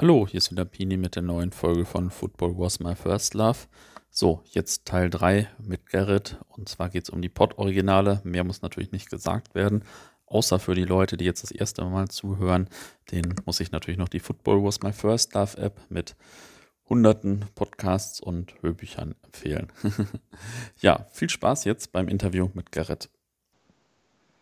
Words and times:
Hallo, 0.00 0.28
hier 0.30 0.38
ist 0.38 0.52
wieder 0.52 0.64
Pini 0.64 0.96
mit 0.96 1.16
der 1.16 1.24
neuen 1.24 1.50
Folge 1.50 1.84
von 1.84 2.12
Football 2.12 2.56
Was 2.56 2.78
My 2.78 2.94
First 2.94 3.34
Love. 3.34 3.58
So, 4.12 4.42
jetzt 4.44 4.84
Teil 4.84 5.10
3 5.10 5.48
mit 5.58 5.86
Gerrit. 5.86 6.38
Und 6.46 6.68
zwar 6.68 6.88
geht 6.88 7.02
es 7.02 7.10
um 7.10 7.20
die 7.20 7.28
Pod-Originale. 7.28 8.20
Mehr 8.22 8.44
muss 8.44 8.62
natürlich 8.62 8.92
nicht 8.92 9.10
gesagt 9.10 9.56
werden. 9.56 9.82
Außer 10.24 10.60
für 10.60 10.76
die 10.76 10.84
Leute, 10.84 11.16
die 11.16 11.24
jetzt 11.24 11.42
das 11.42 11.50
erste 11.50 11.84
Mal 11.84 12.06
zuhören, 12.06 12.68
den 13.10 13.34
muss 13.44 13.58
ich 13.58 13.72
natürlich 13.72 13.98
noch 13.98 14.08
die 14.08 14.20
Football 14.20 14.62
Was 14.62 14.82
My 14.82 14.92
First 14.92 15.34
Love 15.34 15.58
App 15.58 15.80
mit 15.88 16.14
hunderten 16.88 17.46
Podcasts 17.56 18.20
und 18.20 18.54
Hörbüchern 18.62 19.16
empfehlen. 19.24 19.66
ja, 20.80 21.08
viel 21.10 21.28
Spaß 21.28 21.64
jetzt 21.64 21.90
beim 21.90 22.06
Interview 22.06 22.48
mit 22.54 22.70
Gerrit 22.70 23.10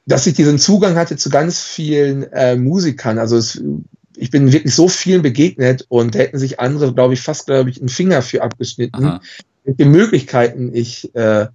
dass 0.08 0.24
ich 0.28 0.34
diesen 0.34 0.60
Zugang 0.60 0.94
hatte 0.94 1.16
zu 1.16 1.30
ganz 1.30 1.60
vielen 1.60 2.22
äh, 2.32 2.54
Musikern. 2.54 3.18
Also 3.18 3.36
es 3.36 3.60
ich 4.16 4.30
bin 4.30 4.52
wirklich 4.52 4.74
so 4.74 4.88
vielen 4.88 5.22
begegnet 5.22 5.84
und 5.88 6.14
hätten 6.14 6.38
sich 6.38 6.60
andere, 6.60 6.94
glaube 6.94 7.14
ich, 7.14 7.20
fast, 7.20 7.46
glaube 7.46 7.70
ich, 7.70 7.80
einen 7.80 7.88
Finger 7.88 8.22
für 8.22 8.42
abgeschnitten, 8.42 9.04
Aha. 9.04 9.20
den 9.64 9.90
Möglichkeiten 9.90 10.74
ich 10.74 11.14
äh, 11.14 11.46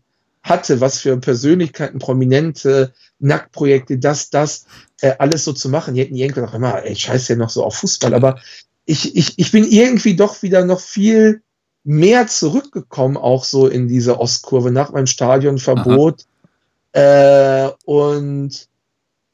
hatte, 0.43 0.81
was 0.81 0.99
für 0.99 1.17
Persönlichkeiten, 1.17 1.99
prominente 1.99 2.93
Nacktprojekte, 3.19 3.97
das, 3.97 4.29
das, 4.29 4.65
äh, 5.01 5.13
alles 5.19 5.43
so 5.43 5.53
zu 5.53 5.69
machen. 5.69 5.93
Die 5.93 6.01
hätten 6.01 6.15
irgendwie 6.15 6.41
noch 6.41 6.53
immer, 6.53 6.83
ey, 6.83 6.95
scheiß 6.95 7.27
ja 7.27 7.35
noch 7.35 7.49
so 7.49 7.63
auf 7.63 7.75
Fußball, 7.75 8.13
aber 8.13 8.39
ich, 8.85 9.15
ich, 9.15 9.37
ich 9.37 9.51
bin 9.51 9.63
irgendwie 9.63 10.15
doch 10.15 10.41
wieder 10.41 10.65
noch 10.65 10.79
viel 10.79 11.41
mehr 11.83 12.27
zurückgekommen, 12.27 13.17
auch 13.17 13.43
so 13.43 13.67
in 13.67 13.87
diese 13.87 14.19
Ostkurve 14.19 14.71
nach 14.71 14.91
meinem 14.91 15.07
Stadionverbot. 15.07 16.25
Äh, 16.93 17.69
und 17.85 18.67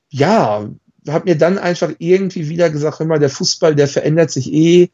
ja, 0.10 0.70
habe 1.08 1.30
mir 1.30 1.38
dann 1.38 1.58
einfach 1.58 1.92
irgendwie 2.00 2.50
wieder 2.50 2.70
gesagt, 2.70 3.00
immer 3.00 3.20
der 3.20 3.30
Fußball, 3.30 3.76
der 3.76 3.88
verändert 3.88 4.32
sich 4.32 4.52
eh. 4.52 4.90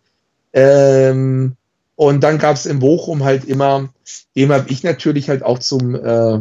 Ähm, 0.53 1.55
und 1.95 2.23
dann 2.23 2.37
gab 2.37 2.55
es 2.55 2.65
in 2.65 2.79
Bochum 2.79 3.23
halt 3.23 3.45
immer, 3.45 3.89
dem 4.35 4.51
habe 4.51 4.69
ich 4.69 4.83
natürlich 4.83 5.29
halt 5.29 5.43
auch 5.43 5.59
zum, 5.59 5.95
äh, 5.95 6.39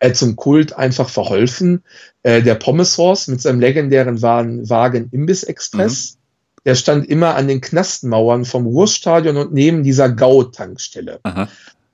äh, 0.00 0.12
zum 0.12 0.36
Kult 0.36 0.76
einfach 0.76 1.08
verholfen. 1.08 1.82
Äh, 2.22 2.42
der 2.42 2.54
Pommeshorst 2.54 3.28
mit 3.28 3.40
seinem 3.40 3.60
legendären 3.60 4.22
Wagen, 4.22 5.08
Imbiss 5.12 5.42
Express. 5.42 6.14
Mhm. 6.14 6.18
Der 6.64 6.74
stand 6.74 7.06
immer 7.06 7.36
an 7.36 7.46
den 7.46 7.60
Knastmauern 7.60 8.44
vom 8.44 8.66
Ruhrstadion 8.66 9.36
und 9.36 9.52
neben 9.52 9.84
dieser 9.84 10.08
Gau-Tankstelle. 10.08 11.20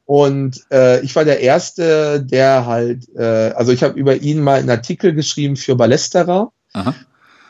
Und 0.06 0.64
äh, 0.70 1.00
ich 1.02 1.14
war 1.14 1.24
der 1.24 1.40
Erste, 1.40 2.22
der 2.22 2.66
halt, 2.66 3.08
äh, 3.14 3.52
also 3.54 3.72
ich 3.72 3.82
habe 3.82 3.98
über 3.98 4.16
ihn 4.16 4.40
mal 4.40 4.58
einen 4.58 4.70
Artikel 4.70 5.14
geschrieben 5.14 5.56
für 5.56 5.76
Ballesterer. 5.76 6.52
Aha. 6.72 6.94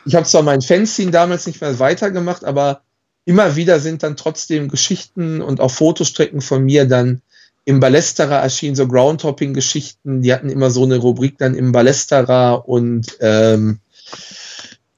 Ich 0.05 0.15
habe 0.15 0.25
zwar 0.25 0.43
mein 0.43 0.61
Fanzine 0.61 1.11
damals 1.11 1.47
nicht 1.47 1.61
mehr 1.61 1.79
weitergemacht, 1.79 2.43
aber 2.43 2.81
immer 3.25 3.55
wieder 3.55 3.79
sind 3.79 4.03
dann 4.03 4.17
trotzdem 4.17 4.67
Geschichten 4.67 5.41
und 5.41 5.61
auch 5.61 5.71
Fotostrecken 5.71 6.41
von 6.41 6.63
mir 6.63 6.85
dann 6.85 7.21
im 7.65 7.79
Ballesterer 7.79 8.39
erschienen, 8.39 8.75
so 8.75 8.87
Groundhopping-Geschichten. 8.87 10.21
Die 10.21 10.33
hatten 10.33 10.49
immer 10.49 10.69
so 10.69 10.83
eine 10.83 10.97
Rubrik 10.97 11.37
dann 11.37 11.55
im 11.55 11.71
Ballesterer 11.71 12.67
und 12.67 13.17
ähm, 13.21 13.79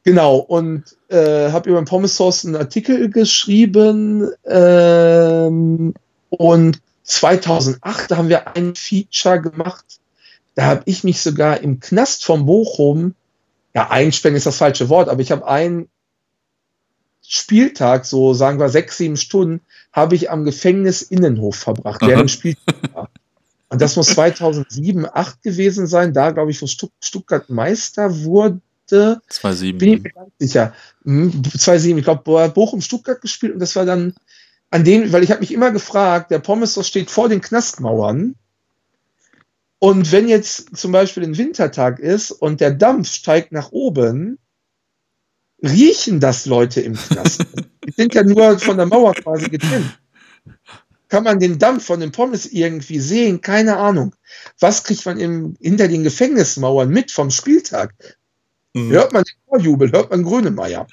genau, 0.04 0.38
und 0.38 0.84
äh, 1.10 1.52
habe 1.52 1.70
über 1.70 1.80
den 1.80 1.86
Pommes 1.86 2.16
Sauce 2.18 2.46
einen 2.46 2.56
Artikel 2.56 3.12
geschrieben 3.12 4.32
ähm, 4.46 5.94
und 6.30 6.82
2008 7.04 8.12
haben 8.12 8.30
wir 8.30 8.56
ein 8.56 8.74
Feature 8.74 9.42
gemacht. 9.42 9.86
Da 10.56 10.66
habe 10.66 10.82
ich 10.86 11.04
mich 11.04 11.22
sogar 11.22 11.62
im 11.62 11.80
Knast 11.80 12.26
von 12.26 12.48
Bochum 12.48 13.14
ja, 13.76 13.92
einsperren 13.92 14.38
ist 14.38 14.46
das 14.46 14.58
falsche 14.58 14.88
Wort, 14.90 15.10
aber 15.10 15.22
ich 15.22 15.32
habe 15.32 15.46
einen 15.46 15.90
Spieltag, 17.22 18.06
so 18.06 18.34
sagen 18.34 18.60
wir 18.60 18.70
sechs, 18.70 18.98
sieben 18.98 19.18
Stunden, 19.18 19.62
habe 19.92 20.16
ich 20.16 20.32
am 20.32 20.46
Gefängnisinnenhof 20.46 21.58
verbracht, 21.58 22.02
Aha. 22.02 22.10
während 22.10 22.32
Spieltag 22.32 22.94
war. 22.94 23.10
Und 23.70 23.82
das 23.82 23.96
muss 23.98 24.08
2007, 24.08 25.02
2008 25.02 25.44
gewesen 25.44 25.88
sein, 25.88 26.14
da 26.14 26.32
glaube 26.32 26.52
ich, 26.52 26.62
wo 26.62 26.68
Stutt 26.68 26.92
Stuttgart 27.02 27.50
Meister 27.50 28.24
wurde. 28.24 28.62
2007. 28.88 29.78
Bin 29.78 29.94
ich 29.94 30.04
mir 30.04 30.12
ganz 30.12 30.32
sicher. 30.40 30.74
2007, 31.04 31.92
hm, 31.92 31.98
ich 31.98 32.04
glaube, 32.06 32.50
Bochum 32.54 32.80
Stuttgart 32.82 33.20
gespielt 33.20 33.54
und 33.54 33.60
das 33.60 33.76
war 33.76 33.86
dann 33.86 34.14
an 34.70 34.84
dem, 34.86 35.12
weil 35.12 35.24
ich 35.24 35.32
habe 35.32 35.42
mich 35.42 35.52
immer 35.52 35.72
gefragt, 35.72 36.32
der 36.32 36.40
Pommes 36.40 36.80
steht 36.88 37.10
vor 37.10 37.28
den 37.28 37.42
Knastmauern 37.42 38.36
und 39.80 40.12
wenn 40.12 40.28
jetzt 40.28 40.76
zum 40.78 40.92
Beispiel 40.92 41.24
ein 41.24 41.38
Wintertag 41.38 42.00
ist 42.00 42.32
und 42.32 42.62
der 42.62 42.72
Dampf 42.72 43.10
steigt 43.10 43.52
nach 43.52 43.72
oben, 43.72 44.40
riechen 45.62 46.20
das 46.20 46.46
Leute 46.46 46.82
im 46.82 46.96
Knast. 46.96 47.46
Die 47.86 47.92
sind 47.92 48.14
ja 48.14 48.24
nur 48.24 48.60
von 48.60 48.78
der 48.78 48.86
Mauer 48.86 49.14
quasi 49.14 49.50
getrennt. 49.50 50.00
Kann 51.08 51.24
man 51.24 51.40
den 51.40 51.60
Dampf 51.60 51.86
von 51.86 52.00
den 52.00 52.12
Pommes 52.12 52.46
irgendwie 52.46 53.00
sehen? 53.00 53.42
Keine 53.42 53.78
Ahnung. 53.78 54.16
Was 54.60 54.84
kriegt 54.84 55.06
man 55.06 55.20
im, 55.20 55.56
hinter 55.62 55.88
den 55.88 56.04
Gefängnismauern 56.04 56.90
mit 56.90 57.12
vom 57.12 57.30
Spieltag? 57.30 57.94
Mhm. 58.74 58.92
Hört 58.92 59.14
man 59.14 59.24
den 59.24 59.36
Vorjubel, 59.48 59.92
hört 59.92 60.10
man 60.10 60.24
Grönemeyer. 60.24 60.88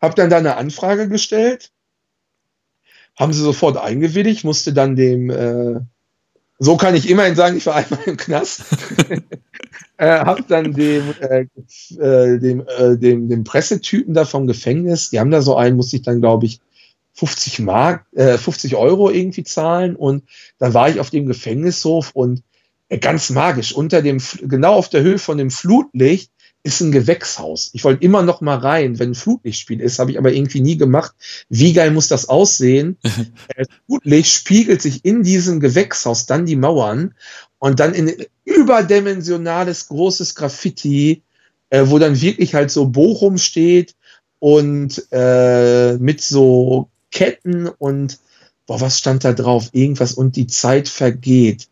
Hab 0.00 0.16
dann 0.16 0.30
da 0.30 0.38
eine 0.38 0.56
Anfrage 0.56 1.08
gestellt, 1.08 1.72
haben 3.16 3.32
sie 3.32 3.42
sofort 3.42 3.76
eingewilligt, 3.76 4.44
musste 4.44 4.72
dann 4.72 4.96
dem 4.96 5.30
äh, 5.30 5.80
so 6.62 6.76
kann 6.76 6.94
ich 6.94 7.08
immerhin 7.08 7.34
sagen, 7.34 7.56
ich 7.56 7.64
war 7.64 7.76
einmal 7.76 8.00
im 8.04 8.18
Knast. 8.18 8.64
äh, 9.96 10.18
hab 10.18 10.46
dann 10.46 10.74
dem, 10.74 11.14
äh, 11.18 11.46
äh, 11.98 12.38
dem, 12.38 12.66
äh, 12.68 12.98
dem, 12.98 13.30
dem 13.30 13.44
Pressetypen 13.44 14.12
da 14.12 14.26
vom 14.26 14.46
Gefängnis, 14.46 15.08
die 15.08 15.18
haben 15.18 15.30
da 15.30 15.40
so 15.40 15.56
einen, 15.56 15.76
musste 15.76 15.96
ich 15.96 16.02
dann, 16.02 16.20
glaube 16.20 16.44
ich, 16.44 16.60
50 17.14 17.60
Mark, 17.60 18.04
äh, 18.12 18.36
50 18.36 18.76
Euro 18.76 19.10
irgendwie 19.10 19.42
zahlen. 19.42 19.96
Und 19.96 20.24
dann 20.58 20.74
war 20.74 20.90
ich 20.90 21.00
auf 21.00 21.08
dem 21.08 21.26
Gefängnishof 21.26 22.10
und 22.12 22.42
äh, 22.90 22.98
ganz 22.98 23.30
magisch, 23.30 23.72
unter 23.72 24.02
dem, 24.02 24.18
genau 24.42 24.74
auf 24.74 24.90
der 24.90 25.02
Höhe 25.02 25.18
von 25.18 25.38
dem 25.38 25.50
Flutlicht, 25.50 26.30
ist 26.62 26.80
ein 26.80 26.92
Gewächshaus. 26.92 27.70
Ich 27.72 27.84
wollte 27.84 28.04
immer 28.04 28.22
noch 28.22 28.40
mal 28.40 28.58
rein, 28.58 28.98
wenn 28.98 29.10
ein 29.10 29.14
Flutlichtspiel 29.14 29.80
ist, 29.80 29.98
habe 29.98 30.10
ich 30.10 30.18
aber 30.18 30.32
irgendwie 30.32 30.60
nie 30.60 30.76
gemacht. 30.76 31.14
Wie 31.48 31.72
geil 31.72 31.90
muss 31.90 32.08
das 32.08 32.28
aussehen? 32.28 32.98
das 33.02 33.66
Flutlicht 33.86 34.30
spiegelt 34.30 34.82
sich 34.82 35.04
in 35.04 35.22
diesem 35.22 35.60
Gewächshaus 35.60 36.26
dann 36.26 36.44
die 36.44 36.56
Mauern 36.56 37.14
und 37.58 37.80
dann 37.80 37.94
in 37.94 38.26
überdimensionales 38.44 39.88
großes 39.88 40.34
Graffiti, 40.34 41.22
äh, 41.70 41.84
wo 41.86 41.98
dann 41.98 42.20
wirklich 42.20 42.54
halt 42.54 42.70
so 42.70 42.86
Bochum 42.86 43.38
steht 43.38 43.94
und 44.38 45.06
äh, 45.12 45.96
mit 45.96 46.20
so 46.20 46.90
Ketten 47.10 47.68
und 47.68 48.18
boah, 48.66 48.80
was 48.80 48.98
stand 48.98 49.24
da 49.24 49.32
drauf? 49.32 49.70
Irgendwas 49.72 50.12
und 50.12 50.36
die 50.36 50.46
Zeit 50.46 50.88
vergeht. 50.88 51.68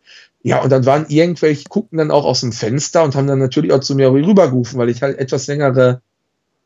Ja, 0.48 0.62
und 0.62 0.70
dann 0.70 0.86
waren 0.86 1.04
irgendwelche, 1.10 1.64
guckten 1.68 1.98
dann 1.98 2.10
auch 2.10 2.24
aus 2.24 2.40
dem 2.40 2.52
Fenster 2.52 3.04
und 3.04 3.14
haben 3.14 3.26
dann 3.26 3.38
natürlich 3.38 3.70
auch 3.70 3.80
zu 3.80 3.94
mir 3.94 4.10
rübergerufen, 4.10 4.78
weil 4.78 4.88
ich 4.88 5.02
halt 5.02 5.18
etwas 5.18 5.46
längere 5.46 6.00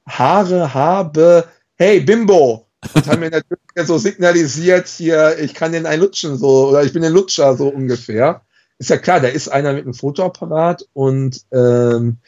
Haare 0.06 0.72
habe. 0.72 1.48
Hey, 1.74 1.98
Bimbo! 1.98 2.68
Und 2.94 3.06
haben 3.08 3.18
mir 3.18 3.30
natürlich 3.30 3.88
so 3.88 3.98
signalisiert, 3.98 4.86
hier, 4.86 5.36
ich 5.40 5.52
kann 5.54 5.72
den 5.72 5.86
einlutschen, 5.86 6.36
so, 6.36 6.68
oder 6.68 6.84
ich 6.84 6.92
bin 6.92 7.04
ein 7.04 7.12
Lutscher, 7.12 7.56
so 7.56 7.66
ungefähr. 7.66 8.42
Ist 8.78 8.90
ja 8.90 8.98
klar, 8.98 9.18
da 9.18 9.26
ist 9.26 9.48
einer 9.48 9.72
mit 9.72 9.82
einem 9.82 9.94
Fotoapparat 9.94 10.86
und 10.92 11.40
ähm, 11.50 12.18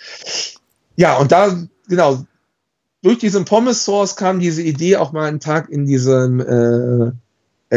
ja, 0.97 1.17
und 1.19 1.31
da, 1.31 1.57
genau, 1.87 2.25
durch 3.01 3.19
diesen 3.19 3.45
Pommes 3.45 3.85
Source 3.85 4.17
kam 4.17 4.41
diese 4.41 4.63
Idee, 4.63 4.97
auch 4.97 5.13
mal 5.13 5.29
einen 5.29 5.39
Tag 5.39 5.69
in 5.69 5.87
diesem 5.87 6.41
äh, 6.41 7.13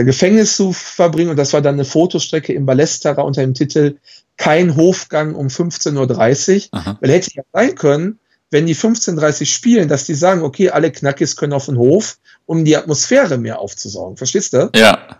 Gefängnis 0.03 0.55
zu 0.55 0.73
verbringen. 0.73 1.29
Und 1.29 1.37
das 1.37 1.53
war 1.53 1.61
dann 1.61 1.75
eine 1.75 1.85
Fotostrecke 1.85 2.53
im 2.53 2.65
Ballesterer 2.65 3.23
unter 3.23 3.41
dem 3.41 3.53
Titel 3.53 3.97
Kein 4.37 4.75
Hofgang 4.75 5.35
um 5.35 5.47
15.30 5.47 6.69
Uhr. 6.71 6.97
Weil 6.99 7.11
hätte 7.11 7.31
ja 7.33 7.43
sein 7.53 7.75
können, 7.75 8.19
wenn 8.49 8.65
die 8.65 8.75
15.30 8.75 9.41
Uhr 9.41 9.45
spielen, 9.45 9.87
dass 9.87 10.05
die 10.05 10.15
sagen, 10.15 10.41
okay, 10.41 10.69
alle 10.69 10.91
Knackis 10.91 11.35
können 11.35 11.53
auf 11.53 11.65
den 11.65 11.77
Hof, 11.77 12.17
um 12.45 12.63
die 12.63 12.77
Atmosphäre 12.77 13.37
mehr 13.37 13.59
aufzusaugen. 13.59 14.17
Verstehst 14.17 14.53
du? 14.53 14.69
Ja. 14.75 15.17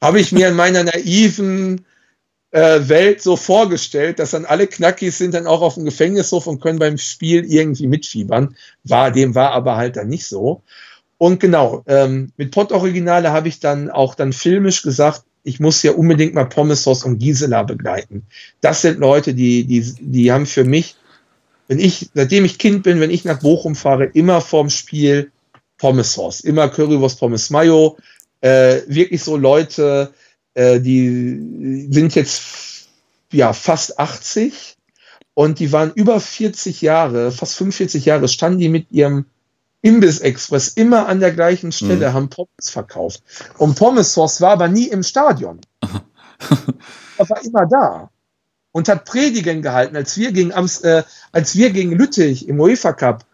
Habe 0.00 0.20
ich 0.20 0.32
mir 0.32 0.48
in 0.48 0.54
meiner 0.54 0.84
naiven 0.84 1.84
äh, 2.50 2.88
Welt 2.88 3.22
so 3.22 3.36
vorgestellt, 3.36 4.18
dass 4.18 4.30
dann 4.30 4.44
alle 4.44 4.66
Knackis 4.66 5.18
sind 5.18 5.34
dann 5.34 5.46
auch 5.46 5.60
auf 5.60 5.74
dem 5.74 5.84
Gefängnishof 5.84 6.46
und 6.46 6.60
können 6.60 6.78
beim 6.78 6.98
Spiel 6.98 7.44
irgendwie 7.44 7.86
mitfiebern. 7.86 8.56
War, 8.84 9.10
dem 9.10 9.34
war 9.34 9.52
aber 9.52 9.76
halt 9.76 9.96
dann 9.96 10.08
nicht 10.08 10.26
so. 10.26 10.62
Und 11.18 11.40
genau, 11.40 11.82
ähm, 11.86 12.32
mit 12.36 12.52
Pott-Originale 12.52 13.32
habe 13.32 13.48
ich 13.48 13.58
dann 13.58 13.90
auch 13.90 14.14
dann 14.14 14.32
filmisch 14.32 14.82
gesagt, 14.82 15.24
ich 15.42 15.60
muss 15.60 15.82
ja 15.82 15.92
unbedingt 15.92 16.34
mal 16.34 16.44
Pommesos 16.44 17.04
und 17.04 17.18
Gisela 17.18 17.64
begleiten. 17.64 18.26
Das 18.60 18.82
sind 18.82 18.98
Leute, 18.98 19.34
die, 19.34 19.64
die, 19.64 19.94
die 20.00 20.32
haben 20.32 20.46
für 20.46 20.64
mich, 20.64 20.96
wenn 21.66 21.80
ich, 21.80 22.10
seitdem 22.14 22.44
ich 22.44 22.58
Kind 22.58 22.82
bin, 22.84 23.00
wenn 23.00 23.10
ich 23.10 23.24
nach 23.24 23.40
Bochum 23.40 23.74
fahre, 23.74 24.04
immer 24.04 24.40
vorm 24.40 24.70
Spiel 24.70 25.30
Pommesos, 25.76 26.40
immer 26.40 26.68
Currywurst 26.68 27.18
Pommes 27.18 27.50
Mayo, 27.50 27.96
äh, 28.40 28.80
wirklich 28.86 29.22
so 29.22 29.36
Leute, 29.36 30.12
äh, 30.54 30.80
die 30.80 31.88
sind 31.90 32.14
jetzt 32.14 32.88
ja 33.32 33.52
fast 33.52 33.98
80 33.98 34.76
und 35.34 35.58
die 35.60 35.72
waren 35.72 35.92
über 35.94 36.20
40 36.20 36.82
Jahre, 36.82 37.32
fast 37.32 37.56
45 37.56 38.04
Jahre, 38.04 38.28
standen 38.28 38.58
die 38.58 38.68
mit 38.68 38.90
ihrem 38.90 39.26
Imbiss 39.82 40.20
Express 40.20 40.68
immer 40.68 41.06
an 41.06 41.20
der 41.20 41.32
gleichen 41.32 41.72
Stelle 41.72 42.10
mhm. 42.10 42.12
haben 42.12 42.30
Pommes 42.30 42.70
verkauft. 42.70 43.22
Und 43.58 43.76
Pommes 43.76 44.12
Sauce 44.14 44.40
war 44.40 44.52
aber 44.52 44.68
nie 44.68 44.88
im 44.88 45.02
Stadion. 45.02 45.60
er 47.18 47.28
war 47.28 47.44
immer 47.44 47.66
da 47.66 48.10
und 48.72 48.88
hat 48.88 49.04
Predigen 49.04 49.62
gehalten, 49.62 49.96
als 49.96 50.16
wir 50.16 50.32
gegen, 50.32 50.50
äh, 50.50 51.02
als 51.32 51.56
wir 51.56 51.70
gegen 51.70 51.92
Lüttich 51.92 52.48
im 52.48 52.60
UEFA 52.60 52.92
Cup 52.92 53.24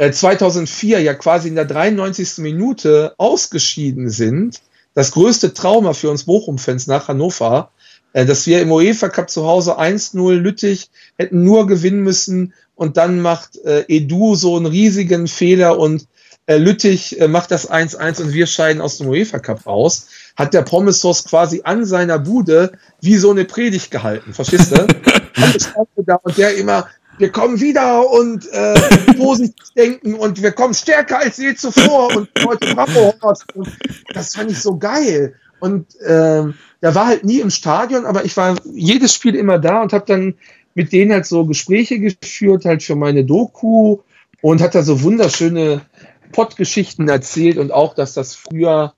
äh, 0.00 0.12
2004 0.12 1.00
ja 1.00 1.14
quasi 1.14 1.48
in 1.48 1.54
der 1.54 1.66
93. 1.66 2.38
Minute 2.38 3.14
ausgeschieden 3.18 4.08
sind. 4.08 4.62
Das 4.94 5.12
größte 5.12 5.54
Trauma 5.54 5.92
für 5.92 6.10
uns 6.10 6.24
Bochum-Fans 6.24 6.86
nach 6.86 7.08
Hannover, 7.08 7.70
dass 8.12 8.46
wir 8.46 8.60
im 8.60 8.72
UEFA 8.72 9.08
Cup 9.08 9.30
zu 9.30 9.46
Hause 9.46 9.78
1-0 9.78 10.34
Lüttich 10.34 10.90
hätten 11.16 11.44
nur 11.44 11.66
gewinnen 11.66 12.00
müssen 12.00 12.54
und 12.74 12.96
dann 12.96 13.20
macht 13.20 13.56
äh, 13.64 13.84
Edu 13.88 14.34
so 14.34 14.56
einen 14.56 14.66
riesigen 14.66 15.28
Fehler 15.28 15.78
und 15.78 16.06
äh, 16.46 16.56
Lüttich 16.56 17.20
äh, 17.20 17.28
macht 17.28 17.50
das 17.50 17.70
1-1 17.70 18.22
und 18.22 18.32
wir 18.32 18.46
scheiden 18.46 18.80
aus 18.80 18.98
dem 18.98 19.08
UEFA 19.08 19.38
Cup 19.38 19.66
raus, 19.66 20.08
hat 20.36 20.54
der 20.54 20.62
Pommesos 20.62 21.24
quasi 21.24 21.60
an 21.64 21.84
seiner 21.84 22.18
Bude 22.18 22.72
wie 23.00 23.16
so 23.16 23.30
eine 23.30 23.44
Predigt 23.44 23.90
gehalten, 23.90 24.34
verstehst 24.34 24.72
du? 24.72 24.80
und 26.22 26.38
der 26.38 26.56
immer, 26.56 26.88
wir 27.18 27.30
kommen 27.30 27.60
wieder 27.60 28.10
und 28.10 28.50
äh, 28.50 28.74
positiv 29.16 29.70
denken 29.76 30.14
und 30.14 30.42
wir 30.42 30.52
kommen 30.52 30.74
stärker 30.74 31.18
als 31.18 31.36
je 31.36 31.54
zuvor 31.54 32.16
und 32.16 32.28
heute 32.44 32.74
Bravo 32.74 33.14
und 33.54 33.68
das 34.14 34.34
fand 34.34 34.50
ich 34.50 34.58
so 34.58 34.76
geil. 34.78 35.34
Und 35.60 35.86
ähm, 36.06 36.54
der 36.82 36.94
war 36.94 37.06
halt 37.06 37.24
nie 37.24 37.40
im 37.40 37.50
Stadion, 37.50 38.06
aber 38.06 38.24
ich 38.24 38.36
war 38.36 38.56
jedes 38.72 39.14
Spiel 39.14 39.34
immer 39.34 39.58
da 39.58 39.82
und 39.82 39.92
habe 39.92 40.06
dann 40.06 40.34
mit 40.74 40.92
denen 40.92 41.12
halt 41.12 41.26
so 41.26 41.44
Gespräche 41.46 41.98
geführt, 41.98 42.64
halt 42.64 42.82
für 42.82 42.96
meine 42.96 43.24
Doku 43.24 43.98
und 44.40 44.62
hat 44.62 44.74
da 44.74 44.82
so 44.82 45.02
wunderschöne 45.02 45.82
Pottgeschichten 46.32 47.08
erzählt 47.08 47.58
und 47.58 47.72
auch, 47.72 47.94
dass 47.94 48.14
das 48.14 48.34
früher 48.34 48.94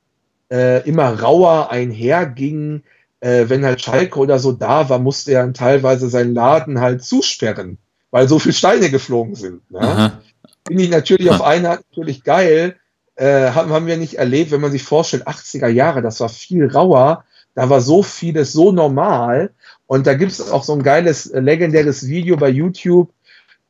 äh, 0.51 0.87
immer 0.89 1.21
rauer 1.21 1.71
einherging. 1.71 2.83
Äh, 3.21 3.49
wenn 3.49 3.65
halt 3.65 3.81
Schalke 3.81 4.19
oder 4.19 4.39
so 4.39 4.53
da 4.53 4.89
war, 4.89 4.99
musste 4.99 5.33
er 5.33 5.53
teilweise 5.53 6.09
seinen 6.09 6.35
Laden 6.35 6.81
halt 6.81 7.05
zusperren, 7.05 7.79
weil 8.11 8.29
so 8.29 8.39
viele 8.39 8.55
Steine 8.55 8.91
geflogen 8.91 9.35
sind. 9.35 9.71
Ne? 9.71 10.21
Finde 10.67 10.83
ich 10.83 10.91
natürlich 10.91 11.31
auf 11.31 11.43
eine 11.43 11.71
Art 11.71 11.85
natürlich 11.91 12.25
geil. 12.25 12.77
Äh, 13.15 13.51
haben, 13.51 13.71
haben 13.73 13.87
wir 13.87 13.97
nicht 13.97 14.15
erlebt, 14.15 14.51
wenn 14.51 14.61
man 14.61 14.73
sich 14.73 14.83
vorstellt, 14.83 15.29
80er 15.29 15.69
Jahre, 15.69 16.03
das 16.03 16.21
war 16.21 16.29
viel 16.29 16.67
rauer. 16.67 17.25
Da 17.55 17.69
war 17.69 17.81
so 17.81 18.03
vieles 18.03 18.53
so 18.53 18.73
normal. 18.73 19.51
Und 19.87 20.07
da 20.07 20.15
gibt 20.15 20.33
es 20.33 20.51
auch 20.51 20.65
so 20.65 20.73
ein 20.73 20.83
geiles, 20.83 21.27
äh, 21.27 21.41
legendäres 21.41 22.07
Video 22.07 22.37
bei 22.37 22.49
YouTube, 22.49 23.11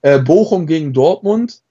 äh, 0.03 0.19
Bochum 0.19 0.67
gegen 0.67 0.93
Dortmund. 0.93 1.63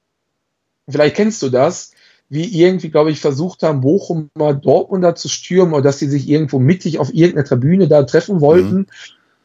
Vielleicht 0.89 1.15
kennst 1.15 1.41
du 1.41 1.49
das, 1.49 1.91
wie 2.29 2.45
irgendwie, 2.61 2.89
glaube 2.89 3.11
ich, 3.11 3.19
versucht 3.19 3.63
haben, 3.63 3.81
Bochum 3.81 4.29
mal 4.35 4.53
Dortmunder 4.53 5.15
zu 5.15 5.29
stürmen 5.29 5.73
oder 5.73 5.83
dass 5.83 5.99
sie 5.99 6.09
sich 6.09 6.27
irgendwo 6.27 6.59
mittig 6.59 6.99
auf 6.99 7.13
irgendeiner 7.13 7.45
Tribüne 7.45 7.87
da 7.87 8.03
treffen 8.03 8.41
wollten. 8.41 8.75
Mhm. 8.75 8.87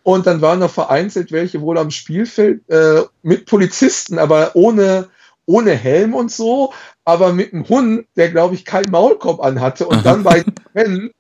Und 0.02 0.28
dann 0.28 0.40
waren 0.40 0.60
noch 0.60 0.70
vereinzelt 0.70 1.32
welche 1.32 1.60
wohl 1.60 1.78
am 1.78 1.90
Spielfeld 1.90 2.62
äh, 2.68 3.02
mit 3.22 3.46
Polizisten, 3.46 4.20
aber 4.20 4.52
ohne, 4.54 5.08
ohne 5.46 5.72
Helm 5.72 6.14
und 6.14 6.30
so, 6.30 6.72
aber 7.04 7.32
mit 7.32 7.52
einem 7.52 7.68
Hund, 7.68 8.06
der, 8.14 8.30
glaube 8.30 8.54
ich, 8.54 8.64
keinen 8.64 8.92
Maulkorb 8.92 9.42
anhatte 9.42 9.84
und 9.86 10.06
dann 10.06 10.22
bei 10.22 10.44
den 10.76 11.10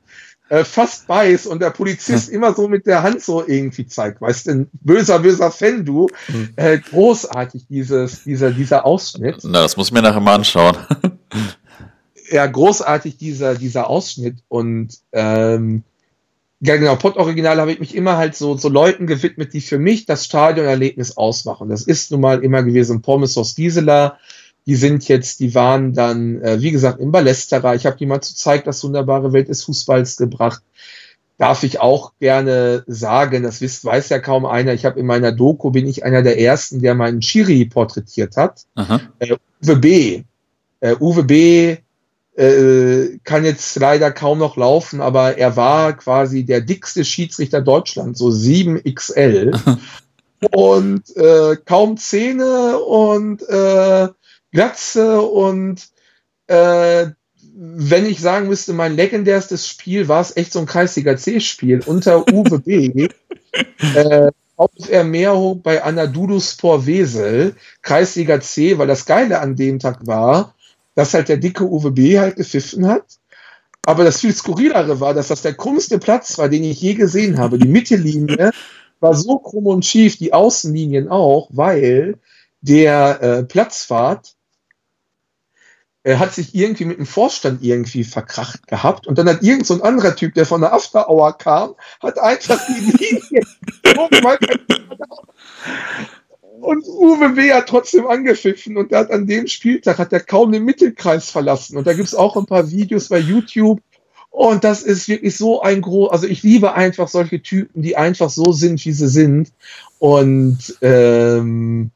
äh, 0.48 0.64
fast 0.64 1.06
beißt 1.06 1.46
und 1.46 1.60
der 1.60 1.70
Polizist 1.70 2.28
immer 2.28 2.54
so 2.54 2.68
mit 2.68 2.86
der 2.86 3.02
Hand 3.02 3.22
so 3.22 3.46
irgendwie 3.46 3.86
zeigt, 3.86 4.20
weißt 4.20 4.46
du, 4.46 4.66
böser, 4.72 5.18
böser 5.18 5.50
Fan, 5.50 5.84
du. 5.84 6.08
Mhm. 6.28 6.50
Äh, 6.56 6.78
großartig 6.78 7.66
dieses, 7.68 8.22
dieser, 8.24 8.52
dieser 8.52 8.86
Ausschnitt. 8.86 9.38
Na, 9.42 9.62
das 9.62 9.76
muss 9.76 9.88
ich 9.88 9.92
mir 9.92 10.02
nachher 10.02 10.20
mal 10.20 10.36
anschauen. 10.36 10.76
ja, 12.30 12.46
großartig 12.46 13.16
dieser, 13.16 13.54
dieser 13.54 13.88
Ausschnitt 13.90 14.38
und 14.48 14.98
ähm, 15.12 15.82
ja, 16.60 16.76
genau, 16.76 16.96
Pod-Original 16.96 17.60
habe 17.60 17.72
ich 17.72 17.80
mich 17.80 17.94
immer 17.94 18.16
halt 18.16 18.34
so, 18.34 18.56
so 18.56 18.68
Leuten 18.68 19.06
gewidmet, 19.06 19.52
die 19.52 19.60
für 19.60 19.78
mich 19.78 20.06
das 20.06 20.24
Stadionerlebnis 20.24 21.16
ausmachen. 21.16 21.68
Das 21.68 21.82
ist 21.82 22.10
nun 22.10 22.22
mal 22.22 22.42
immer 22.42 22.62
gewesen 22.62 23.02
Pommes 23.02 23.36
aus 23.36 23.54
Gisela, 23.54 24.18
die 24.66 24.74
sind 24.74 25.06
jetzt, 25.06 25.40
die 25.40 25.54
waren 25.54 25.92
dann, 25.92 26.42
äh, 26.42 26.60
wie 26.60 26.72
gesagt, 26.72 27.00
im 27.00 27.12
Ballesterer. 27.12 27.74
Ich 27.76 27.86
habe 27.86 27.96
die 27.96 28.06
mal 28.06 28.20
zu 28.20 28.34
Zeig 28.34 28.64
das 28.64 28.82
wunderbare 28.82 29.32
Welt 29.32 29.48
des 29.48 29.62
Fußballs 29.62 30.16
gebracht. 30.16 30.62
Darf 31.38 31.62
ich 31.62 31.80
auch 31.80 32.12
gerne 32.18 32.82
sagen, 32.86 33.44
das 33.44 33.60
wisst, 33.60 33.84
weiß 33.84 34.08
ja 34.08 34.18
kaum 34.18 34.44
einer. 34.44 34.72
Ich 34.72 34.84
habe 34.84 34.98
in 34.98 35.06
meiner 35.06 35.32
Doku, 35.32 35.70
bin 35.70 35.86
ich 35.86 36.04
einer 36.04 36.22
der 36.22 36.40
ersten, 36.40 36.80
der 36.80 36.94
meinen 36.94 37.20
Chiri 37.20 37.66
porträtiert 37.66 38.36
hat. 38.36 38.62
Äh, 39.20 39.36
Uwe 39.62 39.76
B. 39.76 40.22
Äh, 40.80 40.96
Uwe 40.98 41.24
B. 41.24 41.76
Äh, 42.36 43.18
kann 43.24 43.44
jetzt 43.44 43.76
leider 43.76 44.10
kaum 44.10 44.38
noch 44.38 44.56
laufen, 44.56 45.00
aber 45.00 45.38
er 45.38 45.56
war 45.56 45.94
quasi 45.94 46.44
der 46.44 46.60
dickste 46.60 47.04
Schiedsrichter 47.04 47.62
Deutschlands, 47.62 48.18
so 48.18 48.28
7XL. 48.28 49.78
und 50.52 51.16
äh, 51.16 51.56
kaum 51.64 51.96
Zähne 51.96 52.78
und 52.78 53.42
äh, 53.48 54.08
Glatze 54.56 55.20
und 55.20 55.86
äh, 56.46 57.08
wenn 57.58 58.06
ich 58.06 58.20
sagen 58.20 58.48
müsste, 58.48 58.72
mein 58.72 58.96
legendärstes 58.96 59.68
Spiel 59.68 60.08
war 60.08 60.22
es 60.22 60.34
echt 60.34 60.50
so 60.50 60.60
ein 60.60 60.66
Kreisliga 60.66 61.14
C-Spiel 61.14 61.82
unter 61.84 62.26
Uwe 62.32 62.60
B. 62.60 63.08
äh, 63.94 64.30
auf 64.56 64.70
er 64.88 65.04
mehr 65.04 65.34
bei 65.62 65.82
Anaduduspor 65.82 66.86
Wesel, 66.86 67.54
Kreisliga 67.82 68.40
C, 68.40 68.78
weil 68.78 68.86
das 68.86 69.04
Geile 69.04 69.40
an 69.40 69.56
dem 69.56 69.78
Tag 69.78 70.06
war, 70.06 70.54
dass 70.94 71.12
halt 71.12 71.28
der 71.28 71.36
dicke 71.36 71.64
Uwe 71.64 71.90
B. 71.90 72.18
halt 72.18 72.36
gepfiffen 72.36 72.86
hat. 72.86 73.04
Aber 73.84 74.04
das 74.04 74.22
viel 74.22 74.34
skurrilere 74.34 75.00
war, 75.00 75.12
dass 75.12 75.28
das 75.28 75.42
der 75.42 75.52
krummste 75.52 75.98
Platz 75.98 76.38
war, 76.38 76.48
den 76.48 76.64
ich 76.64 76.80
je 76.80 76.94
gesehen 76.94 77.38
habe. 77.38 77.58
Die 77.58 77.68
Mittellinie 77.68 78.52
war 79.00 79.14
so 79.14 79.36
krumm 79.38 79.66
und 79.66 79.84
schief, 79.84 80.16
die 80.16 80.32
Außenlinien 80.32 81.10
auch, 81.10 81.50
weil 81.52 82.18
der 82.62 83.22
äh, 83.22 83.42
Platzfahrt 83.44 84.35
er 86.06 86.20
hat 86.20 86.32
sich 86.32 86.54
irgendwie 86.54 86.84
mit 86.84 86.98
dem 86.98 87.06
Vorstand 87.06 87.64
irgendwie 87.64 88.04
verkracht 88.04 88.68
gehabt 88.68 89.08
und 89.08 89.18
dann 89.18 89.28
hat 89.28 89.42
irgend 89.42 89.66
so 89.66 89.74
ein 89.74 89.82
anderer 89.82 90.14
Typ, 90.14 90.34
der 90.34 90.46
von 90.46 90.60
der 90.60 90.72
After 90.72 91.10
Hour 91.10 91.36
kam, 91.36 91.74
hat 92.00 92.16
einfach 92.20 92.60
die 92.68 92.92
Linie 92.92 93.42
und 96.60 96.86
Uwe 96.86 97.30
B. 97.30 97.52
hat 97.52 97.68
trotzdem 97.68 98.06
angepfiffen 98.06 98.76
und 98.76 98.92
hat 98.92 99.10
an 99.10 99.26
dem 99.26 99.48
Spieltag 99.48 99.98
hat 99.98 100.12
er 100.12 100.20
kaum 100.20 100.52
den 100.52 100.64
Mittelkreis 100.64 101.28
verlassen. 101.28 101.76
Und 101.76 101.88
da 101.88 101.92
gibt 101.92 102.06
es 102.06 102.14
auch 102.14 102.36
ein 102.36 102.46
paar 102.46 102.70
Videos 102.70 103.08
bei 103.08 103.18
YouTube. 103.18 103.80
Und 104.30 104.62
das 104.62 104.82
ist 104.82 105.08
wirklich 105.08 105.36
so 105.36 105.60
ein 105.60 105.80
groß, 105.80 106.10
also 106.10 106.26
ich 106.28 106.42
liebe 106.44 106.74
einfach 106.74 107.08
solche 107.08 107.42
Typen, 107.42 107.82
die 107.82 107.96
einfach 107.96 108.30
so 108.30 108.52
sind, 108.52 108.84
wie 108.84 108.92
sie 108.92 109.08
sind. 109.08 109.52
Und 109.98 110.78
ähm, 110.82 111.90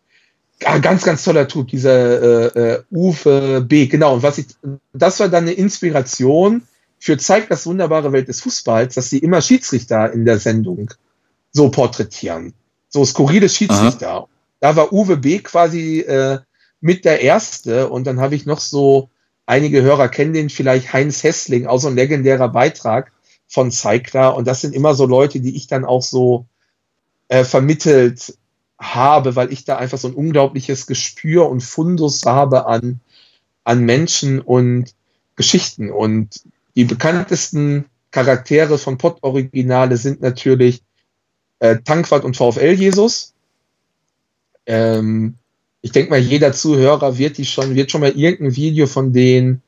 Ah, 0.64 0.78
ganz, 0.78 1.04
ganz 1.04 1.24
toller 1.24 1.48
Typ, 1.48 1.68
dieser 1.68 2.54
äh, 2.54 2.72
äh, 2.74 2.82
Uwe 2.90 3.62
B. 3.62 3.86
Genau, 3.86 4.14
und 4.14 4.22
was 4.22 4.38
ich, 4.38 4.46
das 4.92 5.18
war 5.20 5.28
dann 5.28 5.44
eine 5.44 5.52
Inspiration 5.52 6.62
für 6.98 7.16
zeigt 7.16 7.50
das 7.50 7.66
wunderbare 7.66 8.12
Welt 8.12 8.28
des 8.28 8.42
Fußballs, 8.42 8.94
dass 8.94 9.08
sie 9.08 9.18
immer 9.18 9.40
Schiedsrichter 9.40 10.12
in 10.12 10.26
der 10.26 10.38
Sendung 10.38 10.90
so 11.50 11.70
porträtieren. 11.70 12.52
So 12.90 13.04
skurrile 13.04 13.48
Schiedsrichter. 13.48 14.10
Aha. 14.10 14.28
Da 14.60 14.76
war 14.76 14.92
Uwe 14.92 15.16
B. 15.16 15.38
quasi 15.38 16.00
äh, 16.00 16.40
mit 16.80 17.06
der 17.06 17.22
Erste 17.22 17.88
und 17.88 18.06
dann 18.06 18.20
habe 18.20 18.34
ich 18.34 18.44
noch 18.44 18.60
so, 18.60 19.08
einige 19.46 19.80
Hörer 19.80 20.08
kennen 20.08 20.34
den 20.34 20.50
vielleicht, 20.50 20.92
Heinz 20.92 21.22
Hessling, 21.22 21.66
auch 21.66 21.78
so 21.78 21.88
ein 21.88 21.96
legendärer 21.96 22.50
Beitrag 22.50 23.12
von 23.48 23.70
Zeigler 23.70 24.36
und 24.36 24.46
das 24.46 24.60
sind 24.60 24.74
immer 24.74 24.94
so 24.94 25.06
Leute, 25.06 25.40
die 25.40 25.56
ich 25.56 25.66
dann 25.66 25.86
auch 25.86 26.02
so 26.02 26.46
äh, 27.28 27.44
vermittelt 27.44 28.36
habe, 28.80 29.36
weil 29.36 29.52
ich 29.52 29.64
da 29.64 29.76
einfach 29.76 29.98
so 29.98 30.08
ein 30.08 30.14
unglaubliches 30.14 30.86
Gespür 30.86 31.48
und 31.48 31.60
Fundus 31.60 32.24
habe 32.24 32.66
an, 32.66 33.00
an 33.62 33.84
Menschen 33.84 34.40
und 34.40 34.94
Geschichten. 35.36 35.90
Und 35.90 36.42
die 36.74 36.84
bekanntesten 36.84 37.84
Charaktere 38.10 38.78
von 38.78 38.98
Pott-Originale 38.98 39.96
sind 39.96 40.22
natürlich 40.22 40.82
äh, 41.58 41.76
Tankwart 41.84 42.24
und 42.24 42.36
VfL 42.36 42.72
Jesus. 42.72 43.34
Ähm, 44.66 45.34
ich 45.82 45.92
denke 45.92 46.10
mal, 46.10 46.18
jeder 46.18 46.52
Zuhörer 46.52 47.18
wird 47.18 47.38
die 47.38 47.44
schon, 47.44 47.74
wird 47.74 47.90
schon 47.90 48.00
mal 48.00 48.12
irgendein 48.12 48.56
Video 48.56 48.86
von 48.86 49.12
denen 49.12 49.62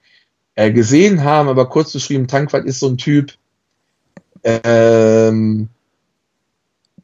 äh, 0.54 0.72
gesehen 0.72 1.22
haben, 1.22 1.48
aber 1.48 1.68
kurz 1.68 1.92
beschrieben, 1.92 2.28
Tankwart 2.28 2.66
ist 2.66 2.80
so 2.80 2.88
ein 2.88 2.98
Typ, 2.98 3.34
ähm, 4.42 5.68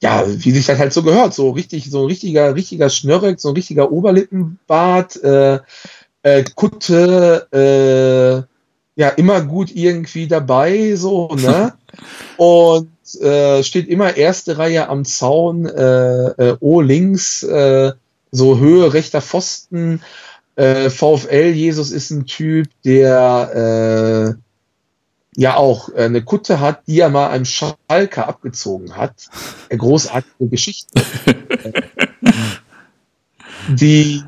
ja, 0.03 0.25
wie 0.27 0.51
sich 0.53 0.67
das 0.67 0.79
halt 0.79 0.93
so 0.93 1.03
gehört, 1.03 1.35
so 1.35 1.51
richtig, 1.51 1.91
so 1.91 2.03
ein 2.03 2.07
richtiger, 2.07 2.55
richtiger 2.55 2.89
Schnörreck, 2.91 3.41
so 3.41 3.49
ein 3.49 3.55
richtiger 3.55 3.91
Oberlippenbart, 3.91 5.23
äh, 5.23 5.59
äh, 6.23 6.45
Kutte, 6.55 7.47
äh, 7.53 9.01
ja, 9.01 9.09
immer 9.11 9.43
gut 9.43 9.71
irgendwie 9.75 10.27
dabei, 10.27 10.95
so, 10.97 11.29
ne? 11.29 11.75
Und 12.37 12.91
äh, 13.21 13.63
steht 13.63 13.89
immer 13.89 14.17
erste 14.17 14.59
Reihe 14.59 14.89
am 14.89 15.05
Zaun, 15.05 15.67
äh, 15.67 16.29
äh, 16.29 16.57
O 16.61 16.81
links, 16.81 17.43
äh, 17.43 17.93
so 18.31 18.59
Höhe 18.59 18.93
rechter 18.93 19.21
Pfosten, 19.21 20.01
Äh, 20.57 20.91
VfL 20.91 21.53
Jesus 21.55 21.93
ist 21.93 22.11
ein 22.11 22.27
Typ, 22.27 22.67
der 22.85 24.35
äh, 24.35 24.48
ja 25.39 25.57
auch 25.57 25.89
äh, 25.91 26.03
eine 26.03 26.25
Kutte 26.25 26.59
hat, 26.59 26.83
die 26.89 26.99
er 26.99 27.11
mal 27.11 27.29
einem 27.31 27.45
Schalker 27.45 28.27
abgezogen 28.27 28.97
hat. 28.97 29.29
Eine 29.71 29.79
großartige 29.79 30.49
Geschichte. 30.49 31.01
die, 33.69 34.25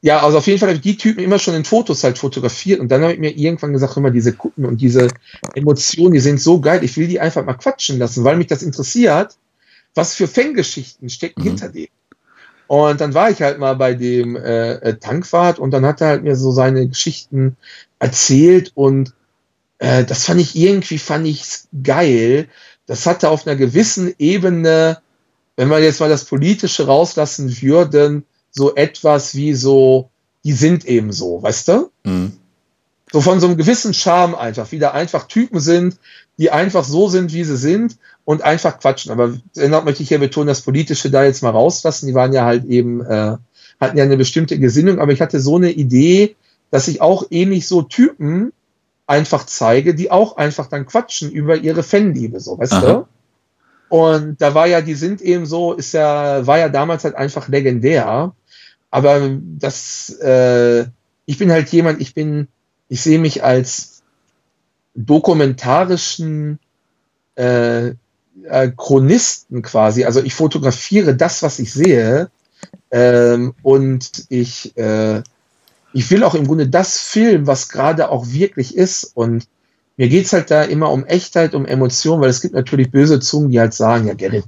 ja, 0.00 0.22
also 0.22 0.38
auf 0.38 0.46
jeden 0.46 0.58
Fall 0.58 0.70
habe 0.70 0.76
ich 0.76 0.82
die 0.82 0.96
Typen 0.96 1.22
immer 1.22 1.38
schon 1.38 1.54
in 1.54 1.66
Fotos 1.66 2.02
halt 2.04 2.16
fotografiert 2.16 2.80
und 2.80 2.88
dann 2.88 3.02
habe 3.02 3.12
ich 3.12 3.18
mir 3.18 3.36
irgendwann 3.36 3.74
gesagt, 3.74 3.98
immer 3.98 4.10
diese 4.10 4.32
Kutten 4.32 4.64
und 4.64 4.80
diese 4.80 5.08
Emotionen, 5.54 6.14
die 6.14 6.20
sind 6.20 6.40
so 6.40 6.58
geil, 6.58 6.82
ich 6.84 6.96
will 6.96 7.06
die 7.06 7.20
einfach 7.20 7.44
mal 7.44 7.52
quatschen 7.52 7.98
lassen, 7.98 8.24
weil 8.24 8.36
mich 8.36 8.46
das 8.46 8.62
interessiert, 8.62 9.36
was 9.94 10.14
für 10.14 10.26
Fangeschichten 10.26 11.10
stecken 11.10 11.42
mhm. 11.42 11.48
hinter 11.48 11.68
denen. 11.68 11.92
Und 12.66 13.02
dann 13.02 13.12
war 13.12 13.28
ich 13.28 13.42
halt 13.42 13.58
mal 13.58 13.74
bei 13.76 13.92
dem 13.92 14.36
äh, 14.36 14.72
äh 14.76 14.96
Tankwart 14.96 15.58
und 15.58 15.70
dann 15.72 15.84
hat 15.84 16.00
er 16.00 16.06
halt 16.06 16.22
mir 16.22 16.36
so 16.36 16.50
seine 16.50 16.88
Geschichten 16.88 17.58
erzählt 17.98 18.72
und 18.74 19.12
äh, 19.80 20.04
das 20.04 20.24
fand 20.24 20.40
ich 20.40 20.54
irgendwie, 20.54 20.98
fand 20.98 21.26
ich 21.26 21.44
geil. 21.82 22.48
Das 22.86 23.06
hatte 23.06 23.30
auf 23.30 23.46
einer 23.46 23.56
gewissen 23.56 24.14
Ebene, 24.18 24.98
wenn 25.56 25.68
wir 25.68 25.80
jetzt 25.80 26.00
mal 26.00 26.08
das 26.08 26.26
Politische 26.26 26.86
rauslassen 26.86 27.60
würden, 27.60 28.24
so 28.50 28.74
etwas 28.74 29.34
wie 29.34 29.54
so, 29.54 30.10
die 30.44 30.52
sind 30.52 30.84
eben 30.84 31.12
so, 31.12 31.42
weißt 31.42 31.68
du? 31.68 31.90
Mhm. 32.04 32.32
So 33.12 33.20
von 33.20 33.40
so 33.40 33.46
einem 33.46 33.56
gewissen 33.56 33.92
Charme 33.94 34.34
einfach, 34.34 34.70
wie 34.70 34.78
da 34.78 34.92
einfach 34.92 35.26
Typen 35.26 35.58
sind, 35.60 35.96
die 36.38 36.50
einfach 36.50 36.84
so 36.84 37.08
sind, 37.08 37.32
wie 37.32 37.44
sie 37.44 37.56
sind 37.56 37.96
und 38.24 38.42
einfach 38.42 38.78
quatschen. 38.78 39.10
Aber 39.10 39.34
dennoch 39.56 39.84
möchte 39.84 40.02
ich 40.02 40.10
hier 40.10 40.18
betonen, 40.18 40.46
das 40.46 40.60
Politische 40.60 41.10
da 41.10 41.24
jetzt 41.24 41.42
mal 41.42 41.50
rauslassen. 41.50 42.06
Die 42.06 42.14
waren 42.14 42.32
ja 42.32 42.44
halt 42.44 42.66
eben, 42.66 43.00
äh, 43.00 43.36
hatten 43.80 43.96
ja 43.96 44.04
eine 44.04 44.16
bestimmte 44.16 44.58
Gesinnung, 44.58 45.00
aber 45.00 45.12
ich 45.12 45.20
hatte 45.20 45.40
so 45.40 45.56
eine 45.56 45.72
Idee, 45.72 46.36
dass 46.70 46.86
ich 46.86 47.00
auch 47.00 47.24
ähnlich 47.30 47.66
so 47.66 47.82
Typen 47.82 48.52
einfach 49.10 49.44
zeige, 49.44 49.94
die 49.94 50.10
auch 50.10 50.36
einfach 50.36 50.68
dann 50.68 50.86
quatschen 50.86 51.30
über 51.32 51.56
ihre 51.56 51.82
Fanliebe, 51.82 52.38
so, 52.38 52.58
weißt 52.58 52.72
Aha. 52.74 52.86
du? 52.86 53.06
Und 53.88 54.40
da 54.40 54.54
war 54.54 54.68
ja, 54.68 54.80
die 54.80 54.94
sind 54.94 55.20
eben 55.20 55.46
so, 55.46 55.72
ist 55.72 55.92
ja, 55.92 56.46
war 56.46 56.58
ja 56.58 56.68
damals 56.68 57.02
halt 57.02 57.16
einfach 57.16 57.48
legendär. 57.48 58.32
Aber 58.88 59.38
das, 59.58 60.10
äh, 60.20 60.86
ich 61.26 61.38
bin 61.38 61.50
halt 61.50 61.68
jemand, 61.70 62.00
ich 62.00 62.14
bin, 62.14 62.46
ich 62.88 63.02
sehe 63.02 63.18
mich 63.18 63.42
als 63.42 64.02
dokumentarischen 64.94 66.60
äh, 67.34 67.88
äh, 67.88 68.70
Chronisten 68.76 69.62
quasi. 69.62 70.04
Also 70.04 70.22
ich 70.22 70.34
fotografiere 70.34 71.16
das, 71.16 71.42
was 71.42 71.58
ich 71.58 71.72
sehe. 71.72 72.30
Ähm, 72.92 73.54
und 73.62 74.26
ich 74.28 74.76
äh, 74.76 75.22
ich 75.92 76.10
will 76.10 76.24
auch 76.24 76.34
im 76.34 76.46
Grunde 76.46 76.68
das 76.68 77.00
filmen, 77.00 77.46
was 77.46 77.68
gerade 77.68 78.10
auch 78.10 78.26
wirklich 78.28 78.76
ist. 78.76 79.12
Und 79.14 79.46
mir 79.96 80.08
geht's 80.08 80.32
halt 80.32 80.50
da 80.50 80.62
immer 80.62 80.90
um 80.90 81.04
Echtheit, 81.04 81.54
um 81.54 81.66
Emotion, 81.66 82.20
weil 82.20 82.30
es 82.30 82.40
gibt 82.40 82.54
natürlich 82.54 82.90
böse 82.90 83.20
Zungen, 83.20 83.50
die 83.50 83.60
halt 83.60 83.74
sagen, 83.74 84.06
ja, 84.06 84.14
Gerrit, 84.14 84.44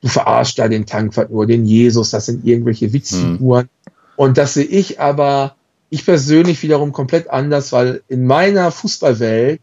du 0.00 0.08
verarschst 0.08 0.58
da 0.58 0.68
den 0.68 0.86
Tankwart 0.86 1.30
nur, 1.30 1.46
den 1.46 1.64
Jesus, 1.64 2.10
das 2.10 2.26
sind 2.26 2.44
irgendwelche 2.44 2.92
Witzfiguren. 2.92 3.64
Hm. 3.64 3.92
Und 4.16 4.38
das 4.38 4.54
sehe 4.54 4.64
ich 4.64 5.00
aber, 5.00 5.56
ich 5.90 6.04
persönlich 6.04 6.62
wiederum 6.62 6.92
komplett 6.92 7.28
anders, 7.28 7.72
weil 7.72 8.02
in 8.08 8.26
meiner 8.26 8.70
Fußballwelt 8.70 9.60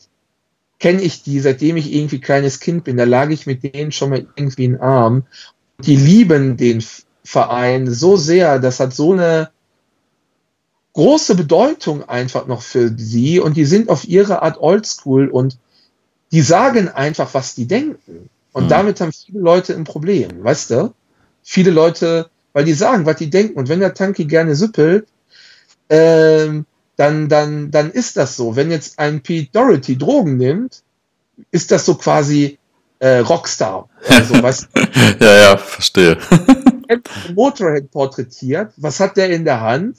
kenne 0.79 1.01
ich 1.01 1.23
die, 1.23 1.39
seitdem 1.39 1.77
ich 1.77 1.93
irgendwie 1.93 2.19
kleines 2.19 2.59
Kind 2.59 2.83
bin. 2.83 2.97
Da 2.97 3.05
lag 3.05 3.29
ich 3.29 3.45
mit 3.45 3.63
denen 3.63 3.91
schon 3.91 4.09
mal 4.09 4.25
irgendwie 4.35 4.65
in 4.65 4.79
Arm. 4.79 5.23
Die 5.79 5.95
lieben 5.95 6.57
den 6.57 6.83
Verein 7.23 7.89
so 7.89 8.17
sehr, 8.17 8.59
das 8.59 8.79
hat 8.79 8.93
so 8.93 9.13
eine 9.13 9.50
große 10.93 11.36
Bedeutung 11.36 12.07
einfach 12.07 12.48
noch 12.48 12.62
für 12.62 12.91
sie 12.98 13.39
und 13.39 13.55
die 13.55 13.65
sind 13.65 13.89
auf 13.89 14.07
ihre 14.07 14.41
Art 14.41 14.60
oldschool 14.60 15.27
und 15.27 15.57
die 16.31 16.41
sagen 16.41 16.89
einfach, 16.89 17.33
was 17.33 17.55
die 17.55 17.67
denken. 17.67 18.29
Und 18.53 18.65
mhm. 18.65 18.69
damit 18.69 19.01
haben 19.01 19.12
viele 19.12 19.39
Leute 19.39 19.75
ein 19.75 19.83
Problem, 19.83 20.43
weißt 20.43 20.71
du? 20.71 20.93
Viele 21.43 21.71
Leute, 21.71 22.29
weil 22.53 22.65
die 22.65 22.74
sagen, 22.74 23.05
was 23.05 23.17
die 23.17 23.29
denken. 23.29 23.57
Und 23.57 23.69
wenn 23.69 23.79
der 23.79 23.93
Tanki 23.93 24.25
gerne 24.25 24.55
süppelt, 24.55 25.07
ähm, 25.89 26.65
dann, 26.98 27.29
dann, 27.29 27.71
dann 27.71 27.91
ist 27.91 28.17
das 28.17 28.36
so. 28.36 28.55
Wenn 28.55 28.71
jetzt 28.71 29.00
ein 29.00 29.21
Pete 29.21 29.50
Doherty 29.51 29.98
Drogen 29.98 30.38
nimmt, 30.38 30.83
ist 31.51 31.71
das 31.71 31.86
so 31.86 31.95
quasi 31.95 32.60
äh, 33.00 33.19
Rockstar. 33.19 33.89
Also, 34.07 34.41
weißt 34.41 34.67
du? 34.74 34.81
ja, 35.25 35.38
ja, 35.38 35.57
verstehe. 35.57 36.17
Motorhead 37.33 37.89
porträtiert. 37.89 38.74
Was 38.77 39.00
hat 39.00 39.17
der 39.17 39.29
in 39.29 39.45
der 39.45 39.62
Hand? 39.62 39.98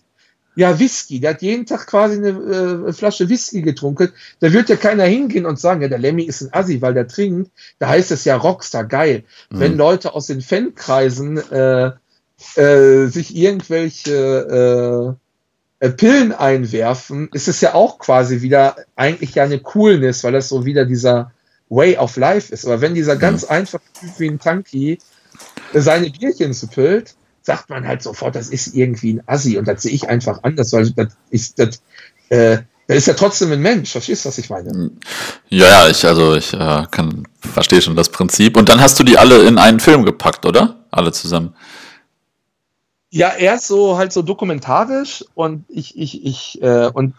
Ja, 0.54 0.78
Whisky. 0.78 1.20
Der 1.20 1.30
hat 1.30 1.42
jeden 1.42 1.64
Tag 1.64 1.86
quasi 1.86 2.16
eine 2.16 2.88
äh, 2.88 2.92
Flasche 2.92 3.28
Whisky 3.28 3.62
getrunken. 3.62 4.12
Da 4.40 4.52
wird 4.52 4.68
ja 4.68 4.76
keiner 4.76 5.04
hingehen 5.04 5.46
und 5.46 5.58
sagen, 5.58 5.80
ja, 5.80 5.88
der 5.88 5.98
Lemmy 5.98 6.24
ist 6.24 6.42
ein 6.42 6.52
Assi, 6.52 6.82
weil 6.82 6.94
der 6.94 7.08
trinkt. 7.08 7.50
Da 7.78 7.88
heißt 7.88 8.10
es 8.10 8.24
ja 8.24 8.36
Rockstar, 8.36 8.84
geil. 8.84 9.24
Mhm. 9.50 9.60
Wenn 9.60 9.76
Leute 9.76 10.14
aus 10.14 10.26
den 10.26 10.42
Fankreisen 10.42 11.38
äh, 11.50 11.92
äh, 12.56 13.06
sich 13.06 13.34
irgendwelche 13.34 15.16
äh, 15.80 15.86
äh, 15.86 15.90
Pillen 15.90 16.32
einwerfen, 16.32 17.30
ist 17.32 17.48
es 17.48 17.60
ja 17.60 17.74
auch 17.74 17.98
quasi 17.98 18.42
wieder 18.42 18.76
eigentlich 18.94 19.34
ja 19.34 19.44
eine 19.44 19.58
Coolness, 19.58 20.22
weil 20.22 20.32
das 20.32 20.48
so 20.48 20.66
wieder 20.66 20.84
dieser 20.84 21.32
Way 21.70 21.96
of 21.96 22.16
Life 22.16 22.52
ist. 22.52 22.66
Aber 22.66 22.82
wenn 22.82 22.94
dieser 22.94 23.14
mhm. 23.14 23.20
ganz 23.20 23.44
einfache 23.44 23.82
Typ 23.98 24.10
wie 24.18 24.28
ein 24.28 24.38
Tanky 24.38 24.98
seine 25.72 26.10
Bierchen 26.10 26.52
suppilt, 26.52 27.14
sagt 27.42 27.70
man 27.70 27.86
halt 27.86 28.02
sofort, 28.02 28.34
das 28.34 28.48
ist 28.48 28.74
irgendwie 28.74 29.14
ein 29.14 29.22
Assi 29.26 29.58
und 29.58 29.66
das 29.66 29.82
sehe 29.82 29.92
ich 29.92 30.08
einfach 30.08 30.40
anders, 30.42 30.72
weil 30.72 30.90
das 30.90 31.08
ist, 31.30 31.58
das, 31.58 31.82
äh, 32.28 32.58
der 32.88 32.96
ist 32.96 33.06
ja 33.06 33.14
trotzdem 33.14 33.52
ein 33.52 33.60
Mensch, 33.60 33.92
verstehst 33.92 34.24
du, 34.24 34.28
was 34.28 34.38
ich 34.38 34.50
meine? 34.50 34.90
Ja, 35.48 35.66
ja, 35.66 35.88
ich, 35.88 36.04
also 36.04 36.34
ich 36.34 36.52
äh, 36.52 36.86
kann, 36.90 37.26
verstehe 37.40 37.80
schon 37.80 37.96
das 37.96 38.08
Prinzip. 38.08 38.56
Und 38.56 38.68
dann 38.68 38.80
hast 38.80 38.98
du 38.98 39.04
die 39.04 39.18
alle 39.18 39.42
in 39.46 39.58
einen 39.58 39.80
Film 39.80 40.04
gepackt, 40.04 40.44
oder? 40.46 40.84
Alle 40.90 41.12
zusammen. 41.12 41.54
Ja, 43.10 43.30
erst 43.30 43.66
so 43.66 43.98
halt 43.98 44.12
so 44.12 44.22
dokumentarisch 44.22 45.24
und 45.34 45.64
ich, 45.68 45.98
ich, 45.98 46.24
ich, 46.24 46.62
äh, 46.62 46.90
und 46.92 47.14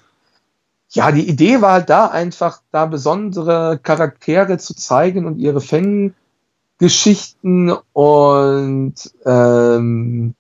ja, 0.90 1.12
die 1.12 1.28
Idee 1.28 1.62
war 1.62 1.74
halt 1.74 1.90
da 1.90 2.08
einfach, 2.08 2.62
da 2.72 2.86
besondere 2.86 3.80
Charaktere 3.82 4.58
zu 4.58 4.76
zeigen 4.76 5.26
und 5.26 5.40
ihre 5.40 5.62
Fan 5.62 6.14
Geschichten 6.78 7.72
und 7.94 8.96
ähm, 9.26 10.36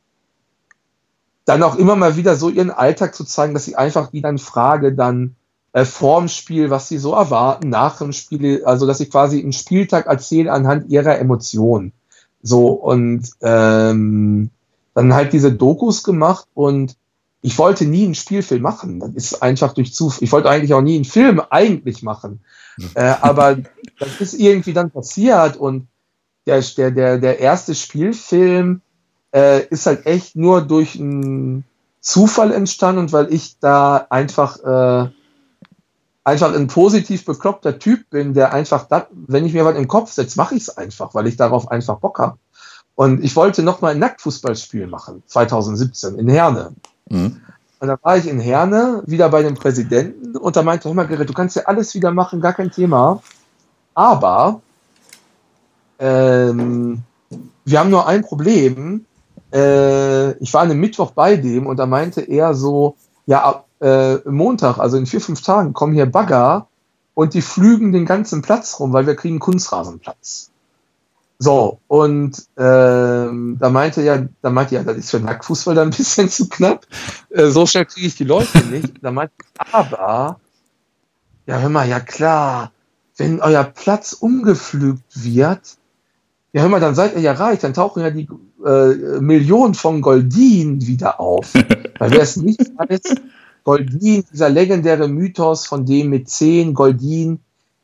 dann 1.45 1.63
auch 1.63 1.75
immer 1.75 1.95
mal 1.95 2.15
wieder 2.15 2.35
so 2.35 2.49
ihren 2.49 2.71
Alltag 2.71 3.15
zu 3.15 3.23
zeigen, 3.23 3.53
dass 3.53 3.65
sie 3.65 3.75
einfach 3.75 4.13
wieder 4.13 4.29
in 4.29 4.37
Frage 4.37 4.93
dann 4.93 5.35
äh, 5.73 5.85
vorm 5.85 6.27
Spiel, 6.27 6.69
was 6.69 6.87
sie 6.87 6.97
so 6.97 7.13
erwarten, 7.13 7.69
nach 7.69 7.97
dem 7.97 8.13
Spiel, 8.13 8.63
also 8.65 8.87
dass 8.87 8.99
sie 8.99 9.07
quasi 9.07 9.41
einen 9.41 9.53
Spieltag 9.53 10.05
erzählen 10.05 10.49
anhand 10.49 10.89
ihrer 10.89 11.17
Emotionen. 11.17 11.91
So 12.41 12.67
und 12.67 13.29
ähm, 13.41 14.49
dann 14.93 15.13
halt 15.13 15.33
diese 15.33 15.51
Dokus 15.51 16.03
gemacht 16.03 16.47
und 16.53 16.95
ich 17.41 17.57
wollte 17.57 17.85
nie 17.85 18.05
einen 18.05 18.15
Spielfilm 18.15 18.61
machen. 18.61 18.99
Das 18.99 19.11
ist 19.15 19.41
einfach 19.41 19.73
durch 19.73 19.93
Zufall. 19.93 20.23
Ich 20.23 20.31
wollte 20.31 20.49
eigentlich 20.49 20.73
auch 20.73 20.81
nie 20.81 20.95
einen 20.95 21.05
Film 21.05 21.41
eigentlich 21.49 22.03
machen. 22.03 22.41
Äh, 22.95 23.15
aber 23.21 23.57
das 23.99 24.21
ist 24.21 24.33
irgendwie 24.33 24.73
dann 24.73 24.91
passiert 24.91 25.57
und 25.57 25.87
der, 26.45 26.61
der, 26.61 26.91
der, 26.91 27.17
der 27.17 27.39
erste 27.39 27.75
Spielfilm 27.75 28.81
äh, 29.33 29.65
ist 29.67 29.85
halt 29.85 30.05
echt 30.05 30.35
nur 30.35 30.61
durch 30.61 30.99
einen 30.99 31.65
Zufall 32.01 32.51
entstanden 32.51 32.99
und 32.99 33.13
weil 33.13 33.33
ich 33.33 33.59
da 33.59 34.05
einfach, 34.09 34.59
äh, 34.59 35.09
einfach 36.23 36.53
ein 36.53 36.67
positiv 36.67 37.25
bekloppter 37.25 37.79
Typ 37.79 38.09
bin, 38.09 38.33
der 38.33 38.53
einfach, 38.53 38.87
dat, 38.87 39.07
wenn 39.11 39.45
ich 39.45 39.53
mir 39.53 39.65
was 39.65 39.77
im 39.77 39.87
Kopf 39.87 40.11
setze, 40.11 40.37
mache 40.37 40.55
ich 40.55 40.63
es 40.63 40.77
einfach, 40.77 41.13
weil 41.15 41.27
ich 41.27 41.37
darauf 41.37 41.71
einfach 41.71 41.99
Bock 41.99 42.19
habe. 42.19 42.37
Und 42.95 43.23
ich 43.23 43.35
wollte 43.35 43.63
noch 43.63 43.81
mal 43.81 43.93
ein 43.93 43.99
Nacktfußballspiel 43.99 44.87
machen, 44.87 45.23
2017 45.25 46.19
in 46.19 46.29
Herne. 46.29 46.73
Mhm. 47.09 47.41
Und 47.79 47.87
da 47.87 47.97
war 48.01 48.17
ich 48.17 48.27
in 48.27 48.39
Herne, 48.39 49.03
wieder 49.05 49.29
bei 49.29 49.41
dem 49.41 49.55
Präsidenten, 49.55 50.37
und 50.37 50.55
da 50.55 50.63
meinte, 50.63 50.87
hör 50.87 50.93
mal, 50.93 51.07
Gerrit, 51.07 51.27
du 51.27 51.33
kannst 51.33 51.55
ja 51.55 51.63
alles 51.63 51.93
wieder 51.95 52.11
machen, 52.11 52.39
gar 52.39 52.53
kein 52.53 52.71
Thema. 52.71 53.21
Aber 53.93 54.61
ähm, 56.03 57.03
wir 57.63 57.79
haben 57.79 57.89
nur 57.89 58.07
ein 58.07 58.23
Problem. 58.23 59.05
Äh, 59.53 60.33
ich 60.39 60.53
war 60.53 60.61
an 60.61 60.71
einem 60.71 60.81
Mittwoch 60.81 61.11
bei 61.11 61.37
dem 61.37 61.65
und 61.65 61.77
da 61.77 61.85
meinte 61.85 62.21
er 62.21 62.53
so, 62.53 62.95
ja, 63.25 63.41
ab 63.43 63.67
äh, 63.79 64.17
Montag, 64.29 64.79
also 64.79 64.97
in 64.97 65.05
vier, 65.05 65.21
fünf 65.21 65.41
Tagen, 65.41 65.73
kommen 65.73 65.93
hier 65.93 66.05
Bagger 66.05 66.67
und 67.13 67.33
die 67.33 67.41
flügen 67.41 67.93
den 67.93 68.05
ganzen 68.05 68.41
Platz 68.41 68.79
rum, 68.79 68.91
weil 68.91 69.07
wir 69.07 69.15
kriegen 69.15 69.39
Kunstrasenplatz. 69.39 70.51
So, 71.39 71.79
und 71.87 72.37
ähm, 72.57 73.57
da 73.59 73.69
meinte 73.69 74.01
ja, 74.01 74.25
da 74.41 74.49
meinte 74.49 74.75
ja, 74.75 74.83
das 74.83 74.97
ist 74.97 75.11
für 75.11 75.19
Nacktfußball 75.19 75.75
dann 75.75 75.89
ein 75.89 75.97
bisschen 75.97 76.29
zu 76.29 76.49
knapp. 76.49 76.85
Äh, 77.29 77.47
so 77.47 77.65
schnell 77.65 77.85
kriege 77.85 78.07
ich 78.07 78.15
die 78.15 78.23
Leute 78.23 78.59
nicht. 78.59 78.93
Da 79.01 79.11
meinte 79.11 79.33
aber, 79.71 80.39
ja, 81.45 81.59
hör 81.59 81.69
mal, 81.69 81.87
ja 81.87 81.99
klar, 81.99 82.71
wenn 83.15 83.41
euer 83.41 83.63
Platz 83.63 84.13
umgepflügt 84.13 85.03
wird, 85.13 85.77
ja, 86.53 86.61
hör 86.61 86.69
mal, 86.69 86.79
dann 86.79 86.95
seid 86.95 87.15
ihr 87.15 87.21
ja 87.21 87.33
reich, 87.33 87.59
dann 87.59 87.73
tauchen 87.73 88.03
ja 88.03 88.11
die 88.11 88.29
äh, 88.63 89.19
Millionen 89.19 89.73
von 89.73 90.01
Goldin 90.01 90.85
wieder 90.85 91.19
auf. 91.19 91.51
Weil 91.99 92.11
wer 92.11 92.21
es 92.21 92.37
nicht 92.37 92.71
weiß, 92.77 93.15
Goldin, 93.63 94.23
dieser 94.31 94.49
legendäre 94.49 95.07
Mythos 95.07 95.65
von 95.65 95.83
dem 95.85 96.09
mit 96.09 96.29
zehn 96.29 96.75
Goldin, 96.75 97.39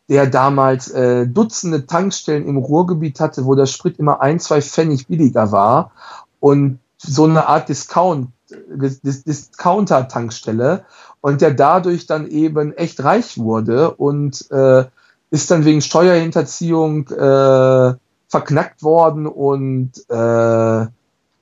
der 0.08 0.28
damals 0.28 0.92
äh, 0.92 1.26
Dutzende 1.28 1.88
Tankstellen 1.88 2.48
im 2.48 2.58
Ruhrgebiet 2.58 3.20
hatte, 3.20 3.46
wo 3.46 3.56
der 3.56 3.66
Sprit 3.66 3.98
immer 3.98 4.22
ein, 4.22 4.40
zwei 4.40 4.62
Pfennig 4.62 5.08
billiger 5.08 5.52
war 5.52 5.92
und 6.40 6.78
so 6.98 7.24
eine 7.24 7.48
Art 7.48 7.70
Discount, 7.70 8.28
Discounter-Tankstelle 8.50 10.86
und 11.22 11.42
der 11.42 11.56
dadurch 11.56 12.06
dann 12.06 12.28
eben 12.28 12.74
echt 12.74 13.04
reich 13.04 13.40
wurde 13.40 13.96
und 13.96 14.46
äh, 14.52 14.86
ist 15.32 15.50
dann 15.50 15.66
wegen 15.66 15.82
Steuerhinterziehung 15.82 17.08
äh, 17.10 17.96
verknackt 18.29 18.83
worden 18.83 19.27
und 19.27 19.91
äh, 20.07 20.86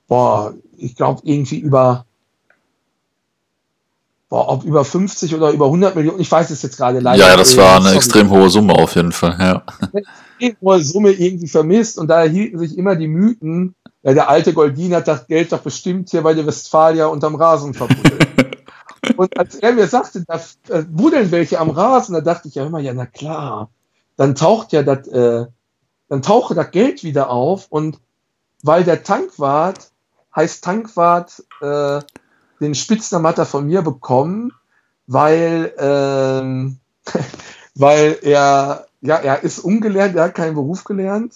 boah, 0.08 0.54
ich 0.76 0.96
glaube 0.96 1.20
irgendwie 1.24 1.58
über 1.58 2.06
boah, 4.28 4.48
ob 4.48 4.64
über 4.64 4.84
50 4.84 5.34
oder 5.34 5.50
über 5.50 5.66
100 5.66 5.94
Millionen, 5.94 6.20
ich 6.20 6.30
weiß 6.30 6.50
es 6.50 6.62
jetzt 6.62 6.78
gerade 6.78 7.00
leider. 7.00 7.18
Ja, 7.18 7.36
das 7.36 7.56
war 7.56 7.76
eine 7.76 7.92
extrem 7.92 8.30
hohe 8.30 8.50
Summe 8.50 8.74
auf 8.74 8.94
jeden 8.96 9.12
Fall, 9.12 9.36
ja. 9.38 9.62
Eine 10.40 10.56
hohe 10.60 10.82
Summe 10.82 11.12
irgendwie 11.12 11.48
vermisst 11.48 11.98
und 11.98 12.08
da 12.08 12.22
hielten 12.22 12.58
sich 12.58 12.76
immer 12.76 12.96
die 12.96 13.08
Mythen, 13.08 13.74
ja, 14.02 14.14
der 14.14 14.28
alte 14.28 14.54
Goldin 14.54 14.94
hat 14.94 15.08
das 15.08 15.26
Geld 15.26 15.52
doch 15.52 15.60
bestimmt 15.60 16.10
hier 16.10 16.22
bei 16.22 16.34
der 16.34 16.46
Westfalia 16.46 17.06
unterm 17.06 17.34
Rasen 17.34 17.74
verbuddelt. 17.74 18.26
und 19.16 19.38
als 19.38 19.56
er 19.56 19.72
mir 19.72 19.88
sagte, 19.88 20.24
da 20.26 20.40
äh, 20.68 20.82
buddeln 20.82 21.30
welche 21.30 21.58
am 21.58 21.70
Rasen, 21.70 22.14
da 22.14 22.20
dachte 22.20 22.48
ich 22.48 22.54
ja 22.54 22.64
immer, 22.64 22.78
ja, 22.78 22.94
na 22.94 23.06
klar, 23.06 23.70
dann 24.16 24.34
taucht 24.34 24.72
ja 24.72 24.82
das, 24.82 25.06
äh, 25.08 25.46
dann 26.08 26.22
tauche 26.22 26.54
das 26.54 26.70
Geld 26.70 27.02
wieder 27.02 27.30
auf 27.30 27.66
und 27.70 28.00
weil 28.62 28.84
der 28.84 29.02
Tankwart 29.02 29.90
heißt 30.34 30.64
Tankwart, 30.64 31.44
äh, 31.60 32.00
den 32.60 32.74
Spitznamen 32.74 33.26
hat 33.26 33.38
er 33.38 33.46
von 33.46 33.66
mir 33.66 33.82
bekommen, 33.82 34.52
weil, 35.06 35.72
ähm, 35.78 36.78
weil 37.74 38.18
er, 38.22 38.86
ja, 39.00 39.16
er 39.16 39.42
ist 39.42 39.58
ungelernt, 39.60 40.16
er 40.16 40.24
hat 40.24 40.34
keinen 40.34 40.54
Beruf 40.54 40.84
gelernt, 40.84 41.34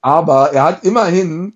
aber 0.00 0.52
er 0.52 0.64
hat 0.64 0.84
immerhin, 0.84 1.54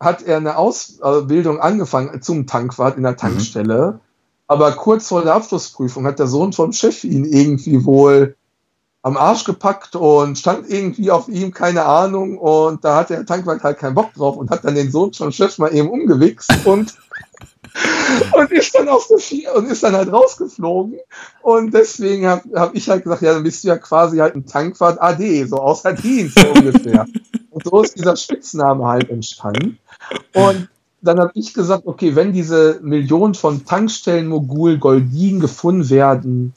hat 0.00 0.22
er 0.22 0.36
eine 0.36 0.56
Ausbildung 0.56 1.60
angefangen 1.60 2.22
zum 2.22 2.46
Tankwart 2.46 2.96
in 2.96 3.02
der 3.02 3.12
mhm. 3.12 3.18
Tankstelle, 3.18 3.92
mhm. 3.92 4.00
aber 4.46 4.72
kurz 4.72 5.08
vor 5.08 5.22
der 5.22 5.34
Abschlussprüfung 5.34 6.06
hat 6.06 6.18
der 6.18 6.28
Sohn 6.28 6.52
vom 6.52 6.72
Chef 6.72 7.04
ihn 7.04 7.24
irgendwie 7.24 7.84
wohl 7.84 8.36
am 9.08 9.16
Arsch 9.16 9.44
gepackt 9.44 9.96
und 9.96 10.38
stand 10.38 10.70
irgendwie 10.70 11.10
auf 11.10 11.28
ihm, 11.28 11.52
keine 11.52 11.84
Ahnung. 11.84 12.38
Und 12.38 12.84
da 12.84 12.96
hat 12.96 13.10
der 13.10 13.26
Tankwart 13.26 13.62
halt 13.62 13.78
keinen 13.78 13.94
Bock 13.94 14.12
drauf 14.14 14.36
und 14.36 14.50
hat 14.50 14.64
dann 14.64 14.74
den 14.74 14.90
Sohn 14.90 15.12
vom 15.12 15.32
Chef 15.32 15.58
mal 15.58 15.74
eben 15.74 15.90
umgewichst 15.90 16.50
und 16.64 16.94
und 18.32 18.50
ist 18.50 18.74
dann 18.74 18.88
auf 18.88 19.06
der 19.08 19.18
Vier 19.18 19.54
und 19.54 19.66
ist 19.66 19.82
dann 19.82 19.94
halt 19.94 20.12
rausgeflogen. 20.12 20.98
Und 21.42 21.72
deswegen 21.72 22.26
habe 22.26 22.42
hab 22.54 22.74
ich 22.74 22.88
halt 22.88 23.04
gesagt, 23.04 23.22
ja, 23.22 23.34
dann 23.34 23.42
bist 23.42 23.64
du 23.64 23.68
ja 23.68 23.78
quasi 23.78 24.18
halt 24.18 24.34
ein 24.34 24.46
Tankwart 24.46 25.00
AD, 25.00 25.44
so 25.44 25.56
außer 25.56 25.92
Dienst 25.92 26.38
so 26.38 26.48
ungefähr. 26.48 27.06
Und 27.50 27.64
so 27.64 27.82
ist 27.82 27.98
dieser 27.98 28.16
Spitzname 28.16 28.86
halt 28.86 29.10
entstanden. 29.10 29.78
Und 30.32 30.68
dann 31.00 31.18
habe 31.18 31.32
ich 31.34 31.54
gesagt, 31.54 31.86
okay, 31.86 32.14
wenn 32.14 32.32
diese 32.32 32.78
Millionen 32.82 33.34
von 33.34 33.64
Tankstellen-Mogul 33.64 34.78
Goldin 34.78 35.40
gefunden 35.40 35.88
werden, 35.90 36.54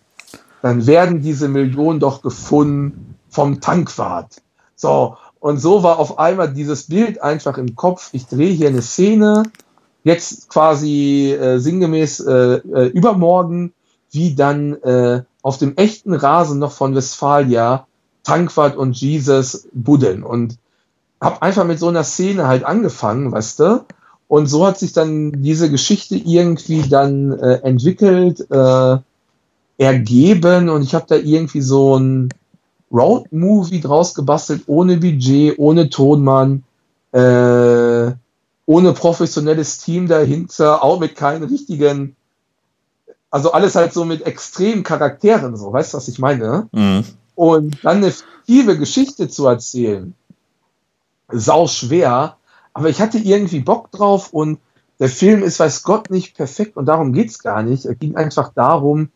dann 0.62 0.88
werden 0.88 1.22
diese 1.22 1.48
Millionen 1.48 2.00
doch 2.00 2.22
gefunden 2.22 3.16
vom 3.30 3.62
Tankwart. 3.62 4.42
So, 4.76 5.18
und 5.40 5.60
so 5.60 5.84
war 5.84 5.98
auf 6.00 6.20
einmal 6.20 6.54
dieses 6.54 6.88
Bild 6.88 7.22
einfach 7.22 7.58
im 7.58 7.76
Kopf. 7.76 8.10
Ich 8.14 8.28
drehe 8.28 8.54
hier 8.54 8.68
eine 8.68 8.82
Szene, 8.82 9.44
jetzt 10.04 10.50
quasi 10.50 11.32
äh, 11.32 11.58
sinngemäß 11.58 12.20
äh, 12.22 12.34
äh, 12.34 12.88
übermorgen, 12.88 13.74
wie 14.12 14.36
dann 14.36 14.74
äh, 14.84 15.24
auf 15.42 15.58
dem 15.58 15.78
echten 15.78 16.14
Rasen 16.14 16.60
noch 16.60 16.72
von 16.72 16.96
Westfalia 16.96 17.88
Tankwart 18.24 18.76
und 18.76 18.96
Jesus 19.00 19.68
buddeln. 19.74 20.24
Und 20.24 20.58
habe 21.20 21.42
einfach 21.42 21.66
mit 21.66 21.80
so 21.80 21.88
einer 21.88 22.04
Szene 22.04 22.48
halt 22.48 22.64
angefangen, 22.64 23.32
weißt 23.32 23.60
du? 23.60 23.86
Und 24.28 24.48
so 24.48 24.66
hat 24.66 24.80
sich 24.80 24.94
dann 24.94 25.42
diese 25.42 25.70
Geschichte 25.70 26.16
irgendwie 26.16 26.88
dann 26.88 27.34
äh, 27.34 27.62
entwickelt, 27.64 28.40
äh, 28.50 28.98
ergeben 29.82 30.70
und 30.70 30.84
ich 30.84 30.94
habe 30.94 31.08
da 31.08 31.16
irgendwie 31.16 31.62
so 31.62 31.98
ein 31.98 32.30
Road-Movie 32.92 33.82
draus 33.82 34.14
gebastelt, 34.14 34.62
ohne 34.68 34.98
Budget, 34.98 35.58
ohne 35.58 35.90
Tonmann, 35.90 36.64
äh, 37.14 38.12
ohne 38.68 38.94
professionelles 38.94 39.80
Team 39.80 40.08
dahinter, 40.08 40.84
auch 40.84 41.00
mit 41.00 41.16
keinen 41.16 41.46
richtigen, 41.46 42.16
also 43.32 43.54
alles 43.54 43.74
halt 43.74 43.92
so 43.92 44.06
mit 44.06 44.22
extremen 44.22 44.84
Charakteren, 44.84 45.58
so, 45.58 45.74
weißt 45.74 45.94
du, 45.94 45.98
was 45.98 46.08
ich 46.08 46.20
meine? 46.20 46.70
Mhm. 46.72 47.04
Und 47.34 47.84
dann 47.84 47.98
eine 47.98 48.12
fiktive 48.12 48.78
Geschichte 48.78 49.30
zu 49.30 49.48
erzählen, 49.48 50.14
sau 51.30 51.66
schwer, 51.66 52.38
aber 52.74 52.90
ich 52.90 53.02
hatte 53.02 53.18
irgendwie 53.18 53.62
Bock 53.62 53.90
drauf 53.90 54.32
und 54.32 54.60
der 55.00 55.10
Film 55.10 55.42
ist, 55.42 55.60
weiß 55.60 55.82
Gott, 55.82 56.12
nicht 56.12 56.38
perfekt 56.38 56.78
und 56.78 56.86
darum 56.86 57.14
geht's 57.14 57.40
gar 57.40 57.64
nicht. 57.64 57.86
Es 57.86 57.98
ging 57.98 58.16
einfach 58.16 58.54
darum, 58.54 59.10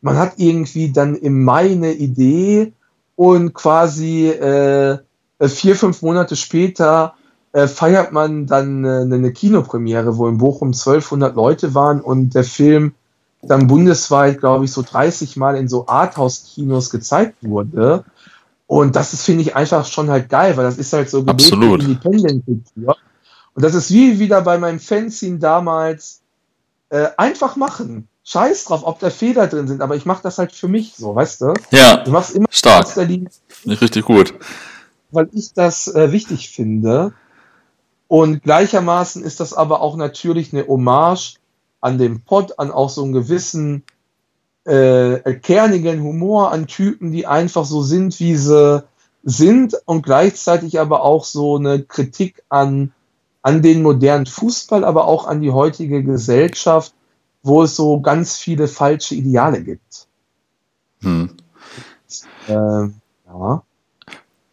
man 0.00 0.16
hat 0.16 0.34
irgendwie 0.36 0.92
dann 0.92 1.16
im 1.16 1.44
Mai 1.44 1.70
eine 1.70 1.92
Idee 1.92 2.72
und 3.16 3.52
quasi 3.54 4.28
äh, 4.28 4.98
vier, 5.40 5.76
fünf 5.76 6.02
Monate 6.02 6.36
später 6.36 7.14
äh, 7.52 7.66
feiert 7.66 8.12
man 8.12 8.46
dann 8.46 8.84
äh, 8.84 9.00
eine 9.00 9.32
Kinopremiere, 9.32 10.16
wo 10.16 10.28
in 10.28 10.38
Bochum 10.38 10.68
1200 10.68 11.34
Leute 11.34 11.74
waren 11.74 12.00
und 12.00 12.34
der 12.34 12.44
Film 12.44 12.92
dann 13.42 13.66
bundesweit, 13.66 14.40
glaube 14.40 14.64
ich, 14.64 14.72
so 14.72 14.82
30 14.82 15.36
Mal 15.36 15.56
in 15.56 15.68
so 15.68 15.86
Arthouse-Kinos 15.86 16.90
gezeigt 16.90 17.36
wurde. 17.42 18.04
Und 18.66 18.96
das 18.96 19.12
ist, 19.12 19.24
finde 19.24 19.42
ich, 19.42 19.56
einfach 19.56 19.86
schon 19.86 20.10
halt 20.10 20.28
geil, 20.28 20.56
weil 20.56 20.64
das 20.64 20.76
ist 20.76 20.92
halt 20.92 21.08
so 21.08 21.22
Independent-Kultur. 21.80 22.96
Und 23.54 23.64
das 23.64 23.74
ist 23.74 23.90
wie 23.92 24.18
wieder 24.18 24.42
bei 24.42 24.58
meinem 24.58 24.78
Fanzine 24.78 25.38
damals, 25.38 26.20
äh, 26.90 27.08
einfach 27.16 27.56
machen. 27.56 28.08
Scheiß 28.30 28.64
drauf, 28.64 28.82
ob 28.84 28.98
da 28.98 29.08
Fehler 29.08 29.46
drin 29.46 29.68
sind, 29.68 29.80
aber 29.80 29.96
ich 29.96 30.04
mache 30.04 30.22
das 30.22 30.36
halt 30.36 30.52
für 30.52 30.68
mich 30.68 30.94
so, 30.94 31.14
weißt 31.14 31.40
du? 31.40 31.54
Ja. 31.70 31.96
Du 32.04 32.10
machst 32.10 32.34
immer 32.34 32.48
stark. 32.50 32.86
Nicht 33.64 33.80
richtig 33.80 34.04
gut. 34.04 34.34
Weil 35.10 35.30
ich 35.32 35.54
das 35.54 35.88
äh, 35.88 36.12
wichtig 36.12 36.50
finde. 36.50 37.14
Und 38.06 38.42
gleichermaßen 38.42 39.24
ist 39.24 39.40
das 39.40 39.54
aber 39.54 39.80
auch 39.80 39.96
natürlich 39.96 40.52
eine 40.52 40.66
Hommage 40.66 41.36
an 41.80 41.96
den 41.96 42.20
Pod, 42.20 42.58
an 42.58 42.70
auch 42.70 42.90
so 42.90 43.02
einen 43.02 43.14
gewissen 43.14 43.84
äh, 44.64 45.34
kernigen 45.36 46.02
Humor, 46.02 46.52
an 46.52 46.66
Typen, 46.66 47.12
die 47.12 47.26
einfach 47.26 47.64
so 47.64 47.80
sind, 47.80 48.20
wie 48.20 48.36
sie 48.36 48.84
sind 49.24 49.74
und 49.86 50.02
gleichzeitig 50.02 50.78
aber 50.78 51.02
auch 51.02 51.24
so 51.24 51.56
eine 51.56 51.82
Kritik 51.82 52.42
an, 52.50 52.92
an 53.40 53.62
den 53.62 53.80
modernen 53.80 54.26
Fußball, 54.26 54.84
aber 54.84 55.06
auch 55.06 55.26
an 55.26 55.40
die 55.40 55.50
heutige 55.50 56.02
Gesellschaft, 56.04 56.92
wo 57.48 57.62
es 57.62 57.74
so 57.74 58.00
ganz 58.00 58.36
viele 58.36 58.68
falsche 58.68 59.14
Ideale 59.14 59.62
gibt. 59.62 60.06
Hm. 61.00 61.30
Äh, 62.46 62.52
ja. 62.52 63.62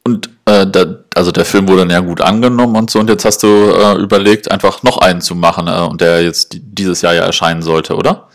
Und 0.03 0.29
äh, 0.45 0.67
da, 0.67 0.85
also 1.15 1.31
der 1.31 1.45
Film 1.45 1.67
wurde 1.67 1.81
dann 1.81 1.89
ja 1.89 1.99
gut 1.99 2.21
angenommen 2.21 2.75
und 2.75 2.89
so, 2.89 2.99
und 2.99 3.09
jetzt 3.09 3.25
hast 3.25 3.43
du 3.43 3.47
äh, 3.47 3.95
überlegt, 3.95 4.49
einfach 4.51 4.83
noch 4.83 4.99
einen 4.99 5.21
zu 5.21 5.35
machen, 5.35 5.67
äh, 5.67 5.81
und 5.81 6.01
der 6.01 6.23
jetzt 6.23 6.57
dieses 6.61 7.01
Jahr 7.01 7.13
ja 7.13 7.23
erscheinen 7.23 7.61
sollte, 7.61 7.95
oder? 7.95 8.29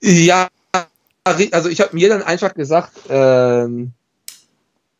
Ja, 0.00 0.48
also 1.24 1.68
ich 1.68 1.80
habe 1.80 1.94
mir 1.94 2.08
dann 2.08 2.22
einfach 2.22 2.54
gesagt, 2.54 2.92
ähm, 3.08 3.92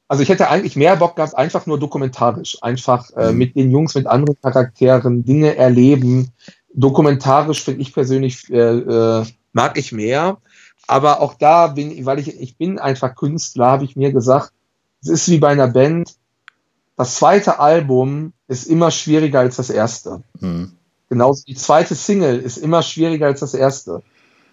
also 0.09 0.23
ich 0.23 0.29
hätte 0.29 0.49
eigentlich 0.49 0.77
mehr 0.77 0.97
Bock 0.97 1.17
gehabt, 1.17 1.37
einfach 1.37 1.67
nur 1.67 1.79
dokumentarisch, 1.79 2.59
einfach 2.63 3.11
äh, 3.17 3.33
mhm. 3.33 3.39
mit 3.39 3.57
den 3.57 3.71
Jungs, 3.71 3.95
mit 3.95 4.07
anderen 4.07 4.37
Charakteren 4.41 5.25
Dinge 5.25 5.57
erleben. 5.57 6.33
Dokumentarisch 6.77 7.65
finde 7.65 7.81
ich 7.81 7.95
persönlich 7.95 8.51
äh, 8.51 8.59
äh, 8.59 9.25
mag 9.53 9.79
ich 9.79 9.93
mehr, 9.93 10.37
aber 10.87 11.21
auch 11.23 11.35
da 11.35 11.69
bin, 11.69 12.05
weil 12.05 12.19
ich 12.19 12.39
ich 12.39 12.57
bin 12.57 12.79
einfach 12.79 13.15
Künstler, 13.15 13.67
habe 13.67 13.85
ich 13.85 13.97
mir 13.97 14.13
gesagt, 14.13 14.53
es 15.01 15.09
ist 15.09 15.29
wie 15.31 15.39
bei 15.39 15.49
einer 15.49 15.69
Band. 15.69 16.15
Das 16.97 17.17
zweite 17.17 17.59
Album 17.59 18.35
ist 18.47 18.67
immer 18.67 18.91
schwieriger 18.91 19.41
als 19.41 19.57
das 19.57 19.71
erste. 19.71 20.23
Mhm. 20.41 20.73
Genauso 21.09 21.45
die 21.47 21.55
zweite 21.55 21.95
Single 21.95 22.39
ist 22.39 22.59
immer 22.59 22.83
schwieriger 22.83 23.27
als 23.27 23.41
das 23.41 23.55
erste. 23.55 24.03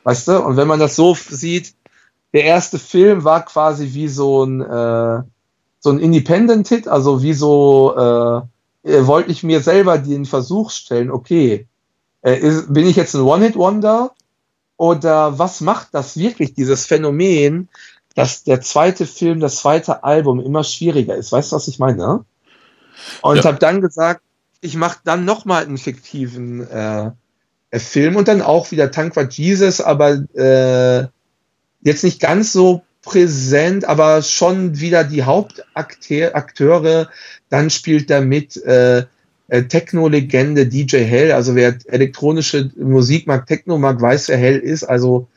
Weißt 0.03 0.27
du? 0.27 0.39
Und 0.39 0.57
wenn 0.57 0.67
man 0.67 0.79
das 0.79 0.95
so 0.95 1.15
sieht, 1.15 1.73
der 2.33 2.45
erste 2.45 2.79
Film 2.79 3.23
war 3.23 3.43
quasi 3.45 3.93
wie 3.93 4.07
so 4.07 4.43
ein, 4.43 4.61
äh, 4.61 5.23
so 5.79 5.89
ein 5.89 5.99
Independent-Hit, 5.99 6.87
also 6.87 7.21
wie 7.21 7.33
so, 7.33 7.93
äh, 7.95 9.05
wollte 9.05 9.31
ich 9.31 9.43
mir 9.43 9.61
selber 9.61 9.97
den 9.97 10.25
Versuch 10.25 10.71
stellen, 10.71 11.11
okay, 11.11 11.67
äh, 12.23 12.37
ist, 12.37 12.73
bin 12.73 12.87
ich 12.87 12.95
jetzt 12.95 13.13
ein 13.13 13.21
One-Hit-Wonder 13.21 14.13
oder 14.77 15.37
was 15.37 15.61
macht 15.61 15.89
das 15.91 16.17
wirklich, 16.17 16.53
dieses 16.53 16.85
Phänomen, 16.85 17.69
dass 18.15 18.43
der 18.43 18.61
zweite 18.61 19.05
Film, 19.05 19.39
das 19.39 19.57
zweite 19.57 20.03
Album 20.03 20.39
immer 20.39 20.63
schwieriger 20.63 21.15
ist. 21.15 21.31
Weißt 21.31 21.51
du, 21.51 21.55
was 21.55 21.67
ich 21.67 21.79
meine? 21.79 22.25
Und 23.21 23.37
ja. 23.37 23.43
habe 23.43 23.57
dann 23.59 23.81
gesagt, 23.81 24.21
ich 24.61 24.75
mache 24.75 24.99
dann 25.03 25.25
nochmal 25.25 25.63
einen 25.65 25.77
fiktiven 25.77 26.67
äh, 26.69 27.11
Film 27.73 28.15
und 28.15 28.27
dann 28.27 28.41
auch 28.41 28.71
wieder 28.71 28.91
Tankwart 28.91 29.33
Jesus, 29.33 29.81
aber 29.81 30.23
äh, 30.35 31.07
jetzt 31.81 32.03
nicht 32.03 32.19
ganz 32.19 32.53
so 32.53 32.83
präsent, 33.01 33.85
aber 33.85 34.21
schon 34.21 34.79
wieder 34.79 35.03
die 35.03 35.23
Hauptakteure. 35.23 37.09
Dann 37.49 37.69
spielt 37.69 38.09
da 38.09 38.21
mit 38.21 38.57
äh, 38.63 38.99
äh, 38.99 39.05
Techno-Legende 39.49 40.67
DJ 40.67 40.97
Hell. 40.97 41.31
Also 41.31 41.55
wer 41.55 41.77
elektronische 41.85 42.71
Musik 42.75 43.27
mag, 43.27 43.45
Techno 43.45 43.77
mag, 43.77 44.01
weiß, 44.01 44.29
wer 44.29 44.37
Hell 44.37 44.59
ist. 44.59 44.83
Also 44.83 45.27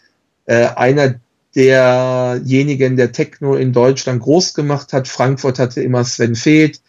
äh, 0.46 0.66
einer 0.66 1.16
derjenigen, 1.54 2.96
der 2.96 3.12
Techno 3.12 3.56
in 3.56 3.72
Deutschland 3.72 4.22
groß 4.22 4.54
gemacht 4.54 4.92
hat. 4.92 5.08
Frankfurt 5.08 5.58
hatte 5.58 5.82
immer 5.82 6.04
Sven 6.04 6.34
Feth. 6.34 6.80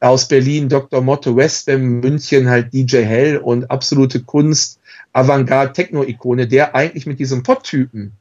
Aus 0.00 0.26
Berlin 0.26 0.68
Dr. 0.68 1.00
Motto 1.00 1.36
Westbam, 1.36 2.00
München 2.00 2.48
halt 2.48 2.72
DJ 2.72 3.04
Hell 3.04 3.36
und 3.36 3.70
absolute 3.70 4.20
Kunst, 4.20 4.80
Avantgarde, 5.12 5.72
Techno-Ikone, 5.72 6.48
der 6.48 6.74
eigentlich 6.74 7.06
mit 7.06 7.20
diesem 7.20 7.44
Pop-Typen 7.44 8.12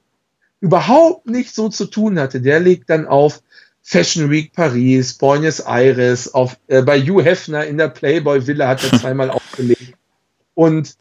überhaupt 0.59 1.25
nicht 1.25 1.55
so 1.55 1.69
zu 1.69 1.87
tun 1.87 2.19
hatte. 2.19 2.39
Der 2.39 2.59
legt 2.59 2.89
dann 2.89 3.07
auf 3.07 3.41
Fashion 3.83 4.29
Week 4.29 4.53
Paris, 4.53 5.13
Buenos 5.13 5.59
Aires, 5.59 6.33
auf, 6.33 6.57
äh, 6.67 6.81
bei 6.81 7.01
Hugh 7.01 7.23
Hefner 7.23 7.65
in 7.65 7.77
der 7.77 7.89
Playboy 7.89 8.45
Villa 8.45 8.67
hat 8.67 8.83
er 8.83 8.99
zweimal 8.99 9.31
aufgelegt. 9.31 9.93
Und 10.53 10.95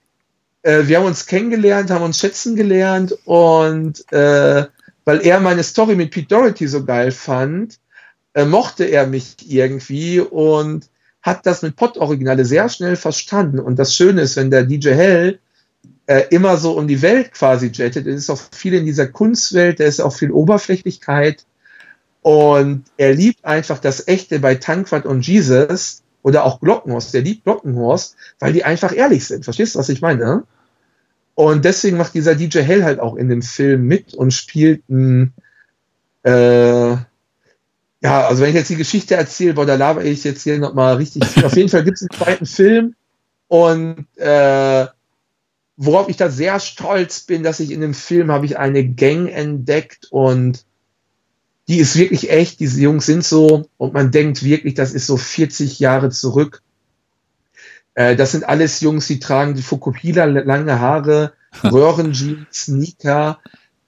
äh, 0.62 0.86
wir 0.86 0.98
haben 0.98 1.06
uns 1.06 1.26
kennengelernt, 1.26 1.90
haben 1.90 2.04
uns 2.04 2.18
schätzen 2.18 2.56
gelernt 2.56 3.16
und 3.24 4.10
äh, 4.12 4.66
weil 5.04 5.26
er 5.26 5.40
meine 5.40 5.62
Story 5.62 5.96
mit 5.96 6.10
Pete 6.10 6.28
Doherty 6.28 6.68
so 6.68 6.84
geil 6.84 7.10
fand, 7.10 7.78
äh, 8.34 8.44
mochte 8.44 8.84
er 8.84 9.06
mich 9.06 9.36
irgendwie 9.48 10.20
und 10.20 10.88
hat 11.22 11.44
das 11.46 11.62
mit 11.62 11.76
Pott-Originale 11.76 12.44
sehr 12.44 12.68
schnell 12.68 12.96
verstanden. 12.96 13.58
Und 13.58 13.78
das 13.78 13.94
Schöne 13.94 14.22
ist, 14.22 14.36
wenn 14.36 14.50
der 14.50 14.64
DJ 14.64 14.90
Hell 14.90 15.38
äh, 16.06 16.24
immer 16.30 16.56
so 16.56 16.72
um 16.72 16.88
die 16.88 17.02
Welt 17.02 17.32
quasi 17.32 17.70
jettet, 17.72 18.06
es 18.06 18.16
ist 18.16 18.30
auch 18.30 18.40
viel 18.52 18.74
in 18.74 18.86
dieser 18.86 19.06
Kunstwelt, 19.06 19.80
da 19.80 19.84
ist 19.84 20.00
auch 20.00 20.14
viel 20.14 20.30
Oberflächlichkeit. 20.30 21.44
Und 22.22 22.84
er 22.96 23.14
liebt 23.14 23.44
einfach 23.44 23.78
das 23.78 24.06
Echte 24.06 24.40
bei 24.40 24.54
Tankwart 24.54 25.06
und 25.06 25.26
Jesus 25.26 26.02
oder 26.22 26.44
auch 26.44 26.60
Glockenhorst. 26.60 27.14
Der 27.14 27.22
liebt 27.22 27.44
Glockenhorst, 27.44 28.16
weil 28.38 28.52
die 28.52 28.64
einfach 28.64 28.94
ehrlich 28.94 29.26
sind. 29.26 29.44
Verstehst 29.44 29.74
du, 29.74 29.78
was 29.78 29.88
ich 29.88 30.02
meine? 30.02 30.44
Und 31.34 31.64
deswegen 31.64 31.96
macht 31.96 32.14
dieser 32.14 32.34
DJ 32.34 32.58
Hell 32.58 32.84
halt 32.84 33.00
auch 33.00 33.16
in 33.16 33.28
dem 33.28 33.40
Film 33.40 33.86
mit 33.86 34.12
und 34.12 34.32
spielt 34.32 34.86
ein, 34.90 35.32
äh, 36.22 36.90
ja, 36.90 37.06
also 38.02 38.42
wenn 38.42 38.50
ich 38.50 38.56
jetzt 38.56 38.68
die 38.70 38.76
Geschichte 38.76 39.14
erzähle, 39.14 39.54
boah, 39.54 39.64
da 39.64 39.76
laber 39.76 40.04
ich 40.04 40.24
jetzt 40.24 40.42
hier 40.42 40.58
nochmal 40.58 40.96
richtig 40.96 41.24
viel. 41.24 41.44
Auf 41.44 41.56
jeden 41.56 41.70
Fall 41.70 41.84
gibt 41.84 41.96
es 41.96 42.02
einen 42.02 42.18
zweiten 42.18 42.46
Film 42.46 42.94
und 43.48 44.06
äh, 44.16 44.86
worauf 45.76 46.10
ich 46.10 46.18
da 46.18 46.28
sehr 46.28 46.60
stolz 46.60 47.22
bin, 47.22 47.42
dass 47.42 47.60
ich 47.60 47.70
in 47.70 47.80
dem 47.80 47.94
Film 47.94 48.30
habe 48.30 48.44
ich 48.44 48.58
eine 48.58 48.86
Gang 48.86 49.28
entdeckt 49.28 50.08
und 50.10 50.66
die 51.70 51.78
ist 51.78 51.96
wirklich 51.96 52.30
echt. 52.30 52.58
Diese 52.58 52.80
Jungs 52.80 53.06
sind 53.06 53.24
so 53.24 53.68
und 53.78 53.94
man 53.94 54.10
denkt 54.10 54.42
wirklich, 54.42 54.74
das 54.74 54.92
ist 54.92 55.06
so 55.06 55.16
40 55.16 55.78
Jahre 55.78 56.10
zurück. 56.10 56.62
Äh, 57.94 58.16
das 58.16 58.32
sind 58.32 58.42
alles 58.42 58.80
Jungs, 58.80 59.06
die 59.06 59.20
tragen 59.20 59.54
die 59.54 59.62
Fukupila 59.62 60.24
lange 60.24 60.80
Haare, 60.80 61.32
Röhrenjeans, 61.62 62.64
Sneaker, 62.64 63.38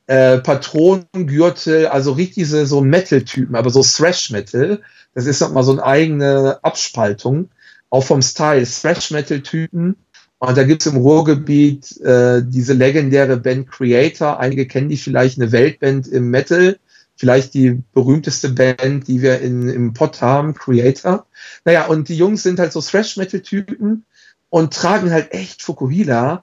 äh, 0.07 0.39
Patronengürtel, 0.39 1.89
also 1.89 2.13
richtig 2.13 2.49
so 2.49 2.81
Metal-Typen, 2.83 3.57
aber 3.57 3.71
so 3.71 3.83
Thrash-Metal. 3.83 4.81
Das 5.15 5.27
ist 5.27 5.41
nochmal 5.41 5.65
so 5.65 5.73
eine 5.73 5.85
eigene 5.85 6.61
Abspaltung, 6.63 7.51
auch 7.91 8.05
vom 8.05 8.23
Style. 8.23 8.65
Thrash-Metal-Typen 8.65 9.97
und 10.39 10.57
da 10.57 10.63
gibt 10.63 10.87
es 10.87 10.93
im 10.93 10.99
Ruhrgebiet 10.99 12.01
äh, 12.01 12.43
diese 12.45 12.75
legendäre 12.75 13.39
Band 13.39 13.69
Creator. 13.69 14.39
Einige 14.39 14.67
kennen 14.69 14.89
die 14.89 14.97
vielleicht, 14.97 15.41
eine 15.41 15.51
Weltband 15.51 16.07
im 16.07 16.31
Metal. 16.31 16.79
Vielleicht 17.23 17.55
die 17.55 17.81
berühmteste 17.93 18.49
Band, 18.49 19.07
die 19.07 19.23
wir 19.23 19.39
in, 19.39 19.69
im 19.69 19.93
Pott 19.93 20.23
haben, 20.23 20.55
Creator. 20.55 21.25
Naja, 21.65 21.87
und 21.87 22.09
die 22.09 22.17
Jungs 22.17 22.43
sind 22.43 22.59
halt 22.59 22.73
so 22.73 22.81
Thrash-Metal-Typen 22.81 24.05
und 24.51 24.75
tragen 24.75 25.13
halt 25.13 25.33
echt 25.33 25.63
Fukuhila. 25.63 26.43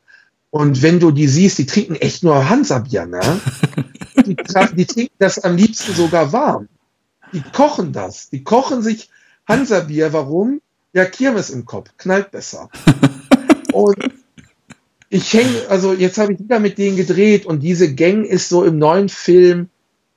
Und 0.52 0.82
wenn 0.82 1.02
du 1.02 1.12
die 1.12 1.28
siehst, 1.28 1.58
die 1.58 1.66
trinken 1.66 1.96
echt 1.96 2.24
nur 2.24 2.48
Hansa-Bier, 2.48 3.08
ne? 3.08 3.20
Die, 4.26 4.38
die 4.76 4.86
trinken 4.86 5.16
das 5.18 5.40
am 5.40 5.58
liebsten 5.58 5.94
sogar 5.94 6.32
warm. 6.32 6.70
Die 7.34 7.42
kochen 7.42 7.92
das. 7.92 8.30
Die 8.30 8.46
kochen 8.46 8.82
sich 8.82 9.10
Hansa-Bier. 9.50 10.14
Warum? 10.14 10.62
Ja, 10.94 11.04
Kirmes 11.04 11.50
im 11.50 11.66
Kopf. 11.66 11.90
Knallt 11.98 12.32
besser. 12.32 12.70
Und 13.74 13.98
ich 15.10 15.34
hänge, 15.34 15.68
also 15.68 15.92
jetzt 15.94 16.18
habe 16.18 16.34
ich 16.34 16.40
wieder 16.40 16.60
mit 16.60 16.78
denen 16.78 16.96
gedreht 16.96 17.46
und 17.46 17.60
diese 17.64 17.94
Gang 17.94 18.24
ist 18.26 18.48
so 18.48 18.64
im 18.64 18.78
neuen 18.78 19.10
Film, 19.10 19.70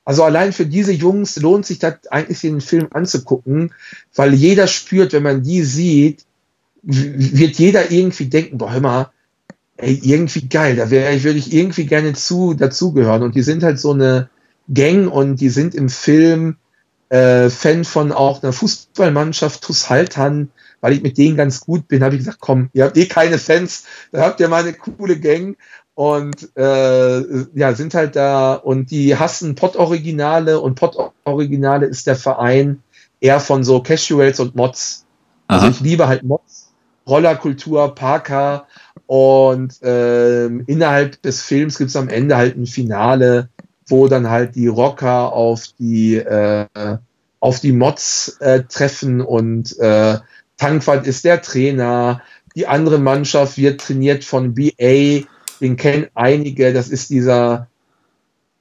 also 0.05 0.23
allein 0.23 0.51
für 0.51 0.65
diese 0.65 0.91
Jungs 0.91 1.37
lohnt 1.37 1.65
sich 1.65 1.79
das 1.79 2.07
eigentlich 2.09 2.41
den 2.41 2.61
Film 2.61 2.87
anzugucken, 2.91 3.73
weil 4.15 4.33
jeder 4.33 4.67
spürt, 4.67 5.13
wenn 5.13 5.23
man 5.23 5.43
die 5.43 5.63
sieht, 5.63 6.25
wird 6.81 7.57
jeder 7.57 7.91
irgendwie 7.91 8.25
denken, 8.25 8.57
boah, 8.57 8.73
hör 8.73 8.81
mal, 8.81 9.11
ey, 9.77 9.99
irgendwie 10.03 10.47
geil, 10.47 10.75
da 10.75 10.89
wäre 10.89 11.23
würde 11.23 11.39
ich 11.39 11.53
irgendwie 11.53 11.85
gerne 11.85 12.13
zu, 12.13 12.53
dazugehören. 12.53 13.23
Und 13.23 13.35
die 13.35 13.41
sind 13.41 13.63
halt 13.63 13.79
so 13.79 13.91
eine 13.91 14.29
Gang 14.73 15.11
und 15.11 15.39
die 15.39 15.49
sind 15.49 15.75
im 15.75 15.89
Film 15.89 16.57
äh, 17.09 17.49
Fan 17.49 17.85
von 17.85 18.11
auch 18.11 18.43
einer 18.43 18.53
Fußballmannschaft, 18.53 19.63
Tus 19.63 19.89
Haltern, 19.89 20.49
weil 20.81 20.93
ich 20.93 21.01
mit 21.01 21.17
denen 21.17 21.37
ganz 21.37 21.61
gut 21.61 21.87
bin, 21.87 22.03
habe 22.03 22.15
ich 22.15 22.19
gesagt, 22.19 22.39
komm, 22.41 22.69
ihr 22.73 22.83
habt 22.83 22.97
eh 22.97 23.05
keine 23.05 23.37
Fans, 23.37 23.85
da 24.11 24.25
habt 24.25 24.39
ihr 24.41 24.49
mal 24.49 24.63
eine 24.63 24.73
coole 24.73 25.17
Gang 25.17 25.55
und 25.95 26.49
äh, 26.57 27.45
ja, 27.53 27.73
sind 27.73 27.93
halt 27.93 28.15
da 28.15 28.55
und 28.55 28.91
die 28.91 29.15
hassen 29.15 29.55
Pott-Originale 29.55 30.59
und 30.59 30.75
Pott-Originale 30.75 31.85
ist 31.85 32.07
der 32.07 32.15
Verein 32.15 32.81
eher 33.19 33.39
von 33.39 33.63
so 33.63 33.81
Casuals 33.81 34.39
und 34.39 34.55
Mods. 34.55 35.05
Also 35.47 35.67
ich 35.67 35.79
liebe 35.81 36.07
halt 36.07 36.23
Mods, 36.23 36.71
Rollerkultur, 37.07 37.93
Parker 37.93 38.67
und 39.05 39.81
äh, 39.83 40.45
innerhalb 40.45 41.21
des 41.21 41.41
Films 41.41 41.77
gibt 41.77 41.89
es 41.89 41.95
am 41.95 42.09
Ende 42.09 42.37
halt 42.37 42.57
ein 42.57 42.65
Finale, 42.65 43.49
wo 43.87 44.07
dann 44.07 44.29
halt 44.29 44.55
die 44.55 44.67
Rocker 44.67 45.31
auf 45.33 45.67
die 45.77 46.15
äh, 46.15 46.67
auf 47.39 47.59
die 47.59 47.73
Mods 47.73 48.37
äh, 48.39 48.63
treffen 48.63 49.21
und 49.21 49.77
äh, 49.79 50.17
Tankwart 50.57 51.05
ist 51.05 51.25
der 51.25 51.41
Trainer. 51.41 52.21
Die 52.55 52.67
andere 52.67 52.99
Mannschaft 52.99 53.57
wird 53.57 53.81
trainiert 53.81 54.23
von 54.23 54.53
BA. 54.53 55.25
Den 55.61 55.75
kennen 55.75 56.07
einige. 56.13 56.73
Das 56.73 56.89
ist 56.89 57.09
dieser 57.09 57.67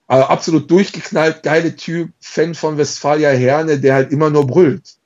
äh, 0.09 0.15
absolut 0.15 0.71
durchgeknallt 0.71 1.43
geile 1.43 1.75
Typ, 1.75 2.11
Fan 2.21 2.55
von 2.55 2.77
Westfalia 2.77 3.31
Herne, 3.31 3.81
der 3.81 3.95
halt 3.95 4.13
immer 4.13 4.31
nur 4.31 4.47
brüllt. 4.47 4.97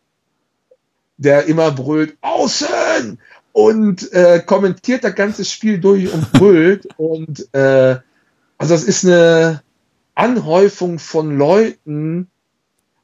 Der 1.16 1.46
immer 1.46 1.70
brüllt, 1.70 2.16
außen! 2.20 3.18
Und 3.52 4.12
äh, 4.12 4.42
kommentiert 4.44 5.04
das 5.04 5.14
ganze 5.14 5.44
Spiel 5.44 5.78
durch 5.78 6.12
und 6.12 6.32
brüllt. 6.32 6.88
und 6.96 7.46
äh, 7.54 7.96
also 8.58 8.74
das 8.74 8.84
ist 8.84 9.04
eine 9.04 9.62
Anhäufung 10.14 10.98
von 10.98 11.38
Leuten, 11.38 12.28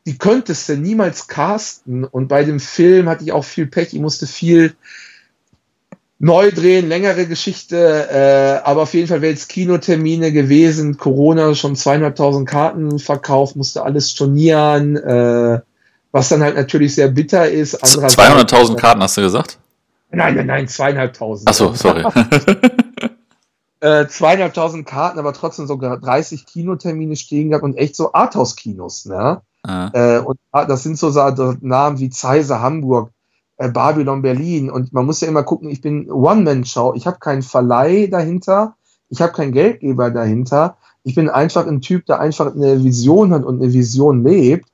die 0.07 0.19
könntest 0.19 0.69
du 0.69 0.77
niemals 0.77 1.29
casten. 1.29 2.05
Und 2.05 2.29
bei 2.29 2.45
dem 2.45 2.59
Film 2.59 3.09
hatte 3.09 3.25
ich 3.25 3.33
auch 3.33 3.45
viel 3.45 3.67
Pech. 3.67 3.95
Ich 3.95 4.01
musste 4.01 4.27
viel 4.27 4.75
neu 6.23 6.53
drehen, 6.53 6.89
längere 6.89 7.27
Geschichte. 7.27 8.09
Äh, 8.11 8.67
aber 8.67 8.83
auf 8.83 8.95
jeden 8.95 9.09
Fall 9.09 9.21
wäre 9.21 9.33
jetzt 9.33 9.49
Kinotermine 9.49 10.33
gewesen. 10.33 10.97
Corona 10.97 11.55
schon 11.55 11.75
200.000 11.75 12.45
Karten 12.45 12.99
verkauft, 13.01 13.57
musste 13.57 13.83
alles 13.83 14.13
stornieren. 14.13 14.97
Äh, 14.97 15.61
was 16.13 16.29
dann 16.29 16.43
halt 16.43 16.57
natürlich 16.57 16.95
sehr 16.95 17.09
bitter 17.09 17.49
ist. 17.49 17.83
200.000 17.83 18.77
Karten 18.77 19.03
hast 19.03 19.17
du 19.17 19.23
gesagt? 19.23 19.59
Nein, 20.11 20.37
nein, 20.37 20.47
nein, 20.47 20.69
zweieinhalbtausend. 20.69 21.49
Achso, 21.49 21.73
sorry. 21.73 22.05
äh, 23.81 24.07
zweieinhalbtausend 24.07 24.87
Karten, 24.87 25.19
aber 25.19 25.33
trotzdem 25.33 25.67
sogar 25.67 25.99
30 25.99 26.47
Kinotermine 26.47 27.17
stehen 27.17 27.49
gehabt 27.49 27.65
und 27.65 27.77
echt 27.77 27.97
so 27.97 28.13
Arthouse-Kinos, 28.13 29.07
ne? 29.07 29.41
Ah. 29.63 29.91
Äh, 29.95 30.19
und 30.19 30.39
das 30.53 30.83
sind 30.83 30.99
so 30.99 31.11
Namen 31.61 31.99
wie 31.99 32.11
Zeiser 32.11 32.61
Hamburg, 32.61 33.09
äh, 33.09 33.22
Babylon 33.69 34.23
Berlin. 34.23 34.71
Und 34.71 34.93
man 34.93 35.07
muss 35.07 35.21
ja 35.21 35.29
immer 35.29 35.43
gucken, 35.43 35.69
ich 35.69 35.81
bin 35.81 36.11
One-Man-Show. 36.11 36.95
Ich 36.95 37.07
habe 37.07 37.19
keinen 37.19 37.43
Verleih 37.43 38.07
dahinter. 38.07 38.77
Ich 39.09 39.21
habe 39.21 39.33
keinen 39.33 39.53
Geldgeber 39.53 40.11
dahinter. 40.11 40.77
Ich 41.05 41.15
bin 41.15 41.29
einfach 41.29 41.67
ein 41.67 41.81
Typ, 41.81 42.07
der 42.07 42.21
einfach 42.21 42.55
eine 42.55 42.83
Vision 42.83 43.33
hat 43.33 43.45
und 43.45 43.61
eine 43.61 43.73
Vision 43.73 44.25
lebt. 44.25 44.69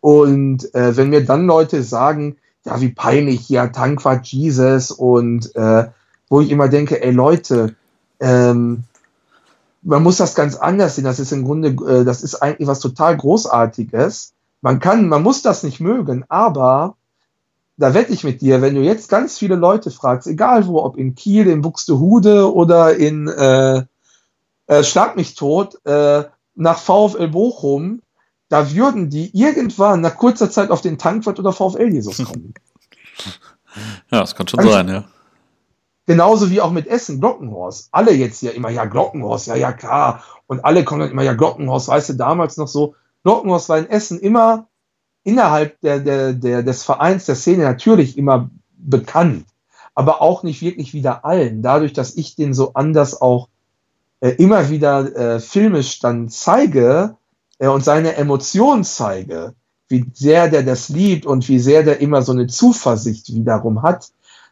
Und 0.00 0.74
äh, 0.74 0.96
wenn 0.96 1.10
mir 1.10 1.24
dann 1.24 1.46
Leute 1.46 1.82
sagen, 1.82 2.36
ja, 2.64 2.80
wie 2.80 2.88
peinlich, 2.88 3.48
ja, 3.48 3.68
Tankwart 3.68 4.26
Jesus 4.26 4.90
und 4.90 5.54
äh, 5.54 5.86
wo 6.28 6.40
ich 6.40 6.50
immer 6.50 6.68
denke, 6.68 7.02
ey 7.02 7.12
Leute, 7.12 7.76
ähm, 8.20 8.84
man 9.82 10.02
muss 10.02 10.16
das 10.16 10.34
ganz 10.34 10.56
anders 10.56 10.96
sehen. 10.96 11.04
Das 11.04 11.20
ist 11.20 11.32
im 11.32 11.44
Grunde, 11.44 11.68
äh, 11.68 12.04
das 12.04 12.22
ist 12.22 12.36
eigentlich 12.36 12.66
was 12.66 12.80
total 12.80 13.16
Großartiges. 13.16 14.32
Man 14.62 14.80
kann, 14.80 15.08
man 15.08 15.22
muss 15.22 15.42
das 15.42 15.62
nicht 15.62 15.80
mögen, 15.80 16.24
aber 16.28 16.96
da 17.76 17.94
wette 17.94 18.12
ich 18.12 18.24
mit 18.24 18.40
dir, 18.40 18.62
wenn 18.62 18.74
du 18.74 18.82
jetzt 18.82 19.08
ganz 19.08 19.38
viele 19.38 19.56
Leute 19.56 19.90
fragst, 19.90 20.26
egal 20.26 20.66
wo, 20.66 20.82
ob 20.82 20.96
in 20.96 21.14
Kiel, 21.14 21.46
in 21.46 21.60
Buxtehude 21.60 22.52
oder 22.52 22.96
in 22.96 23.28
äh, 23.28 23.84
äh, 24.66 24.82
Schlag 24.82 25.16
mich 25.16 25.34
tot, 25.34 25.84
äh, 25.84 26.24
nach 26.54 26.78
VfL 26.78 27.28
Bochum, 27.28 28.02
da 28.48 28.72
würden 28.72 29.10
die 29.10 29.36
irgendwann 29.36 30.00
nach 30.00 30.16
kurzer 30.16 30.50
Zeit 30.50 30.70
auf 30.70 30.80
den 30.80 30.98
Tankwart 30.98 31.38
oder 31.38 31.52
VfL 31.52 31.92
Jesus 31.92 32.24
kommen. 32.24 32.54
Ja, 34.10 34.20
das 34.20 34.34
kann 34.34 34.48
schon 34.48 34.60
also, 34.60 34.72
sein, 34.72 34.88
ja. 34.88 35.04
Genauso 36.06 36.50
wie 36.50 36.62
auch 36.62 36.70
mit 36.70 36.86
Essen, 36.86 37.20
Glockenhorst. 37.20 37.90
Alle 37.92 38.12
jetzt 38.12 38.40
ja 38.40 38.52
immer, 38.52 38.70
ja, 38.70 38.86
Glockenhorst, 38.86 39.48
ja, 39.48 39.54
ja, 39.54 39.70
klar. 39.72 40.22
Und 40.46 40.64
alle 40.64 40.82
kommen 40.82 41.00
dann 41.00 41.10
immer, 41.10 41.24
ja, 41.24 41.34
Glockenhorst, 41.34 41.88
weißt 41.88 42.08
du, 42.08 42.12
damals 42.14 42.56
noch 42.56 42.68
so. 42.68 42.94
Glockenhorst 43.22 43.68
war 43.68 43.76
in 43.76 43.90
Essen 43.90 44.18
immer 44.18 44.66
innerhalb 45.26 45.80
der, 45.80 45.98
der, 45.98 46.32
der, 46.32 46.62
des 46.62 46.84
Vereins, 46.84 47.26
der 47.26 47.34
Szene 47.34 47.64
natürlich 47.64 48.16
immer 48.16 48.48
bekannt, 48.78 49.44
aber 49.94 50.22
auch 50.22 50.44
nicht 50.44 50.62
wirklich 50.62 50.94
wieder 50.94 51.24
allen. 51.24 51.62
Dadurch, 51.62 51.92
dass 51.92 52.14
ich 52.14 52.36
den 52.36 52.54
so 52.54 52.74
anders 52.74 53.20
auch 53.20 53.48
äh, 54.20 54.30
immer 54.30 54.70
wieder 54.70 55.16
äh, 55.16 55.40
filmisch 55.40 55.98
dann 55.98 56.28
zeige 56.28 57.16
äh, 57.58 57.66
und 57.66 57.82
seine 57.82 58.14
Emotionen 58.14 58.84
zeige, 58.84 59.54
wie 59.88 60.06
sehr 60.14 60.48
der 60.48 60.62
das 60.62 60.90
liebt 60.90 61.26
und 61.26 61.48
wie 61.48 61.58
sehr 61.58 61.82
der 61.82 62.00
immer 62.00 62.22
so 62.22 62.30
eine 62.30 62.46
Zuversicht 62.46 63.34
wiederum 63.34 63.82
hat, 63.82 64.10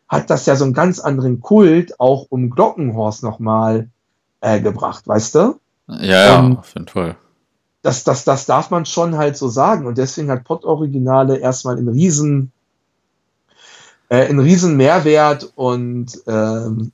hat 0.09 0.29
das 0.29 0.47
ja 0.47 0.57
so 0.57 0.65
einen 0.65 0.75
ganz 0.75 0.99
anderen 0.99 1.41
Kult 1.41 2.01
auch 2.01 2.27
um 2.31 2.51
Glockenhorst 2.51 3.23
nochmal 3.23 3.91
äh, 4.41 4.61
gebracht, 4.61 5.07
weißt 5.07 5.37
du? 5.37 5.61
Ja, 5.87 6.03
ja, 6.03 6.39
ähm, 6.41 6.59
auf 6.59 6.75
jeden 6.75 6.89
Fall. 6.89 7.17
Das, 7.85 8.03
das, 8.03 8.25
das 8.25 8.47
darf 8.47 8.71
man 8.71 8.87
schon 8.87 9.19
halt 9.19 9.37
so 9.37 9.49
sagen. 9.49 9.87
Und 9.87 9.99
deswegen 9.99 10.31
hat 10.31 10.45
Pott-Originale 10.45 11.37
erstmal 11.37 11.77
einen 11.77 11.91
riesen, 11.91 12.51
äh, 14.09 14.27
einen 14.27 14.39
riesen 14.39 14.79
Mehrwert. 14.79 15.53
Und 15.55 16.19
ähm, 16.27 16.93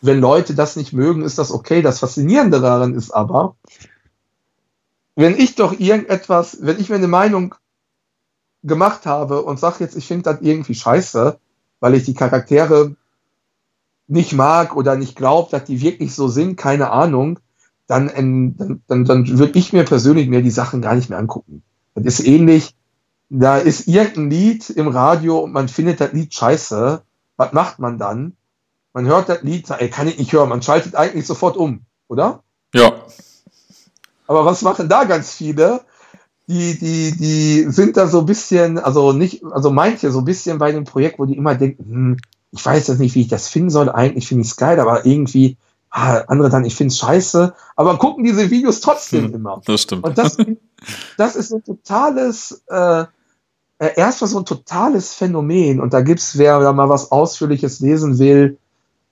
wenn 0.00 0.18
Leute 0.18 0.54
das 0.54 0.74
nicht 0.76 0.94
mögen, 0.94 1.22
ist 1.22 1.36
das 1.36 1.52
okay. 1.52 1.82
Das 1.82 1.98
Faszinierende 1.98 2.62
daran 2.62 2.94
ist 2.94 3.10
aber, 3.10 3.56
wenn 5.16 5.36
ich 5.36 5.54
doch 5.54 5.78
irgendetwas, 5.78 6.58
wenn 6.62 6.80
ich 6.80 6.88
mir 6.88 6.96
eine 6.96 7.08
Meinung 7.08 7.54
gemacht 8.62 9.04
habe 9.04 9.42
und 9.42 9.60
sage 9.60 9.76
jetzt, 9.80 9.96
ich 9.96 10.06
finde 10.06 10.32
das 10.32 10.40
irgendwie 10.40 10.74
scheiße, 10.74 11.38
weil 11.80 11.94
ich 11.94 12.04
die 12.04 12.14
Charaktere 12.14 12.96
nicht 14.06 14.32
mag 14.32 14.74
oder 14.76 14.96
nicht 14.96 15.14
glaube, 15.14 15.50
dass 15.50 15.64
die 15.64 15.82
wirklich 15.82 16.14
so 16.14 16.26
sind, 16.28 16.56
keine 16.56 16.90
Ahnung, 16.90 17.38
dann, 17.86 18.08
dann, 18.58 18.82
dann, 18.86 19.04
dann 19.04 19.38
würde 19.38 19.58
ich 19.58 19.72
mir 19.72 19.84
persönlich 19.84 20.28
mehr 20.28 20.42
die 20.42 20.50
Sachen 20.50 20.82
gar 20.82 20.94
nicht 20.94 21.10
mehr 21.10 21.18
angucken. 21.18 21.62
Das 21.94 22.18
ist 22.18 22.26
ähnlich, 22.26 22.74
da 23.30 23.58
ist 23.58 23.88
irgendein 23.88 24.30
Lied 24.30 24.70
im 24.70 24.88
Radio 24.88 25.38
und 25.38 25.52
man 25.52 25.68
findet 25.68 26.00
das 26.00 26.12
Lied 26.12 26.34
scheiße. 26.34 27.02
Was 27.36 27.52
macht 27.52 27.78
man 27.78 27.98
dann? 27.98 28.36
Man 28.92 29.06
hört 29.06 29.28
das 29.28 29.42
Lied, 29.42 29.68
ey, 29.70 29.90
kann 29.90 30.08
ich 30.08 30.18
nicht 30.18 30.32
hören, 30.32 30.48
man 30.48 30.62
schaltet 30.62 30.94
eigentlich 30.94 31.26
sofort 31.26 31.56
um, 31.56 31.82
oder? 32.08 32.42
Ja. 32.74 32.92
Aber 34.26 34.44
was 34.44 34.62
machen 34.62 34.88
da 34.88 35.04
ganz 35.04 35.32
viele? 35.32 35.82
die, 36.48 36.78
die, 36.78 37.16
die 37.16 37.70
sind 37.70 37.96
da 37.96 38.06
so 38.06 38.20
ein 38.20 38.26
bisschen, 38.26 38.78
also 38.78 39.12
nicht, 39.12 39.44
also 39.44 39.70
manche 39.70 40.10
so 40.10 40.20
ein 40.20 40.24
bisschen 40.24 40.58
bei 40.58 40.72
dem 40.72 40.84
Projekt, 40.84 41.18
wo 41.18 41.24
die 41.24 41.36
immer 41.36 41.54
denken, 41.54 41.84
hm, 41.84 42.16
ich 42.52 42.64
weiß 42.64 42.86
jetzt 42.86 43.00
nicht, 43.00 43.14
wie 43.14 43.22
ich 43.22 43.28
das 43.28 43.48
finden 43.48 43.70
soll. 43.70 43.90
Eigentlich 43.90 44.28
finde 44.28 44.42
ich 44.42 44.50
es 44.50 44.56
geil, 44.56 44.78
aber 44.78 45.04
irgendwie, 45.04 45.56
ah, 45.90 46.22
andere 46.28 46.50
dann, 46.50 46.64
ich 46.64 46.74
finde 46.74 46.92
es 46.92 46.98
scheiße. 46.98 47.54
Aber 47.76 47.98
gucken 47.98 48.24
diese 48.24 48.50
Videos 48.50 48.80
trotzdem 48.80 49.26
hm, 49.26 49.34
immer. 49.34 49.60
Das 49.64 49.82
stimmt. 49.82 50.04
Und 50.04 50.18
das, 50.18 50.36
das 51.16 51.36
ist 51.36 51.48
so 51.48 51.56
ein 51.56 51.64
totales, 51.64 52.62
äh, 52.68 53.04
äh 53.78 53.94
erstmal 53.96 54.28
so 54.28 54.38
ein 54.38 54.44
totales 54.44 55.14
Phänomen. 55.14 55.80
Und 55.80 55.92
da 55.92 56.00
gibt's, 56.00 56.38
wer 56.38 56.60
da 56.60 56.72
mal 56.72 56.88
was 56.88 57.10
Ausführliches 57.10 57.80
lesen 57.80 58.18
will, 58.18 58.58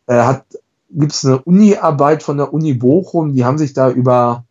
äh, 0.07 0.15
hat, 0.15 0.45
gibt's 0.91 1.25
eine 1.25 1.39
Uni-Arbeit 1.39 2.23
von 2.23 2.37
der 2.37 2.53
Uni 2.53 2.75
Bochum, 2.75 3.33
die 3.33 3.45
haben 3.45 3.59
sich 3.59 3.73
da 3.73 3.91
über 3.91 4.45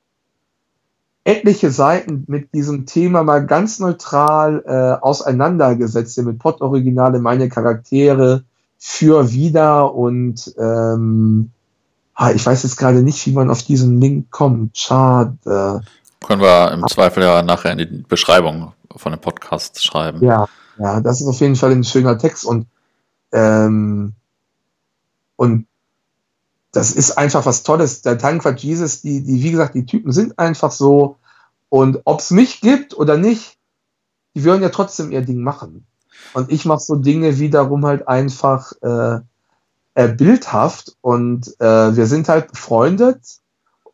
etliche 1.24 1.72
Seiten 1.72 2.26
mit 2.28 2.54
diesem 2.54 2.86
Thema 2.86 3.24
mal 3.24 3.46
ganz 3.46 3.80
neutral 3.80 4.64
äh, 4.66 5.02
auseinandergesetzt, 5.02 6.18
mit 6.22 6.40
Pod-Originale, 6.40 7.20
meine 7.20 7.48
Charaktere 7.48 8.44
für 8.78 9.32
wieder 9.32 9.96
und 9.96 10.54
ähm, 10.58 11.52
ah, 12.16 12.32
ich 12.32 12.46
weiß 12.46 12.64
jetzt 12.64 12.78
gerade 12.78 13.02
nicht, 13.02 13.26
wie 13.26 13.32
man 13.32 13.50
auf 13.50 13.64
diesen 13.64 14.00
Link 14.00 14.32
kommt. 14.32 14.78
Schade. 14.78 15.82
Können 16.26 16.42
wir 16.42 16.72
im 16.72 16.88
Zweifel 16.88 17.24
ja 17.24 17.42
nachher 17.42 17.72
in 17.72 17.78
die 17.80 18.04
Beschreibung 18.08 18.74
von 18.96 19.12
dem 19.12 19.22
Podcast 19.22 19.84
schreiben. 19.84 20.24
Ja, 20.24 20.48
ja, 20.78 21.02
das 21.02 21.22
ist 21.22 21.28
auf 21.28 21.40
jeden 21.40 21.56
Fall 21.56 21.72
ein 21.72 21.84
schöner 21.84 22.18
Text 22.18 22.46
und 22.46 22.68
ähm, 23.32 24.14
und 25.36 25.68
das 26.72 26.92
ist 26.92 27.18
einfach 27.18 27.46
was 27.46 27.64
Tolles. 27.64 28.02
Der 28.02 28.18
Tankwart 28.18 28.60
Jesus, 28.62 29.02
die, 29.02 29.24
die, 29.24 29.44
wie 29.44 29.52
gesagt, 29.52 29.76
die 29.76 29.86
Typen 29.86 30.12
sind 30.12 30.40
einfach 30.40 30.72
so. 30.72 31.18
Und 31.70 32.02
ob 32.06 32.20
es 32.20 32.32
mich 32.32 32.62
gibt 32.62 32.96
oder 32.96 33.18
nicht, 33.18 33.58
die 34.36 34.44
würden 34.44 34.64
ja 34.64 34.70
trotzdem 34.70 35.12
ihr 35.12 35.22
Ding 35.22 35.42
machen. 35.42 35.86
Und 36.34 36.52
ich 36.52 36.66
mache 36.66 36.80
so 36.80 36.96
Dinge 36.96 37.38
wiederum 37.40 37.86
halt 37.86 38.08
einfach 38.08 38.72
äh, 38.82 39.20
äh, 39.96 40.08
bildhaft 40.08 40.96
und 41.02 41.60
äh, 41.60 41.96
wir 41.96 42.06
sind 42.06 42.30
halt 42.30 42.52
befreundet. 42.52 43.40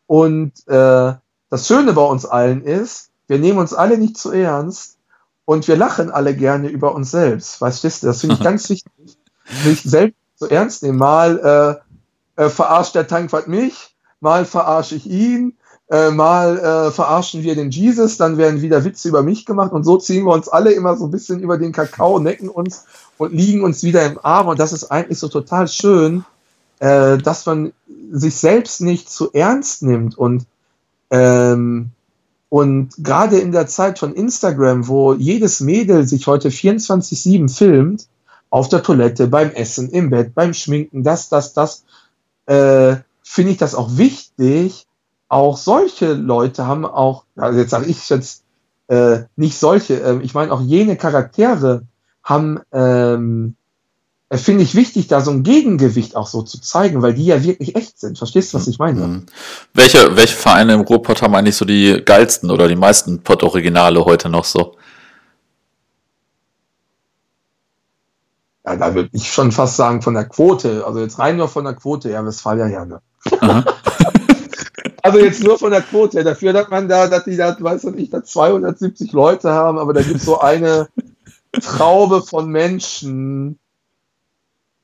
Und 0.07 0.67
äh, 0.67 1.13
das 1.49 1.67
Schöne 1.67 1.93
bei 1.93 2.03
uns 2.03 2.25
allen 2.25 2.63
ist, 2.63 3.09
wir 3.27 3.37
nehmen 3.37 3.59
uns 3.59 3.73
alle 3.73 3.97
nicht 3.97 4.17
zu 4.17 4.31
ernst 4.31 4.97
und 5.45 5.67
wir 5.67 5.77
lachen 5.77 6.09
alle 6.09 6.35
gerne 6.35 6.69
über 6.69 6.95
uns 6.95 7.11
selbst. 7.11 7.61
Weißt 7.61 7.83
du, 7.83 7.87
das 8.07 8.21
finde 8.21 8.35
ich 8.35 8.41
ganz 8.43 8.69
wichtig, 8.69 9.17
sich 9.63 9.83
selbst 9.83 10.17
zu 10.35 10.49
ernst 10.49 10.83
nehmen. 10.83 10.97
Mal 10.97 11.81
äh, 12.37 12.43
äh, 12.43 12.49
verarscht 12.49 12.95
der 12.95 13.07
Tankwart 13.07 13.47
mich, 13.47 13.95
mal 14.19 14.45
verarsche 14.45 14.95
ich 14.95 15.05
ihn, 15.05 15.57
äh, 15.89 16.11
mal 16.11 16.57
äh, 16.57 16.91
verarschen 16.91 17.43
wir 17.43 17.55
den 17.55 17.71
Jesus, 17.71 18.17
dann 18.17 18.37
werden 18.37 18.61
wieder 18.61 18.83
Witze 18.85 19.09
über 19.09 19.23
mich 19.23 19.45
gemacht 19.45 19.71
und 19.71 19.83
so 19.83 19.97
ziehen 19.97 20.25
wir 20.25 20.33
uns 20.33 20.47
alle 20.47 20.71
immer 20.71 20.95
so 20.95 21.05
ein 21.05 21.11
bisschen 21.11 21.39
über 21.39 21.57
den 21.57 21.71
Kakao, 21.71 22.19
necken 22.19 22.49
uns 22.49 22.85
und 23.17 23.33
liegen 23.33 23.63
uns 23.63 23.83
wieder 23.83 24.05
im 24.05 24.19
Arm 24.21 24.47
und 24.47 24.59
das 24.59 24.73
ist 24.73 24.91
eigentlich 24.91 25.19
so 25.19 25.27
total 25.27 25.67
schön, 25.67 26.25
äh, 26.79 27.17
dass 27.17 27.45
man 27.45 27.73
sich 28.11 28.35
selbst 28.35 28.81
nicht 28.81 29.09
zu 29.09 29.31
ernst 29.33 29.83
nimmt 29.83 30.17
und 30.17 30.45
ähm, 31.09 31.91
und 32.49 32.95
gerade 32.97 33.37
in 33.37 33.51
der 33.51 33.67
Zeit 33.67 33.99
von 33.99 34.13
Instagram, 34.13 34.87
wo 34.87 35.13
jedes 35.13 35.59
Mädel 35.59 36.07
sich 36.07 36.25
heute 36.25 36.49
24-7 36.49 37.55
filmt, 37.55 38.07
auf 38.49 38.69
der 38.69 38.81
Toilette, 38.81 39.27
beim 39.27 39.51
Essen, 39.51 39.89
im 39.89 40.09
Bett, 40.09 40.33
beim 40.33 40.53
Schminken, 40.55 41.03
das, 41.03 41.29
das, 41.29 41.53
das, 41.53 41.83
äh, 42.47 42.97
finde 43.21 43.51
ich 43.51 43.57
das 43.57 43.75
auch 43.75 43.97
wichtig. 43.97 44.87
Auch 45.29 45.57
solche 45.57 46.13
Leute 46.13 46.67
haben 46.67 46.85
auch, 46.85 47.23
also 47.35 47.59
jetzt 47.59 47.71
sage 47.71 47.85
ich 47.85 48.09
jetzt 48.09 48.43
äh, 48.87 49.19
nicht 49.35 49.57
solche, 49.57 50.01
äh, 50.01 50.19
ich 50.21 50.33
meine 50.33 50.51
auch 50.51 50.61
jene 50.61 50.97
Charaktere 50.97 51.83
haben, 52.23 52.59
ähm, 52.73 53.55
äh, 54.29 54.37
finde 54.37 54.63
ich 54.63 54.75
wichtig, 54.75 55.07
da 55.07 55.21
so 55.21 55.31
ein 55.31 55.43
Gegengewicht 55.43 56.15
auch 56.15 56.27
so 56.27 56.41
zu 56.41 56.59
zeigen, 56.59 57.01
weil 57.01 57.13
die 57.13 57.25
ja 57.25 57.43
wirklich 57.43 57.75
echt 57.75 57.99
sind. 57.99 58.17
Verstehst 58.17 58.53
du, 58.53 58.57
was 58.57 58.67
ich 58.67 58.79
meine? 58.79 58.99
Mhm. 58.99 59.25
Welche, 59.73 60.15
welche 60.15 60.35
Vereine 60.35 60.73
im 60.73 60.81
Ruhrpott 60.81 61.21
haben 61.21 61.35
eigentlich 61.35 61.55
so 61.55 61.65
die 61.65 62.01
geilsten 62.03 62.51
oder 62.51 62.67
die 62.67 62.75
meisten 62.75 63.21
Pott-Originale 63.21 64.03
heute 64.03 64.29
noch 64.29 64.45
so? 64.45 64.75
ja, 68.69 68.75
da 68.75 68.93
würde 68.93 69.09
ich 69.13 69.31
schon 69.31 69.51
fast 69.51 69.77
sagen, 69.77 70.01
von 70.01 70.13
der 70.13 70.25
Quote, 70.25 70.83
also 70.85 70.99
jetzt 70.99 71.19
rein 71.19 71.37
nur 71.37 71.47
von 71.47 71.63
der 71.63 71.73
Quote, 71.73 72.09
ja, 72.09 72.25
Westfalia 72.25 72.65
Herne. 72.65 73.01
also 75.01 75.19
jetzt 75.19 75.43
nur 75.43 75.57
von 75.57 75.71
der 75.71 75.81
Quote, 75.81 76.23
dafür 76.23 76.53
hat 76.53 76.69
man 76.69 76.87
da, 76.87 77.07
dass 77.07 77.23
die 77.23 77.37
da, 77.37 77.55
weiß 77.59 77.85
ich, 77.95 78.09
da 78.09 78.23
270 78.23 79.11
Leute 79.11 79.51
haben, 79.51 79.77
aber 79.77 79.93
da 79.93 80.01
gibt 80.01 80.17
es 80.17 80.25
so 80.25 80.39
eine 80.39 80.89
Traube 81.61 82.21
von 82.21 82.49
Menschen. 82.49 83.59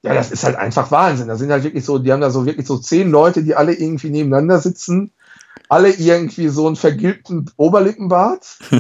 Ja, 0.04 0.14
das 0.14 0.32
ist 0.32 0.44
halt 0.44 0.56
einfach 0.56 0.92
Wahnsinn. 0.92 1.28
Da 1.28 1.36
sind 1.36 1.52
halt 1.52 1.64
wirklich 1.64 1.84
so, 1.84 1.98
die 1.98 2.12
haben 2.12 2.22
da 2.22 2.30
so 2.30 2.46
wirklich 2.46 2.68
so 2.68 2.78
zehn 2.78 3.10
Leute, 3.10 3.44
die 3.44 3.56
alle 3.56 3.74
irgendwie 3.74 4.10
nebeneinander 4.10 4.60
sitzen, 4.60 5.12
alle 5.68 5.90
irgendwie 5.90 6.50
so 6.50 6.68
einen 6.68 6.76
vergilbten 6.76 7.50
Oberlippenbart. 7.58 8.60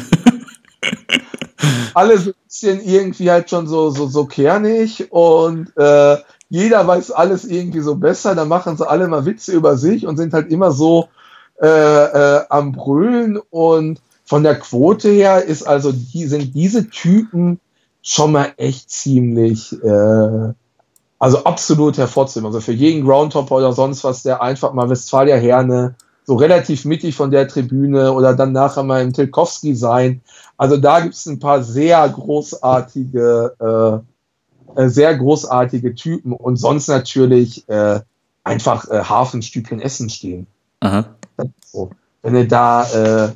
alle 1.95 2.17
so 2.17 2.31
ein 2.31 2.35
bisschen 2.47 2.81
irgendwie 2.81 3.31
halt 3.31 3.49
schon 3.49 3.67
so, 3.67 3.89
so, 3.89 4.07
so 4.07 4.25
kernig 4.25 5.11
und 5.11 5.75
äh, 5.77 6.17
jeder 6.49 6.85
weiß 6.85 7.11
alles 7.11 7.45
irgendwie 7.45 7.79
so 7.79 7.95
besser. 7.95 8.35
Da 8.35 8.45
machen 8.45 8.77
sie 8.77 8.87
alle 8.87 9.07
mal 9.07 9.25
Witze 9.25 9.53
über 9.53 9.77
sich 9.77 10.05
und 10.05 10.17
sind 10.17 10.33
halt 10.33 10.51
immer 10.51 10.71
so 10.71 11.07
äh, 11.61 11.67
äh, 11.67 12.41
am 12.49 12.71
Brüllen. 12.71 13.39
Und 13.49 14.01
von 14.25 14.43
der 14.43 14.59
Quote 14.59 15.09
her 15.09 15.43
ist 15.43 15.63
also 15.63 15.91
die, 15.91 16.25
sind 16.25 16.53
diese 16.55 16.89
Typen 16.89 17.59
schon 18.01 18.31
mal 18.31 18.53
echt 18.57 18.89
ziemlich, 18.89 19.73
äh, 19.83 20.53
also 21.19 21.43
absolut 21.43 21.97
hervorzuheben. 21.97 22.47
Also 22.47 22.61
für 22.61 22.73
jeden 22.73 23.05
Groundhopper 23.05 23.55
oder 23.55 23.73
sonst 23.73 24.03
was, 24.03 24.23
der 24.23 24.41
einfach 24.41 24.73
mal 24.73 24.89
Westfalia 24.89 25.37
Herne 25.37 25.95
so 26.27 26.35
relativ 26.35 26.85
mittig 26.85 27.15
von 27.15 27.29
der 27.29 27.47
Tribüne 27.47 28.11
oder 28.13 28.33
dann 28.33 28.51
nachher 28.51 28.83
mal 28.83 29.03
im 29.03 29.13
Tilkowski 29.13 29.75
sein. 29.75 30.21
Also 30.57 30.77
da 30.77 31.01
gibt 31.01 31.13
es 31.13 31.27
ein 31.27 31.39
paar 31.39 31.61
sehr 31.61 32.07
großartige 32.09 34.01
äh, 34.75 34.89
sehr 34.89 35.15
großartige 35.15 35.95
Typen 35.95 36.33
und 36.33 36.57
sonst 36.57 36.87
natürlich 36.87 37.67
äh, 37.69 38.01
einfach 38.43 38.89
äh, 38.89 39.03
Hafenstübchen 39.03 39.79
Essen 39.79 40.09
stehen. 40.09 40.47
Aha. 40.81 41.05
So. 41.65 41.91
Wenn 42.21 42.33
du 42.33 42.47
da 42.47 43.25
äh, 43.25 43.31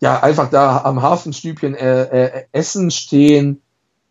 ja 0.00 0.22
einfach 0.22 0.50
da 0.50 0.82
am 0.84 1.02
Hafenstübchen 1.02 1.74
äh, 1.74 2.02
äh, 2.02 2.44
Essen 2.52 2.90
stehen, 2.90 3.62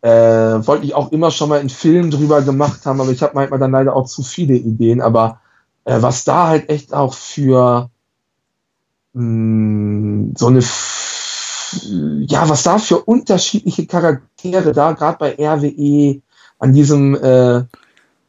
äh, 0.02 0.10
wollte 0.10 0.84
ich 0.84 0.94
auch 0.94 1.12
immer 1.12 1.30
schon 1.30 1.48
mal 1.48 1.60
einen 1.60 1.70
Film 1.70 2.10
drüber 2.10 2.42
gemacht 2.42 2.86
haben, 2.86 3.00
aber 3.00 3.10
ich 3.10 3.22
habe 3.22 3.34
manchmal 3.34 3.58
dann 3.58 3.72
leider 3.72 3.96
auch 3.96 4.06
zu 4.06 4.22
viele 4.22 4.54
Ideen. 4.54 5.00
Aber 5.00 5.40
äh, 5.84 6.00
was 6.00 6.24
da 6.24 6.48
halt 6.48 6.68
echt 6.68 6.92
auch 6.94 7.14
für 7.14 7.90
mh, 9.12 9.22
hm, 9.22 10.34
so 10.36 10.46
eine 10.46 10.62
ja, 12.26 12.48
was 12.48 12.62
da 12.62 12.78
für 12.78 12.98
unterschiedliche 13.00 13.86
Charaktere 13.86 14.72
da, 14.72 14.92
gerade 14.92 15.18
bei 15.18 15.36
RWE, 15.38 16.22
an 16.58 16.72
diesem 16.72 17.14
äh, 17.14 17.58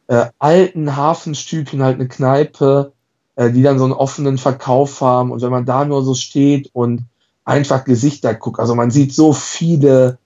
äh, 0.08 0.26
alten 0.38 0.96
Hafenstübchen, 0.96 1.82
halt 1.82 1.96
eine 1.96 2.08
Kneipe, 2.08 2.92
äh, 3.40 3.50
die 3.50 3.62
dann 3.62 3.78
so 3.78 3.84
einen 3.84 3.94
offenen 3.94 4.36
Verkauf 4.36 5.00
haben. 5.00 5.32
Und 5.32 5.40
wenn 5.40 5.50
man 5.50 5.64
da 5.64 5.86
nur 5.86 6.04
so 6.04 6.12
steht 6.12 6.68
und 6.74 7.06
einfach 7.46 7.84
Gesichter 7.84 8.34
guckt, 8.34 8.60
also 8.60 8.74
man 8.74 8.90
sieht 8.90 9.14
so 9.14 9.32
viele, 9.32 10.18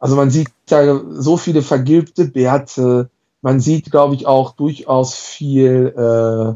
also 0.00 0.16
man 0.16 0.30
sieht 0.30 0.48
da 0.66 1.00
so 1.10 1.36
viele 1.36 1.62
vergilbte 1.62 2.24
Bärte, 2.24 3.08
man 3.40 3.60
sieht, 3.60 3.92
glaube 3.92 4.16
ich, 4.16 4.26
auch 4.26 4.50
durchaus 4.56 5.14
viel, 5.14 5.94
äh, 5.96 6.54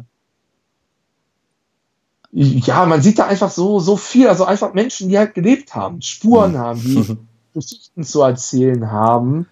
ja, 2.33 2.87
man 2.87 3.03
sieht 3.03 3.20
da 3.20 3.27
einfach 3.27 3.53
so, 3.53 3.79
so 3.79 3.96
viel, 3.96 4.27
also 4.27 4.44
einfach 4.44 4.75
Menschen, 4.75 5.11
die 5.11 5.18
halt 5.18 5.35
gelebt 5.35 5.77
haben, 5.77 6.03
Spuren 6.03 6.59
haben, 6.59 6.81
die 6.81 7.18
Geschichten 7.55 8.03
zu 8.03 8.23
erzählen 8.23 8.90
haben. 8.90 9.46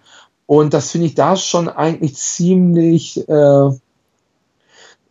Und 0.45 0.73
das 0.73 0.91
finde 0.91 1.07
ich 1.07 1.15
da 1.15 1.37
schon 1.37 1.69
eigentlich 1.69 2.17
ziemlich, 2.17 3.29
äh, 3.29 3.69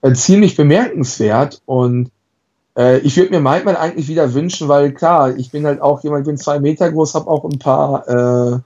äh, 0.02 0.12
ziemlich 0.12 0.56
bemerkenswert. 0.56 1.62
Und 1.66 2.10
äh, 2.76 2.98
ich 2.98 3.16
würde 3.16 3.30
mir 3.30 3.40
manchmal 3.40 3.76
eigentlich 3.76 4.08
wieder 4.08 4.34
wünschen, 4.34 4.68
weil 4.68 4.92
klar, 4.92 5.36
ich 5.36 5.50
bin 5.50 5.66
halt 5.66 5.80
auch 5.80 6.02
jemand, 6.02 6.22
ich 6.22 6.26
bin 6.26 6.38
zwei 6.38 6.60
Meter 6.60 6.90
groß, 6.90 7.14
habe 7.14 7.30
auch 7.30 7.44
ein 7.44 7.58
paar, 7.58 8.62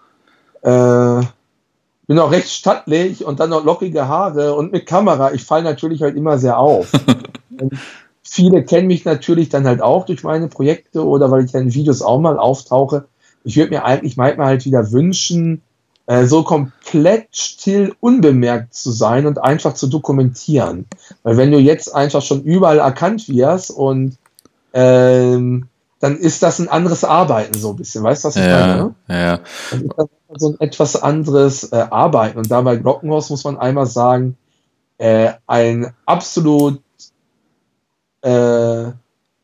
äh, 0.62 0.68
äh, 0.68 1.22
bin 2.06 2.18
auch 2.18 2.30
recht 2.30 2.50
stattlich 2.50 3.24
und 3.24 3.40
dann 3.40 3.50
noch 3.50 3.64
lockige 3.64 4.08
Haare 4.08 4.54
und 4.54 4.72
mit 4.72 4.86
Kamera. 4.86 5.32
Ich 5.32 5.44
falle 5.44 5.64
natürlich 5.64 6.02
halt 6.02 6.16
immer 6.16 6.38
sehr 6.38 6.58
auf. 6.58 6.92
viele 8.22 8.64
kennen 8.64 8.86
mich 8.86 9.04
natürlich 9.04 9.48
dann 9.48 9.66
halt 9.66 9.82
auch 9.82 10.06
durch 10.06 10.22
meine 10.22 10.48
Projekte 10.48 11.06
oder 11.06 11.30
weil 11.30 11.44
ich 11.44 11.54
in 11.54 11.74
Videos 11.74 12.02
auch 12.02 12.20
mal 12.20 12.38
auftauche. 12.38 13.06
Ich 13.44 13.56
würde 13.56 13.70
mir 13.70 13.84
eigentlich 13.84 14.16
manchmal 14.16 14.46
halt 14.46 14.64
wieder 14.64 14.92
wünschen, 14.92 15.62
äh, 16.06 16.24
so 16.24 16.42
komplett 16.42 17.28
still 17.32 17.94
unbemerkt 18.00 18.74
zu 18.74 18.90
sein 18.90 19.26
und 19.26 19.42
einfach 19.42 19.74
zu 19.74 19.86
dokumentieren. 19.86 20.86
Weil 21.22 21.36
wenn 21.36 21.50
du 21.50 21.58
jetzt 21.58 21.94
einfach 21.94 22.22
schon 22.22 22.42
überall 22.42 22.78
erkannt 22.78 23.28
wirst 23.28 23.70
und 23.70 24.16
ähm, 24.72 25.68
dann 26.00 26.16
ist 26.16 26.42
das 26.42 26.58
ein 26.58 26.68
anderes 26.68 27.04
Arbeiten 27.04 27.54
so 27.54 27.70
ein 27.70 27.76
bisschen, 27.76 28.02
weißt 28.02 28.24
du, 28.24 28.28
was 28.28 28.36
ich 28.36 28.42
ja, 28.42 28.66
meine? 28.66 28.94
Ja. 29.08 29.40
Dann 29.70 29.82
ist 29.82 29.94
das 30.28 30.40
so 30.40 30.48
ein 30.48 30.60
etwas 30.60 31.00
anderes 31.00 31.72
äh, 31.72 31.86
Arbeiten. 31.90 32.38
Und 32.38 32.50
da 32.50 32.60
bei 32.62 32.76
Glockenhaus 32.76 33.30
muss 33.30 33.44
man 33.44 33.56
einmal 33.56 33.86
sagen, 33.86 34.36
äh, 34.98 35.32
ein 35.46 35.94
absolut 36.04 36.80
äh, 38.22 38.90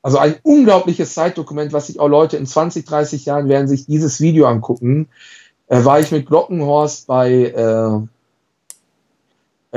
also 0.02 0.18
ein 0.18 0.36
unglaubliches 0.42 1.14
Zeitdokument, 1.14 1.72
was 1.72 1.88
sich 1.88 2.00
auch 2.00 2.08
Leute 2.08 2.36
in 2.36 2.46
20, 2.46 2.84
30 2.84 3.26
Jahren 3.26 3.48
werden 3.48 3.68
sich 3.68 3.86
dieses 3.86 4.20
Video 4.20 4.46
angucken. 4.46 5.08
Äh, 5.68 5.84
war 5.84 6.00
ich 6.00 6.10
mit 6.10 6.26
Glockenhorst 6.26 7.06
bei, 7.06 7.30
äh, 7.30 8.00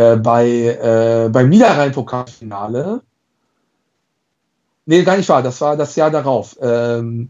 äh, 0.01 0.15
bei 0.15 0.47
äh, 0.47 1.29
beim 1.29 1.49
Niederrhein-Pokalfinale. 1.49 3.01
Nee, 4.85 5.03
gar 5.03 5.17
nicht 5.17 5.29
wahr, 5.29 5.43
das 5.43 5.61
war 5.61 5.77
das 5.77 5.95
Jahr 5.95 6.11
darauf. 6.11 6.57
Ähm, 6.61 7.29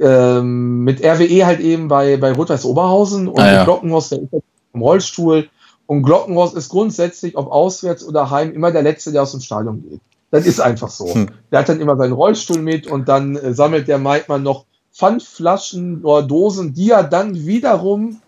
ähm, 0.00 0.80
mit 0.80 1.04
RWE 1.04 1.46
halt 1.46 1.60
eben 1.60 1.88
bei, 1.88 2.16
bei 2.16 2.32
Rot-Weiß 2.32 2.64
Oberhausen 2.64 3.28
und 3.28 3.38
ah, 3.38 3.46
ja. 3.46 3.58
mit 3.58 3.66
Glockenhorst, 3.66 4.12
der 4.12 4.20
im 4.72 4.82
Rollstuhl. 4.82 5.48
Und 5.86 6.02
Glockenhorst 6.02 6.56
ist 6.56 6.68
grundsätzlich, 6.68 7.36
ob 7.36 7.50
auswärts 7.50 8.04
oder 8.04 8.30
heim, 8.30 8.52
immer 8.52 8.72
der 8.72 8.82
Letzte, 8.82 9.12
der 9.12 9.22
aus 9.22 9.32
dem 9.32 9.40
Stadion 9.40 9.82
geht. 9.82 10.00
Das 10.30 10.46
ist 10.46 10.60
einfach 10.60 10.90
so. 10.90 11.14
Hm. 11.14 11.28
Der 11.52 11.60
hat 11.60 11.68
dann 11.68 11.80
immer 11.80 11.96
seinen 11.96 12.12
Rollstuhl 12.12 12.58
mit 12.58 12.88
und 12.88 13.08
dann 13.08 13.36
äh, 13.36 13.54
sammelt 13.54 13.86
der 13.86 13.98
Mike 13.98 14.36
noch 14.40 14.64
Pfandflaschen 14.94 16.04
oder 16.04 16.22
Dosen, 16.22 16.72
die 16.72 16.90
er 16.90 17.02
dann 17.02 17.34
wiederum 17.46 18.20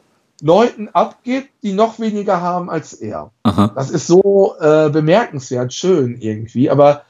Leuten 0.43 0.89
abgibt, 0.93 1.49
die 1.63 1.73
noch 1.73 1.99
weniger 1.99 2.41
haben 2.41 2.69
als 2.69 2.93
er. 2.93 3.31
Aha. 3.45 3.73
Das 3.75 3.91
ist 3.91 4.07
so 4.07 4.55
äh, 4.61 4.91
bemerkenswert, 4.91 5.73
schön 5.73 6.21
irgendwie, 6.21 6.69
aber 6.69 7.03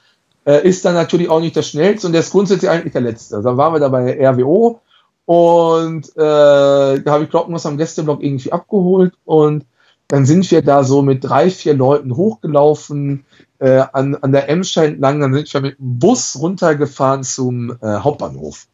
äh, 0.44 0.66
ist 0.66 0.84
dann 0.84 0.94
natürlich 0.94 1.28
auch 1.28 1.40
nicht 1.40 1.56
der 1.56 1.62
schnellste 1.62 2.06
und 2.06 2.12
der 2.12 2.20
ist 2.20 2.30
grundsätzlich 2.30 2.70
eigentlich 2.70 2.92
der 2.92 3.02
letzte. 3.02 3.42
Dann 3.42 3.56
waren 3.56 3.72
wir 3.72 3.80
da 3.80 3.88
bei 3.88 4.16
RWO 4.28 4.80
und 5.24 6.08
äh, 6.16 7.00
da 7.00 7.02
habe 7.06 7.24
ich 7.24 7.30
Glockenhaus 7.30 7.66
am 7.66 7.78
Gästeblock 7.78 8.22
irgendwie 8.22 8.52
abgeholt 8.52 9.14
und 9.24 9.64
dann 10.08 10.24
sind 10.24 10.48
wir 10.50 10.62
da 10.62 10.84
so 10.84 11.02
mit 11.02 11.24
drei, 11.24 11.50
vier 11.50 11.74
Leuten 11.74 12.14
hochgelaufen 12.16 13.24
äh, 13.58 13.82
an, 13.92 14.14
an 14.14 14.30
der 14.30 14.48
Emscher 14.48 14.84
entlang. 14.84 15.18
Dann 15.18 15.34
sind 15.34 15.52
wir 15.52 15.60
mit 15.62 15.78
dem 15.78 15.98
Bus 15.98 16.38
runtergefahren 16.38 17.24
zum 17.24 17.72
äh, 17.80 17.98
Hauptbahnhof. 17.98 18.68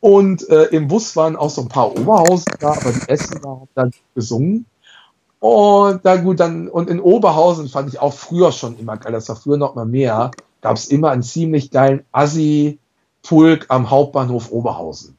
Und 0.00 0.48
äh, 0.48 0.64
im 0.66 0.88
Bus 0.88 1.14
waren 1.16 1.36
auch 1.36 1.50
so 1.50 1.62
ein 1.62 1.68
paar 1.68 1.92
Oberhausen 1.92 2.54
da, 2.58 2.72
aber 2.72 2.92
die 2.92 3.08
Essen 3.08 3.40
haben 3.44 3.68
dann 3.74 3.90
gesungen. 4.14 4.66
Und 5.40 6.04
da 6.04 6.16
gut, 6.16 6.40
dann, 6.40 6.68
und 6.68 6.88
in 6.88 7.00
Oberhausen 7.00 7.68
fand 7.68 7.88
ich 7.88 8.00
auch 8.00 8.12
früher 8.12 8.52
schon 8.52 8.78
immer 8.78 8.96
geil, 8.96 9.12
das 9.12 9.28
war 9.28 9.36
früher 9.36 9.56
noch 9.56 9.74
mal 9.74 9.86
mehr, 9.86 10.30
gab 10.60 10.76
es 10.76 10.88
immer 10.88 11.10
einen 11.10 11.22
ziemlich 11.22 11.70
geilen 11.70 12.04
Assi-Pulk 12.12 13.66
am 13.68 13.90
Hauptbahnhof 13.90 14.50
Oberhausen 14.50 15.16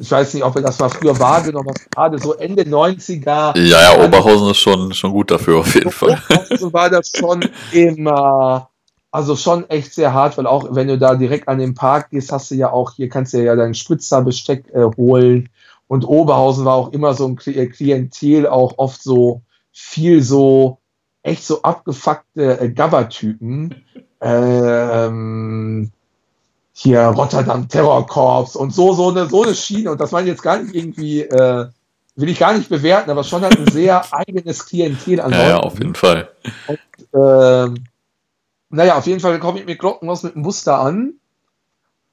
ich 0.00 0.10
weiß 0.10 0.34
nicht, 0.34 0.44
ob 0.44 0.54
er 0.56 0.62
das 0.62 0.78
mal 0.78 0.88
früher 0.88 1.18
wahrgenommen 1.18 1.70
hat, 1.70 1.90
gerade 1.90 2.18
so 2.18 2.34
Ende 2.34 2.62
90er. 2.62 3.58
Ja, 3.58 3.82
ja, 3.82 4.04
Oberhausen 4.04 4.50
ist 4.50 4.58
schon, 4.58 4.92
schon 4.92 5.10
gut 5.12 5.30
dafür 5.30 5.58
auf 5.58 5.74
jeden 5.74 5.90
Fall. 5.90 6.20
Oberhausen 6.30 6.72
war 6.72 6.88
das 6.88 7.10
schon 7.14 7.44
immer, 7.72 8.68
also 9.10 9.36
schon 9.36 9.68
echt 9.70 9.94
sehr 9.94 10.12
hart, 10.12 10.36
weil 10.36 10.46
auch 10.46 10.74
wenn 10.74 10.88
du 10.88 10.98
da 10.98 11.14
direkt 11.14 11.48
an 11.48 11.58
den 11.58 11.74
Park 11.74 12.10
gehst, 12.10 12.30
hast 12.32 12.50
du 12.50 12.54
ja 12.54 12.70
auch, 12.70 12.92
hier 12.92 13.08
kannst 13.08 13.32
du 13.32 13.42
ja 13.42 13.56
dein 13.56 13.74
Spritzerbesteck 13.74 14.68
äh, 14.72 14.84
holen. 14.96 15.48
Und 15.86 16.04
Oberhausen 16.06 16.66
war 16.66 16.74
auch 16.74 16.92
immer 16.92 17.14
so 17.14 17.26
ein 17.26 17.38
äh, 17.46 17.66
Klientel, 17.66 18.46
auch 18.46 18.74
oft 18.76 19.02
so 19.02 19.40
viel 19.72 20.22
so, 20.22 20.78
echt 21.22 21.44
so 21.44 21.62
abgefuckte 21.62 22.60
äh, 22.60 22.70
Gabber-Typen. 22.70 23.84
Ähm, 24.20 25.92
hier 26.72 27.02
Rotterdam 27.02 27.68
Terrorkorps 27.68 28.56
und 28.56 28.74
so, 28.74 28.92
so 28.92 29.10
eine, 29.10 29.26
so 29.26 29.44
eine 29.44 29.54
Schiene. 29.54 29.92
Und 29.92 30.00
das 30.00 30.10
meine 30.10 30.26
ich 30.26 30.32
jetzt 30.32 30.42
gar 30.42 30.60
nicht 30.60 30.74
irgendwie, 30.74 31.22
äh, 31.22 31.66
will 32.16 32.28
ich 32.28 32.40
gar 32.40 32.52
nicht 32.52 32.68
bewerten, 32.68 33.10
aber 33.10 33.22
schon 33.22 33.42
halt 33.42 33.56
ein 33.56 33.70
sehr 33.70 34.02
eigenes 34.12 34.66
Klientel 34.66 35.20
an 35.20 35.30
Ja, 35.30 35.48
ja, 35.48 35.56
auf 35.60 35.78
jeden 35.78 35.94
Fall. 35.94 36.30
Und, 36.66 36.78
äh, 37.14 37.80
naja, 38.70 38.98
auf 38.98 39.06
jeden 39.06 39.20
Fall 39.20 39.38
komme 39.38 39.60
ich 39.60 39.66
mit 39.66 39.78
Glockenhaus 39.78 40.22
mit 40.22 40.34
dem 40.34 40.42
Bus 40.42 40.64
da 40.64 40.80
an 40.80 41.14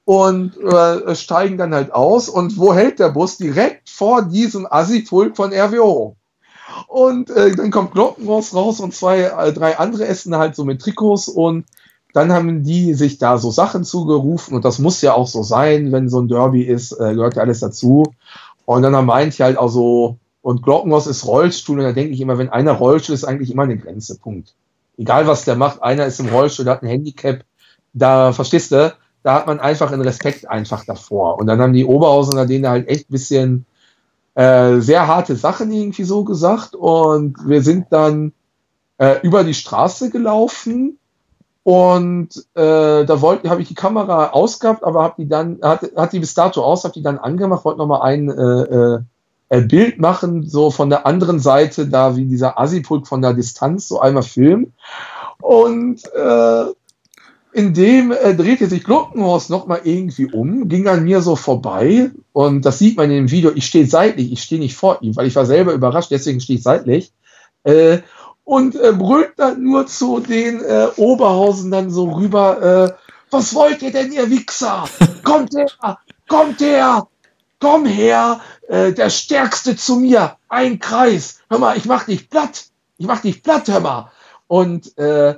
und 0.05 0.57
äh, 0.57 1.15
steigen 1.15 1.57
dann 1.57 1.73
halt 1.73 1.93
aus. 1.93 2.29
Und 2.29 2.57
wo 2.57 2.73
hält 2.73 2.99
der 2.99 3.09
Bus? 3.09 3.37
Direkt 3.37 3.89
vor 3.89 4.21
diesem 4.21 4.67
Assi-Pulk 4.69 5.35
von 5.35 5.51
RWO. 5.51 6.15
Und 6.87 7.29
äh, 7.29 7.55
dann 7.55 7.71
kommt 7.71 7.91
Glockenhaus 7.91 8.53
raus 8.53 8.79
und 8.79 8.93
zwei, 8.93 9.23
äh, 9.23 9.53
drei 9.53 9.77
andere 9.77 10.05
essen 10.05 10.35
halt 10.35 10.55
so 10.55 10.65
mit 10.65 10.81
Trikots 10.81 11.27
und 11.27 11.65
dann 12.13 12.31
haben 12.31 12.63
die 12.63 12.93
sich 12.93 13.17
da 13.17 13.37
so 13.37 13.51
Sachen 13.51 13.83
zugerufen 13.83 14.55
und 14.55 14.63
das 14.63 14.79
muss 14.79 15.01
ja 15.01 15.13
auch 15.13 15.27
so 15.27 15.43
sein, 15.43 15.91
wenn 15.91 16.07
so 16.07 16.21
ein 16.21 16.29
Derby 16.29 16.63
ist, 16.63 16.93
äh, 16.93 17.13
gehört 17.13 17.35
ja 17.35 17.41
alles 17.43 17.59
dazu. 17.59 18.03
Und 18.65 18.81
dann 18.81 18.95
haben 18.95 19.05
manche 19.05 19.43
halt 19.43 19.57
auch 19.57 19.67
so, 19.67 20.17
und 20.41 20.63
Glockenhaus 20.63 21.07
ist 21.07 21.25
Rollstuhl 21.25 21.79
und 21.79 21.85
da 21.85 21.91
denke 21.91 22.13
ich 22.13 22.21
immer, 22.21 22.37
wenn 22.37 22.49
einer 22.49 22.71
Rollstuhl 22.71 23.15
ist, 23.15 23.25
eigentlich 23.25 23.51
immer 23.51 23.63
eine 23.63 23.77
Grenze, 23.77 24.17
Punkt. 24.17 24.55
Egal 24.97 25.27
was 25.27 25.45
der 25.45 25.55
macht, 25.55 25.83
einer 25.83 26.05
ist 26.05 26.19
im 26.19 26.29
Rollstuhl, 26.29 26.65
der 26.65 26.75
hat 26.75 26.83
ein 26.83 26.89
Handicap, 26.89 27.43
da, 27.93 28.31
verstehst 28.33 28.71
du, 28.71 28.93
da 29.23 29.33
hat 29.33 29.47
man 29.47 29.59
einfach 29.59 29.91
einen 29.91 30.01
Respekt 30.01 30.47
einfach 30.49 30.85
davor. 30.85 31.39
Und 31.39 31.47
dann 31.47 31.59
haben 31.59 31.73
die 31.73 31.85
Oberhausener 31.85 32.45
denen 32.45 32.67
halt 32.67 32.87
echt 32.87 33.09
ein 33.09 33.13
bisschen 33.13 33.65
äh, 34.35 34.79
sehr 34.79 35.07
harte 35.07 35.35
Sachen 35.35 35.71
irgendwie 35.71 36.03
so 36.03 36.23
gesagt. 36.23 36.75
Und 36.75 37.37
wir 37.47 37.63
sind 37.63 37.87
dann 37.89 38.33
äh, 38.97 39.19
über 39.23 39.43
die 39.43 39.53
Straße 39.53 40.11
gelaufen. 40.11 40.99
Und 41.63 42.35
äh, 42.53 43.05
da 43.05 43.21
wollte, 43.21 43.49
habe 43.49 43.63
ich 43.63 43.67
die 43.67 43.73
Kamera 43.73 44.27
ausgehabt, 44.27 44.83
aber 44.83 45.01
habe 45.01 45.15
die 45.17 45.27
dann, 45.27 45.59
hat, 45.63 45.89
hat 45.95 46.13
die 46.13 46.19
bis 46.19 46.35
dato 46.35 46.63
aus, 46.63 46.83
habe 46.83 46.93
die 46.93 47.01
dann 47.01 47.17
angemacht, 47.17 47.65
wollte 47.65 47.79
nochmal 47.79 48.03
ein 48.03 48.29
äh, 48.29 48.61
äh, 48.61 48.99
Bild 49.49 49.99
machen, 49.99 50.47
so 50.47 50.71
von 50.71 50.89
der 50.89 51.05
anderen 51.05 51.39
Seite, 51.39 51.87
da 51.87 52.15
wie 52.15 52.25
dieser 52.25 52.59
Asipulk 52.59 53.07
von 53.07 53.21
der 53.21 53.33
Distanz, 53.33 53.87
so 53.87 53.99
einmal 53.99 54.23
filmen. 54.23 54.73
Und 55.39 56.01
äh, 56.13 56.65
in 57.55 57.73
dem 57.73 58.11
äh, 58.11 58.35
drehte 58.35 58.67
sich 58.67 58.83
Glockenhorst 58.83 59.49
nochmal 59.49 59.81
irgendwie 59.85 60.25
um, 60.25 60.67
ging 60.67 60.89
an 60.89 61.05
mir 61.05 61.21
so 61.21 61.37
vorbei 61.37 62.11
und 62.33 62.65
das 62.65 62.79
sieht 62.79 62.97
man 62.97 63.09
in 63.09 63.15
dem 63.15 63.31
Video. 63.31 63.51
Ich 63.55 63.65
stehe 63.65 63.87
seitlich, 63.87 64.33
ich 64.33 64.43
stehe 64.43 64.59
nicht 64.59 64.75
vor 64.75 64.97
ihm, 65.01 65.15
weil 65.15 65.27
ich 65.27 65.35
war 65.37 65.45
selber 65.45 65.71
überrascht, 65.71 66.11
deswegen 66.11 66.41
stehe 66.41 66.57
ich 66.57 66.63
seitlich. 66.63 67.13
Äh, 67.63 67.99
und 68.43 68.75
äh, 68.75 68.91
brüllt 68.91 69.33
dann 69.37 69.63
nur 69.63 69.87
zu 69.87 70.19
den 70.19 70.61
äh, 70.61 70.87
Oberhausen 70.97 71.71
dann 71.71 71.89
so 71.89 72.11
rüber, 72.11 72.61
äh, 72.61 72.93
was 73.31 73.55
wollt 73.55 73.81
ihr 73.81 73.91
denn, 73.91 74.11
ihr 74.11 74.29
Wichser? 74.29 74.83
Kommt 75.23 75.55
her, 75.55 75.97
kommt 76.27 76.59
her, 76.59 77.07
komm 77.59 77.85
her, 77.85 78.41
äh, 78.67 78.93
der 78.93 79.09
Stärkste 79.09 79.75
zu 79.75 79.97
mir, 79.97 80.37
ein 80.49 80.79
Kreis. 80.79 81.39
Hör 81.49 81.59
mal, 81.59 81.77
ich 81.77 81.85
mach 81.85 82.05
dich 82.05 82.29
platt, 82.29 82.65
ich 82.97 83.05
mach 83.05 83.21
dich 83.21 83.43
platt, 83.43 83.67
hör 83.67 83.79
mal. 83.79 84.11
Und 84.47 84.97
äh, 84.97 85.35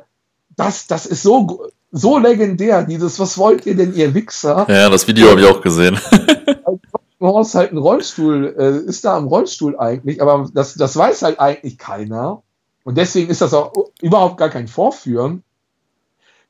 das, 0.56 0.88
das 0.88 1.06
ist 1.06 1.24
so, 1.24 1.70
so 1.92 2.18
legendär, 2.18 2.84
dieses, 2.84 3.20
was 3.20 3.38
wollt 3.38 3.66
ihr 3.66 3.76
denn, 3.76 3.94
ihr 3.94 4.14
Wichser? 4.14 4.66
Ja, 4.70 4.90
das 4.90 5.08
Video 5.08 5.30
habe 5.30 5.42
ich 5.42 5.48
auch 5.48 5.62
gesehen. 5.62 6.00
Horst 7.20 7.56
halt 7.56 7.72
ein 7.72 7.80
Rollstuhl, 7.80 8.56
äh, 8.58 8.88
ist 8.88 9.04
da 9.04 9.18
am 9.18 9.28
Rollstuhl 9.28 9.78
eigentlich, 9.80 10.22
aber 10.22 10.48
das, 10.54 10.76
das 10.76 10.96
weiß 10.96 11.24
halt 11.24 11.40
eigentlich 11.40 11.78
keiner. 11.78 12.44
Und 12.84 12.98
deswegen 12.98 13.30
ist 13.30 13.42
das 13.42 13.54
auch 13.54 13.74
überhaupt 14.02 14.38
gar 14.38 14.50
kein 14.50 14.68
Vorführen. 14.68 15.44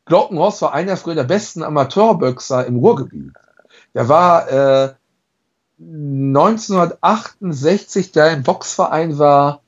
Glockenhorst 0.06 0.62
war 0.62 0.74
einer 0.74 0.98
früher 0.98 1.16
der 1.16 1.24
besten 1.24 1.64
Amateurböxer 1.64 2.66
im 2.66 2.78
Ruhrgebiet. 2.78 3.34
Der 3.94 4.10
war 4.10 4.50
äh, 4.52 4.94
1968, 5.80 8.12
der 8.12 8.32
im 8.32 8.42
Boxverein 8.44 9.18
war, 9.20 9.62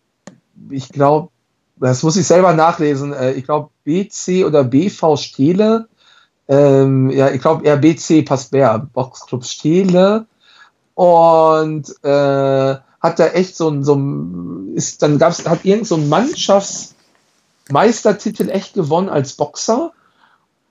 ich 0.70 0.90
glaube, 0.90 1.30
das 1.78 2.04
muss 2.04 2.18
ich 2.18 2.28
selber 2.28 2.54
nachlesen, 2.54 3.14
äh, 3.14 3.32
ich 3.34 3.46
glaube 3.46 3.70
BC 3.86 4.46
oder 4.46 4.64
BV 4.64 5.18
Stele, 5.18 5.88
ähm, 6.48 7.10
ja, 7.10 7.30
ich 7.30 7.42
glaube 7.42 7.66
eher 7.66 7.78
BC 7.78 8.24
Passberg, 8.26 8.92
Boxclub 8.92 9.46
Stele 9.46 10.26
und 10.96 11.90
äh, 12.04 12.78
hat 13.00 13.20
da 13.20 13.28
echt 13.28 13.56
so 13.56 13.70
ein, 13.70 13.84
so 13.84 13.94
ein 13.96 14.74
ist, 14.76 15.02
dann 15.02 15.18
gab's, 15.18 15.48
hat 15.48 15.66
irgend 15.66 15.88
so 15.88 15.96
ein 15.96 16.10
Mannschaftsmeistertitel 16.10 18.50
echt 18.50 18.74
gewonnen 18.74 19.08
als 19.10 19.34
Boxer. 19.34 19.94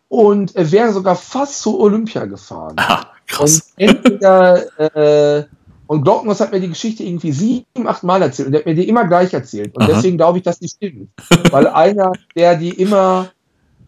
Und 0.08 0.56
er 0.56 0.72
wäre 0.72 0.92
sogar 0.92 1.16
fast 1.16 1.60
zu 1.60 1.80
Olympia 1.80 2.24
gefahren. 2.24 2.76
Ah, 2.78 3.06
krass. 3.28 3.72
Und 3.76 3.82
entweder, 3.82 5.38
äh, 5.38 5.44
und 5.86 6.02
Glockenhaus 6.02 6.40
hat 6.40 6.52
mir 6.52 6.60
die 6.60 6.68
Geschichte 6.68 7.02
irgendwie 7.02 7.32
sieben, 7.32 7.86
acht 7.86 8.02
Mal 8.02 8.20
erzählt 8.20 8.48
und 8.48 8.54
er 8.54 8.60
hat 8.60 8.66
mir 8.66 8.74
die 8.74 8.88
immer 8.88 9.06
gleich 9.06 9.32
erzählt. 9.32 9.74
Und 9.74 9.82
Aha. 9.82 9.92
deswegen 9.94 10.16
glaube 10.16 10.38
ich, 10.38 10.44
dass 10.44 10.58
die 10.58 10.68
stimmt. 10.68 11.10
Weil 11.50 11.66
einer, 11.66 12.12
der 12.36 12.56
die 12.56 12.70
immer 12.70 13.30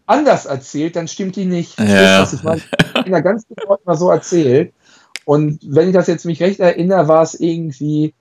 anders 0.05 0.45
erzählt, 0.45 0.95
dann 0.95 1.07
stimmt 1.07 1.35
die 1.35 1.45
nicht. 1.45 1.79
Ja. 1.79 2.19
Das 2.19 2.33
ist, 2.33 2.43
was 2.43 2.57
ich 2.57 2.63
meine. 2.93 3.05
Einer 3.05 3.21
ganz 3.21 3.45
genau 3.47 3.77
mal 3.85 3.97
so 3.97 4.09
erzählt. 4.09 4.73
Und 5.25 5.59
wenn 5.63 5.89
ich 5.89 5.93
das 5.93 6.07
jetzt 6.07 6.25
mich 6.25 6.41
recht 6.41 6.59
erinnere, 6.59 7.07
war 7.07 7.21
es 7.21 7.39
irgendwie 7.39 8.13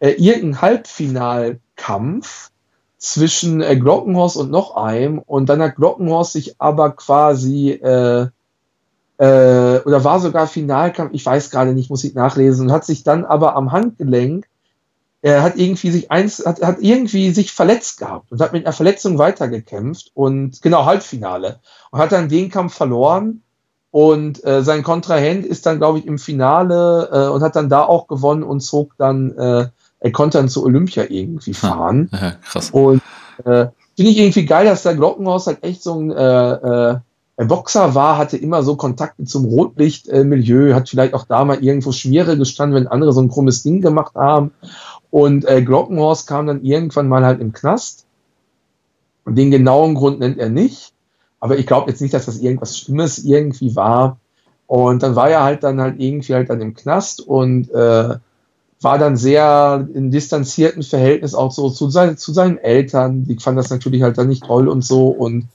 äh, 0.00 0.10
irgendein 0.10 0.60
Halbfinalkampf 0.60 2.50
zwischen 2.98 3.62
äh, 3.62 3.76
Glockenhorst 3.76 4.36
und 4.36 4.50
noch 4.50 4.76
einem 4.76 5.18
und 5.18 5.48
dann 5.48 5.62
hat 5.62 5.76
Glockenhorst 5.76 6.34
sich 6.34 6.60
aber 6.60 6.92
quasi 6.92 7.70
äh, 7.70 8.28
äh, 9.22 9.80
oder 9.84 10.02
war 10.02 10.18
sogar 10.18 10.48
Finalkampf, 10.48 11.10
ich 11.14 11.24
weiß 11.24 11.50
gerade 11.50 11.74
nicht, 11.74 11.90
muss 11.90 12.02
ich 12.02 12.14
nachlesen, 12.14 12.66
und 12.66 12.72
hat 12.72 12.84
sich 12.84 13.04
dann 13.04 13.24
aber 13.24 13.54
am 13.54 13.70
Handgelenk, 13.70 14.48
er 15.20 15.44
hat 15.44 15.56
irgendwie 15.56 15.92
sich 15.92 16.10
eins, 16.10 16.44
hat, 16.44 16.60
hat 16.62 16.78
irgendwie 16.80 17.30
sich 17.30 17.52
verletzt 17.52 17.98
gehabt 17.98 18.32
und 18.32 18.40
hat 18.40 18.52
mit 18.52 18.66
einer 18.66 18.72
Verletzung 18.72 19.18
weitergekämpft 19.18 20.10
und 20.14 20.60
genau 20.60 20.84
Halbfinale 20.86 21.60
und 21.92 22.00
hat 22.00 22.10
dann 22.10 22.28
den 22.28 22.50
Kampf 22.50 22.74
verloren 22.74 23.42
und 23.92 24.44
äh, 24.44 24.64
sein 24.64 24.82
Kontrahent 24.82 25.46
ist 25.46 25.66
dann, 25.66 25.78
glaube 25.78 26.00
ich, 26.00 26.06
im 26.06 26.18
Finale 26.18 27.08
äh, 27.12 27.28
und 27.28 27.42
hat 27.42 27.54
dann 27.54 27.68
da 27.68 27.84
auch 27.84 28.08
gewonnen 28.08 28.42
und 28.42 28.60
zog 28.60 28.96
dann 28.98 29.30
äh, 29.38 29.68
er 30.00 30.10
konnte 30.10 30.38
dann 30.38 30.48
zu 30.48 30.64
Olympia 30.64 31.04
irgendwie 31.08 31.54
fahren. 31.54 32.10
Ja, 32.12 32.32
krass. 32.44 32.70
Und 32.70 33.00
äh, 33.44 33.66
finde 33.94 34.10
ich 34.10 34.18
irgendwie 34.18 34.46
geil, 34.46 34.64
dass 34.64 34.82
der 34.82 34.96
Glockenhaus 34.96 35.46
halt 35.46 35.62
echt 35.62 35.84
so 35.84 35.94
ein 35.94 36.10
äh, 36.10 36.52
äh, 36.54 36.98
Boxer 37.44 37.94
war, 37.94 38.18
hatte 38.18 38.36
immer 38.36 38.62
so 38.62 38.76
Kontakte 38.76 39.24
zum 39.24 39.44
Rotlichtmilieu, 39.44 40.74
hat 40.74 40.88
vielleicht 40.88 41.14
auch 41.14 41.24
da 41.24 41.44
mal 41.44 41.62
irgendwo 41.62 41.92
Schmiere 41.92 42.36
gestanden, 42.36 42.76
wenn 42.76 42.88
andere 42.88 43.12
so 43.12 43.20
ein 43.20 43.28
krummes 43.28 43.62
Ding 43.62 43.80
gemacht 43.80 44.14
haben. 44.14 44.52
Und 45.10 45.44
äh, 45.46 45.62
Glockenhorst 45.62 46.26
kam 46.26 46.46
dann 46.46 46.64
irgendwann 46.64 47.08
mal 47.08 47.24
halt 47.24 47.40
im 47.40 47.52
Knast. 47.52 48.06
Den 49.26 49.50
genauen 49.50 49.94
Grund 49.94 50.20
nennt 50.20 50.38
er 50.38 50.48
nicht. 50.48 50.92
Aber 51.38 51.58
ich 51.58 51.66
glaube 51.66 51.90
jetzt 51.90 52.00
nicht, 52.00 52.14
dass 52.14 52.26
das 52.26 52.38
irgendwas 52.38 52.78
Schlimmes 52.78 53.18
irgendwie 53.18 53.74
war. 53.76 54.18
Und 54.66 55.02
dann 55.02 55.16
war 55.16 55.28
er 55.28 55.42
halt 55.42 55.62
dann 55.64 55.80
halt 55.80 55.96
irgendwie 55.98 56.34
halt 56.34 56.48
dann 56.48 56.60
im 56.60 56.74
Knast 56.74 57.20
und 57.20 57.70
äh, 57.72 58.16
war 58.80 58.98
dann 58.98 59.16
sehr 59.16 59.86
in 59.92 60.10
distanzierten 60.10 60.82
Verhältnis 60.82 61.34
auch 61.34 61.52
so 61.52 61.70
zu, 61.70 61.90
sein, 61.90 62.16
zu 62.16 62.32
seinen 62.32 62.58
Eltern. 62.58 63.24
Die 63.24 63.36
fanden 63.36 63.58
das 63.58 63.70
natürlich 63.70 64.02
halt 64.02 64.18
dann 64.18 64.28
nicht 64.28 64.44
toll 64.44 64.68
und 64.68 64.84
so. 64.84 65.08
Und 65.08 65.48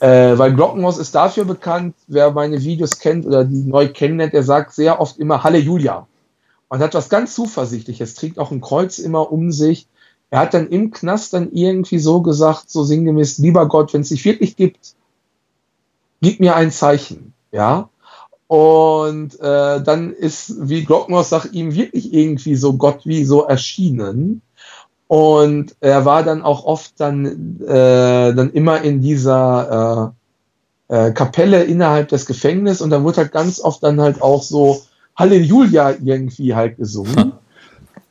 äh, 0.00 0.36
weil 0.38 0.54
Glockenhaus 0.54 0.98
ist 0.98 1.14
dafür 1.14 1.44
bekannt, 1.44 1.94
wer 2.06 2.30
meine 2.32 2.62
Videos 2.62 2.98
kennt 2.98 3.26
oder 3.26 3.44
die 3.44 3.64
neu 3.64 3.88
kennenlernt, 3.88 4.32
der 4.32 4.42
sagt 4.42 4.74
sehr 4.74 5.00
oft 5.00 5.18
immer 5.18 5.44
Halleluja. 5.44 6.06
Und 6.68 6.78
hat 6.80 6.94
was 6.94 7.08
ganz 7.08 7.34
Zuversichtliches, 7.34 8.14
trägt 8.14 8.38
auch 8.38 8.50
ein 8.50 8.60
Kreuz 8.60 8.98
immer 8.98 9.30
um 9.30 9.52
sich. 9.52 9.86
Er 10.30 10.40
hat 10.40 10.54
dann 10.54 10.68
im 10.68 10.90
Knast 10.90 11.32
dann 11.34 11.52
irgendwie 11.52 11.98
so 11.98 12.22
gesagt, 12.22 12.70
so 12.70 12.82
sinngemäß, 12.82 13.38
lieber 13.38 13.68
Gott, 13.68 13.94
wenn 13.94 14.00
es 14.00 14.08
dich 14.08 14.24
wirklich 14.24 14.56
gibt, 14.56 14.94
gib 16.20 16.40
mir 16.40 16.56
ein 16.56 16.72
Zeichen. 16.72 17.32
Ja, 17.52 17.88
und 18.46 19.40
äh, 19.40 19.82
dann 19.82 20.12
ist, 20.12 20.68
wie 20.68 20.84
Glockner 20.84 21.24
sagt, 21.24 21.52
ihm 21.52 21.74
wirklich 21.74 22.12
irgendwie 22.12 22.56
so 22.56 22.74
Gott 22.74 23.00
wie 23.04 23.24
so 23.24 23.44
erschienen. 23.44 24.42
Und 25.06 25.76
er 25.80 26.04
war 26.04 26.22
dann 26.22 26.42
auch 26.42 26.64
oft 26.64 26.98
dann, 26.98 27.60
äh, 27.60 28.34
dann 28.34 28.50
immer 28.52 28.82
in 28.82 29.02
dieser 29.02 30.12
äh, 30.88 31.06
äh, 31.08 31.12
Kapelle 31.12 31.64
innerhalb 31.64 32.08
des 32.08 32.26
Gefängnisses 32.26 32.80
und 32.80 32.90
dann 32.90 33.04
wurde 33.04 33.18
halt 33.18 33.32
ganz 33.32 33.60
oft 33.60 33.82
dann 33.82 34.00
halt 34.00 34.22
auch 34.22 34.42
so 34.42 34.82
Halleluja 35.16 35.94
irgendwie 36.02 36.54
halt 36.54 36.76
gesungen. 36.76 37.32